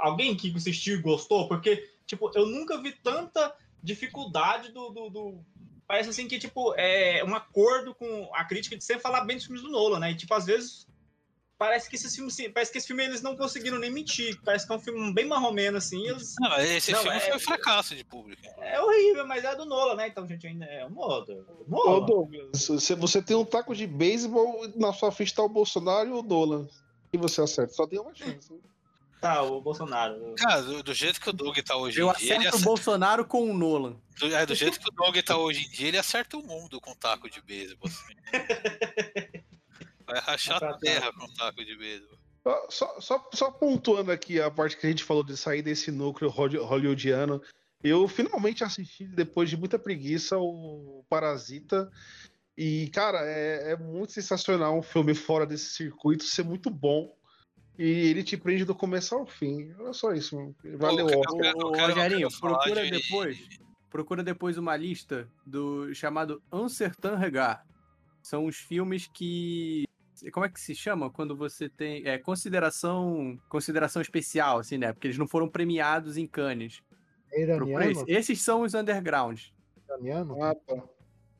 Alguém 0.00 0.36
que 0.36 0.54
assistiu 0.56 0.96
e 0.98 1.02
gostou? 1.02 1.46
Porque, 1.48 1.88
tipo, 2.06 2.30
eu 2.34 2.46
nunca 2.46 2.80
vi 2.80 2.92
tanta 2.92 3.54
dificuldade 3.82 4.72
do. 4.72 4.90
do- 4.90 5.10
do- 5.10 5.44
Parece 5.86 6.10
assim 6.10 6.28
que, 6.28 6.38
tipo, 6.38 6.72
é 6.76 7.24
um 7.24 7.34
acordo 7.34 7.92
com 7.96 8.30
a 8.32 8.44
crítica 8.44 8.76
de 8.76 8.84
sempre 8.84 9.02
falar 9.02 9.24
bem 9.24 9.36
dos 9.36 9.46
filmes 9.46 9.62
do 9.62 9.70
Nolan, 9.70 9.98
né? 9.98 10.12
E, 10.12 10.16
tipo, 10.16 10.32
às 10.34 10.46
vezes. 10.46 10.86
Parece 11.58 11.90
que 11.90 11.96
esse 11.96 12.08
filme, 12.16 12.32
parece 12.48 12.72
que 12.72 12.78
esse 12.78 12.86
filme 12.86 13.04
eles 13.04 13.20
não 13.20 13.36
conseguiram 13.36 13.78
nem 13.78 13.90
mentir. 13.90 14.40
Parece 14.42 14.66
que 14.66 14.72
é 14.72 14.76
um 14.76 14.80
filme 14.80 15.12
bem 15.12 15.26
marromeno, 15.26 15.76
assim. 15.76 16.08
Eles... 16.08 16.34
Não, 16.40 16.56
esse 16.58 16.90
Não, 16.90 17.02
filme 17.02 17.16
é- 17.18 17.20
foi 17.20 17.36
um 17.36 17.40
fracasso 17.40 17.94
de 17.94 18.02
público. 18.02 18.40
É 18.62 18.80
horrível, 18.80 19.26
mas 19.26 19.44
é 19.44 19.54
do 19.54 19.66
Nola, 19.66 19.94
né? 19.94 20.08
Então, 20.08 20.26
gente, 20.26 20.46
ainda 20.46 20.64
é 20.64 20.86
o 20.86 20.90
modo. 20.90 21.44
Ô, 21.68 21.84
Nola. 21.84 22.06
Douglas, 22.06 22.66
você, 22.66 23.20
tem 23.20 23.36
um 23.36 23.44
taco 23.44 23.74
de 23.74 23.86
beisebol 23.86 24.66
na 24.74 24.90
sua 24.94 25.12
frente 25.12 25.34
tá 25.34 25.42
o 25.42 25.50
Bolsonaro 25.50 26.08
e 26.08 26.12
o 26.12 26.22
Nolan. 26.22 26.66
E 27.12 27.18
você 27.18 27.42
acerta, 27.42 27.74
só 27.74 27.86
tem 27.86 27.98
uma 28.00 28.14
chance. 28.14 28.54
Tá, 29.20 29.42
o 29.42 29.60
Bolsonaro. 29.60 30.34
Cara, 30.36 30.62
do, 30.62 30.82
do 30.82 30.94
jeito 30.94 31.20
que 31.20 31.28
o 31.28 31.32
Doug 31.32 31.58
tá 31.58 31.76
hoje 31.76 32.00
Eu 32.00 32.10
em 32.10 32.14
dia, 32.14 32.34
ele 32.36 32.46
acerto 32.46 32.56
o 32.56 32.64
Bolsonaro 32.64 33.24
com 33.26 33.50
o 33.50 33.52
Nolan. 33.52 33.96
do, 34.18 34.34
é, 34.34 34.46
do 34.46 34.54
jeito 34.54 34.80
que 34.80 34.88
o 34.88 34.92
Doug 34.92 35.16
tá 35.18 35.36
hoje 35.36 35.66
em 35.66 35.70
dia, 35.70 35.88
ele 35.88 35.98
acerta 35.98 36.38
o 36.38 36.42
mundo 36.42 36.80
com 36.80 36.94
taco 36.94 37.28
de 37.28 37.42
beisebol. 37.42 37.88
assim. 37.88 38.14
Vai 40.06 40.20
rachar 40.20 40.62
a 40.64 40.76
terra 40.78 41.12
com 41.12 41.26
taco 41.34 41.64
de 41.64 41.76
beisebol. 41.76 42.18
Só, 42.70 42.98
só, 43.00 43.28
só, 43.34 43.50
pontuando 43.50 44.10
aqui 44.10 44.40
a 44.40 44.50
parte 44.50 44.76
que 44.76 44.86
a 44.86 44.90
gente 44.90 45.04
falou 45.04 45.22
de 45.22 45.36
sair 45.36 45.60
desse 45.60 45.90
núcleo 45.90 46.30
holly- 46.30 46.56
hollywoodiano, 46.56 47.42
eu 47.84 48.08
finalmente 48.08 48.64
assisti, 48.64 49.04
depois 49.04 49.50
de 49.50 49.56
muita 49.58 49.78
preguiça, 49.78 50.38
o 50.38 51.04
Parasita. 51.08 51.90
E, 52.56 52.88
cara, 52.88 53.20
é, 53.24 53.72
é 53.72 53.76
muito 53.76 54.12
sensacional 54.12 54.78
um 54.78 54.82
filme 54.82 55.14
fora 55.14 55.46
desse 55.46 55.66
circuito 55.74 56.24
ser 56.24 56.44
muito 56.44 56.70
bom. 56.70 57.14
E 57.82 58.10
ele 58.10 58.22
te 58.22 58.36
prende 58.36 58.66
do 58.66 58.74
começo 58.74 59.14
ao 59.14 59.24
fim. 59.26 59.72
Olha 59.78 59.94
só 59.94 60.12
isso, 60.12 60.36
mano. 60.36 60.54
Valeu, 60.76 61.06
Pô, 61.06 61.36
quero- 61.38 61.58
Rogerinho, 61.68 62.20
eu 62.26 62.28
quero 62.28 62.30
falar 62.40 62.58
procura 62.58 62.84
de- 62.84 62.90
depois. 62.90 63.48
Procura 63.88 64.22
depois 64.22 64.58
uma 64.58 64.76
lista 64.76 65.26
do 65.46 65.92
chamado 65.94 66.42
Un 66.52 66.68
Certain 66.68 67.16
Regard. 67.16 67.62
São 68.22 68.44
os 68.44 68.56
filmes 68.56 69.06
que. 69.06 69.84
Como 70.30 70.44
é 70.44 70.50
que 70.50 70.60
se 70.60 70.74
chama? 70.74 71.10
Quando 71.10 71.34
você 71.34 71.70
tem. 71.70 72.06
É, 72.06 72.18
consideração. 72.18 73.40
Consideração 73.48 74.02
especial, 74.02 74.58
assim, 74.58 74.76
né? 74.76 74.92
Porque 74.92 75.06
eles 75.06 75.16
não 75.18 75.26
foram 75.26 75.48
premiados 75.48 76.18
em 76.18 76.26
Cannes. 76.26 76.82
É 77.32 77.90
esse. 77.90 78.04
Esses 78.06 78.42
são 78.42 78.60
os 78.60 78.74
undergrounds. 78.74 79.54
Iraniano? 79.88 80.42
Ah, 80.42 80.54
tá. 80.54 80.84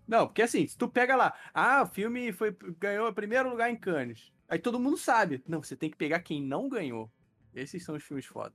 Não, 0.08 0.26
porque 0.26 0.40
assim, 0.42 0.66
se 0.66 0.76
tu 0.76 0.88
pega 0.88 1.14
lá, 1.14 1.34
ah, 1.52 1.82
o 1.82 1.86
filme 1.86 2.32
foi, 2.32 2.56
ganhou 2.78 3.06
o 3.08 3.12
primeiro 3.14 3.50
lugar 3.50 3.70
em 3.70 3.76
Cannes. 3.76 4.32
Aí 4.50 4.58
todo 4.58 4.78
mundo 4.80 4.96
sabe. 4.98 5.42
Não, 5.46 5.62
você 5.62 5.76
tem 5.76 5.88
que 5.88 5.96
pegar 5.96 6.20
quem 6.20 6.42
não 6.42 6.68
ganhou. 6.68 7.10
Esses 7.54 7.84
são 7.84 7.94
os 7.94 8.02
filmes 8.02 8.26
foda. 8.26 8.52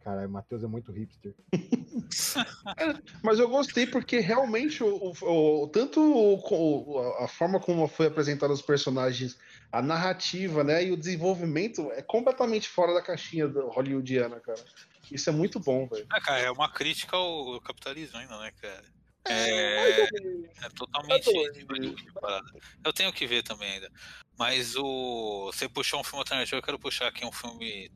Caralho, 0.00 0.28
o 0.28 0.32
Matheus 0.32 0.64
é 0.64 0.66
muito 0.66 0.90
hipster. 0.90 1.34
Mas 3.22 3.38
eu 3.38 3.48
gostei 3.48 3.86
porque 3.86 4.20
realmente 4.20 4.82
o, 4.82 5.12
o- 5.22 5.62
o- 5.64 5.68
tanto 5.68 6.00
o- 6.00 6.40
o- 6.40 6.98
a 7.22 7.28
forma 7.28 7.60
como 7.60 7.86
foi 7.88 8.06
apresentada 8.06 8.52
os 8.52 8.62
personagens, 8.62 9.38
a 9.70 9.82
narrativa, 9.82 10.64
né, 10.64 10.84
e 10.84 10.92
o 10.92 10.96
desenvolvimento 10.96 11.90
é 11.92 12.00
completamente 12.02 12.68
fora 12.68 12.94
da 12.94 13.02
caixinha 13.02 13.46
do 13.48 13.68
hollywoodiana, 13.68 14.40
cara. 14.40 14.62
Isso 15.10 15.28
é 15.28 15.32
muito 15.32 15.58
bom, 15.60 15.86
velho. 15.86 16.06
Ah, 16.10 16.20
cara, 16.20 16.40
é 16.40 16.50
uma 16.50 16.70
crítica 16.72 17.16
ao 17.16 17.60
capitalismo 17.60 18.16
ainda, 18.18 18.38
né, 18.38 18.50
cara? 18.60 18.84
É, 19.28 20.02
é 20.64 20.68
totalmente. 20.74 21.30
Eu 22.84 22.92
tenho 22.92 23.12
que 23.12 23.26
ver 23.26 23.42
também 23.42 23.72
ainda. 23.72 23.90
Mas 24.38 24.76
o. 24.76 25.46
Você 25.46 25.68
puxou 25.68 26.00
um 26.00 26.04
filme 26.04 26.20
alternativo, 26.20 26.56
eu 26.56 26.62
quero 26.62 26.78
puxar 26.78 27.08
aqui 27.08 27.24
um 27.24 27.32
filme. 27.32 27.90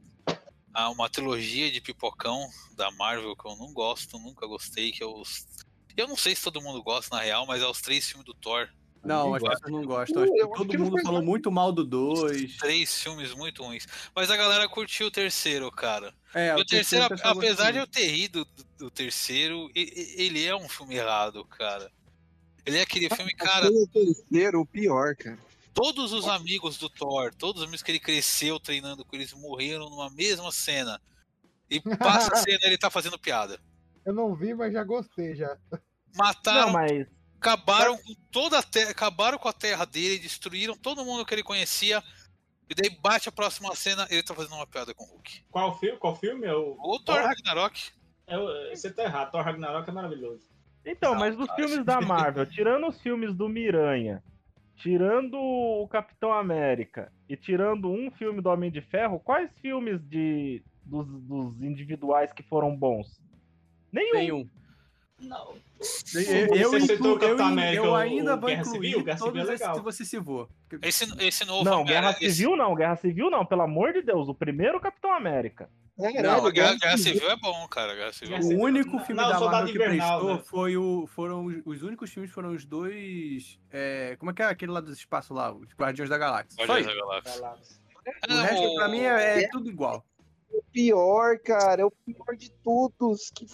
ah, 0.74 0.90
uma 0.90 1.08
trilogia 1.08 1.70
de 1.70 1.80
pipocão 1.80 2.48
da 2.76 2.90
Marvel 2.90 3.36
que 3.36 3.46
eu 3.46 3.56
não 3.56 3.72
gosto, 3.72 4.18
nunca 4.18 4.46
gostei, 4.46 4.92
que 4.92 5.02
é 5.02 5.06
os. 5.06 5.46
Eu 5.96 6.08
não 6.08 6.16
sei 6.16 6.34
se 6.34 6.42
todo 6.42 6.60
mundo 6.60 6.82
gosta 6.82 7.14
na 7.14 7.22
real, 7.22 7.46
mas 7.46 7.62
é 7.62 7.66
os 7.66 7.80
três 7.80 8.06
filmes 8.08 8.24
do 8.24 8.34
Thor. 8.34 8.68
Não, 9.04 9.34
as 9.34 9.42
pessoas 9.42 9.72
não 9.72 9.84
gostam. 9.84 10.22
Acho 10.22 10.32
que 10.32 10.48
todo 10.54 10.78
mundo 10.78 11.02
falou 11.02 11.22
muito 11.22 11.50
mal 11.50 11.72
do 11.72 11.84
2. 11.84 12.56
Três 12.56 13.02
filmes 13.02 13.34
muito 13.34 13.62
ruins. 13.64 13.86
Mas 14.14 14.30
a 14.30 14.36
galera 14.36 14.68
curtiu 14.68 15.08
o 15.08 15.10
terceiro, 15.10 15.70
cara. 15.72 16.14
É, 16.32 16.54
o 16.54 16.60
o 16.60 16.64
terceiro, 16.64 17.08
terceiro 17.08 17.08
pessoal 17.08 17.32
apesar 17.36 17.72
de 17.72 17.78
gostou 17.78 17.82
eu 17.82 17.86
ter 17.86 18.06
rido 18.06 18.44
do, 18.44 18.64
do 18.78 18.90
terceiro, 18.90 19.68
ele 19.74 20.44
é 20.44 20.54
um 20.54 20.68
filme 20.68 20.94
errado, 20.94 21.44
cara. 21.44 21.90
Ele 22.64 22.78
é 22.78 22.82
aquele 22.82 23.10
filme, 23.10 23.34
cara. 23.34 23.68
O 23.68 23.86
terceiro, 23.88 24.60
o 24.60 24.66
pior, 24.66 25.16
cara. 25.16 25.38
Todos 25.74 26.12
os 26.12 26.28
amigos 26.28 26.78
do 26.78 26.88
Thor, 26.88 27.34
todos 27.34 27.62
os 27.62 27.66
amigos 27.66 27.82
que 27.82 27.90
ele 27.90 27.98
cresceu 27.98 28.60
treinando 28.60 29.04
com 29.04 29.16
eles 29.16 29.32
morreram 29.32 29.90
numa 29.90 30.10
mesma 30.10 30.52
cena. 30.52 31.00
E 31.68 31.80
passa 31.80 32.34
a 32.34 32.36
cena 32.36 32.58
e 32.62 32.66
ele 32.66 32.78
tá 32.78 32.90
fazendo 32.90 33.18
piada. 33.18 33.58
Eu 34.04 34.12
não 34.12 34.34
vi, 34.34 34.54
mas 34.54 34.72
já 34.72 34.84
gostei 34.84 35.34
já. 35.34 35.56
Mataram, 36.14 36.66
Não, 36.66 36.72
mas 36.72 37.06
acabaram 37.42 37.96
com 37.98 38.14
toda 38.30 38.58
a 38.58 38.62
terra, 38.62 38.90
acabaram 38.90 39.38
com 39.38 39.48
a 39.48 39.52
terra 39.52 39.84
dele, 39.84 40.18
destruíram 40.18 40.76
todo 40.76 41.04
mundo 41.04 41.24
que 41.26 41.34
ele 41.34 41.42
conhecia. 41.42 42.02
E 42.70 42.74
daí 42.74 42.88
bate 43.00 43.28
a 43.28 43.32
próxima 43.32 43.74
cena, 43.74 44.06
ele 44.08 44.22
tá 44.22 44.34
fazendo 44.34 44.54
uma 44.54 44.66
piada 44.66 44.94
com 44.94 45.04
o 45.04 45.06
Hulk. 45.08 45.44
Qual 45.50 45.78
filme? 45.78 45.98
Qual 45.98 46.16
filme? 46.16 46.46
É 46.46 46.54
o... 46.54 46.76
O 46.78 46.98
Thor 47.00 47.16
Ragnarok. 47.20 47.90
É 48.26 48.38
o- 48.38 48.70
Você 48.70 48.90
tá 48.90 49.02
errado, 49.02 49.30
Thor 49.30 49.42
Ragnarok 49.42 49.88
é 49.88 49.92
maravilhoso. 49.92 50.50
Então, 50.84 51.14
mas 51.14 51.36
dos 51.36 51.50
filmes 51.52 51.84
da 51.84 52.00
Marvel, 52.00 52.46
tirando 52.46 52.88
os 52.88 53.00
filmes 53.00 53.34
do 53.34 53.48
Miranha, 53.48 54.22
tirando 54.76 55.34
o 55.38 55.86
Capitão 55.88 56.32
América 56.32 57.12
e 57.28 57.36
tirando 57.36 57.88
um 57.90 58.10
filme 58.10 58.40
do 58.40 58.48
Homem 58.48 58.70
de 58.70 58.80
Ferro, 58.80 59.20
quais 59.20 59.50
filmes 59.60 60.00
de 60.08 60.62
dos, 60.84 61.06
dos 61.06 61.62
individuais 61.62 62.32
que 62.32 62.42
foram 62.42 62.74
bons? 62.76 63.20
Nenhum. 63.92 64.14
Nenhum. 64.14 64.50
Não. 65.22 65.54
Eu, 66.14 66.54
eu, 66.54 66.70
Capitão 67.18 67.38
eu, 67.38 67.44
América, 67.44 67.84
eu 67.84 67.94
ainda 67.94 68.34
o 68.36 68.40
vou 68.40 68.48
Guerra 68.48 68.62
incluir 68.62 68.92
Civil? 68.92 68.98
Civil 69.00 69.16
todos 69.16 69.48
é 69.48 69.54
esses 69.54 69.68
que 69.68 69.80
você 69.80 70.04
civou. 70.04 70.48
Esse, 70.82 71.24
esse 71.24 71.44
novo 71.44 71.64
Não, 71.64 71.84
Guerra 71.84 72.12
Civil 72.14 72.56
não, 72.56 72.74
Guerra 72.74 72.96
Civil 72.96 73.30
não, 73.30 73.44
pelo 73.44 73.62
amor 73.62 73.92
de 73.92 74.02
Deus, 74.02 74.28
o 74.28 74.34
primeiro 74.34 74.80
Capitão 74.80 75.12
América. 75.12 75.68
Não, 75.96 76.46
a 76.46 76.50
Guerra, 76.50 76.76
Guerra 76.76 76.96
Civil 76.96 77.30
é 77.30 77.36
bom, 77.36 77.68
cara. 77.68 77.94
Guerra 77.94 78.12
Civil. 78.12 78.38
O 78.38 78.62
único 78.62 78.98
filme 79.00 79.20
Não, 79.20 79.28
da 79.28 79.40
Marvel 79.40 79.66
que 79.66 79.78
Invernal, 79.78 80.20
prestou 80.20 80.36
né? 80.36 80.42
foi 80.44 80.76
o, 80.76 81.06
foram 81.06 81.44
os, 81.44 81.56
os 81.64 81.82
únicos 81.82 82.10
filmes 82.10 82.30
foram 82.30 82.50
os 82.50 82.64
dois. 82.64 83.58
é, 83.70 84.16
como 84.18 84.30
é 84.30 84.34
que 84.34 84.42
é 84.42 84.46
aquele 84.46 84.72
lá 84.72 84.80
do 84.80 84.92
espaço 84.92 85.34
lá? 85.34 85.52
Os 85.52 85.68
Guardiões 85.74 86.08
da 86.08 86.16
Galáxia. 86.16 86.64
Guardiões 86.64 86.86
da 86.86 86.94
Galáxia. 86.94 87.80
O 88.28 88.40
resto, 88.40 88.74
pra 88.74 88.88
mim, 88.88 89.00
é, 89.00 89.42
é 89.44 89.48
tudo 89.48 89.68
igual. 89.68 90.04
O 90.50 90.62
pior, 90.72 91.38
cara, 91.38 91.82
é 91.82 91.84
o 91.84 91.90
pior 91.90 92.36
de 92.36 92.50
todos. 92.64 93.30
Que... 93.34 93.46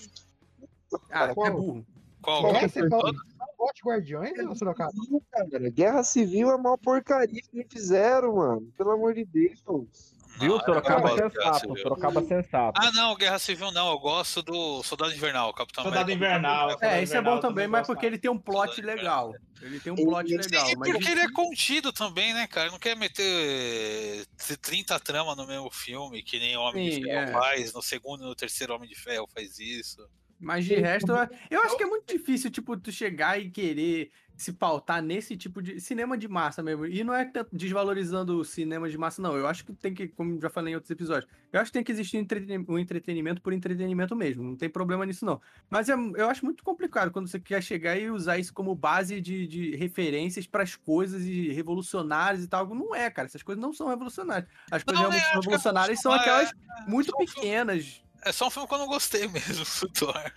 Ah, 1.10 1.34
Qual? 1.34 1.46
é 1.46 1.50
burro. 1.50 1.86
Qual? 2.22 2.42
Qual 2.42 2.60
você 2.60 2.88
fala? 2.88 3.12
Gote 3.58 3.82
Guardiões 3.84 4.38
ou 4.38 4.54
Sorocaba? 4.54 4.92
Não, 5.10 5.20
cara, 5.32 5.68
Guerra 5.70 6.04
Civil 6.04 6.48
é 6.50 6.54
a 6.54 6.58
maior 6.58 6.76
porcaria 6.76 7.42
que 7.42 7.66
fizeram, 7.68 8.36
mano. 8.36 8.72
Pelo 8.76 8.92
amor 8.92 9.14
de 9.14 9.24
Deus. 9.24 10.16
Viu? 10.38 10.52
eu 10.52 10.60
Sorocaba 10.60 11.14
Guerra 11.14 11.30
sensato, 11.30 11.60
Civil. 11.60 11.76
Sorocaba 11.76 12.22
sensato. 12.22 12.80
Ah, 12.80 12.92
não, 12.92 13.16
Guerra 13.16 13.38
Civil 13.40 13.72
não. 13.72 13.90
Eu 13.90 13.98
gosto 13.98 14.42
do 14.42 14.82
Soldado 14.84 15.12
Invernal, 15.12 15.52
Capitão 15.52 15.82
Soldado 15.82 16.04
América. 16.04 16.26
Invernal. 16.26 16.76
É, 16.80 17.02
esse 17.02 17.16
é 17.16 17.20
bom 17.20 17.40
também, 17.40 17.66
mas 17.66 17.86
porque 17.86 18.06
ele 18.06 18.18
tem 18.18 18.30
um 18.30 18.38
plot 18.38 18.80
legal. 18.80 19.32
Ele 19.60 19.80
tem 19.80 19.92
um 19.92 19.96
plot 19.96 20.30
legal. 20.36 20.70
E 20.70 20.76
Mas 20.76 20.92
porque 20.92 21.10
ele 21.10 21.20
é 21.20 21.32
contido 21.32 21.92
também, 21.92 22.32
né, 22.32 22.46
cara? 22.46 22.70
Não 22.70 22.78
quer 22.78 22.96
meter 22.96 23.24
eh, 23.24 24.56
30 24.62 25.00
tramas 25.00 25.36
no 25.36 25.46
mesmo 25.46 25.68
filme, 25.72 26.22
que 26.22 26.38
nem 26.38 26.56
o 26.56 26.60
Homem 26.60 26.92
Sim, 26.92 27.00
de 27.00 27.04
Ferro 27.06 27.30
é. 27.30 27.32
faz. 27.32 27.72
No 27.72 27.82
segundo 27.82 28.22
e 28.22 28.26
no 28.26 28.36
terceiro 28.36 28.74
Homem 28.74 28.88
de 28.88 28.94
Ferro 28.94 29.28
faz 29.34 29.58
isso. 29.58 30.08
Mas 30.40 30.64
de 30.64 30.74
resto, 30.76 31.12
eu- 31.50 31.62
acho 31.62 31.76
que 31.76 31.82
é 31.82 31.86
muito 31.86 32.06
difícil, 32.12 32.50
tipo, 32.50 32.76
tu 32.76 32.92
chegar 32.92 33.38
e 33.40 33.50
querer 33.50 34.10
se 34.36 34.52
pautar 34.52 35.02
nesse 35.02 35.36
tipo 35.36 35.60
de 35.60 35.80
cinema 35.80 36.16
de 36.16 36.28
massa 36.28 36.62
mesmo. 36.62 36.86
E 36.86 37.02
não 37.02 37.12
é 37.12 37.28
desvalorizando 37.52 38.38
o 38.38 38.44
cinema 38.44 38.88
de 38.88 38.96
massa, 38.96 39.20
não. 39.20 39.36
Eu 39.36 39.48
acho 39.48 39.64
que 39.64 39.72
tem 39.72 39.92
que, 39.92 40.06
como 40.06 40.40
já 40.40 40.48
falei 40.48 40.72
em 40.72 40.74
outros 40.76 40.92
episódios, 40.92 41.28
eu 41.52 41.60
acho 41.60 41.70
que 41.72 41.78
tem 41.78 41.82
que 41.82 41.90
existir 41.90 42.18
um 42.18 42.20
entreten- 42.20 42.64
entretenimento 42.78 43.42
por 43.42 43.52
entretenimento 43.52 44.14
mesmo. 44.14 44.44
Não 44.44 44.54
tem 44.54 44.68
problema 44.70 45.04
nisso, 45.04 45.26
não. 45.26 45.40
Mas 45.68 45.88
é- 45.88 45.94
eu 45.94 46.30
acho 46.30 46.44
muito 46.44 46.62
complicado 46.62 47.10
quando 47.10 47.26
você 47.26 47.40
quer 47.40 47.60
chegar 47.60 47.96
e 47.98 48.08
usar 48.12 48.38
isso 48.38 48.54
como 48.54 48.72
base 48.76 49.20
de, 49.20 49.44
de 49.48 49.74
referências 49.74 50.46
para 50.46 50.62
as 50.62 50.76
coisas 50.76 51.24
e 51.24 51.48
revolucionárias 51.48 52.44
e 52.44 52.48
tal. 52.48 52.64
Não 52.72 52.94
é, 52.94 53.10
cara. 53.10 53.26
Essas 53.26 53.42
coisas 53.42 53.60
não 53.60 53.72
são 53.72 53.88
revolucionárias. 53.88 54.48
As 54.70 54.84
coisas 54.84 55.02
Não, 55.02 55.10
realmente 55.10 55.26
é, 55.28 55.32
é 55.32 55.34
revolucionárias 55.34 56.00
são 56.00 56.12
só- 56.12 56.18
aquelas 56.18 56.50
é- 56.50 56.88
muito 56.88 57.12
pequenas. 57.16 58.04
É 58.24 58.32
só 58.32 58.46
um 58.48 58.50
filme 58.50 58.68
que 58.68 58.74
eu 58.74 58.78
não 58.78 58.86
gostei 58.86 59.26
mesmo, 59.28 59.64
do 59.80 59.88
Thor. 59.92 60.32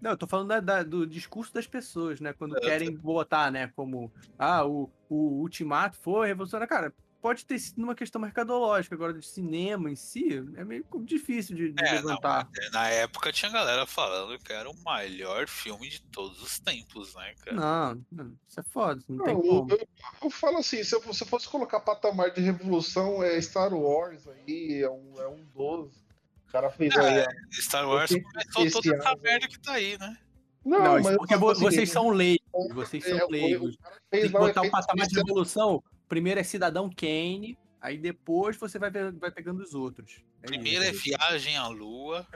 Não, 0.00 0.12
eu 0.12 0.16
tô 0.16 0.26
falando 0.26 0.48
da- 0.48 0.60
da- 0.60 0.82
do 0.82 1.06
discurso 1.06 1.52
das 1.52 1.66
pessoas, 1.66 2.20
né? 2.20 2.32
Quando 2.32 2.54
querem 2.60 2.96
botar, 2.96 3.50
né? 3.50 3.70
Como, 3.76 4.10
ah, 4.38 4.64
o, 4.64 4.90
o 5.08 5.40
Ultimato 5.42 5.96
foi 5.98 6.26
revolucionário. 6.28 6.68
Cara, 6.68 6.94
pode 7.20 7.44
ter 7.44 7.58
sido 7.58 7.82
uma 7.82 7.94
questão 7.94 8.18
mercadológica. 8.18 8.94
Agora, 8.94 9.12
de 9.12 9.26
cinema 9.26 9.90
em 9.90 9.94
si, 9.96 10.42
é 10.56 10.64
meio 10.64 10.86
difícil 11.04 11.54
de, 11.54 11.72
de 11.72 11.84
É, 11.84 11.96
não, 12.00 12.08
levantar. 12.08 12.48
mas 12.56 12.70
na 12.72 12.88
época 12.88 13.30
tinha 13.30 13.52
galera 13.52 13.84
falando 13.84 14.38
que 14.38 14.50
era 14.52 14.70
o 14.70 14.74
melhor 14.82 15.46
filme 15.46 15.90
de 15.90 16.00
todos 16.04 16.42
os 16.42 16.58
tempos, 16.58 17.14
né, 17.14 17.34
cara? 17.44 17.56
Não, 17.58 18.02
não, 18.10 18.32
isso 18.48 18.58
é 18.58 18.62
foda, 18.62 19.02
não, 19.06 19.22
tem 19.22 19.34
Não, 19.34 19.42
como. 19.42 19.70
eu, 19.70 19.88
eu 20.22 20.30
falo 20.30 20.56
assim, 20.56 20.82
se 20.82 20.94
eu 20.94 21.12
se 21.12 21.22
eu 21.22 21.26
fosse 21.28 21.46
colocar 21.46 21.78
patamar 21.80 22.30
de 22.30 22.40
revolução, 22.40 23.22
é 23.22 23.38
Star 23.42 23.74
Wars 23.74 24.26
aí, 24.26 24.80
é 24.82 24.88
um, 24.88 25.20
é 25.20 25.28
um 25.28 25.44
12. 25.54 26.08
O 26.50 26.52
cara 26.52 26.68
fez 26.70 26.96
aí. 26.96 27.18
É, 27.18 27.26
ó, 27.28 27.52
Star 27.52 27.88
Wars 27.88 28.10
começou 28.10 28.64
esse 28.66 28.72
toda 28.82 28.96
essa 28.96 29.10
ano. 29.12 29.20
merda 29.22 29.46
que 29.48 29.58
tá 29.60 29.72
aí, 29.74 29.96
né? 29.98 30.16
Não, 30.64 30.78
Não, 30.82 30.92
mas 31.00 31.16
porque 31.16 31.34
falo 31.34 31.46
vo- 31.46 31.50
assim, 31.52 31.62
vocês 31.64 31.90
são 31.90 32.08
leigos, 32.10 32.42
vocês 32.74 33.06
É, 33.06 33.18
são 33.18 33.28
leigos. 33.28 33.78
Tem 34.10 34.22
que 34.22 34.28
botar 34.28 34.60
o 34.62 34.64
efeito 34.64 34.70
patamar 34.72 35.06
de 35.06 35.14
revolução. 35.16 35.82
Primeiro 36.08 36.40
é 36.40 36.42
Cidadão 36.42 36.90
Kane, 36.90 37.56
aí 37.80 37.96
depois 37.96 38.56
você 38.56 38.78
vai, 38.78 38.90
vai 38.90 39.30
pegando 39.30 39.62
os 39.62 39.74
outros. 39.74 40.22
É 40.42 40.46
Primeiro 40.48 40.82
é. 40.84 40.90
Viagem 40.90 41.56
à 41.56 41.68
Lua. 41.68 42.26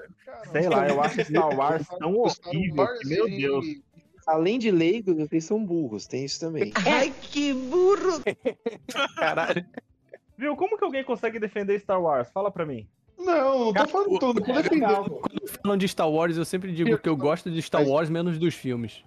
Sei 0.52 0.68
lá, 0.68 0.88
eu 0.88 1.02
acho 1.02 1.24
Star 1.24 1.48
Wars 1.58 1.86
tão 1.98 2.14
horrível 2.16 2.86
que, 3.00 3.08
meu 3.08 3.26
Deus. 3.28 3.66
Além 4.26 4.58
de 4.58 4.70
leigos, 4.70 5.16
vocês 5.16 5.44
são 5.44 5.62
burros, 5.66 6.06
tem 6.06 6.24
isso 6.24 6.38
também. 6.40 6.72
Ai, 6.86 7.12
que 7.20 7.52
burro! 7.52 8.22
Caralho. 9.16 9.66
Viu, 10.38 10.56
como 10.56 10.78
que 10.78 10.84
alguém 10.84 11.04
consegue 11.04 11.38
defender 11.38 11.78
Star 11.80 12.00
Wars? 12.00 12.30
Fala 12.32 12.50
pra 12.50 12.64
mim. 12.64 12.88
Não, 13.24 13.66
não 13.66 13.72
tô 13.72 13.88
falando 13.88 14.18
tudo, 14.18 14.40
tô 14.42 14.52
defendendo. 14.52 15.10
Quando 15.10 15.48
falam 15.62 15.76
de 15.76 15.88
Star 15.88 16.10
Wars, 16.10 16.36
eu 16.36 16.44
sempre 16.44 16.72
digo 16.72 16.98
que 16.98 17.08
eu 17.08 17.16
gosto 17.16 17.50
de 17.50 17.60
Star 17.62 17.82
Wars 17.86 18.10
menos 18.10 18.38
dos 18.38 18.54
filmes. 18.54 19.02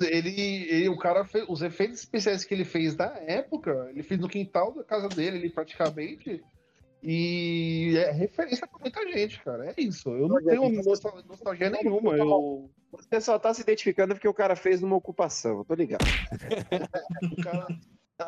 Ele, 0.00 0.66
ele, 0.68 0.88
o 0.88 0.96
cara 0.98 1.24
fez, 1.24 1.44
os 1.48 1.62
efeitos 1.62 2.00
especiais 2.00 2.44
que 2.44 2.52
ele 2.52 2.64
fez 2.64 2.94
da 2.94 3.06
época, 3.26 3.88
ele 3.90 4.02
fez 4.02 4.20
no 4.20 4.28
quintal 4.28 4.72
da 4.72 4.82
casa 4.84 5.08
dele, 5.08 5.38
ele 5.38 5.50
praticamente. 5.50 6.42
E 7.02 7.94
é 7.96 8.10
referência 8.10 8.66
pra 8.66 8.78
muita 8.78 9.00
gente, 9.10 9.40
cara. 9.42 9.70
É 9.70 9.74
isso. 9.80 10.10
Eu 10.10 10.28
não 10.28 10.42
tenho 10.44 10.68
nostal- 10.82 11.22
nostalgia 11.26 11.70
nenhuma. 11.70 12.14
Eu, 12.16 12.70
Você 12.92 13.20
só 13.22 13.38
tá 13.38 13.54
se 13.54 13.62
identificando 13.62 14.14
porque 14.14 14.28
o 14.28 14.34
cara 14.34 14.54
fez 14.54 14.82
numa 14.82 14.96
ocupação, 14.96 15.58
eu 15.58 15.64
tô 15.64 15.74
ligado. 15.74 16.04
o 17.38 17.42
cara- 17.42 17.66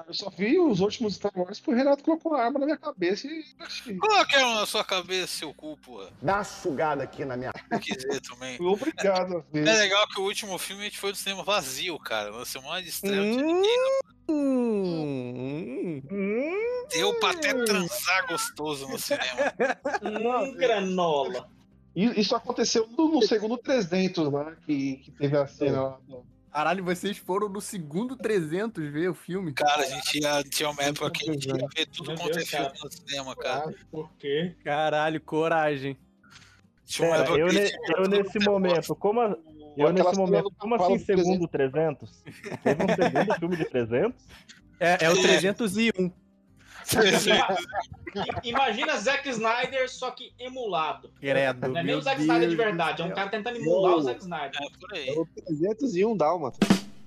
eu 0.07 0.14
só 0.14 0.30
vi 0.30 0.59
os 0.59 0.80
últimos 0.80 1.14
Star 1.14 1.32
Wars 1.34 1.59
porque 1.61 1.72
o 1.72 1.76
Renato 1.76 2.03
colocou 2.05 2.32
uma 2.32 2.43
arma 2.43 2.59
na 2.59 2.66
minha 2.66 2.78
cabeça 2.78 3.26
e 3.26 3.45
assisti. 3.61 3.95
Coloque 3.97 4.34
ela 4.36 4.61
na 4.61 4.66
sua 4.66 4.84
cabeça, 4.84 5.26
seu 5.38 5.53
cu, 5.55 5.76
porra. 5.78 6.11
Dá 6.22 6.34
uma 6.36 6.45
sugada 6.45 7.03
aqui 7.05 7.24
na 7.24 7.36
minha. 7.36 7.53
Se 7.72 7.78
quiser 7.80 8.20
também. 8.20 8.57
Obrigado. 8.61 9.36
a 9.38 9.40
ver. 9.53 9.66
É 9.66 9.72
legal 9.74 10.07
que 10.09 10.20
o 10.20 10.24
último 10.24 10.57
filme 10.59 10.82
a 10.82 10.84
gente 10.86 10.99
foi 10.99 11.11
no 11.11 11.16
cinema 11.16 11.43
vazio, 11.43 11.99
cara. 11.99 12.30
Na 12.30 12.45
semana 12.45 12.82
de 12.82 12.88
estreia 12.88 13.16
não 13.16 13.32
Hum. 13.32 13.36
tinha 13.36 13.45
ninguém. 13.47 14.03
Deu 16.90 17.14
pra 17.20 17.30
até 17.30 17.53
transar 17.64 18.26
gostoso 18.28 18.88
no 18.88 18.99
cinema. 18.99 19.53
Hum, 20.03 20.55
granola. 20.55 21.49
Isso 21.95 22.34
aconteceu 22.34 22.86
no, 22.97 23.09
no 23.09 23.22
segundo 23.22 23.59
300 23.59 24.32
lá, 24.32 24.55
que, 24.64 24.97
que 24.97 25.11
teve 25.11 25.36
a 25.36 25.47
cena 25.47 25.82
lá. 25.82 25.99
do- 26.07 26.24
Caralho, 26.53 26.84
vocês 26.84 27.16
foram 27.16 27.48
no 27.48 27.61
segundo 27.62 28.14
300 28.14 28.84
ver 28.92 29.09
o 29.09 29.14
filme? 29.14 29.53
Cara, 29.55 29.82
a 29.82 29.86
gente 29.86 30.18
ia, 30.20 30.42
tinha 30.44 30.68
uma 30.68 30.82
época 30.82 31.11
que 31.11 31.30
a 31.30 31.32
gente 31.32 31.46
ia 31.48 31.55
ver 31.74 31.86
tudo 31.86 32.14
quanto 32.14 32.38
é 32.38 32.44
filme 32.44 32.70
no 32.84 32.92
cinema, 32.92 33.34
cara. 33.34 33.74
Por 33.90 34.11
quê? 34.18 34.55
Caralho, 34.62 35.18
coragem. 35.22 35.96
Tinha 36.84 37.09
uma 37.09 37.24
Pera, 37.24 37.38
eu, 37.38 37.46
ne- 37.46 37.70
eu 37.96 38.09
nesse 38.09 38.38
no 38.38 38.44
momento, 38.53 38.94
como, 38.94 39.20
a- 39.22 39.34
eu 39.78 39.86
Aquela 39.88 39.92
nesse 39.92 40.16
momento, 40.18 40.53
como 40.59 40.74
assim 40.74 40.98
do 40.98 41.05
300? 41.07 41.24
segundo 41.24 41.48
300? 41.48 42.22
Teve 42.62 42.82
um 42.84 42.94
segundo 42.94 43.34
filme 43.38 43.57
de 43.57 43.64
300? 43.64 44.24
É, 44.78 45.05
é 45.07 45.11
o 45.11 45.22
301. 45.22 46.12
Imagina 48.45 48.97
Zack 48.97 49.28
Snyder, 49.28 49.91
só 49.91 50.11
que 50.11 50.33
emulado. 50.39 51.11
Credo. 51.20 51.68
Não 51.68 51.78
é 51.78 51.83
nem 51.83 51.95
o 51.95 52.01
Zack 52.01 52.20
Snyder 52.20 52.49
de 52.49 52.57
verdade, 52.57 53.03
é 53.03 53.05
um 53.05 53.11
cara 53.11 53.30
tentando 53.30 53.57
emular 53.57 53.97
o 53.97 54.03
Zack 54.03 54.20
Snyder. 54.20 54.61
É 54.61 54.78
por 54.78 54.95
aí. 54.95 55.09
É 55.09 55.18
o 55.18 55.26
301 55.26 56.16
Dálmata. 56.16 56.59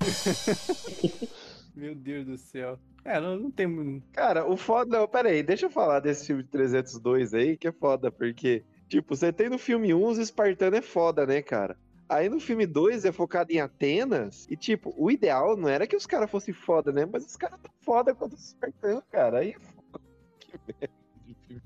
Meu 1.75 1.93
Deus 1.93 2.25
do 2.25 2.37
céu. 2.37 2.79
É, 3.03 3.19
não, 3.19 3.37
não 3.37 3.51
tem. 3.51 4.01
Cara, 4.11 4.49
o 4.49 4.57
foda. 4.57 4.97
Não, 4.97 5.07
pera 5.07 5.29
aí, 5.29 5.43
deixa 5.43 5.67
eu 5.67 5.69
falar 5.69 5.99
desse 5.99 6.25
filme 6.25 6.41
de 6.41 6.49
302 6.49 7.33
aí, 7.33 7.57
que 7.57 7.67
é 7.67 7.71
foda, 7.71 8.11
porque, 8.11 8.63
tipo, 8.87 9.15
você 9.15 9.31
tem 9.31 9.49
no 9.49 9.59
filme 9.59 9.93
1 9.93 10.07
os 10.07 10.17
espartanos 10.17 10.79
é 10.79 10.81
foda, 10.81 11.25
né, 11.25 11.41
cara? 11.41 11.77
Aí 12.07 12.29
no 12.29 12.39
filme 12.39 12.67
2 12.67 13.03
é 13.05 13.11
focado 13.11 13.51
em 13.51 13.59
Atenas, 13.59 14.45
e, 14.49 14.55
tipo, 14.55 14.93
o 14.95 15.09
ideal 15.09 15.57
não 15.57 15.67
era 15.67 15.87
que 15.87 15.95
os 15.95 16.05
caras 16.05 16.29
fossem 16.29 16.53
foda, 16.53 16.91
né? 16.91 17.05
Mas 17.05 17.25
os 17.25 17.35
caras 17.35 17.59
tão 17.59 17.71
foda 17.81 18.13
quanto 18.13 18.33
os 18.33 18.47
espartanos, 18.47 19.03
cara. 19.11 19.39
Aí 19.39 19.51
é 19.51 19.59
foda. 19.59 20.05
Que 20.39 20.59
merda 20.67 20.93
de 21.25 21.35
filme. 21.47 21.61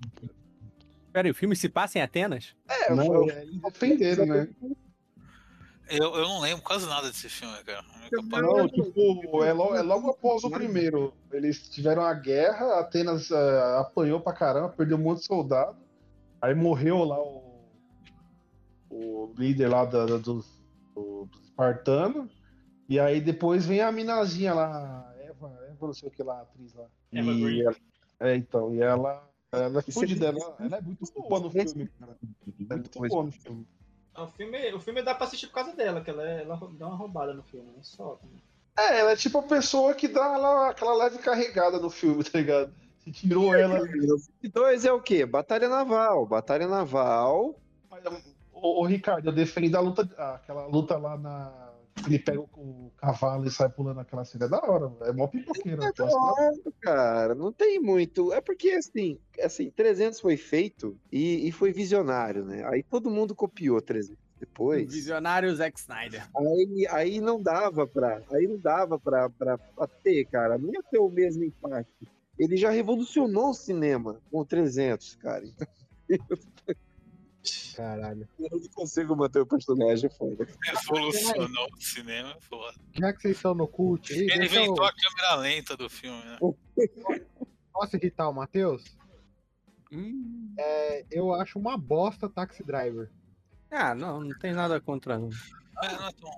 Pera 1.11 1.27
aí, 1.27 1.31
o 1.31 1.35
filme 1.35 1.55
se 1.55 1.67
passa 1.67 1.97
em 1.99 2.01
Atenas? 2.01 2.55
É, 2.69 2.93
Não, 2.93 3.05
foi- 3.05 3.29
é, 3.31 3.41
eles 3.41 3.61
defenderam, 3.61 4.25
né? 4.25 4.47
Eu, 5.89 6.15
eu 6.15 6.27
não 6.27 6.39
lembro 6.39 6.63
quase 6.63 6.87
nada 6.87 7.07
desse 7.07 7.27
filme, 7.27 7.57
cara. 7.63 7.83
Não, 8.11 8.67
tipo, 8.67 9.43
é 9.43 9.51
logo, 9.51 9.75
é 9.75 9.81
logo 9.81 10.09
após 10.11 10.43
o 10.43 10.51
primeiro. 10.51 11.13
Eles 11.31 11.67
tiveram 11.67 12.03
a 12.03 12.13
guerra, 12.13 12.79
Atenas 12.79 13.31
ah, 13.31 13.79
apanhou 13.79 14.21
pra 14.21 14.31
caramba, 14.33 14.69
perdeu 14.69 14.97
um 14.97 15.01
monte 15.01 15.19
de 15.19 15.25
soldado. 15.25 15.77
Aí 16.39 16.53
morreu 16.53 17.03
lá 17.03 17.19
o, 17.19 17.48
o 18.89 19.33
líder 19.37 19.67
lá 19.69 19.85
da, 19.85 20.05
da- 20.05 20.17
dos, 20.17 20.45
do- 20.95 21.25
dos 21.25 21.41
espartanos. 21.43 22.31
E 22.87 22.99
aí 22.99 23.21
depois 23.21 23.65
vem 23.65 23.81
a 23.81 23.91
minazinha 23.91 24.53
lá, 24.53 25.13
Eva, 25.21 25.47
Eva 25.69 25.87
não 25.87 25.93
sei 25.93 26.09
o 26.09 26.11
que 26.11 26.23
lá, 26.23 26.39
a 26.39 26.41
atriz 26.41 26.73
lá. 26.73 26.85
Eva 27.13 27.31
E 27.31 27.41
Green. 27.43 27.61
ela- 27.61 27.75
é, 28.21 28.35
então, 28.35 28.73
e 28.73 28.81
ela, 28.81 29.29
ela 29.51 29.75
é 29.75 29.77
é 29.87 29.91
fodida, 29.91 30.27
ela, 30.27 30.55
ela 30.59 30.77
é 30.77 30.81
muito 30.81 31.05
boa 31.13 31.39
no 31.39 31.51
filme, 31.51 31.87
cara. 31.99 32.17
Ela 32.59 32.73
é 32.73 32.75
muito 32.75 32.99
boa 32.99 33.23
no 33.25 33.31
filme. 33.31 33.67
O 34.17 34.27
filme, 34.27 34.73
o 34.73 34.79
filme 34.79 35.01
dá 35.01 35.15
pra 35.15 35.25
assistir 35.27 35.47
por 35.47 35.53
causa 35.53 35.73
dela, 35.73 36.01
que 36.01 36.09
ela, 36.09 36.27
é- 36.27 36.41
ela 36.41 36.57
dá 36.77 36.87
uma 36.87 36.95
roubada 36.95 37.33
no 37.33 37.43
filme, 37.43 37.69
é 37.79 37.83
só. 37.83 38.15
também. 38.15 38.41
É, 38.77 38.99
ela 38.99 39.11
é 39.11 39.15
tipo 39.15 39.37
a 39.37 39.43
pessoa 39.43 39.93
que 39.93 40.07
dá 40.07 40.35
lá 40.37 40.69
aquela 40.69 40.93
leve 40.95 41.17
carregada 41.19 41.79
no 41.79 41.89
filme, 41.89 42.23
tá 42.25 42.37
ligado? 42.39 42.73
Se 43.03 43.11
tirou 43.11 43.53
ela. 43.55 43.79
E 44.43 44.47
dois 44.49 44.83
é 44.83 44.91
o 44.91 45.01
quê? 45.01 45.25
Batalha 45.25 45.69
naval. 45.69 46.25
Batalha 46.25 46.67
naval. 46.67 47.55
Ô, 48.61 48.81
ô, 48.81 48.85
Ricardo, 48.85 49.29
eu 49.29 49.33
defendo 49.33 49.75
a 49.75 49.79
luta, 49.79 50.03
aquela 50.33 50.65
luta 50.67 50.97
lá 50.97 51.17
na. 51.17 51.69
Ele 52.05 52.17
pega 52.17 52.39
o, 52.39 52.91
cavalo 52.97 53.45
e 53.45 53.51
sai 53.51 53.69
pulando 53.69 53.99
aquela 53.99 54.23
cena. 54.23 54.45
É 54.45 54.47
da 54.49 54.61
hora, 54.61 54.91
é 55.01 55.11
mó 55.11 55.27
pipoqueira. 55.27 55.83
É 55.85 56.03
óbvio, 56.03 56.73
cara, 56.79 57.35
não 57.35 57.51
tem 57.51 57.79
muito. 57.79 58.31
É 58.31 58.39
porque, 58.39 58.71
assim, 58.71 59.19
assim 59.43 59.69
300 59.69 60.19
foi 60.19 60.37
feito 60.37 60.97
e, 61.11 61.47
e 61.47 61.51
foi 61.51 61.73
visionário, 61.73 62.45
né? 62.45 62.65
Aí 62.67 62.83
todo 62.83 63.09
mundo 63.09 63.35
copiou 63.35 63.81
300 63.81 64.17
depois. 64.39 64.91
Visionário 64.91 65.53
Zack 65.53 65.77
Snyder. 65.77 66.25
Aí, 66.35 66.87
aí 66.89 67.21
não 67.21 67.41
dava 67.41 67.85
pra. 67.85 68.21
Aí 68.31 68.47
não 68.47 68.57
dava 68.57 68.97
pra, 68.97 69.29
pra, 69.29 69.57
pra 69.57 69.87
ter, 69.87 70.25
cara. 70.25 70.57
Não 70.57 70.71
ia 70.71 70.81
ter 70.83 70.99
o 70.99 71.09
mesmo 71.09 71.43
impacto. 71.43 72.07
Ele 72.37 72.55
já 72.55 72.69
revolucionou 72.69 73.49
o 73.49 73.53
cinema 73.53 74.21
com 74.31 74.39
o 74.39 74.45
300, 74.45 75.15
cara. 75.15 75.43
Então, 75.45 75.67
Caralho. 77.75 78.27
eu 78.39 78.59
não 78.59 78.69
consigo 78.69 79.15
manter 79.15 79.39
o 79.39 79.45
personagem 79.45 80.09
foda. 80.09 80.47
Revolucionou 80.63 81.67
o 81.73 81.81
cinema, 81.81 82.31
é 82.31 82.41
foda. 82.41 82.77
Já 82.99 83.13
que 83.13 83.21
vocês 83.21 83.35
estão 83.35 83.53
no 83.53 83.67
cult 83.67 84.11
aí, 84.13 84.19
Ele 84.19 84.39
deixa 84.39 84.55
eu... 84.55 84.63
inventou 84.63 84.85
a 84.85 84.93
câmera 84.93 85.35
lenta 85.35 85.77
do 85.77 85.89
filme, 85.89 86.21
né? 86.23 86.37
posso 87.73 87.95
irritar 87.95 88.29
o 88.29 88.33
Matheus? 88.33 88.83
Hum. 89.91 90.53
É, 90.57 91.05
eu 91.11 91.33
acho 91.33 91.57
uma 91.57 91.77
bosta 91.77 92.29
Taxi 92.29 92.63
Driver. 92.63 93.09
Ah, 93.71 93.95
não, 93.95 94.21
não 94.21 94.37
tem 94.37 94.53
nada 94.53 94.79
contra. 94.79 95.17
Não, 95.17 95.29
É, 95.81 95.95
não 95.95 96.07
é 96.07 96.11
tão... 96.11 96.31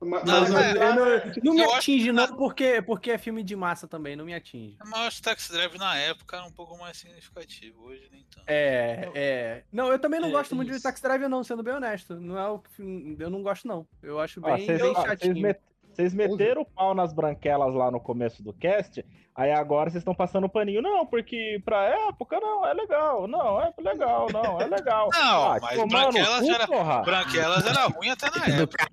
Mas, 0.00 0.24
Não, 0.24 0.40
mas- 0.40 0.52
é, 0.52 0.74
não, 0.94 1.06
não 1.44 1.54
me 1.54 1.62
Eu 1.62 1.74
atinge, 1.74 2.12
não, 2.12 2.36
porque, 2.36 2.82
porque 2.82 3.10
é 3.12 3.16
filme 3.18 3.42
de 3.42 3.56
massa 3.56 3.88
também, 3.88 4.14
não 4.16 4.24
me 4.26 4.34
atinge. 4.34 4.76
Mas 4.84 5.00
eu 5.00 5.06
acho 5.06 5.16
que 5.16 5.22
Taxi 5.22 5.52
Drive 5.52 5.78
na 5.78 5.96
época 5.96 6.36
era 6.36 6.44
um 6.46 6.50
pouco 6.52 6.76
mais 6.78 6.96
significativo, 6.98 7.84
hoje 7.86 8.06
nem 8.12 8.22
tanto. 8.24 8.44
É, 8.46 9.10
é. 9.14 9.62
Não, 9.72 9.88
eu 9.90 9.98
também 9.98 10.20
não 10.20 10.28
É, 10.28 10.32
gosto 10.32 10.54
muito 10.54 10.70
de 10.72 10.82
Taxi 10.82 11.02
Driver, 11.02 11.28
não, 11.28 11.42
sendo 11.42 11.62
bem 11.62 11.74
honesto. 11.74 12.16
Não 12.20 12.38
é 12.38 12.46
o 12.50 12.60
filme. 12.76 13.16
Eu 13.18 13.30
não 13.30 13.42
gosto, 13.42 13.66
não. 13.66 13.86
Eu 14.02 14.20
acho 14.20 14.40
bem, 14.42 14.66
Vocês 14.66 14.80
bem 14.82 14.90
ó, 14.90 14.94
vocês 14.94 15.06
chatinho. 15.06 15.40
met- 15.40 15.60
vocês 15.94 16.12
meteram 16.12 16.62
o 16.62 16.66
pau 16.66 16.92
nas 16.92 17.12
branquelas 17.12 17.72
lá 17.72 17.88
no 17.90 18.00
começo 18.00 18.42
do 18.42 18.52
cast, 18.52 19.02
aí 19.34 19.52
agora 19.52 19.88
vocês 19.90 20.00
estão 20.02 20.14
passando 20.14 20.48
paninho. 20.48 20.82
Não, 20.82 21.06
porque 21.06 21.62
pra 21.64 21.84
época 22.08 22.38
não, 22.40 22.66
é 22.66 22.74
legal. 22.74 23.26
Não, 23.28 23.60
é 23.60 23.72
legal, 23.78 24.26
não, 24.30 24.60
é 24.60 24.66
legal. 24.66 25.08
Não, 25.14 25.52
Ah, 25.52 25.58
mas 25.62 25.78
no 25.78 25.86
Branquelas 25.86 26.40
cu, 26.40 26.50
era, 26.52 26.66
porra. 26.66 27.00
Branquelas 27.02 27.64
era 27.64 27.86
ruim 27.86 28.10
até 28.10 28.26
na 28.38 28.44
época. 28.62 28.86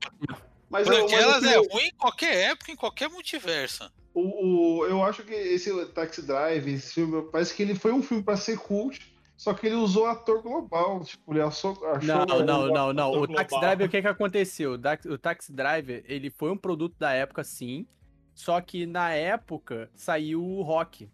Mas 0.71 0.87
eu- 0.87 0.93
mas 0.93 1.01
Branquelas 1.11 1.43
assim, 1.43 1.53
é 1.53 1.57
ruim 1.57 1.87
em 1.87 1.95
qualquer 1.95 2.35
época, 2.51 2.71
em 2.71 2.75
qualquer 2.75 3.09
multiverso. 3.09 3.91
o, 4.13 4.79
o- 4.79 4.85
eu 4.85 5.03
acho 5.03 5.23
que 5.23 5.33
esse 5.33 5.85
Taxi 5.87 6.21
Drive, 6.25 6.67
esse 6.67 6.93
filme, 6.93 7.21
parece 7.31 7.53
que 7.53 7.61
ele 7.61 7.75
foi 7.75 7.91
um 7.91 8.01
filme 8.01 8.23
pra 8.23 8.35
ser 8.37 8.57
cult, 8.57 8.99
só 9.37 9.53
que 9.53 9.67
ele 9.67 9.75
usou 9.75 10.05
ator 10.05 10.41
global. 10.41 11.03
Tipo, 11.03 11.33
ele 11.33 11.41
achou. 11.41 11.71
achou 11.87 12.25
Não, 12.25 12.25
não, 12.45 12.67
não, 12.67 12.93
não. 12.93 13.09
O 13.11 13.27
global. 13.27 13.35
Taxi 13.37 13.59
Driver, 13.59 13.87
o 13.87 13.89
que 13.89 14.01
que 14.01 14.07
aconteceu? 14.07 14.77
O 15.05 15.17
Taxi 15.17 15.51
Driver, 15.53 16.03
ele 16.07 16.29
foi 16.29 16.51
um 16.51 16.57
produto 16.57 16.95
da 16.99 17.11
época, 17.13 17.43
sim. 17.43 17.85
Só 18.33 18.59
que 18.61 18.85
na 18.85 19.11
época 19.13 19.89
saiu 19.93 20.43
o 20.43 20.61
rock. 20.61 21.09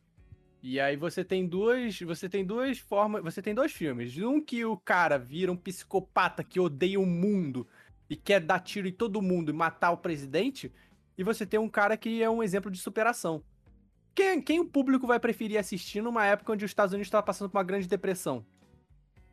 E 0.62 0.80
aí 0.80 0.96
você 0.98 1.24
tem 1.24 1.48
duas, 1.48 2.00
você 2.02 2.28
tem 2.28 2.44
duas 2.44 2.80
formas, 2.80 3.24
você 3.24 3.42
tem 3.42 3.54
dois 3.54 3.72
filmes. 3.72 4.18
Um 4.18 4.42
que 4.42 4.66
o 4.66 4.76
cara 4.76 5.18
vira 5.18 5.52
um 5.52 5.56
psicopata 5.56 6.44
que 6.44 6.60
odeia 6.60 7.00
o 7.00 7.06
mundo 7.06 7.68
e 8.10 8.16
quer 8.16 8.40
dar 8.40 8.60
tiro 8.60 8.88
em 8.88 8.92
todo 8.92 9.22
mundo 9.22 9.50
e 9.50 9.54
matar 9.54 9.92
o 9.92 9.98
presidente, 9.98 10.72
e 11.18 11.24
você 11.24 11.46
tem 11.46 11.60
um 11.60 11.70
cara 11.70 11.98
que 11.98 12.22
é 12.22 12.30
um 12.30 12.42
exemplo 12.44 12.72
de 12.72 12.78
superação. 12.80 13.44
Quem, 14.16 14.42
quem 14.42 14.60
o 14.60 14.66
público 14.66 15.06
vai 15.06 15.20
preferir 15.20 15.60
assistir 15.60 16.02
numa 16.02 16.26
época 16.26 16.54
onde 16.54 16.66
os 16.66 16.72
Estados 16.72 16.94
Unidos 16.94 17.08
estava 17.08 17.24
passando 17.24 17.50
por 17.50 17.58
uma 17.58 17.64
grande 17.64 17.88
depressão? 17.88 18.46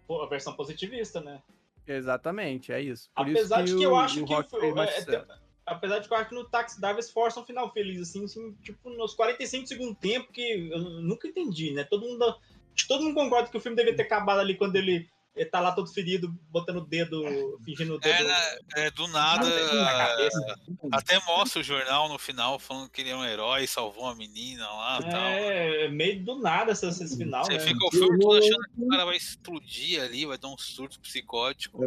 Pô, 0.07 0.21
a 0.23 0.29
versão 0.29 0.55
positivista, 0.55 1.21
né? 1.21 1.41
Exatamente, 1.87 2.73
é 2.73 2.81
isso. 2.81 3.11
Por 3.15 3.29
Apesar 3.29 3.63
isso 3.65 3.75
de 3.75 3.79
que 3.81 3.87
eu 3.87 3.93
o- 3.93 3.97
acho 3.97 4.25
que 4.25 4.43
foi- 4.49 4.79
é, 4.81 4.87
sucesso. 5.01 5.27
Apesar 5.67 5.99
de 5.99 6.09
que 6.09 6.13
eu 6.13 6.19
acho 6.19 6.29
que 6.29 6.35
no 6.35 6.45
Taxi 6.45 6.79
Drivers 6.81 7.11
força 7.11 7.41
um 7.41 7.45
final 7.45 7.73
feliz, 7.73 8.01
assim, 8.03 8.25
assim, 8.25 8.53
tipo, 8.63 8.91
nos 8.91 9.15
45 9.15 9.63
do 9.65 9.69
segundo 9.69 9.95
tempo, 9.95 10.31
que 10.31 10.69
eu 10.71 10.79
nunca 10.79 11.27
entendi, 11.27 11.73
né? 11.73 11.85
Todo 11.85 12.07
mundo. 12.07 12.39
Que 12.75 12.87
todo 12.89 13.03
mundo 13.05 13.15
concorda 13.15 13.49
que 13.49 13.57
o 13.57 13.61
filme 13.61 13.77
devia 13.77 13.95
ter 13.97 14.03
acabado 14.03 14.41
ali 14.41 14.57
quando 14.57 14.77
ele, 14.77 15.09
ele 15.37 15.51
tá 15.51 15.61
lá 15.61 15.73
todo 15.73 15.93
ferido, 15.93 16.33
botando 16.49 16.77
o 16.77 16.87
dedo, 16.87 17.59
fingindo 17.65 17.97
o 17.97 17.99
dedo. 17.99 18.15
É, 18.15 18.23
né, 18.23 18.59
é, 18.77 18.91
do 18.93 19.09
nada. 19.09 19.49
na 19.75 19.93
cabeça. 19.93 20.61
Até 20.93 21.21
mostra 21.27 21.61
o 21.61 21.65
jornal 21.65 22.09
no 22.09 22.19
final 22.19 22.59
falando 22.59 22.89
que 22.89 23.01
ele 23.01 23.11
é 23.11 23.17
um 23.17 23.25
herói, 23.25 23.67
salvou 23.67 24.07
a 24.07 24.15
menina 24.15 24.65
lá 24.65 24.99
e 25.01 25.11
tal. 25.11 25.23
É, 25.23 25.89
meio 25.89 26.25
do 26.25 26.37
nada 26.39 26.71
esse, 26.71 26.87
esse 26.87 27.17
final, 27.17 27.45
Você 27.45 27.55
né? 27.55 27.61
fica 27.61 27.85
o 27.85 27.91
filme 27.91 28.19
todo 28.19 28.39
achando 28.39 28.63
que 28.63 28.83
o 28.83 28.89
cara 28.89 29.05
vai 29.05 29.17
explodir 29.17 30.01
ali, 30.01 30.25
vai 30.25 30.39
dar 30.39 30.49
um 30.49 30.59
surto 30.59 31.01
psicótico. 31.01 31.79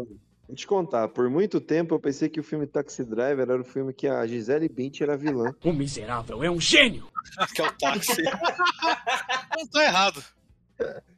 Vou 0.45 0.55
te 0.55 0.67
contar, 0.67 1.07
por 1.09 1.29
muito 1.29 1.59
tempo 1.61 1.95
eu 1.95 1.99
pensei 1.99 2.29
que 2.29 2.39
o 2.39 2.43
filme 2.43 2.67
Taxi 2.67 3.03
Driver 3.03 3.49
era 3.49 3.61
o 3.61 3.65
filme 3.65 3.93
que 3.93 4.07
a 4.07 4.25
Gisele 4.27 4.67
Bint 4.67 5.01
era 5.01 5.17
vilã. 5.17 5.53
O 5.63 5.71
miserável 5.71 6.43
é 6.43 6.51
um 6.51 6.59
gênio! 6.59 7.07
que 7.55 7.61
é 7.61 7.65
o 7.65 7.71
táxi. 7.77 8.23
não 9.57 9.67
tá 9.67 9.83
errado. 9.83 10.23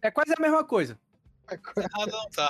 É 0.01 0.09
quase 0.11 0.33
a 0.35 0.41
mesma 0.41 0.63
coisa. 0.63 0.97
Errado 1.53 2.11
não 2.11 2.29
tá. 2.29 2.49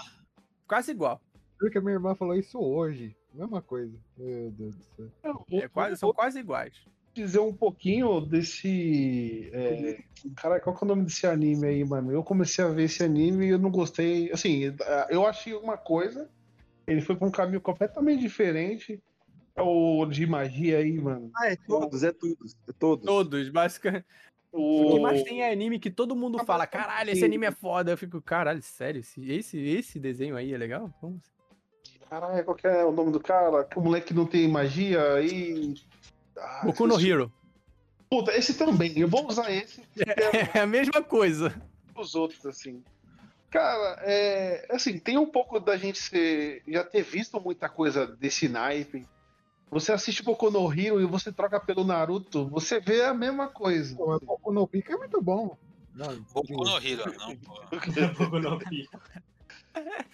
Quase 0.67 0.91
igual. 0.91 1.21
Porque 1.59 1.79
minha 1.79 1.93
irmã 1.93 2.15
falou 2.15 2.35
isso 2.35 2.59
hoje. 2.59 3.15
Mesma 3.33 3.61
coisa. 3.61 3.97
Meu 4.17 4.51
Deus 4.51 4.75
do 4.75 5.11
céu. 5.21 5.45
É 5.51 5.67
quase, 5.67 5.97
são 5.97 6.13
quase 6.13 6.39
iguais. 6.39 6.73
dizer 7.13 7.39
um 7.39 7.53
pouquinho 7.53 8.21
desse. 8.21 9.49
é, 9.53 10.03
Cara, 10.35 10.59
qual 10.59 10.75
que 10.75 10.83
é 10.83 10.85
o 10.85 10.87
nome 10.87 11.03
desse 11.03 11.27
anime 11.27 11.67
aí, 11.67 11.83
mano? 11.85 12.11
Eu 12.11 12.23
comecei 12.23 12.63
a 12.63 12.69
ver 12.69 12.83
esse 12.83 13.03
anime 13.03 13.45
e 13.45 13.49
eu 13.49 13.59
não 13.59 13.69
gostei. 13.69 14.31
Assim, 14.31 14.73
eu 15.09 15.25
achei 15.25 15.53
uma 15.53 15.77
coisa, 15.77 16.29
ele 16.87 17.01
foi 17.01 17.15
pra 17.15 17.27
um 17.27 17.31
caminho 17.31 17.61
completamente 17.61 18.21
diferente. 18.21 19.01
É 19.55 19.61
o 19.61 20.05
de 20.05 20.25
magia 20.25 20.77
aí, 20.77 20.93
mano. 20.93 21.29
Ah, 21.35 21.47
é 21.51 21.55
todos, 21.55 22.03
é 22.03 22.13
todos. 22.13 22.55
É 22.67 22.71
todos. 22.71 23.05
Todos, 23.05 23.49
basicamente. 23.49 24.05
O 24.51 24.87
O 24.87 24.93
que 24.93 24.99
mais 24.99 25.23
tem 25.23 25.41
é 25.41 25.51
anime 25.51 25.79
que 25.79 25.91
todo 25.91 26.15
mundo 26.15 26.43
fala, 26.45 26.65
caralho, 26.65 27.11
esse 27.11 27.23
anime 27.23 27.45
é 27.45 27.51
foda. 27.51 27.91
Eu 27.91 27.97
fico, 27.97 28.21
caralho, 28.21 28.61
sério, 28.61 28.99
esse, 28.99 29.31
esse, 29.31 29.59
esse 29.59 29.99
desenho 29.99 30.35
aí 30.35 30.53
é 30.53 30.57
legal? 30.57 30.89
Como 30.99 31.17
assim? 31.17 31.99
Caralho, 32.09 32.43
qual 32.43 32.57
que 32.57 32.65
é 32.67 32.83
o 32.83 32.91
nome 32.91 33.11
do 33.11 33.19
cara? 33.19 33.63
Que 33.65 33.77
o 33.77 33.81
moleque 33.81 34.13
não 34.13 34.25
tem 34.25 34.47
magia 34.47 35.13
aí. 35.13 35.75
Ah, 36.35 36.61
Boku 36.65 36.87
no. 36.87 36.99
Hero. 36.99 37.31
Puta, 38.09 38.35
esse 38.35 38.55
também. 38.55 38.97
Eu 38.97 39.07
vou 39.07 39.27
usar 39.27 39.51
esse 39.51 39.83
É 40.55 40.59
a 40.59 40.65
mesma 40.65 41.03
coisa. 41.03 41.53
os 41.95 42.15
outros, 42.15 42.43
assim. 42.47 42.83
Cara, 43.51 43.99
é. 44.01 44.65
Assim, 44.71 44.97
tem 44.97 45.17
um 45.19 45.27
pouco 45.27 45.59
da 45.59 45.77
gente 45.77 45.99
ser, 45.99 46.63
já 46.67 46.83
ter 46.83 47.03
visto 47.03 47.39
muita 47.39 47.69
coisa 47.69 48.07
desse 48.07 48.49
naipe. 48.49 49.07
Você 49.71 49.91
assiste 49.91 50.23
Boku 50.23 50.49
no 50.49 50.71
Hero 50.71 50.99
e 50.99 51.05
você 51.05 51.31
troca 51.31 51.59
pelo 51.59 51.83
Naruto, 51.83 52.47
você 52.49 52.79
vê 52.79 53.03
a 53.03 53.13
mesma 53.13 53.47
coisa. 53.47 53.95
Pô, 53.95 54.07
mas 54.07 54.19
Boku 54.19 54.51
no 54.51 54.67
Pico 54.67 54.91
é 54.93 54.97
muito 54.97 55.21
bom. 55.21 55.55
Não, 55.93 56.07
Boku 56.33 56.63
no 56.63 56.77
Hero, 56.77 57.03
não, 57.17 57.35
pô. 57.37 57.53
Boku 58.17 58.39
no 58.39 58.59
Pico. 58.59 58.99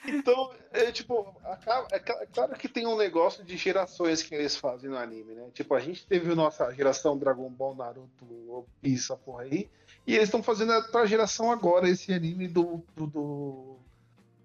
Então, 0.07 0.51
é 0.71 0.91
tipo, 0.91 1.33
acaba- 1.43 1.87
é 1.91 1.95
é 1.95 2.25
claro 2.27 2.53
que 2.57 2.67
tem 2.67 2.85
um 2.85 2.97
negócio 2.97 3.43
de 3.43 3.57
gerações 3.57 4.21
que 4.21 4.35
eles 4.35 4.55
fazem 4.55 4.89
no 4.89 4.97
anime, 4.97 5.33
né? 5.33 5.49
Tipo, 5.53 5.73
a 5.73 5.79
gente 5.79 6.05
teve 6.05 6.31
a 6.31 6.35
nossa 6.35 6.71
geração 6.73 7.17
Dragon 7.17 7.49
Ball, 7.49 7.75
Naruto, 7.75 8.25
One 8.49 8.65
Piece, 8.81 9.05
essa 9.05 9.15
porra 9.17 9.43
aí, 9.43 9.69
e 10.05 10.13
eles 10.13 10.25
estão 10.27 10.43
fazendo 10.43 10.73
a 10.73 10.81
tua 10.83 11.05
geração 11.07 11.51
agora, 11.51 11.89
esse 11.89 12.13
anime 12.13 12.47
do. 12.47 12.83
do, 12.95 13.07
do, 13.07 13.79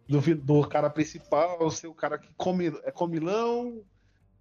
do, 0.09 0.37
do 0.37 0.69
cara 0.69 0.89
principal, 0.89 1.71
ser 1.71 1.89
o 1.89 1.95
cara 1.95 2.19
que 2.19 2.29
come, 2.37 2.69
é 2.85 2.91
comilão, 2.91 3.83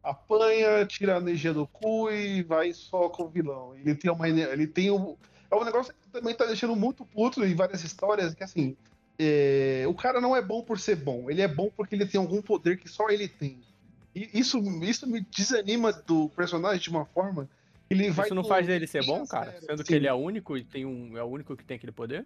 apanha, 0.04 0.86
tira 0.86 1.16
a 1.16 1.20
energia 1.20 1.54
do 1.54 1.68
cu 1.68 2.10
e 2.12 2.44
vai 2.44 2.74
só 2.74 3.10
com 3.10 3.24
o 3.24 3.30
vilão. 3.30 3.76
Ele 3.76 3.96
tem 3.96 4.12
uma 4.12 4.28
ele 4.28 4.68
tem 4.68 4.92
um 4.92 5.16
é 5.52 5.56
um 5.56 5.64
negócio 5.64 5.94
que 5.94 6.10
também 6.10 6.36
tá 6.36 6.46
deixando 6.46 6.76
muito 6.76 7.06
puto 7.06 7.44
em 7.44 7.56
várias 7.56 7.84
histórias 7.84 8.34
que 8.34 8.44
assim 8.44 8.78
é, 9.20 9.84
o 9.88 9.94
cara 9.94 10.22
não 10.22 10.36
é 10.36 10.42
bom 10.42 10.64
por 10.64 10.80
ser 10.80 10.96
bom, 10.96 11.30
ele 11.30 11.42
é 11.42 11.48
bom 11.48 11.70
porque 11.76 11.94
ele 11.94 12.06
tem 12.06 12.20
algum 12.20 12.42
poder 12.42 12.78
que 12.78 12.88
só 12.88 13.10
ele 13.10 13.28
tem. 13.28 13.60
E 14.16 14.30
isso, 14.34 14.58
isso 14.82 15.06
me 15.06 15.22
desanima 15.22 15.92
do 15.92 16.30
personagem 16.30 16.80
de 16.80 16.90
uma 16.90 17.06
forma. 17.06 17.50
Ele 17.90 18.10
vai 18.12 18.28
Isso 18.28 18.36
não 18.36 18.44
faz 18.44 18.66
dele 18.66 18.88
ser 18.88 19.06
bom, 19.06 19.26
cara? 19.26 19.60
Sendo 19.60 19.84
que 19.84 19.90
sim. 19.90 19.96
ele 19.96 20.08
é 20.08 20.14
único 20.14 20.56
e 20.56 20.64
tem 20.64 20.86
um, 20.86 21.18
é 21.18 21.24
o 21.24 21.28
único 21.28 21.56
que 21.58 21.66
tem 21.66 21.76
aquele 21.76 21.92
poder? 21.92 22.26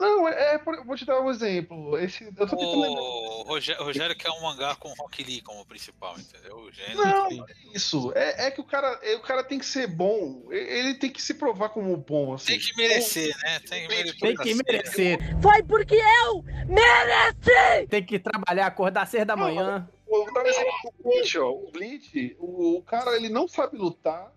Não, 0.00 0.26
é, 0.26 0.54
é 0.54 0.58
por- 0.58 0.82
vou 0.86 0.96
te 0.96 1.04
dar 1.04 1.20
um 1.20 1.30
exemplo. 1.30 1.98
Esse, 1.98 2.24
eu 2.24 2.46
tô. 2.48 2.56
O 2.56 3.42
Rogério, 3.42 3.84
Rogério 3.84 4.16
quer 4.16 4.30
um 4.30 4.40
mangá 4.40 4.74
com 4.74 4.88
Rock 4.94 5.22
Lee 5.22 5.42
como 5.42 5.64
principal, 5.66 6.18
entendeu? 6.18 6.56
O 6.56 6.72
gênio. 6.72 6.96
Não, 6.96 7.28
não 7.28 7.46
é 7.46 7.52
isso. 7.74 8.10
É, 8.14 8.46
é 8.46 8.50
que 8.50 8.62
o 8.62 8.64
cara, 8.64 8.98
é, 9.02 9.14
o 9.16 9.20
cara 9.20 9.44
tem 9.44 9.58
que 9.58 9.66
ser 9.66 9.86
bom. 9.86 10.50
Ele 10.50 10.94
tem 10.94 11.10
que 11.10 11.20
se 11.20 11.34
provar 11.34 11.68
como 11.68 11.94
bom. 11.98 12.32
Assim. 12.32 12.46
Tem 12.52 12.58
que 12.60 12.74
merecer, 12.76 13.36
né? 13.42 13.60
Tem 13.60 13.86
que 13.86 13.94
merecer. 13.94 14.18
Tem 14.18 14.36
que 14.36 14.54
merecer. 14.54 15.40
Foi 15.42 15.62
porque 15.62 15.96
eu 15.96 16.42
mereci! 16.66 17.86
Tem 17.88 18.04
que 18.04 18.18
trabalhar, 18.18 18.66
acordar 18.66 19.02
às 19.02 19.10
seis 19.10 19.26
da 19.26 19.36
manhã. 19.36 19.86
Vou 20.08 20.32
dar 20.32 20.42
um 20.42 20.46
exemplo 20.46 20.72
do 20.96 21.02
Bleach, 21.10 21.38
ó. 21.38 21.50
O 21.50 21.70
Bleach, 21.70 22.36
o, 22.38 22.78
o 22.78 22.82
cara, 22.82 23.14
ele 23.16 23.28
não 23.28 23.46
sabe 23.46 23.76
lutar, 23.76 24.32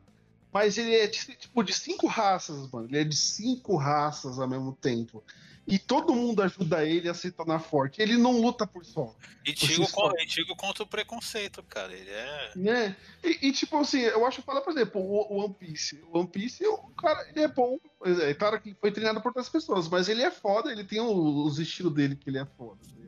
mas 0.51 0.77
ele 0.77 0.93
é 0.93 1.07
tipo 1.07 1.63
de 1.63 1.73
cinco 1.73 2.05
raças, 2.05 2.69
mano. 2.69 2.87
Ele 2.89 2.99
é 2.99 3.03
de 3.03 3.15
cinco 3.15 3.75
raças 3.75 4.37
ao 4.39 4.47
mesmo 4.47 4.73
tempo. 4.73 5.23
E 5.65 5.79
todo 5.79 6.13
mundo 6.13 6.41
ajuda 6.43 6.85
ele 6.85 7.07
a 7.07 7.13
se 7.13 7.31
tornar 7.31 7.59
forte. 7.59 8.01
Ele 8.01 8.17
não 8.17 8.41
luta 8.41 8.67
por 8.67 8.83
só. 8.83 9.15
E 9.45 9.53
por 9.53 9.59
si 9.69 10.45
contra 10.57 10.83
o 10.83 10.87
preconceito, 10.87 11.63
cara. 11.63 11.93
Ele 11.93 12.09
é. 12.09 12.51
né? 12.55 12.97
E, 13.23 13.47
e, 13.47 13.51
tipo 13.53 13.77
assim, 13.77 14.01
eu 14.01 14.25
acho 14.25 14.41
foda, 14.41 14.59
por 14.59 14.71
exemplo, 14.73 14.99
o, 15.01 15.33
o 15.33 15.45
One 15.45 15.53
Piece. 15.53 16.03
O 16.11 16.19
One 16.19 16.27
Piece, 16.27 16.65
o 16.67 16.77
cara, 16.97 17.29
ele 17.29 17.41
é 17.43 17.47
bom. 17.47 17.77
É 18.23 18.33
claro 18.33 18.59
que 18.59 18.73
foi 18.73 18.91
treinado 18.91 19.21
por 19.21 19.29
outras 19.29 19.47
pessoas, 19.47 19.87
mas 19.87 20.09
ele 20.09 20.21
é 20.21 20.29
foda, 20.31 20.69
ele 20.69 20.83
tem 20.83 20.99
os 20.99 21.57
estilos 21.59 21.93
dele 21.93 22.17
que 22.17 22.29
ele 22.29 22.39
é 22.39 22.45
foda. 22.45 22.81
né? 22.97 23.07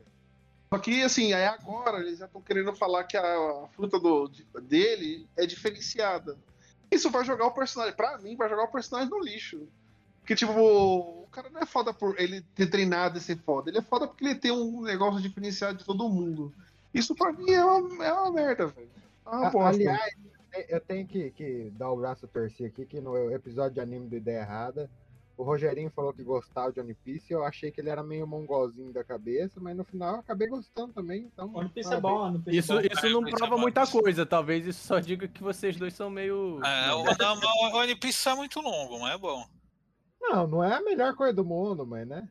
Só 0.72 0.78
que, 0.78 1.02
assim, 1.02 1.34
aí 1.34 1.44
agora 1.44 2.00
eles 2.00 2.18
já 2.18 2.24
estão 2.26 2.40
querendo 2.40 2.74
falar 2.74 3.04
que 3.04 3.18
a, 3.18 3.22
a 3.22 3.68
fruta 3.74 4.00
do, 4.00 4.28
de- 4.28 4.46
dele 4.62 5.28
é 5.36 5.44
diferenciada. 5.44 6.38
Isso 6.90 7.10
vai 7.10 7.22
jogar 7.24 7.46
o 7.46 7.52
personagem, 7.52 7.94
pra 7.94 8.16
mim, 8.18 8.34
vai 8.34 8.48
jogar 8.48 8.64
o 8.64 8.72
personagem 8.72 9.10
no 9.10 9.20
lixo. 9.22 9.68
Porque, 10.26 10.34
tipo, 10.34 10.52
o 10.58 11.28
cara 11.30 11.48
não 11.50 11.60
é 11.60 11.66
foda 11.66 11.94
por 11.94 12.18
ele 12.18 12.40
ter 12.56 12.66
treinado 12.66 13.16
e 13.16 13.20
ser 13.20 13.38
foda. 13.38 13.70
Ele 13.70 13.78
é 13.78 13.82
foda 13.82 14.08
porque 14.08 14.24
ele 14.24 14.34
tem 14.34 14.50
um 14.50 14.82
negócio 14.82 15.22
diferenciado 15.22 15.78
de 15.78 15.84
todo 15.84 16.08
mundo. 16.08 16.52
Isso 16.92 17.14
pra 17.14 17.32
mim 17.32 17.48
é 17.48 17.64
uma, 17.64 18.04
é 18.04 18.12
uma 18.12 18.32
merda, 18.32 18.66
velho. 18.66 18.88
É 19.24 19.28
uma 19.30 19.46
A- 19.46 19.50
bosta. 19.50 19.68
aliás, 19.80 20.14
é- 20.52 20.74
eu 20.74 20.80
tenho 20.80 21.06
que, 21.06 21.30
que 21.30 21.70
dar 21.78 21.92
o 21.92 21.96
braço 21.98 22.24
a 22.24 22.28
torcer 22.28 22.66
aqui, 22.66 22.84
que 22.84 23.00
no 23.00 23.30
episódio 23.30 23.74
de 23.74 23.80
anime 23.80 24.08
do 24.08 24.16
Ideia 24.16 24.40
Errada, 24.40 24.90
o 25.36 25.44
Rogerinho 25.44 25.92
falou 25.94 26.12
que 26.12 26.24
gostava 26.24 26.72
de 26.72 26.80
One 26.80 26.94
Piece, 27.04 27.32
eu 27.32 27.44
achei 27.44 27.70
que 27.70 27.80
ele 27.80 27.90
era 27.90 28.02
meio 28.02 28.26
mongolzinho 28.26 28.92
da 28.92 29.04
cabeça, 29.04 29.60
mas 29.60 29.76
no 29.76 29.84
final 29.84 30.14
eu 30.14 30.20
acabei 30.20 30.48
gostando 30.48 30.92
também, 30.92 31.30
então... 31.32 31.54
One 31.54 31.68
Piece 31.68 31.94
é 31.94 32.00
bom, 32.00 32.18
One 32.22 32.38
Piece 32.40 32.58
Isso, 32.58 32.72
é 32.72 32.82
bom. 32.82 32.88
isso 32.92 33.08
não 33.10 33.22
prova 33.22 33.56
muita 33.56 33.86
coisa. 33.86 34.26
Talvez 34.26 34.66
isso 34.66 34.84
só 34.84 34.98
diga 34.98 35.28
que 35.28 35.40
vocês 35.40 35.76
dois 35.76 35.94
são 35.94 36.10
meio. 36.10 36.58
É, 36.64 36.92
o, 36.92 37.04
não, 37.04 37.70
o 37.70 37.76
One 37.76 37.94
Piece 37.94 38.28
é 38.28 38.34
muito 38.34 38.60
longo, 38.60 38.98
mas 38.98 39.14
é 39.14 39.18
bom. 39.18 39.46
Não, 40.28 40.46
não 40.46 40.64
é 40.64 40.74
a 40.74 40.82
melhor 40.82 41.14
coisa 41.14 41.32
do 41.32 41.44
mundo, 41.44 41.86
mas 41.86 42.06
né? 42.06 42.28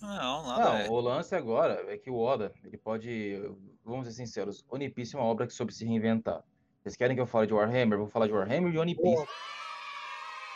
Não, 0.00 0.46
nada. 0.46 0.64
Não, 0.64 0.76
é. 0.76 0.88
o 0.88 1.00
lance 1.00 1.34
agora 1.34 1.84
é 1.88 1.96
que 1.96 2.10
o 2.10 2.18
Oda, 2.18 2.52
ele 2.62 2.76
pode, 2.76 3.40
vamos 3.84 4.06
ser 4.06 4.12
sinceros, 4.12 4.64
One 4.68 4.88
Piece 4.90 5.16
é 5.16 5.18
uma 5.18 5.26
obra 5.26 5.46
que 5.46 5.52
soube 5.52 5.72
se 5.72 5.84
reinventar. 5.84 6.44
Vocês 6.82 6.96
querem 6.96 7.16
que 7.16 7.22
eu 7.22 7.26
fale 7.26 7.46
de 7.46 7.54
Warhammer? 7.54 7.98
Vou 7.98 8.08
falar 8.08 8.26
de 8.26 8.32
Warhammer 8.32 8.68
e 8.68 8.72
de 8.72 8.78
One 8.78 8.94
Piece. 8.94 9.26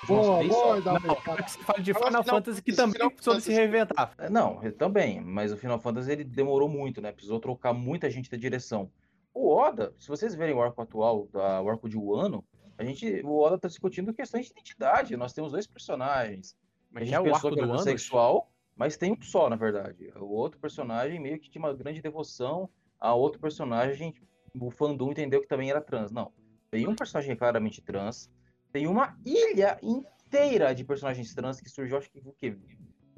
Boa, 0.07 0.45
Nossa, 0.45 0.49
boa, 0.49 1.01
Não, 1.01 1.15
cara. 1.17 1.49
você 1.49 1.59
fala 1.59 1.81
de 1.81 1.93
Final 1.93 2.09
Final 2.09 2.25
Fantasy 2.25 2.63
que 2.63 2.73
Fantasy, 2.73 2.77
também 2.77 3.09
Final 3.11 3.23
soube 3.23 3.41
se 3.41 3.53
reinventar. 3.53 4.13
É, 4.19 4.31
Não, 4.31 4.61
também, 4.73 5.21
mas 5.21 5.53
o 5.53 5.57
Final 5.57 5.81
Fantasy 5.81 6.13
ele 6.13 6.25
demorou 6.25 6.69
muito, 6.69 7.01
né? 7.01 7.11
Precisou 7.11 7.41
trocar 7.41 7.73
muita 7.73 8.09
gente 8.09 8.31
da 8.31 8.37
direção. 8.37 8.91
O 9.35 9.53
Oda, 9.53 9.93
se 9.99 10.09
vocês 10.09 10.35
verem 10.35 10.55
o 10.55 10.63
arco 10.63 10.81
atual, 10.83 11.27
da, 11.33 11.61
o 11.61 11.69
arco 11.69 11.89
de 11.89 11.97
Wano, 11.97 12.45
a 12.77 12.85
gente, 12.85 13.23
o 13.25 13.41
Oda 13.41 13.59
tá 13.59 13.67
discutindo 13.67 14.15
questões 14.15 14.47
de 14.47 14.53
identidade. 14.53 15.17
Nós 15.17 15.33
temos 15.33 15.51
dois 15.51 15.67
personagens. 15.67 16.57
A 16.91 16.95
Mas 16.95 17.05
gente 17.05 17.11
já 17.13 17.17
é 17.17 17.21
o 17.21 17.25
pensou 17.25 17.37
arco 17.37 17.49
que 17.51 17.55
do 17.57 17.63
era 17.63 18.43
mas 18.77 18.97
tem 18.97 19.13
um 19.13 19.21
só, 19.21 19.51
na 19.51 19.57
verdade. 19.57 20.13
O 20.17 20.27
outro 20.27 20.61
personagem 20.61 21.19
meio 21.19 21.39
que 21.41 21.51
tinha 21.51 21.63
uma 21.63 21.75
grande 21.75 22.01
devoção 22.01 22.69
a 23.01 23.13
outro 23.13 23.41
personagem. 23.41 24.15
O 24.61 24.71
fandom 24.71 25.11
entendeu 25.11 25.41
que 25.41 25.49
também 25.49 25.71
era 25.71 25.81
trans. 25.81 26.13
Não. 26.13 26.33
Tem 26.71 26.87
um 26.87 26.95
personagem 26.95 27.35
claramente 27.37 27.83
trans, 27.83 28.31
Tem 28.71 28.87
uma 28.87 29.19
ilha 29.25 29.79
inteira 29.83 30.75
de 30.75 30.85
personagens 30.85 31.35
trans 31.35 31.61
que 31.61 31.69
surgiu, 31.69 31.97
acho 31.97 32.11
que 32.11 32.21
o 32.21 32.33
quê? 32.33 32.57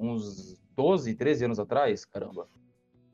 uns 0.01 0.59
12, 0.75 1.13
13 1.13 1.45
anos 1.45 1.59
atrás, 1.59 2.03
caramba. 2.03 2.47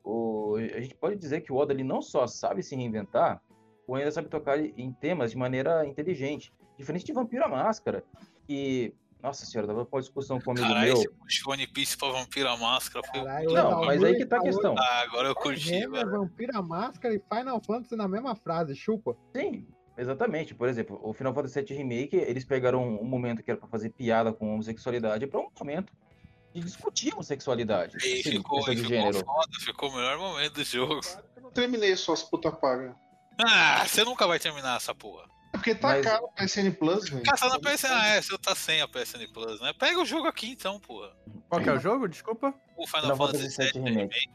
O, 0.02 0.54
a 0.56 0.80
gente 0.80 0.94
pode 0.94 1.16
dizer 1.16 1.42
que 1.42 1.52
o 1.52 1.56
Oda 1.56 1.74
ele 1.74 1.84
não 1.84 2.00
só 2.00 2.26
sabe 2.26 2.62
se 2.62 2.74
reinventar, 2.74 3.42
como 3.84 3.98
ainda 3.98 4.10
sabe 4.10 4.28
tocar 4.28 4.58
em 4.58 4.92
temas 4.92 5.32
de 5.32 5.36
maneira 5.36 5.86
inteligente. 5.86 6.52
Diferente 6.78 7.04
de 7.04 7.12
Vampiro 7.12 7.44
à 7.44 7.48
Máscara, 7.48 8.02
que 8.46 8.94
nossa 9.22 9.44
senhora, 9.44 9.66
dava 9.66 9.86
uma 9.90 10.00
discussão 10.00 10.40
com 10.40 10.50
um 10.50 10.52
amigo 10.52 10.68
Caralho, 10.68 10.92
meu. 10.92 10.96
esse 10.98 11.10
puxou 11.10 11.52
One 11.52 11.66
Piece 11.66 11.96
pra 11.96 12.08
Vampira 12.08 12.56
Máscara. 12.56 13.06
Foi... 13.06 13.24
Caralho, 13.24 13.52
Não, 13.52 13.84
mas 13.84 14.02
aí 14.04 14.16
que 14.16 14.26
tá 14.26 14.36
a 14.36 14.38
Almir 14.38 14.52
questão. 14.54 14.74
Ah, 14.78 15.00
agora 15.02 15.28
eu 15.28 15.34
curti, 15.34 15.70
Warhammer, 15.70 15.90
velho. 16.06 16.10
Vampira 16.10 16.62
Máscara 16.62 17.14
e 17.14 17.22
Final 17.32 17.60
Fantasy 17.60 17.96
na 17.96 18.06
mesma 18.08 18.34
frase, 18.36 18.76
chupa. 18.76 19.16
Sim, 19.34 19.66
exatamente. 19.96 20.54
Por 20.54 20.68
exemplo, 20.68 21.00
o 21.02 21.12
Final 21.12 21.34
Fantasy 21.34 21.62
VII 21.62 21.76
Remake, 21.76 22.16
eles 22.16 22.44
pegaram 22.44 22.82
um 22.86 23.04
momento 23.04 23.42
que 23.42 23.50
era 23.50 23.58
pra 23.58 23.68
fazer 23.68 23.90
piada 23.90 24.32
com 24.32 24.54
homossexualidade 24.54 25.26
pra 25.26 25.40
um 25.40 25.48
momento 25.58 25.92
de 26.54 26.60
discutir 26.60 27.12
homossexualidade. 27.12 27.96
E 27.98 28.22
Sim, 28.22 28.30
ficou, 28.32 28.62
ficou 28.62 28.84
gênero. 28.84 29.24
foda, 29.24 29.52
ficou 29.60 29.90
o 29.90 29.94
melhor 29.94 30.18
momento 30.18 30.54
do 30.54 30.64
jogo. 30.64 31.00
Eu 31.36 31.42
não 31.42 31.50
terminei 31.50 31.94
suas 31.96 32.22
puta 32.22 32.50
paga. 32.52 32.94
Ah, 33.40 33.84
você 33.86 34.02
nunca 34.04 34.26
vai 34.26 34.38
terminar 34.38 34.76
essa 34.76 34.94
porra. 34.94 35.28
Porque 35.58 35.74
tá 35.74 35.88
Mas- 35.88 36.04
caro 36.06 36.24
o 36.24 36.32
PSN 36.32 36.70
Plus, 36.72 37.08
velho. 37.08 37.22
Cara, 37.24 37.36
tá 37.36 37.48
na 37.48 37.58
PSN, 37.60 37.88
ah, 37.92 38.06
é, 38.06 38.22
você 38.22 38.38
tá 38.38 38.54
sem 38.54 38.80
a 38.80 38.88
PSN 38.88 39.26
Plus, 39.32 39.60
né? 39.60 39.72
Pega 39.78 40.00
o 40.00 40.04
jogo 40.04 40.26
aqui 40.28 40.50
então, 40.50 40.78
porra. 40.80 41.10
Qual 41.48 41.60
que 41.62 41.68
é 41.68 41.72
o 41.72 41.78
jogo? 41.78 42.08
Desculpa. 42.08 42.54
O 42.76 42.86
Final, 42.86 43.02
Final 43.02 43.16
Fantasy 43.16 43.48
VII 43.56 43.72
VII 43.72 43.82
Remake. 43.82 44.30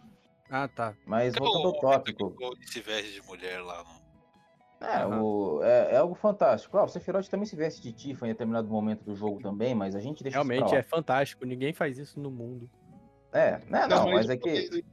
Ah, 0.50 0.68
tá. 0.68 0.94
Mas 1.06 1.34
voltando 1.36 1.68
ao 1.68 1.80
tópico, 1.80 2.26
O 2.40 2.68
se 2.68 2.80
veste 2.82 3.14
de 3.14 3.22
mulher 3.26 3.62
lá, 3.62 3.84
não. 3.84 4.88
é, 4.88 5.06
o- 5.08 5.64
é, 5.64 5.94
é 5.94 5.98
algo 5.98 6.14
fantástico. 6.14 6.78
Ah, 6.78 6.84
o 6.84 6.88
Sephiroth 6.88 7.28
também 7.28 7.46
se 7.46 7.56
veste 7.56 7.82
de 7.82 7.92
Tifa 7.94 8.26
em 8.26 8.30
determinado 8.30 8.68
momento 8.68 9.04
do 9.04 9.16
jogo 9.16 9.42
também, 9.42 9.74
mas 9.74 9.96
a 9.96 10.00
gente 10.00 10.22
deixa 10.24 10.38
isso 10.40 10.48
Realmente 10.48 10.76
é 10.76 10.84
fantástico. 10.84 11.46
Ninguém 11.46 11.74
faz 11.74 11.98
isso 11.98 12.20
no 12.20 12.30
mundo. 12.30 12.70
É, 13.32 13.60
né, 13.68 13.88
não, 13.88 14.12
mas 14.12 14.30
é 14.30 14.38
que, 14.38 14.84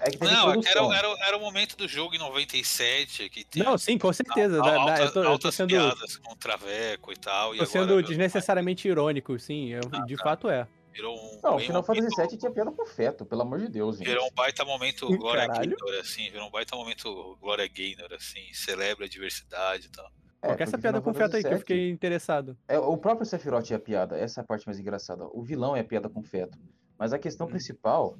é 0.00 0.10
que 0.10 0.18
tem 0.18 0.28
Não, 0.32 0.52
é 0.52 0.58
que 0.60 0.68
era, 0.68 0.80
era, 0.96 1.08
era 1.28 1.36
o 1.36 1.40
momento 1.40 1.76
do 1.76 1.86
jogo 1.86 2.14
em 2.14 2.18
97, 2.18 3.28
que 3.28 3.44
tinha 3.44 3.64
Não, 3.64 3.78
sim, 3.78 3.98
com 3.98 4.12
certeza. 4.12 4.56
al- 4.58 4.62
dá- 4.64 4.70
dá- 4.74 4.80
altas, 4.80 5.00
eu 5.00 5.12
tô, 5.12 5.22
eu 5.24 5.38
tô 5.38 5.52
sendo, 5.52 5.68
piadas 5.68 6.16
com 6.16 6.32
o 6.32 6.36
Traveco 6.36 7.12
e 7.12 7.16
tal. 7.16 7.54
E 7.54 7.58
tô 7.58 7.66
sendo 7.66 7.84
agora 7.92 8.02
desnecessariamente 8.02 8.88
irônico, 8.88 9.38
sim. 9.38 9.68
eu- 9.70 9.80
de 10.06 10.16
fato 10.16 10.48
é. 10.48 10.66
virou 10.92 11.16
um, 11.16 11.40
Não, 11.42 11.58
Final 11.58 11.82
Fantasy 11.84 12.16
VII 12.20 12.36
tinha 12.38 12.50
piada 12.50 12.72
com 12.72 12.84
feto, 12.86 13.24
pelo 13.24 13.42
amor 13.42 13.58
de 13.60 13.68
Deus, 13.68 13.96
gente. 13.98 14.08
Virou 14.08 14.26
um 14.26 14.34
baita 14.34 14.64
momento 14.64 15.06
Glória. 15.16 15.46
Gaynor, 15.46 15.94
assim. 16.00 16.28
Virou 16.30 16.48
um 16.48 16.50
baita 16.50 16.74
momento 16.76 17.36
Glória 17.40 17.68
Gaynor, 17.68 18.12
assim. 18.12 18.52
Celebra 18.52 19.06
a 19.06 19.08
diversidade 19.08 19.86
e 19.86 19.90
tal. 19.90 20.10
É, 20.42 20.62
essa 20.62 20.78
piada 20.78 21.00
com 21.02 21.12
feto 21.12 21.36
aí 21.36 21.42
que 21.44 21.52
eu 21.52 21.58
fiquei 21.58 21.90
interessado? 21.90 22.56
É, 22.66 22.78
o 22.78 22.96
próprio 22.96 23.26
Sephiroth 23.26 23.70
é 23.70 23.74
a 23.74 23.78
piada, 23.78 24.16
essa 24.18 24.40
é 24.40 24.42
a 24.42 24.46
parte 24.46 24.66
mais 24.66 24.78
engraçada. 24.80 25.26
O 25.32 25.42
vilão 25.42 25.76
é 25.76 25.80
a 25.80 25.84
piada 25.84 26.08
com 26.08 26.22
feto. 26.22 26.58
Mas 26.98 27.12
a 27.12 27.18
questão 27.18 27.46
Hum. 27.46 27.50
principal 27.50 28.18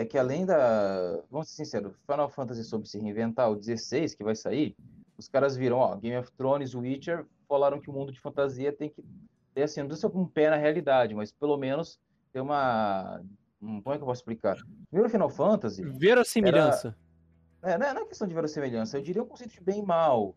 é 0.00 0.04
que 0.04 0.18
além 0.18 0.44
da. 0.46 1.20
Vamos 1.30 1.48
ser 1.48 1.56
sinceros, 1.64 1.94
Final 2.10 2.28
Fantasy 2.28 2.64
soube 2.64 2.88
se 2.88 2.98
reinventar, 2.98 3.50
o 3.50 3.56
16 3.56 4.14
que 4.14 4.22
vai 4.24 4.34
sair, 4.34 4.76
os 5.18 5.28
caras 5.28 5.56
viram, 5.56 5.78
ó, 5.78 5.94
Game 5.96 6.16
of 6.16 6.30
Thrones, 6.32 6.74
Witcher, 6.74 7.24
falaram 7.48 7.80
que 7.80 7.88
o 7.88 7.92
mundo 7.92 8.12
de 8.12 8.20
fantasia 8.20 8.72
tem 8.72 8.88
que 8.90 9.02
ter 9.54 9.62
assim, 9.62 9.80
não 9.80 9.86
precisa 9.88 10.08
ser 10.10 10.16
um 10.16 10.26
pé 10.26 10.50
na 10.50 10.56
realidade, 10.56 11.14
mas 11.14 11.32
pelo 11.32 11.56
menos 11.56 11.98
ter 12.32 12.40
uma. 12.40 13.20
um- 13.62 13.80
como 13.80 13.94
é 13.94 13.98
que 13.98 14.02
eu 14.02 14.06
posso 14.06 14.20
explicar? 14.20 14.56
Primeiro 14.90 15.10
Final 15.10 15.30
Fantasy. 15.30 15.82
Verossimilhança. 15.82 16.96
É, 17.62 17.78
não 17.78 17.86
é 17.86 17.94
não 17.94 18.02
é 18.02 18.04
questão 18.06 18.28
de 18.28 18.34
verossimilhança, 18.34 18.98
eu 18.98 19.02
diria 19.02 19.22
um 19.22 19.26
conceito 19.26 19.54
de 19.54 19.60
bem 19.60 19.80
e 19.80 19.82
mal. 19.86 20.34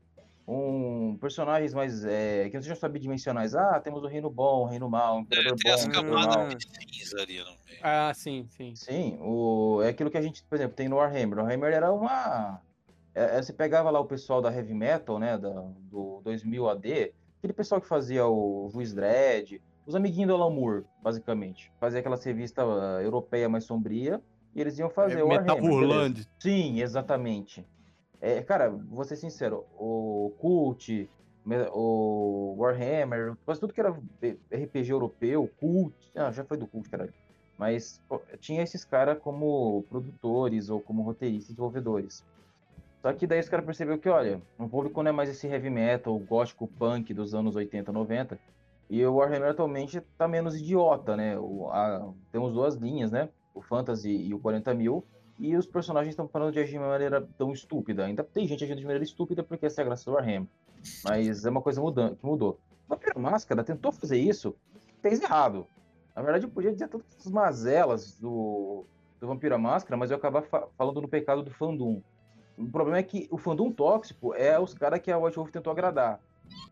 Um, 0.52 1.16
personagens 1.22 1.76
mais. 1.76 2.04
É, 2.04 2.50
que 2.50 2.56
não 2.56 2.62
sejam 2.64 2.76
só 2.76 2.90
bidimensionais. 2.90 3.54
Ah, 3.54 3.80
temos 3.80 4.02
o 4.04 4.08
reino 4.08 4.32
bom, 4.32 4.64
o 4.64 4.66
reino 4.66 4.90
mal, 4.90 5.18
o 5.18 5.20
imperador 5.20 5.56
Tem 5.58 5.72
as 5.72 5.84
bom, 5.84 5.90
imperador 5.90 6.12
mal. 6.12 6.30
camadas 6.30 6.64
cinza 6.92 7.22
ali 7.22 7.38
no 7.38 7.46
meio. 7.46 7.80
Ah, 7.84 8.12
sim, 8.16 8.48
sim. 8.50 8.74
Sim, 8.76 9.20
o, 9.22 9.80
é 9.84 9.90
aquilo 9.90 10.10
que 10.10 10.18
a 10.18 10.22
gente, 10.24 10.44
por 10.44 10.56
exemplo, 10.56 10.76
tem 10.76 10.90
no 10.90 10.96
Warhammer. 10.96 11.38
O 11.38 11.42
Warhammer 11.44 11.72
era 11.72 11.94
uma. 11.94 12.60
É, 13.14 13.38
é, 13.38 13.42
você 13.44 13.54
pegava 13.54 13.92
lá 13.92 14.00
o 14.00 14.06
pessoal 14.06 14.42
da 14.42 14.52
Heavy 14.52 14.74
Metal, 14.74 15.20
né, 15.20 15.38
da, 15.38 15.52
do 15.52 16.20
2000 16.24 16.68
AD, 16.68 17.14
aquele 17.38 17.54
pessoal 17.54 17.80
que 17.80 17.88
fazia 17.88 18.26
o 18.26 18.68
Juiz 18.74 18.92
Dredd, 18.92 19.62
os 19.86 19.94
amiguinhos 19.94 20.30
do 20.30 20.34
Alan 20.34 20.50
Moore, 20.50 20.84
basicamente. 21.04 21.72
Fazia 21.80 22.00
aquela 22.00 22.18
revista 22.18 22.64
ah, 22.64 23.04
europeia 23.04 23.48
mais 23.48 23.66
sombria, 23.66 24.20
e 24.56 24.62
eles 24.62 24.80
iam 24.80 24.90
fazer 24.90 25.20
É, 25.20 25.24
o 25.24 25.28
Warhammer. 25.28 26.26
Sim, 26.40 26.82
exatamente. 26.82 27.64
É, 28.22 28.42
cara, 28.42 28.70
vou 28.70 29.04
ser 29.06 29.16
sincero, 29.16 29.66
o 29.78 30.34
Cult, 30.40 31.10
o 31.72 32.56
Warhammer, 32.58 33.36
quase 33.46 33.60
tudo 33.60 33.74
que 33.74 33.80
era 33.80 33.98
RPG 34.52 34.92
europeu, 34.92 35.50
Cult, 35.60 35.96
ah, 36.16 36.32
já 36.32 36.44
foi 36.44 36.58
do 36.58 36.68
Cult, 36.68 36.90
caralho. 36.90 37.14
Mas 37.58 38.02
tinha 38.40 38.62
esses 38.64 38.86
caras 38.86 39.20
como 39.20 39.84
produtores 39.90 40.70
ou 40.70 40.80
como 40.80 41.02
roteiristas, 41.02 41.50
desenvolvedores. 41.56 42.24
Só 43.02 43.14
que 43.14 43.26
daí 43.26 43.40
os 43.40 43.48
caras 43.50 43.66
perceberam 43.66 43.98
que, 43.98 44.10
olha, 44.10 44.42
o 44.58 44.68
público 44.68 45.02
não 45.02 45.10
é 45.10 45.14
mais 45.14 45.30
esse 45.30 45.48
heavy 45.48 45.70
metal, 45.70 46.18
gótico 46.20 46.68
punk 46.68 47.14
dos 47.14 47.34
anos 47.34 47.56
80, 47.56 47.92
90. 47.92 48.38
E 48.90 49.06
o 49.06 49.16
Warhammer 49.16 49.52
atualmente 49.52 50.02
tá 50.18 50.28
menos 50.28 50.56
idiota, 50.58 51.16
né? 51.16 51.38
O, 51.38 51.70
a- 51.70 52.12
temos 52.32 52.54
duas 52.54 52.76
linhas, 52.76 53.12
né? 53.12 53.30
O 53.54 53.62
Fantasy 53.62 54.10
e 54.10 54.34
o 54.34 54.40
40 54.40 54.74
mil. 54.74 55.04
E 55.40 55.56
os 55.56 55.66
personagens 55.66 56.12
estão 56.12 56.28
parando 56.28 56.52
de 56.52 56.60
agir 56.60 56.74
de 56.74 56.80
maneira 56.80 57.26
tão 57.38 57.54
estúpida. 57.54 58.06
Ainda 58.06 58.24
tem 58.24 58.46
gente 58.46 58.64
agindo 58.64 58.78
de 58.78 58.84
maneira 58.84 59.04
estúpida 59.04 59.42
porque 59.42 59.66
essa 59.66 59.82
é 59.82 59.84
a 59.84 59.86
graça 59.86 60.06
do 60.10 60.16
Warhammer. 60.16 60.50
Mas 61.04 61.46
é 61.46 61.50
uma 61.50 61.62
coisa 61.62 61.80
mudando, 61.82 62.18
que 62.18 62.26
mudou. 62.26 62.60
O 62.88 62.90
Vampiro 62.90 63.20
Máscara 63.20 63.64
tentou 63.64 63.92
fazer 63.92 64.18
isso, 64.18 64.56
fez 65.02 65.22
errado. 65.22 65.66
Na 66.16 66.22
verdade, 66.22 66.46
eu 66.46 66.50
podia 66.50 66.72
dizer 66.74 66.90
todas 66.90 67.06
as 67.26 67.32
mazelas 67.32 68.20
do, 68.20 68.84
do 69.20 69.28
Vampiro 69.28 69.58
Máscara, 69.58 69.96
mas 69.96 70.12
eu 70.12 70.18
acabar 70.18 70.42
fa- 70.42 70.68
falando 70.78 71.02
no 71.02 71.08
pecado 71.08 71.42
do 71.42 71.52
fandom. 71.52 72.02
O 72.58 72.68
problema 72.68 72.98
é 72.98 73.04
que 73.04 73.28
o 73.32 73.38
fandom 73.38 73.72
tóxico 73.72 74.34
é 74.34 74.60
os 74.60 74.74
caras 74.74 75.00
que 75.00 75.10
a 75.10 75.18
White 75.18 75.38
Wolf 75.38 75.52
tentou 75.52 75.72
agradar. 75.72 76.20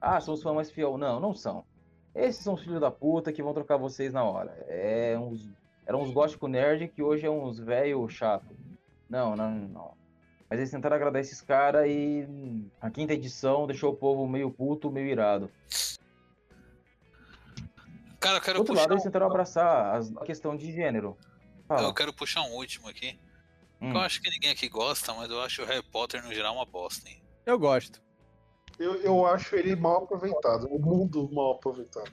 Ah, 0.02 0.20
são 0.20 0.34
os 0.34 0.44
fãs 0.44 0.54
mais 0.56 0.70
fiel. 0.72 0.98
Não, 0.98 1.20
não 1.22 1.34
são. 1.34 1.64
Esses 2.14 2.44
são 2.44 2.56
os 2.56 2.62
filhos 2.64 2.82
da 2.82 2.92
puta 2.92 3.32
que 3.32 3.42
vão 3.44 3.54
trocar 3.54 3.78
vocês 3.78 4.12
na 4.12 4.24
hora. 4.24 4.52
É 4.68 5.18
uns, 5.18 5.48
eram 5.86 6.02
uns 6.02 6.12
gótico 6.12 6.48
nerd 6.48 6.88
que 6.90 7.02
hoje 7.04 7.26
é 7.26 7.30
uns 7.30 7.60
velho 7.60 8.10
chato. 8.10 8.57
Não, 9.10 9.36
não, 9.36 9.52
não. 9.52 9.94
Mas 10.50 10.60
eles 10.60 10.72
tentaram 10.72 10.96
agradar 10.96 11.22
esses 11.22 11.42
caras 11.42 11.86
e 11.88 12.26
a 12.80 12.90
quinta 12.90 13.14
edição 13.14 13.68
deixou 13.68 13.92
o 13.92 13.96
povo 13.96 14.26
meio 14.28 14.50
puto, 14.50 14.90
meio 14.90 15.08
irado. 15.08 15.52
Cara, 18.20 18.38
eu 18.38 18.42
quero 18.42 18.56
Do 18.56 18.60
outro 18.62 18.74
puxar. 18.74 18.82
lado, 18.84 18.94
eles 18.94 19.04
tentaram 19.04 19.28
abraçar 19.28 19.96
as- 19.96 20.16
a 20.18 20.22
questão 20.26 20.56
de 20.56 20.72
gênero. 20.72 21.18
Fala. 21.68 21.84
Eu 21.84 21.94
quero 21.94 22.14
puxar 22.14 22.42
um 22.44 22.54
último 22.56 22.88
aqui. 22.88 23.20
Hum. 23.82 23.92
Eu 23.92 24.00
acho 24.00 24.22
que 24.22 24.30
ninguém 24.30 24.50
aqui 24.52 24.68
gosta, 24.70 25.14
mas 25.14 25.30
eu 25.30 25.40
acho 25.42 25.62
o 25.62 25.66
Harry 25.66 25.84
Potter 25.84 26.24
no 26.24 26.34
geral 26.34 26.56
uma 26.56 26.66
bosta, 26.66 27.08
hein? 27.10 27.22
Eu 27.46 27.60
gosto. 27.60 28.02
Eu, 28.80 28.96
eu 29.02 29.26
acho 29.26 29.56
ele 29.56 29.76
mal 29.76 30.04
aproveitado. 30.04 30.68
O 30.68 30.80
mundo 30.80 31.30
mal 31.32 31.52
aproveitado. 31.54 32.12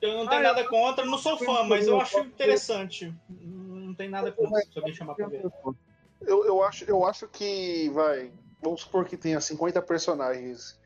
Eu 0.00 0.18
não 0.18 0.26
tenho 0.28 0.40
Ah, 0.40 0.44
nada 0.44 0.68
contra, 0.68 1.04
não 1.04 1.16
sou 1.18 1.36
fã, 1.38 1.64
mas 1.64 1.86
eu 1.86 1.98
acho 2.00 2.18
interessante. 2.20 3.12
Não 3.28 3.94
tem 3.94 4.08
nada 4.08 4.30
contra 4.30 4.60
se 4.60 4.78
alguém 4.78 4.94
chamar 4.94 5.14
pra 5.14 5.28
ver. 5.28 5.42
Eu, 6.26 6.44
eu, 6.44 6.62
acho, 6.62 6.84
eu 6.84 7.04
acho 7.04 7.28
que, 7.28 7.88
vai, 7.90 8.32
vamos 8.62 8.82
supor 8.82 9.04
que 9.04 9.16
tenha 9.16 9.40
50 9.40 9.80
personagens. 9.82 10.78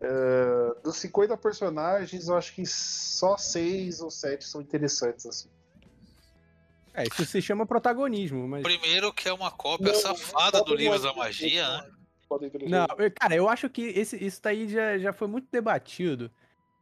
É, 0.00 0.80
dos 0.82 0.96
50 0.96 1.36
personagens, 1.36 2.28
eu 2.28 2.36
acho 2.36 2.54
que 2.54 2.66
só 2.66 3.36
6 3.36 4.00
ou 4.00 4.10
7 4.10 4.44
são 4.44 4.60
interessantes, 4.60 5.24
assim. 5.26 5.48
É, 6.92 7.04
isso 7.04 7.24
se 7.26 7.42
chama 7.42 7.66
protagonismo, 7.66 8.46
mas. 8.48 8.62
Primeiro 8.62 9.12
que 9.12 9.28
é 9.28 9.32
uma 9.32 9.50
cópia 9.50 9.92
Não, 9.92 10.00
safada 10.00 10.62
do 10.62 10.70
não 10.70 10.76
Livros 10.76 11.02
da 11.02 11.12
Magia, 11.12 11.68
né? 11.68 11.90
Ter- 12.40 12.68
Não, 12.68 12.86
eu- 12.98 13.12
cara, 13.12 13.36
eu 13.36 13.48
acho 13.48 13.68
que 13.70 13.82
esse, 13.82 14.16
isso 14.22 14.40
daí 14.42 14.66
já, 14.68 14.98
já 14.98 15.12
foi 15.12 15.28
muito 15.28 15.46
debatido. 15.50 16.30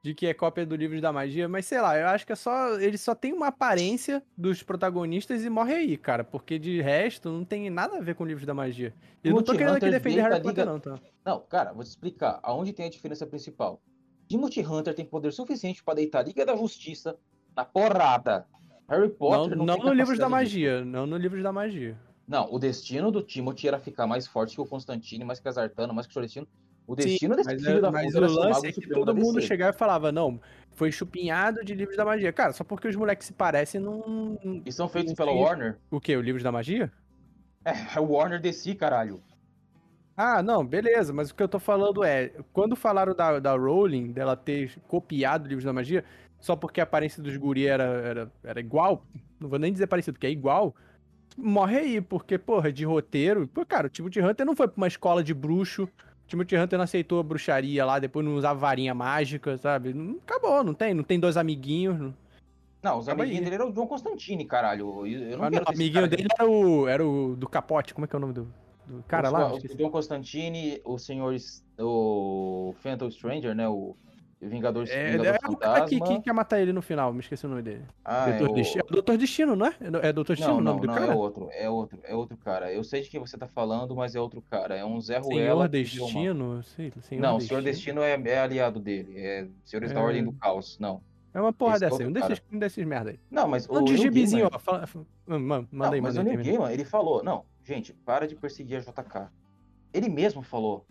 De 0.05 0.13
que 0.13 0.27
é 0.27 0.35
cópia 0.35 0.67
do 0.67 0.77
livro 0.77 1.01
da 1.01 1.11
magia, 1.11 1.49
mas 1.49 1.65
sei 1.65 1.81
lá, 1.81 1.97
eu 1.99 2.07
acho 2.09 2.27
que 2.27 2.33
é 2.33 2.37
só. 2.37 2.79
Ele 2.79 2.99
só 2.99 3.15
tem 3.15 3.33
uma 3.33 3.47
aparência 3.47 4.23
dos 4.37 4.63
protagonistas 4.63 5.43
e 5.43 5.49
morre 5.49 5.73
aí, 5.73 5.97
cara. 5.97 6.23
Porque 6.23 6.59
de 6.59 6.83
resto 6.83 7.31
não 7.31 7.43
tem 7.43 7.71
nada 7.71 7.97
a 7.97 8.01
ver 8.03 8.15
com 8.15 8.23
o 8.23 8.27
livro 8.27 8.45
da 8.45 8.53
magia. 8.53 8.93
Eu 9.23 9.33
não 9.35 9.43
tô 9.43 9.53
querendo 9.53 9.77
aqui 9.77 9.89
defender 9.91 10.21
Harry 10.21 10.35
a 10.35 10.41
Potter, 10.41 10.51
Liga- 10.51 10.65
não, 10.67 10.79
tá? 10.79 11.01
Não, 11.25 11.41
cara, 11.41 11.73
vou 11.73 11.83
te 11.83 11.87
explicar. 11.87 12.39
Aonde 12.43 12.75
tem 12.75 12.85
a 12.85 12.91
diferença 12.91 13.27
principal? 13.27 13.81
Timothy 14.29 14.61
Hunter 14.61 14.95
tem 14.95 15.07
poder 15.07 15.33
suficiente 15.33 15.83
pra 15.83 15.95
deitar 15.95 16.19
a 16.19 16.23
Liga 16.23 16.45
da 16.45 16.55
Justiça 16.55 17.17
na 17.57 17.65
porrada. 17.65 18.47
Harry 18.87 19.09
Não, 19.09 19.15
Potter 19.15 19.57
não, 19.57 19.65
não 19.65 19.75
tem 19.75 19.87
no 19.87 19.93
livro 19.95 20.19
da 20.19 20.29
magia. 20.29 20.85
Não 20.85 21.07
no 21.07 21.17
livro 21.17 21.43
da 21.43 21.51
magia. 21.51 21.99
Não, 22.29 22.53
o 22.53 22.59
destino 22.59 23.11
do 23.11 23.23
Timothy 23.23 23.69
era 23.69 23.79
ficar 23.79 24.07
mais 24.07 24.27
forte 24.27 24.55
que 24.55 24.61
o 24.61 24.67
Constantine, 24.67 25.25
mais 25.25 25.41
que 25.41 25.49
a 25.49 25.51
Zartano, 25.51 25.95
mais 25.95 26.07
que 26.07 26.11
o 26.11 26.13
Florestino. 26.13 26.47
O 26.87 26.95
Sim, 26.95 27.09
destino 27.09 27.35
desse 27.35 27.49
mas, 27.51 27.63
filho 27.63 27.79
é- 27.79 27.81
da 27.81 27.91
mas 27.91 28.15
o 28.15 28.21
lance 28.21 28.67
é 28.67 28.73
que 28.73 28.87
todo 28.89 29.15
mundo 29.15 29.37
DC. 29.37 29.47
chegava 29.47 29.75
e 29.75 29.79
falava, 29.79 30.13
não, 30.13 30.39
foi 30.73 30.93
chupinhado 30.93 31.65
de 31.65 31.75
livros 31.75 31.97
da 31.97 32.05
magia. 32.05 32.33
Cara, 32.33 32.53
só 32.53 32.63
porque 32.63 32.87
os 32.89 32.97
moleques 32.97 33.27
se 33.27 33.33
parecem, 33.33 33.81
não. 33.81 34.39
E 34.67 34.71
são 34.71 34.89
feitos 34.89 35.13
não 35.13 35.17
pela 35.17 35.33
tem- 35.33 35.41
Warner? 35.43 35.79
O 35.91 35.99
quê? 36.01 36.15
O 36.17 36.21
livro 36.21 36.43
da 36.43 36.53
magia? 36.53 36.93
É, 37.65 37.73
é 37.97 38.01
o 38.01 38.11
Warner 38.13 38.39
DC, 38.41 38.75
caralho. 38.75 39.23
Ah, 40.17 40.43
não, 40.43 40.65
beleza, 40.65 41.13
mas 41.13 41.31
o 41.31 41.35
que 41.35 41.43
eu 41.43 41.49
tô 41.49 41.59
falando 41.59 42.05
é, 42.05 42.31
quando 42.53 42.77
falaram 42.77 43.15
da, 43.17 43.41
da 43.41 43.57
Rowling, 43.57 44.13
dela 44.13 44.37
ter 44.37 44.79
copiado 44.87 45.49
livros 45.49 45.65
da 45.65 45.73
magia, 45.73 46.05
só 46.39 46.55
porque 46.55 46.81
a 46.81 46.85
aparência 46.85 47.21
dos 47.23 47.37
guri 47.37 47.67
era, 47.67 47.83
era, 47.85 48.33
era 48.45 48.61
igual, 48.61 49.03
não 49.41 49.49
vou 49.49 49.59
nem 49.59 49.73
dizer 49.73 49.89
parecido, 49.89 50.15
porque 50.15 50.29
é 50.29 50.31
igual, 50.31 50.73
morre 51.37 51.79
aí, 51.79 52.01
porque, 52.01 52.39
porra, 52.39 52.71
de 52.73 52.85
roteiro, 52.85 53.49
pô, 53.49 53.67
cara, 53.67 53.89
o 53.89 53.91
Timothy 53.91 54.21
Hunter 54.21 54.47
não 54.47 54.55
foi 54.55 54.69
pra 54.69 54.77
uma 54.77 54.87
escola 54.87 55.25
de 55.25 55.35
bruxo, 55.35 55.89
Timothy 56.27 56.57
Hunter 56.57 56.79
não 56.79 56.85
aceitou 56.85 57.21
a 57.21 57.23
bruxaria 57.23 57.85
lá, 57.85 57.99
depois 57.99 58.25
não 58.25 58.35
usava 58.35 58.59
varinha 58.59 58.95
mágica, 58.95 59.57
sabe? 59.59 59.93
Não, 59.93 60.17
acabou, 60.27 60.65
não 60.65 60.75
tem, 60.75 60.95
não 60.95 61.05
tem 61.05 61.21
dois 61.21 61.37
amiguinhos. 61.37 61.99
Não, 61.99 62.15
Não, 62.83 62.99
os 62.99 63.09
amiguinhos 63.09 63.45
dele 63.45 63.55
eram 63.57 63.69
o 63.69 63.73
John 63.73 63.87
Constantine, 63.87 64.45
caralho. 64.45 65.07
Eu, 65.07 65.31
eu 65.31 65.39
não 65.39 65.45
Ah, 65.45 65.51
não, 65.51 65.63
esse 65.63 65.75
amiguinho 65.75 66.09
dele 66.09 66.29
era 66.39 66.49
o, 66.49 66.89
era 66.89 67.07
o 67.07 67.37
do 67.37 67.49
capote, 67.49 67.95
como 67.95 68.07
é 68.07 68.09
que 68.09 68.17
é 68.17 68.19
o 68.19 68.21
nome 68.21 68.33
do, 68.33 68.49
do 68.87 69.03
cara 69.05 69.29
o, 69.29 69.33
lá? 69.33 69.53
O, 69.53 69.57
Esqueci. 69.57 69.77
John 69.77 69.91
Constantine, 69.91 70.81
o 70.85 70.99
senhor. 70.99 71.35
O 71.79 72.75
Phantom 72.79 73.11
Stranger, 73.11 73.55
né? 73.55 73.69
O 73.69 73.97
Vingador, 74.49 74.87
É, 74.89 75.11
Vingador 75.13 75.35
é 75.43 75.49
o 75.51 75.57
cara 75.57 75.85
que, 75.87 76.01
que 76.01 76.21
quer 76.21 76.33
matar 76.33 76.61
ele 76.61 76.73
no 76.73 76.81
final, 76.83 77.13
me 77.13 77.21
esqueci 77.21 77.47
o 77.47 77.49
nome 77.49 77.63
dele. 77.63 77.83
Ah, 78.05 78.29
é 78.31 78.39
Doutor 78.39 78.53
o- 78.53 78.55
Destino, 78.57 78.81
é 78.83 78.85
o 78.89 78.93
Doutor 78.93 79.17
Destino, 79.19 79.57
não 79.57 79.67
é? 79.67 79.75
É 80.03 80.13
Doutor 80.13 80.37
Destino 80.37 80.49
Não, 80.55 80.59
o 80.59 80.61
não, 80.63 80.73
nome 80.75 80.81
do 80.83 80.87
não, 80.89 80.95
cara? 80.95 81.13
é 81.13 81.15
outro, 81.17 81.49
é 81.53 81.71
outro, 81.71 81.99
é 82.05 82.15
outro 82.15 82.37
cara. 82.37 82.73
Eu 82.73 82.85
sei 82.85 83.03
de 83.03 83.09
quem 83.11 83.19
você 83.21 83.37
tá 83.39 83.47
falando, 83.49 83.95
mas 83.95 84.15
é 84.15 84.21
outro 84.21 84.43
cara. 84.43 84.77
É 84.77 84.85
um 84.85 85.01
Zé 85.01 85.19
Ruela. 85.19 85.69
Senhor 85.69 85.69
Destino? 85.69 86.63
Sei, 86.63 86.93
Senhor 87.03 87.21
Não, 87.23 87.37
o 87.37 87.41
Senhor 87.41 87.63
Destino 87.63 88.01
é, 88.03 88.13
é 88.25 88.39
aliado 88.39 88.79
dele. 88.81 89.15
É 89.19 89.47
Senhores 89.65 89.93
da 89.93 90.01
É. 90.01 90.03
Ordem 90.03 90.25
do 90.25 90.33
Caos. 90.33 90.79
Não. 90.79 91.01
É 91.33 91.41
uma 91.41 91.53
porra 91.53 91.75
Esse 91.77 91.85
é 91.85 91.89
dessa 91.89 92.03
aí, 92.03 92.07
outro 92.07 92.23
um 92.25 92.29
desses, 92.29 92.45
um 92.53 92.59
desses 92.61 92.87
merda 92.87 93.11
aí. 93.11 93.19
Não, 93.29 93.49
mas 93.49 93.67
Não, 93.67 93.81
o 93.83 93.85
de 93.85 93.93
Neil 93.95 94.03
gibizinho, 94.05 94.49
ó. 94.53 94.59
Fala, 94.59 94.87
fa- 94.87 95.01
manda 95.27 95.67
Não, 95.73 95.93
aí, 95.93 96.01
mas 96.01 96.15
manda 96.17 96.29
o 96.29 96.31
aí. 96.31 96.37
Neil 96.37 96.37
termina. 96.45 96.59
Gaiman, 96.59 96.73
ele 96.73 96.85
falou, 96.85 97.25
não, 97.25 97.45
gente, 97.65 97.93
para 97.93 98.29
de 98.29 98.37
perseguir 98.37 98.77
a 98.77 98.81
JK. 98.81 99.29
Ele 99.93 100.09
mesmo 100.09 100.43
falou. 100.43 100.87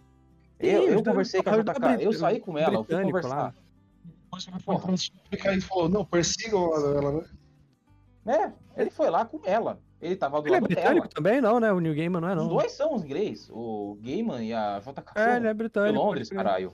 Eu 0.59 0.83
eu 0.83 0.95
os 0.97 1.01
conversei 1.03 1.41
com 1.43 1.49
a 1.49 1.57
os 1.57 1.63
JK, 1.63 1.75
eu 1.83 1.97
Brit- 2.09 2.17
saí 2.17 2.39
com 2.39 2.57
ela, 2.57 2.75
eu 2.75 2.83
fui 2.83 3.03
conversar. 3.03 3.29
lá. 3.35 3.53
Ficar 5.29 5.49
aí 5.51 5.57
e 5.57 5.61
falou, 5.61 5.89
não, 5.89 6.05
persigam 6.05 6.73
ela, 6.75 7.11
né? 8.25 8.53
É, 8.75 8.81
ele 8.81 8.89
foi 8.89 9.09
lá 9.09 9.25
com 9.25 9.39
ela. 9.45 9.79
Ele 10.01 10.15
tava 10.15 10.41
do 10.41 10.47
Ele 10.47 10.55
é 10.55 10.59
lado 10.59 10.67
britânico 10.67 11.07
dela. 11.07 11.09
também? 11.13 11.41
Não, 11.41 11.59
né? 11.59 11.71
O 11.71 11.79
New 11.79 11.93
Gaiman 11.95 12.19
não 12.21 12.29
é, 12.29 12.31
Os 12.35 12.37
não. 12.41 12.47
dois 12.49 12.71
são 12.71 12.93
os 12.95 13.03
inglês, 13.03 13.49
o 13.51 13.97
Gaiman 14.01 14.43
e 14.43 14.53
a 14.53 14.79
JK. 14.79 15.11
É, 15.15 15.37
ele 15.37 15.47
é 15.47 15.51
De 15.51 15.57
britânico. 15.57 15.97
Londres, 16.03 16.29
pode 16.29 16.41
crer. 16.41 16.43
caralho. 16.45 16.73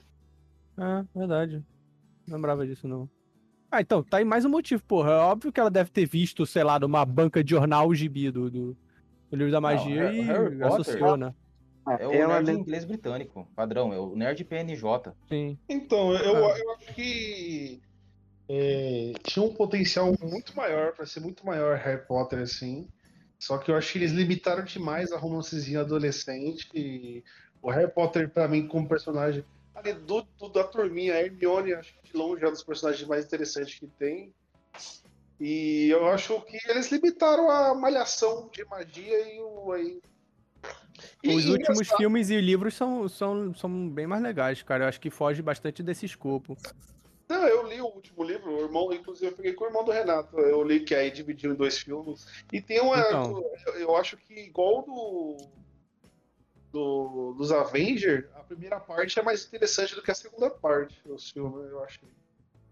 É, 0.78 1.18
verdade. 1.18 1.64
Não 2.26 2.36
lembrava 2.36 2.66
disso, 2.66 2.88
não. 2.88 3.08
Ah, 3.70 3.80
então, 3.80 4.02
tá 4.02 4.16
aí 4.16 4.24
mais 4.24 4.44
um 4.44 4.48
motivo, 4.48 4.82
porra. 4.82 5.10
É 5.12 5.16
óbvio 5.18 5.52
que 5.52 5.60
ela 5.60 5.70
deve 5.70 5.90
ter 5.90 6.06
visto, 6.06 6.44
sei 6.46 6.64
lá, 6.64 6.78
numa 6.78 7.04
banca 7.04 7.42
de 7.44 7.50
jornal 7.50 7.86
o 7.88 7.94
gibi 7.94 8.30
do, 8.30 8.50
do, 8.50 8.76
do 9.30 9.36
livro 9.36 9.52
da 9.52 9.60
magia 9.60 10.08
Har- 10.08 10.14
e 10.14 10.20
Harry 10.22 10.56
Potter- 10.58 10.66
associou, 10.66 11.16
né? 11.16 11.32
É 11.98 12.06
o 12.06 12.12
Ela 12.12 12.42
nerd 12.42 12.58
inglês 12.60 12.84
britânico, 12.84 13.48
padrão, 13.56 13.92
é 13.92 13.98
o 13.98 14.14
nerd 14.14 14.44
PNJ. 14.44 15.12
Sim. 15.28 15.58
Então, 15.68 16.12
eu, 16.14 16.36
Ah. 16.46 16.58
eu 16.58 16.70
acho 16.72 16.94
que 16.94 17.80
é, 18.48 19.12
tinha 19.22 19.44
um 19.44 19.54
potencial 19.54 20.12
muito 20.20 20.54
maior 20.56 20.92
pra 20.92 21.06
ser 21.06 21.20
muito 21.20 21.44
maior 21.46 21.76
Harry 21.78 22.04
Potter 22.06 22.40
assim. 22.40 22.86
Só 23.38 23.56
que 23.58 23.70
eu 23.70 23.76
acho 23.76 23.92
que 23.92 23.98
eles 23.98 24.12
limitaram 24.12 24.64
demais 24.64 25.10
a 25.12 25.16
romancezinha 25.18 25.80
adolescente. 25.80 26.68
E 26.74 27.24
o 27.62 27.70
Harry 27.70 27.90
Potter, 27.90 28.28
pra 28.28 28.46
mim, 28.46 28.66
como 28.68 28.86
personagem, 28.88 29.42
ali 29.74 29.94
do, 29.94 30.22
do- 30.38 30.48
da 30.50 30.64
turminha, 30.64 31.14
a 31.14 31.22
Hermione, 31.22 31.72
acho 31.72 31.94
que 31.94 32.10
de 32.10 32.16
longe 32.16 32.44
é 32.44 32.48
um 32.48 32.52
dos 32.52 32.62
personagens 32.62 33.08
mais 33.08 33.24
interessantes 33.24 33.78
que 33.78 33.86
tem. 33.86 34.34
E 35.40 35.88
eu 35.88 36.06
acho 36.08 36.38
que 36.42 36.58
eles 36.68 36.92
limitaram 36.92 37.50
a 37.50 37.74
malhação 37.74 38.50
de 38.52 38.62
magia 38.66 39.34
e 39.34 39.40
o. 39.40 39.72
Aí... 39.72 40.00
Os 41.26 41.44
e 41.44 41.50
últimos 41.50 41.88
filmes 41.96 42.30
e 42.30 42.40
livros 42.40 42.74
são, 42.74 43.08
são, 43.08 43.54
são 43.54 43.88
bem 43.88 44.06
mais 44.06 44.22
legais, 44.22 44.62
cara. 44.62 44.84
Eu 44.84 44.88
acho 44.88 45.00
que 45.00 45.10
foge 45.10 45.42
bastante 45.42 45.82
desse 45.82 46.06
escopo. 46.06 46.56
Não, 47.28 47.46
eu 47.46 47.66
li 47.68 47.80
o 47.80 47.86
último 47.86 48.24
livro, 48.24 48.50
o 48.50 48.60
irmão, 48.62 48.92
inclusive 48.92 49.30
eu 49.30 49.36
peguei 49.36 49.52
com 49.52 49.64
o 49.64 49.66
irmão 49.68 49.84
do 49.84 49.92
Renato. 49.92 50.36
Eu 50.40 50.64
li 50.64 50.80
que 50.80 50.94
aí 50.94 51.10
dividiu 51.10 51.52
em 51.52 51.54
dois 51.54 51.78
filmes. 51.78 52.26
E 52.52 52.60
tem 52.60 52.80
uma. 52.80 52.98
Então. 52.98 53.44
Eu, 53.66 53.74
eu 53.74 53.96
acho 53.96 54.16
que 54.16 54.34
igual 54.34 54.82
do, 54.82 55.36
do. 56.72 57.34
dos 57.34 57.52
Avengers, 57.52 58.24
a 58.34 58.40
primeira 58.40 58.80
parte 58.80 59.18
é 59.18 59.22
mais 59.22 59.46
interessante 59.46 59.94
do 59.94 60.02
que 60.02 60.10
a 60.10 60.14
segunda 60.14 60.50
parte 60.50 61.00
dos 61.06 61.30
filmes, 61.30 61.70
eu 61.70 61.84
achei. 61.84 62.08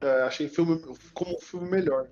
É, 0.00 0.22
achei 0.22 0.48
filme, 0.48 0.82
como 1.14 1.36
um 1.36 1.40
filme 1.40 1.70
melhor. 1.70 2.08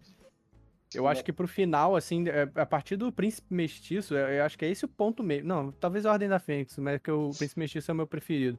Eu 0.96 1.06
acho 1.08 1.24
que 1.24 1.32
pro 1.32 1.46
final, 1.48 1.94
assim, 1.96 2.28
é, 2.28 2.48
a 2.54 2.66
partir 2.66 2.96
do 2.96 3.10
Príncipe 3.12 3.52
Mestiço, 3.54 4.14
eu 4.14 4.28
eu 4.28 4.44
acho 4.44 4.56
que 4.58 4.64
é 4.64 4.70
esse 4.70 4.84
o 4.84 4.88
ponto 4.88 5.22
meio. 5.22 5.44
Não, 5.44 5.70
talvez 5.72 6.04
a 6.06 6.12
Ordem 6.12 6.28
da 6.28 6.38
Fênix, 6.38 6.76
mas 6.78 6.94
é 6.94 6.98
que 6.98 7.10
o 7.10 7.30
Príncipe 7.36 7.58
Mestiço 7.60 7.90
é 7.90 7.94
o 7.94 7.96
meu 7.96 8.06
preferido. 8.06 8.58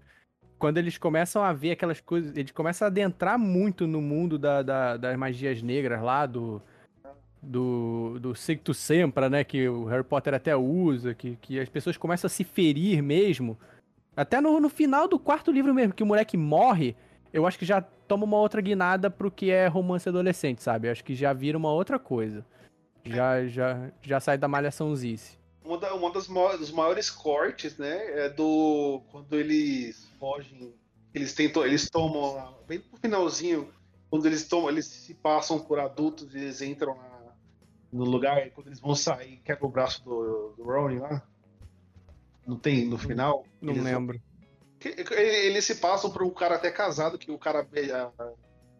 Quando 0.59 0.77
eles 0.79 0.97
começam 0.97 1.43
a 1.43 1.53
ver 1.53 1.71
aquelas 1.71 2.01
coisas, 2.01 2.35
eles 2.35 2.51
começam 2.51 2.85
a 2.87 2.89
adentrar 2.89 3.37
muito 3.37 3.85
no 3.85 4.01
mundo 4.01 4.39
da, 4.39 4.61
da- 4.63 4.97
das 4.97 5.15
magias 5.17 5.61
negras 5.61 6.01
lá, 6.01 6.25
do. 6.25 6.61
Do, 7.39 8.17
do 8.19 8.35
Sicto 8.35 8.73
Sempra, 8.73 9.29
né? 9.29 9.43
Que 9.43 9.69
o 9.69 9.85
Harry 9.85 10.03
Potter 10.03 10.33
até 10.33 10.55
usa, 10.55 11.13
que, 11.13 11.37
que 11.39 11.59
as 11.59 11.69
pessoas 11.69 11.95
começam 11.95 12.27
a 12.27 12.29
se 12.29 12.43
ferir 12.43 13.01
mesmo. 13.03 13.57
Até 14.15 14.41
no, 14.41 14.59
no 14.59 14.69
final 14.69 15.07
do 15.07 15.19
quarto 15.19 15.51
livro 15.51 15.71
mesmo, 15.73 15.93
que 15.93 16.01
o 16.01 16.05
moleque 16.05 16.35
morre, 16.35 16.95
eu 17.37 17.45
acho 17.45 17.59
que 17.59 17.65
já 17.65 17.81
toma 17.81 18.23
uma 18.23 18.37
outra 18.37 18.59
guinada 18.59 19.11
pro 19.11 19.29
que 19.29 19.51
é 19.51 19.67
romance 19.67 20.09
adolescente, 20.09 20.63
sabe? 20.63 20.87
Eu 20.87 20.91
acho 20.91 21.03
que 21.03 21.13
já 21.13 21.31
vira 21.33 21.55
uma 21.55 21.71
outra 21.71 21.99
coisa. 21.99 22.43
Já, 23.05 23.45
já, 23.47 23.91
já 24.01 24.19
sai 24.19 24.37
da 24.39 24.47
malhaçãozice. 24.47 25.37
Uma, 25.63 25.77
da- 25.77 25.93
uma 25.93 26.11
das 26.11 26.27
maiores, 26.27 26.59
dos 26.59 26.71
maiores 26.71 27.09
cortes, 27.11 27.77
né, 27.77 28.25
é 28.25 28.29
do 28.29 29.01
quando 29.11 29.33
eles 29.35 30.09
fogem, 30.19 30.73
eles 31.13 31.33
tentam, 31.35 31.63
eles 31.63 31.89
tomam 31.89 32.55
bem 32.67 32.81
no 32.91 32.97
finalzinho, 32.97 33.69
quando 34.09 34.25
eles 34.25 34.47
tomam, 34.47 34.69
eles 34.69 34.85
se 34.87 35.13
passam 35.13 35.59
por 35.59 35.79
adultos, 35.79 36.33
e 36.33 36.39
eles 36.39 36.61
entram 36.61 36.95
na- 36.95 37.33
no 37.93 38.03
lugar, 38.03 38.47
e 38.47 38.49
quando 38.49 38.67
eles 38.67 38.79
vão 38.79 38.95
sair, 38.95 39.37
quebra 39.45 39.65
o 39.65 39.69
braço 39.69 40.03
do, 40.03 40.53
do 40.57 40.63
Rowan 40.63 40.99
lá. 40.99 41.21
Não 42.47 42.57
tem 42.57 42.85
no 42.85 42.97
final? 42.97 43.45
Não 43.61 43.73
lembro. 43.73 44.19
Que- 44.79 45.03
que- 45.03 45.13
Eles 45.13 45.65
se 45.65 45.75
passam 45.75 46.11
por 46.11 46.23
um 46.23 46.29
cara 46.29 46.55
até 46.55 46.71
casado, 46.71 47.17
que 47.17 47.31
o 47.31 47.37
cara 47.39 47.63
beija, 47.63 48.11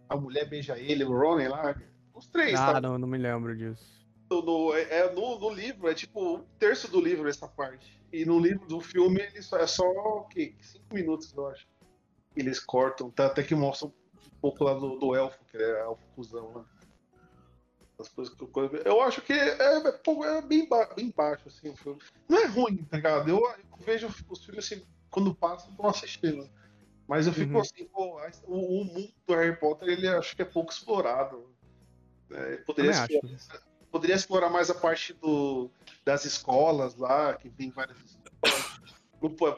a 0.09 0.15
mulher 0.15 0.47
beija 0.47 0.77
ele, 0.77 1.03
o 1.03 1.11
Ronan 1.17 1.49
lá. 1.49 1.75
Os 2.13 2.27
três, 2.27 2.59
Ah, 2.59 2.73
tá? 2.73 2.81
não, 2.81 2.97
não 2.97 3.07
me 3.07 3.17
lembro 3.17 3.55
disso. 3.55 3.85
no, 4.29 4.73
é, 4.73 4.81
é 4.99 5.11
no, 5.13 5.39
no 5.39 5.49
livro, 5.49 5.87
é 5.89 5.93
tipo 5.93 6.19
um 6.35 6.43
terço 6.59 6.89
do 6.91 6.99
livro 6.99 7.29
essa 7.29 7.47
parte. 7.47 7.97
E 8.11 8.25
no 8.25 8.39
livro 8.39 8.65
do 8.67 8.79
filme 8.81 9.21
ele 9.21 9.41
só, 9.41 9.57
é 9.57 9.67
só 9.67 9.83
o 9.85 10.23
quê? 10.25 10.53
Cinco 10.61 10.93
minutos, 10.93 11.33
eu 11.35 11.47
acho. 11.47 11.67
Eles 12.35 12.59
cortam, 12.59 13.09
tá, 13.09 13.27
até 13.27 13.43
que 13.43 13.55
mostram 13.55 13.89
um 14.15 14.39
pouco 14.41 14.63
lá 14.63 14.73
do, 14.73 14.97
do 14.97 15.15
elfo, 15.15 15.37
que 15.45 15.57
é 15.57 15.79
elfo 15.81 16.01
cuzão 16.15 16.51
lá. 16.53 16.65
As 17.99 18.09
coisas 18.09 18.33
que 18.33 18.43
eu, 18.43 18.51
eu 18.85 19.01
acho 19.01 19.21
que 19.21 19.33
é, 19.33 19.57
é, 19.59 19.91
pouco- 19.91 20.23
é 20.23 20.39
bem, 20.41 20.67
ba- 20.69 20.93
bem 20.95 21.11
baixo, 21.15 21.47
assim, 21.47 21.69
o 21.69 21.75
filme. 21.75 21.99
Não 22.29 22.37
é 22.37 22.45
ruim, 22.45 22.77
tá 22.85 22.97
ligado? 22.97 23.27
Eu, 23.29 23.37
eu 23.39 23.57
vejo 23.85 24.07
os 24.29 24.45
filmes 24.45 24.65
assim, 24.65 24.85
quando 25.09 25.33
passam, 25.33 25.69
eu 25.71 25.75
tô 25.77 25.87
assistindo. 25.87 26.49
Mas 27.07 27.25
eu 27.25 27.33
fico 27.33 27.53
Uhum. 27.53 27.59
assim, 27.61 27.85
pô, 27.85 28.17
a- 28.19 28.31
o, 28.45 28.81
o 28.81 28.85
mundo 28.85 29.13
do 29.25 29.33
Harry 29.35 29.55
Potter, 29.57 29.87
ele 29.87 30.07
acho 30.07 30.35
que 30.35 30.41
é 30.41 30.45
pouco 30.45 30.71
explorado. 30.71 31.49
É, 32.29 32.57
poderia, 32.57 32.91
explorar, 32.91 33.61
poderia 33.89 34.15
explorar 34.15 34.49
mais 34.49 34.69
a 34.69 34.75
parte 34.75 35.13
do, 35.13 35.71
das 36.03 36.25
escolas 36.25 36.95
lá, 36.97 37.33
que 37.35 37.49
tem 37.49 37.69
várias 37.71 37.97
escolas. 37.99 38.87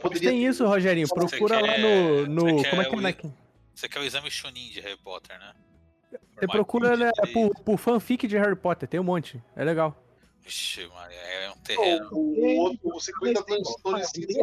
Poderia 0.02 0.30
tem 0.30 0.46
isso, 0.46 0.66
Rogerinho. 0.66 1.08
Você 1.08 1.14
Procura 1.16 1.60
lá 1.60 1.68
quer- 1.68 1.80
no. 1.82 2.28
no 2.28 2.42
como 2.42 2.82
é 2.82 2.86
quer 2.86 2.90
que 2.90 2.96
é? 2.96 2.98
o- 2.98 3.02
né, 3.02 3.14
que- 3.14 3.32
Você 3.76 3.90
quer 3.90 4.00
o 4.00 4.04
exame 4.04 4.30
Chunin 4.32 4.70
de 4.70 4.80
Harry 4.82 4.98
Potter, 4.98 5.38
né? 5.40 5.54
Você 6.38 6.48
procura 6.48 6.96
né, 6.96 7.12
por, 7.34 7.50
por 7.64 7.78
fanfic 7.78 8.28
de 8.28 8.38
Harry 8.38 8.56
Potter, 8.56 8.88
tem 8.88 9.00
um 9.00 9.04
monte. 9.04 9.44
É 9.56 9.64
legal. 9.64 9.96
Vixe, 10.50 10.88
Maria, 10.88 11.16
é 11.16 11.52
um 11.52 11.58
terreno. 11.58 12.10
o, 12.12 12.34
o 12.34 12.58
outro, 12.58 12.96
o 12.96 13.00
50 13.00 13.44
tons 13.44 14.12
de 14.12 14.26
cinza, 14.26 14.40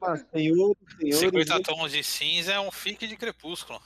Mas 0.00 0.22
tem 0.32 0.50
outros 0.58 0.96
senhores. 0.96 1.18
50 1.18 1.62
tons 1.62 1.92
de 1.92 2.02
cinza 2.02 2.52
é 2.54 2.60
um 2.60 2.70
fique 2.70 3.06
de 3.06 3.18
crepúsculo. 3.18 3.78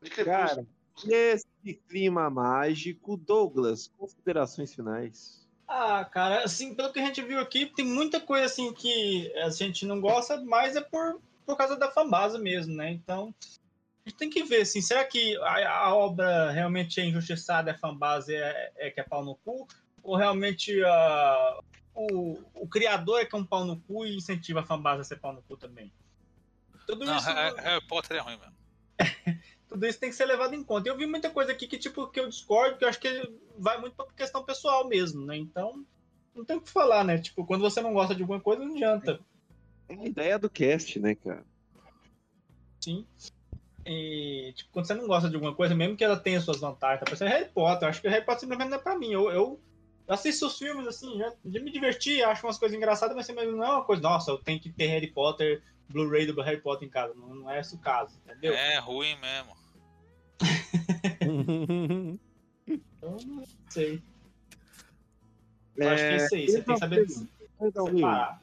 de 0.00 0.08
crepúsculo. 0.08 0.46
Cara, 0.46 0.66
nesse 1.04 1.74
clima 1.88 2.30
mágico, 2.30 3.16
Douglas, 3.16 3.88
considerações 3.98 4.72
finais. 4.72 5.44
Ah, 5.66 6.04
cara, 6.04 6.44
assim, 6.44 6.72
pelo 6.76 6.92
que 6.92 7.00
a 7.00 7.06
gente 7.06 7.20
viu 7.22 7.40
aqui, 7.40 7.66
tem 7.66 7.84
muita 7.84 8.20
coisa 8.20 8.46
assim 8.46 8.72
que 8.72 9.32
a 9.38 9.50
gente 9.50 9.84
não 9.84 10.00
gosta, 10.00 10.40
mas 10.42 10.76
é 10.76 10.80
por, 10.80 11.20
por 11.44 11.56
causa 11.56 11.74
da 11.74 11.90
fanbase 11.90 12.38
mesmo, 12.38 12.72
né? 12.72 12.92
Então, 12.92 13.34
a 14.06 14.08
gente 14.08 14.18
tem 14.18 14.30
que 14.30 14.44
ver, 14.44 14.60
assim, 14.60 14.80
será 14.80 15.04
que 15.04 15.36
a, 15.38 15.86
a 15.86 15.94
obra 15.96 16.52
realmente 16.52 17.00
é 17.00 17.04
injustiçada, 17.04 17.72
a 17.72 17.78
fanbase 17.78 18.32
é, 18.32 18.72
é 18.76 18.90
que 18.92 19.00
é 19.00 19.02
pau 19.02 19.24
no 19.24 19.34
cu? 19.34 19.66
Ou 20.04 20.16
realmente 20.16 20.84
ah, 20.84 21.60
o, 21.94 22.38
o 22.54 22.68
criador 22.68 23.20
é 23.20 23.24
que 23.24 23.34
é 23.34 23.38
um 23.38 23.44
pau 23.44 23.64
no 23.64 23.80
cu 23.80 24.04
e 24.04 24.16
incentiva 24.16 24.60
a 24.60 24.64
fanbase 24.64 25.00
a 25.00 25.04
ser 25.04 25.16
pau 25.18 25.32
no 25.32 25.42
cu 25.42 25.56
também? 25.56 25.90
Tudo 26.86 27.06
Não, 27.06 27.16
isso... 27.16 27.26
Harry 27.26 27.60
Harry 27.60 27.86
Potter 27.86 28.18
é 28.18 28.20
ruim 28.20 28.38
mesmo. 28.38 28.54
tudo 29.66 29.86
isso 29.86 29.98
tem 29.98 30.10
que 30.10 30.14
ser 30.14 30.26
levado 30.26 30.54
em 30.54 30.62
conta. 30.62 30.88
Eu 30.88 30.96
vi 30.96 31.06
muita 31.06 31.30
coisa 31.30 31.52
aqui 31.52 31.66
que, 31.66 31.78
tipo, 31.78 32.06
que 32.08 32.20
eu 32.20 32.28
discordo, 32.28 32.76
que 32.76 32.84
eu 32.84 32.88
acho 32.88 33.00
que 33.00 33.32
vai 33.58 33.80
muito 33.80 33.96
pra 33.96 34.06
questão 34.14 34.44
pessoal 34.44 34.86
mesmo, 34.86 35.24
né? 35.24 35.36
Então, 35.38 35.84
não 36.34 36.44
tem 36.44 36.56
o 36.56 36.60
que 36.60 36.70
falar, 36.70 37.02
né? 37.02 37.16
Tipo, 37.18 37.46
quando 37.46 37.62
você 37.62 37.80
não 37.80 37.94
gosta 37.94 38.14
de 38.14 38.20
alguma 38.22 38.40
coisa, 38.40 38.62
não 38.62 38.74
adianta. 38.74 39.18
É 39.88 39.94
a 39.94 40.04
ideia 40.04 40.38
do 40.38 40.50
cast, 40.50 41.00
né, 41.00 41.14
cara? 41.14 41.44
Sim. 42.80 43.06
E, 43.86 44.52
tipo, 44.54 44.70
quando 44.70 44.86
você 44.86 44.94
não 44.94 45.06
gosta 45.06 45.28
de 45.28 45.34
alguma 45.34 45.54
coisa, 45.54 45.74
mesmo 45.74 45.96
que 45.96 46.04
ela 46.04 46.18
tenha 46.18 46.40
suas 46.40 46.60
vantagens, 46.60 47.00
tá 47.00 47.06
parecendo 47.06 47.30
Harry 47.30 47.48
Potter. 47.48 47.86
Eu 47.86 47.90
acho 47.90 48.02
que 48.02 48.08
Harry 48.08 48.24
Potter 48.24 48.40
simplesmente 48.40 48.68
não 48.68 48.78
é 48.78 48.80
pra 48.80 48.98
mim. 48.98 49.12
Eu, 49.12 49.30
eu 49.30 49.60
assisto 50.08 50.46
os 50.46 50.58
filmes, 50.58 50.86
assim, 50.86 51.18
já, 51.18 51.32
já 51.46 51.60
me 51.60 51.70
diverti, 51.70 52.22
acho 52.22 52.46
umas 52.46 52.58
coisas 52.58 52.76
engraçadas, 52.76 53.16
mas 53.16 53.28
assim, 53.28 53.34
não 53.34 53.64
é 53.64 53.70
uma 53.70 53.84
coisa, 53.84 54.02
nossa, 54.02 54.30
eu 54.30 54.38
tenho 54.38 54.60
que 54.60 54.70
ter 54.70 54.86
Harry 54.86 55.10
Potter, 55.10 55.62
Blu-ray 55.88 56.26
do 56.26 56.40
Harry 56.42 56.60
Potter 56.60 56.86
em 56.86 56.90
casa. 56.90 57.14
Não, 57.14 57.34
não 57.34 57.50
é 57.50 57.60
esse 57.60 57.74
o 57.74 57.78
caso, 57.78 58.18
entendeu? 58.24 58.52
É 58.54 58.78
ruim 58.78 59.16
mesmo. 59.20 59.56
Então, 62.66 63.18
não 63.26 63.44
sei. 63.68 64.02
Eu 65.76 65.88
acho 65.90 66.02
que 66.02 66.08
é 66.08 66.16
isso 66.16 66.34
aí, 66.34 66.46
você 66.46 66.62
tem 66.62 66.74
que 66.74 66.80
saber 66.80 67.06
separar. 67.08 68.42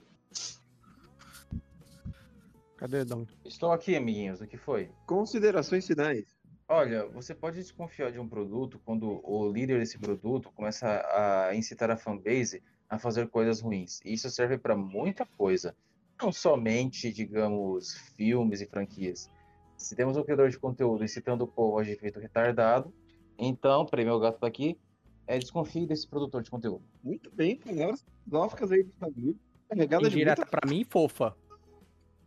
Cadê 2.78 3.06
Dom? 3.06 3.26
Estou 3.46 3.72
aqui, 3.72 3.96
amiguinhos. 3.96 4.42
O 4.42 4.48
que 4.48 4.58
foi? 4.58 4.90
Considerações 5.06 5.86
finais. 5.86 6.26
Olha, 6.73 7.06
você 7.07 7.35
pode 7.35 7.57
desconfiar 7.57 8.14
de 8.14 8.18
um 8.18 8.26
produto 8.26 8.80
quando 8.85 9.19
o 9.30 9.52
líder 9.52 9.77
desse 9.80 9.99
produto 9.99 10.49
começa 10.53 10.88
a 11.11 11.53
incitar 11.53 11.91
a 11.91 11.98
fanbase 11.98 12.64
a 12.89 12.98
fazer 12.98 13.27
coisas 13.27 13.60
ruins. 13.60 13.99
E 14.06 14.14
isso 14.14 14.30
serve 14.30 14.57
para 14.57 14.73
muita 14.73 15.26
coisa. 15.26 15.76
Não 16.22 16.31
somente, 16.31 17.11
digamos, 17.11 17.95
filmes 18.15 18.61
e 18.61 18.65
franquias. 18.65 19.30
Se 19.76 19.98
temos 19.98 20.15
um 20.15 20.23
criador 20.23 20.49
de 20.49 20.57
conteúdo 20.57 21.03
incitando 21.03 21.41
o 21.41 21.48
povo 21.48 21.77
a 21.77 21.81
agir 21.81 21.99
feito 21.99 22.22
retardado, 22.22 22.93
então, 23.38 23.85
para 23.85 24.02
meu 24.06 24.18
gato 24.18 24.39
tá 24.39 24.48
aqui, 24.48 24.80
é 25.27 25.38
desconfie 25.38 25.85
desse 25.85 26.07
produtor 26.07 26.41
de 26.41 26.49
conteúdo. 26.49 26.85
Muito 27.03 27.30
bem, 27.31 27.57
palavras 27.57 28.06
filosóficas 28.23 28.72
aí 28.72 28.84
do 28.84 28.93
Fabio. 28.93 29.38
Carregada 29.68 30.10
de 30.10 30.15
Indireta 30.15 30.43
muita... 30.43 30.57
pra 30.57 30.69
mim, 30.69 30.85
fofa. 30.85 31.35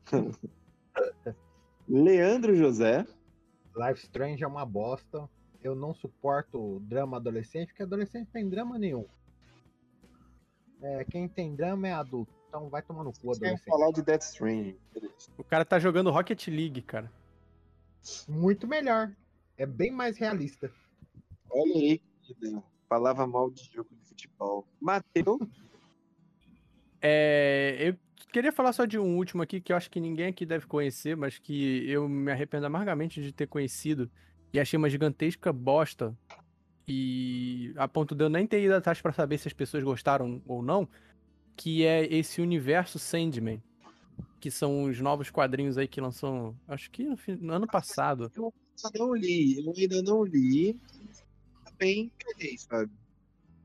Leandro 1.89 2.55
José. 2.55 3.07
Life 3.77 4.03
Strange 4.05 4.43
é 4.43 4.47
uma 4.47 4.65
bosta. 4.65 5.29
Eu 5.63 5.75
não 5.75 5.95
suporto 5.95 6.81
drama 6.81 7.17
adolescente, 7.17 7.69
porque 7.69 7.83
adolescente 7.83 8.27
não 8.27 8.33
tem 8.33 8.49
drama 8.49 8.79
nenhum. 8.79 9.07
É, 10.83 11.05
quem 11.05 11.27
tem 11.27 11.55
drama 11.57 11.89
é 11.89 11.93
adulto. 11.93 12.33
Então 12.49 12.69
vai 12.69 12.83
tomar 12.83 13.03
no 13.03 13.13
cu, 13.13 13.21
Quer 13.21 13.31
adolescente. 13.47 13.65
falar 13.65 13.91
de 13.91 14.03
Death. 14.03 14.39
Beleza. 14.41 14.77
O 15.39 15.43
cara 15.43 15.65
tá 15.65 15.79
jogando 15.79 16.11
Rocket 16.11 16.47
League, 16.49 16.83
cara. 16.83 17.11
Muito 18.29 18.69
melhor. 18.69 19.15
É 19.57 19.65
bem 19.65 19.91
mais 19.91 20.19
realista. 20.19 20.71
Olha 21.51 21.73
aí, 21.75 22.03
falava 22.89 23.27
mal 23.27 23.51
de 23.51 23.65
jogo 23.73 23.89
de 23.95 24.05
futebol. 24.09 24.67
Mateus. 24.81 25.41
É, 27.01 27.77
eu 27.81 27.97
queria 28.35 28.51
falar 28.51 28.73
só 28.73 28.85
de 28.85 28.99
um 28.99 29.17
último 29.17 29.43
aqui 29.45 29.61
que 29.61 29.73
eu 29.73 29.77
acho 29.77 29.89
que 29.89 30.01
ninguém 30.01 30.27
aqui 30.27 30.45
deve 30.45 30.67
conhecer, 30.67 31.17
mas 31.17 31.39
que 31.39 31.89
eu 31.89 32.09
me 32.09 32.33
arrependo 32.33 32.67
amargamente 32.67 33.23
de 33.23 33.33
ter 33.33 33.47
conhecido 33.47 34.11
e 34.53 34.59
achei 34.59 34.77
uma 34.77 34.91
gigantesca 34.91 35.53
bosta. 35.53 36.13
E 36.89 37.73
a 37.77 37.87
ponto 37.87 38.13
de 38.13 38.25
eu 38.25 38.29
nem 38.29 38.45
ter 38.45 38.61
ido 38.61 38.75
atrás 38.75 39.01
pra 39.01 39.13
saber 39.13 39.39
se 39.39 39.47
as 39.47 39.55
pessoas 39.55 39.85
gostaram 39.85 40.43
ou 40.47 40.63
não, 40.63 40.89
que 41.57 41.85
é 41.85 42.13
esse 42.13 42.41
universo 42.41 42.99
Sandman, 42.99 43.63
que 44.41 44.51
são 44.51 44.83
os 44.83 45.01
novos 45.01 45.31
quadrinhos 45.31 45.79
aí 45.79 45.87
que 45.87 46.01
lançam, 46.01 46.57
acho 46.67 46.91
que 46.91 47.05
no, 47.05 47.17
fin- 47.17 47.39
no 47.41 47.53
ano 47.53 47.69
passado. 47.69 48.33
Eu 48.35 48.53
ainda 48.85 48.99
não 48.99 49.15
li, 49.15 49.65
eu 49.65 49.73
ainda 49.77 50.03
não 50.03 50.25
li. 50.25 50.77
Também 51.65 52.11
caguei, 52.19 52.59
sabe? 52.59 52.91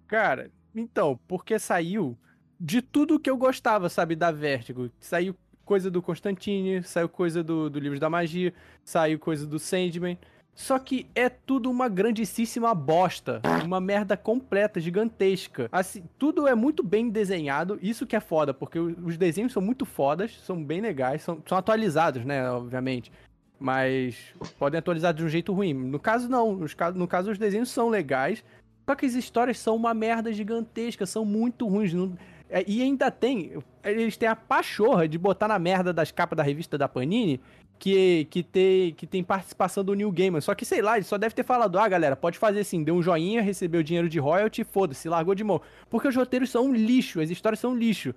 Cara, 0.06 0.52
então, 0.76 1.20
porque 1.28 1.58
saiu 1.58 2.16
de 2.60 2.82
tudo 2.82 3.20
que 3.20 3.30
eu 3.30 3.38
gostava, 3.38 3.88
sabe, 3.90 4.16
da 4.16 4.32
Vertigo. 4.32 4.90
Saiu 5.00 5.36
coisa 5.64 5.90
do 5.90 6.02
Constantine, 6.02 6.84
saiu 6.84 7.08
coisa 7.08 7.44
do, 7.44 7.70
do 7.70 7.80
Livro 7.80 8.00
da 8.00 8.10
Magia, 8.10 8.54
saiu 8.84 9.18
coisa 9.20 9.46
do 9.48 9.60
Sandman. 9.60 10.18
Só 10.54 10.78
que 10.78 11.08
é 11.16 11.30
tudo 11.30 11.72
uma 11.72 11.88
grandíssima 11.88 12.76
bosta. 12.76 13.42
Uma 13.64 13.80
merda 13.80 14.18
completa, 14.18 14.82
gigantesca. 14.82 15.70
Assim, 15.72 16.04
tudo 16.18 16.48
é 16.48 16.54
muito 16.54 16.84
bem 16.84 17.10
desenhado. 17.10 17.80
Isso 17.82 18.06
que 18.06 18.16
é 18.16 18.20
foda, 18.20 18.54
porque 18.54 18.78
os 18.78 19.18
desenhos 19.18 19.54
são 19.54 19.62
muito 19.62 19.86
fodas, 19.86 20.38
são 20.44 20.62
bem 20.62 20.82
legais, 20.82 21.22
são, 21.22 21.42
são 21.48 21.58
atualizados, 21.58 22.26
né, 22.26 22.50
obviamente. 22.52 23.10
Mas 23.58 24.18
podem 24.58 24.80
atualizar 24.80 25.14
de 25.14 25.24
um 25.24 25.30
jeito 25.30 25.54
ruim. 25.54 25.74
No 25.74 26.00
caso, 26.00 26.28
não. 26.28 26.60
No 26.94 27.08
caso, 27.08 27.32
os 27.32 27.38
desenhos 27.38 27.70
são 27.70 27.88
legais. 27.88 28.44
Só 28.86 28.96
que 28.96 29.06
as 29.06 29.14
histórias 29.14 29.60
são 29.60 29.76
uma 29.78 29.94
merda 29.94 30.34
gigantesca, 30.34 31.06
são 31.06 31.24
muito 31.24 31.68
ruins. 31.68 31.94
não- 31.94 32.18
E 32.68 32.82
ainda 32.82 33.12
tem. 33.12 33.54
Eles 33.84 34.18
têm 34.18 34.28
a 34.28 34.36
pachorra 34.36 35.08
de 35.08 35.18
botar 35.18 35.48
na 35.48 35.60
merda 35.60 35.94
das 35.94 36.12
capas 36.12 36.36
da 36.36 36.44
revista 36.44 36.78
da 36.78 36.88
Panini 36.88 37.40
que, 37.78 38.26
que, 38.30 38.44
tem, 38.44 38.94
que 38.94 39.08
tem 39.08 39.24
participação 39.24 39.84
do 39.84 39.94
New 39.94 40.12
Gamer. 40.12 40.42
Só 40.42 40.54
que, 40.54 40.66
sei 40.66 40.82
lá, 40.82 40.98
ele 40.98 41.06
só 41.06 41.18
deve 41.18 41.34
ter 41.34 41.44
falado: 41.44 41.80
ah, 41.80 41.88
galera, 41.88 42.16
pode 42.16 42.38
fazer 42.38 42.60
assim, 42.60 42.84
deu 42.84 42.96
um 42.96 43.02
joinha, 43.02 43.42
recebeu 43.42 43.82
dinheiro 43.82 44.10
de 44.10 44.20
royalty, 44.20 44.64
foda-se, 44.64 45.08
largou 45.08 45.34
de 45.34 45.44
mão. 45.44 45.62
Porque 45.90 46.08
os 46.08 46.16
roteiros 46.16 46.50
são 46.50 46.66
um 46.66 46.74
lixo, 46.74 47.22
as 47.22 47.30
histórias 47.30 47.60
são 47.60 47.72
um 47.72 47.78
lixo. 47.78 48.14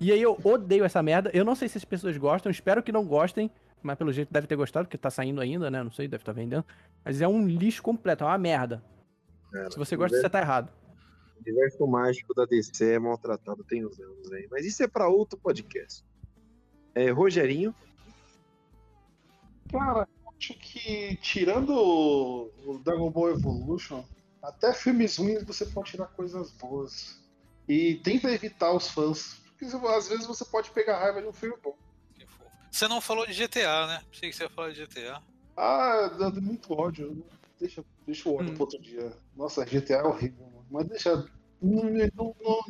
E 0.00 0.10
aí 0.10 0.20
eu 0.20 0.38
odeio 0.42 0.84
essa 0.84 1.02
merda. 1.02 1.30
Eu 1.32 1.44
não 1.44 1.54
sei 1.54 1.68
se 1.68 1.78
as 1.78 1.84
pessoas 1.84 2.16
gostam, 2.16 2.50
espero 2.50 2.82
que 2.82 2.92
não 2.92 3.04
gostem. 3.04 3.50
Mas 3.82 3.96
pelo 3.96 4.12
jeito 4.12 4.32
deve 4.32 4.46
ter 4.46 4.56
gostado, 4.56 4.86
porque 4.86 4.98
tá 4.98 5.10
saindo 5.10 5.40
ainda, 5.40 5.70
né? 5.70 5.82
Não 5.82 5.92
sei, 5.92 6.08
deve 6.08 6.22
estar 6.22 6.32
vendendo. 6.32 6.64
Mas 7.04 7.20
é 7.20 7.28
um 7.28 7.46
lixo 7.46 7.82
completo, 7.82 8.24
é 8.24 8.26
uma 8.26 8.38
merda. 8.38 8.82
Cara, 9.52 9.70
Se 9.70 9.78
você 9.78 9.96
gosta, 9.96 10.18
você 10.18 10.28
tá 10.28 10.40
errado. 10.40 10.70
O 11.46 11.48
universo 11.48 11.86
mágico 11.86 12.34
da 12.34 12.44
DC 12.44 12.94
é 12.94 12.98
maltratado 12.98 13.62
tem 13.62 13.86
uns 13.86 13.98
anos 14.00 14.32
aí. 14.32 14.48
Mas 14.50 14.66
isso 14.66 14.82
é 14.82 14.88
pra 14.88 15.08
outro 15.08 15.38
podcast. 15.38 16.04
É, 16.92 17.10
Rogerinho. 17.10 17.72
Cara, 19.70 20.08
eu 20.24 20.32
acho 20.36 20.54
que 20.54 21.16
tirando 21.22 21.70
o 21.70 22.80
Dragon 22.84 23.10
Ball 23.10 23.30
Evolution, 23.30 24.02
até 24.42 24.72
filmes 24.72 25.16
ruins 25.16 25.44
você 25.44 25.64
pode 25.66 25.92
tirar 25.92 26.06
coisas 26.06 26.50
boas. 26.50 27.22
E 27.68 27.96
tenta 27.96 28.30
evitar 28.32 28.72
os 28.72 28.88
fãs. 28.88 29.40
Porque 29.56 29.64
às 29.66 30.08
vezes 30.08 30.26
você 30.26 30.44
pode 30.44 30.70
pegar 30.70 30.98
raiva 30.98 31.22
de 31.22 31.28
um 31.28 31.32
filme 31.32 31.56
bom. 31.62 31.76
Você 32.70 32.88
não 32.88 33.00
falou 33.00 33.24
de 33.24 33.32
GTA, 33.32 33.86
né? 33.86 34.02
Pensei 34.10 34.30
que 34.30 34.36
você 34.36 34.42
ia 34.42 34.50
falar 34.50 34.72
de 34.72 34.84
GTA. 34.84 35.22
Ah, 35.56 36.08
dá 36.08 36.30
muito 36.40 36.74
ódio. 36.74 37.24
Deixa, 37.58 37.84
deixa 38.04 38.28
o 38.28 38.34
ódio 38.36 38.52
pro 38.52 38.64
outro 38.64 38.80
dia. 38.80 39.16
Nossa, 39.34 39.64
GTA 39.64 39.94
é 39.94 40.02
horrível, 40.02 40.44
mano. 40.44 40.55
Mas 40.70 40.86
deixa. 40.88 41.26
Não, 41.60 41.84
não, 42.14 42.34
não, 42.40 42.60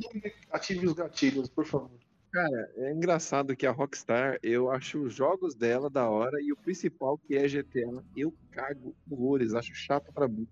ative 0.52 0.86
os 0.86 0.93
gatilhos, 0.93 1.48
por 1.48 1.64
favor. 1.66 1.90
Cara, 2.32 2.70
é 2.77 2.93
engraçado 2.93 3.56
que 3.56 3.66
a 3.66 3.73
Rockstar, 3.73 4.39
eu 4.43 4.70
acho 4.70 5.02
os 5.02 5.14
jogos 5.14 5.55
dela 5.55 5.89
da 5.90 6.09
hora 6.09 6.40
e 6.40 6.52
o 6.52 6.56
principal 6.56 7.18
que 7.18 7.35
é 7.36 7.48
GTA, 7.48 8.02
eu 8.16 8.32
cago 8.51 8.94
horrores, 9.10 9.55
acho 9.55 9.74
chato 9.74 10.12
pra 10.12 10.28
mim. 10.28 10.47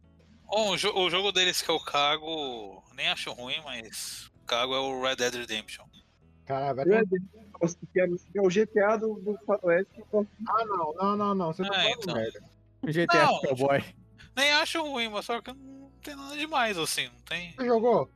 Bom, 0.46 0.70
o, 0.70 0.76
jo- 0.76 0.94
o 0.96 1.10
jogo 1.10 1.30
deles 1.30 1.60
que 1.62 1.70
eu 1.70 1.78
cago, 1.80 2.82
nem 2.94 3.08
acho 3.08 3.32
ruim, 3.32 3.60
mas 3.64 4.30
cago 4.46 4.74
é 4.74 4.78
o 4.80 5.02
Red 5.02 5.16
Dead 5.16 5.34
Redemption. 5.34 5.84
Cara, 6.46 6.72
vai 6.74 6.84
Red 6.84 7.04
Dead, 7.06 7.22
é, 7.96 8.38
é 8.38 8.40
o 8.42 8.48
GTA 8.50 8.96
do, 8.96 9.14
do 9.20 9.38
Faroeste. 9.46 10.02
Ah, 10.48 10.64
não, 10.66 10.94
não, 10.94 11.16
não, 11.16 11.34
não. 11.34 11.52
Você 11.52 11.62
tá 11.64 11.74
É, 11.74 11.82
falando 11.82 12.02
então. 12.02 12.14
merda. 12.14 12.42
GTA 12.86 13.24
Não, 13.26 13.40
Cowboy. 13.40 13.84
Nem 14.36 14.52
acho 14.52 14.82
ruim, 14.82 15.08
mas 15.08 15.24
só 15.24 15.40
que 15.40 15.52
não 15.52 15.83
tem 16.04 16.14
nada 16.14 16.36
demais 16.36 16.78
assim, 16.78 17.06
não 17.08 17.20
tem. 17.22 17.52
Você 17.52 17.64
jogou? 17.66 18.10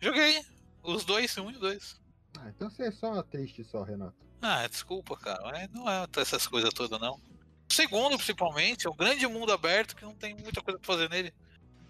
Joguei. 0.00 0.42
Os 0.82 1.04
dois, 1.04 1.36
um 1.38 1.50
e 1.50 1.54
dois. 1.54 2.00
Ah, 2.38 2.48
então 2.48 2.70
você 2.70 2.84
é 2.84 2.90
só 2.90 3.22
triste 3.22 3.64
só, 3.64 3.82
Renato. 3.82 4.14
Ah, 4.40 4.66
desculpa, 4.68 5.16
cara. 5.16 5.40
mas 5.44 5.70
Não 5.70 5.88
é 5.90 6.06
essas 6.16 6.46
coisas 6.46 6.70
todas, 6.72 6.98
não. 7.00 7.14
O 7.14 7.72
segundo, 7.72 8.16
principalmente, 8.16 8.86
é 8.86 8.90
um 8.90 8.96
grande 8.96 9.26
mundo 9.26 9.52
aberto 9.52 9.96
que 9.96 10.04
não 10.04 10.14
tem 10.14 10.34
muita 10.34 10.60
coisa 10.62 10.78
pra 10.78 10.86
fazer 10.94 11.08
nele. 11.08 11.32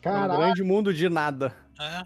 É 0.02 0.08
um 0.08 0.12
Caralho, 0.12 0.38
grande 0.38 0.62
mundo 0.62 0.94
de 0.94 1.08
nada. 1.08 1.54
É. 1.80 2.02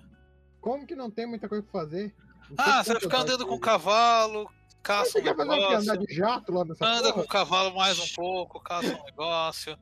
como 0.61 0.87
que 0.87 0.95
não 0.95 1.11
tem 1.11 1.27
muita 1.27 1.49
coisa 1.49 1.63
pra 1.63 1.81
fazer? 1.83 2.15
Não 2.49 2.57
Ah, 2.59 2.83
você 2.83 2.93
vai 2.93 3.03
ficar 3.03 3.21
andando 3.21 3.47
com 3.47 3.59
cavalo, 3.59 4.51
caça 4.83 5.19
um 5.19 5.23
quer 5.23 5.37
fazer 5.37 5.51
o 5.51 5.55
quê? 5.55 5.75
Andar 5.75 5.81
negócio, 5.81 6.07
de 6.07 6.15
jato 6.15 6.53
lá 6.53 6.65
nessa 6.65 6.87
anda 6.87 7.09
com 7.09 7.13
porra? 7.15 7.25
o 7.25 7.29
cavalo 7.29 7.75
mais 7.77 7.99
um 7.99 8.15
pouco, 8.15 8.61
caça 8.61 8.87
um 8.97 9.05
negócio, 9.05 9.79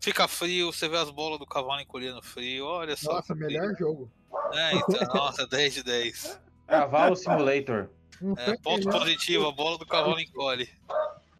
fica 0.00 0.26
frio, 0.26 0.72
você 0.72 0.88
vê 0.88 0.96
as 0.96 1.10
bolas 1.10 1.38
do 1.38 1.46
cavalo 1.46 1.80
encolhendo 1.80 2.22
frio, 2.22 2.64
olha 2.66 2.96
só. 2.96 3.14
Nossa, 3.14 3.34
melhor 3.34 3.74
frio. 3.74 3.78
jogo. 3.78 4.10
É, 4.52 4.74
então, 4.74 5.14
nossa, 5.14 5.46
10 5.48 5.74
de 5.74 5.82
10. 5.82 6.40
Cavalo 6.66 7.16
Simulator. 7.16 7.88
É, 8.36 8.56
ponto 8.58 8.88
positivo, 8.88 9.46
a 9.46 9.52
bola 9.52 9.78
do 9.78 9.86
cavalo 9.86 10.20
encolhe. 10.20 10.68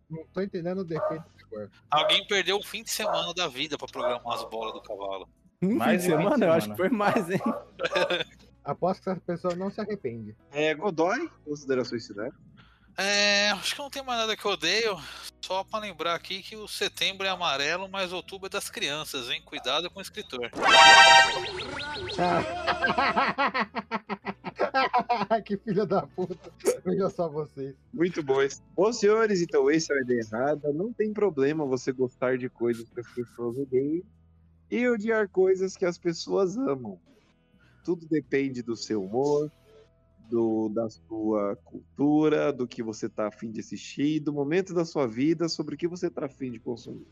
não 0.09 0.24
tô 0.32 0.41
entendendo 0.41 0.78
o 0.78 0.85
defeito 0.85 1.24
agora. 1.47 1.70
Alguém 1.91 2.27
perdeu 2.27 2.57
o 2.57 2.62
fim 2.62 2.82
de 2.82 2.91
semana 2.91 3.35
da 3.35 3.49
vida 3.49 3.77
pra 3.77 3.87
programar 3.87 4.35
as 4.35 4.45
bolas 4.49 4.73
do 4.73 4.82
cavalo. 4.82 5.28
Um 5.62 5.77
Mais 5.77 6.03
fim 6.03 6.11
de 6.11 6.16
semana, 6.16 6.47
eu 6.47 6.53
acho 6.53 6.70
que 6.70 6.77
foi 6.77 6.89
mais, 6.89 7.28
hein? 7.31 7.41
Aposto 8.65 9.03
que 9.03 9.11
essa 9.11 9.20
pessoa 9.20 9.55
não 9.55 9.70
se 9.70 9.81
arrepende. 9.81 10.35
É, 10.53 10.74
Godoy, 10.74 11.31
considerações 11.45 12.07
finais. 12.07 12.32
É, 13.02 13.48
acho 13.52 13.74
que 13.74 13.81
não 13.81 13.89
tem 13.89 14.05
mais 14.05 14.20
nada 14.20 14.36
que 14.36 14.44
eu 14.44 14.51
odeio. 14.51 14.98
Só 15.40 15.64
pra 15.64 15.81
lembrar 15.81 16.14
aqui 16.14 16.43
que 16.43 16.55
o 16.55 16.68
setembro 16.68 17.27
é 17.27 17.31
amarelo, 17.31 17.89
mas 17.89 18.12
outubro 18.12 18.47
é 18.47 18.51
das 18.51 18.68
crianças, 18.68 19.31
hein? 19.31 19.40
Cuidado 19.43 19.90
com 19.90 19.98
o 19.98 20.02
escritor. 20.02 20.51
que 25.47 25.56
filha 25.56 25.86
da 25.86 26.02
puta. 26.02 26.52
Veja 26.85 27.09
só 27.09 27.27
vocês. 27.27 27.74
Muito 27.93 28.22
bom. 28.22 28.36
Bom, 28.77 28.93
senhores, 28.93 29.40
então 29.40 29.70
esse 29.70 29.90
é 29.90 29.97
a 29.97 30.02
ideia 30.02 30.20
errada. 30.20 30.70
Não 30.70 30.93
tem 30.93 31.10
problema 31.12 31.64
você 31.64 31.93
gostar 31.93 32.36
de 32.36 32.51
coisas 32.51 32.86
que 32.90 33.01
as 33.01 33.09
pessoas 33.09 33.56
odeiam 33.56 34.02
e 34.70 34.86
odiar 34.86 35.27
coisas 35.31 35.74
que 35.74 35.86
as 35.86 35.97
pessoas 35.97 36.55
amam. 36.56 37.01
Tudo 37.82 38.06
depende 38.06 38.62
do 38.62 38.77
seu 38.77 39.02
humor, 39.02 39.51
do, 40.31 40.69
da 40.69 40.89
sua 40.89 41.57
cultura, 41.65 42.52
do 42.52 42.66
que 42.66 42.82
você 42.82 43.09
tá 43.09 43.27
afim 43.27 43.51
de 43.51 43.61
assistir, 43.61 44.20
do 44.20 44.32
momento 44.32 44.73
da 44.73 44.85
sua 44.85 45.07
vida, 45.07 45.48
sobre 45.48 45.74
o 45.74 45.78
que 45.78 45.89
você 45.89 46.09
tá 46.09 46.27
afim 46.27 46.51
de 46.51 46.59
consumir. 46.59 47.07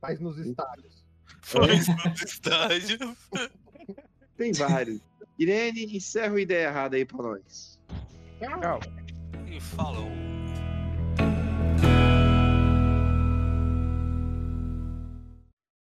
Faz 0.00 0.20
nos 0.20 0.38
estádios. 0.38 1.04
Faz 1.42 1.88
nos 1.88 2.22
estádios. 2.22 3.16
Tem 4.36 4.52
vários. 4.52 5.00
Irene, 5.38 5.96
encerra 5.96 6.36
a 6.36 6.40
ideia 6.40 6.68
errada 6.68 6.96
aí 6.96 7.04
pra 7.04 7.22
nós. 7.22 7.80
Tchau. 8.38 8.80
E 9.46 9.60
falou. 9.60 10.39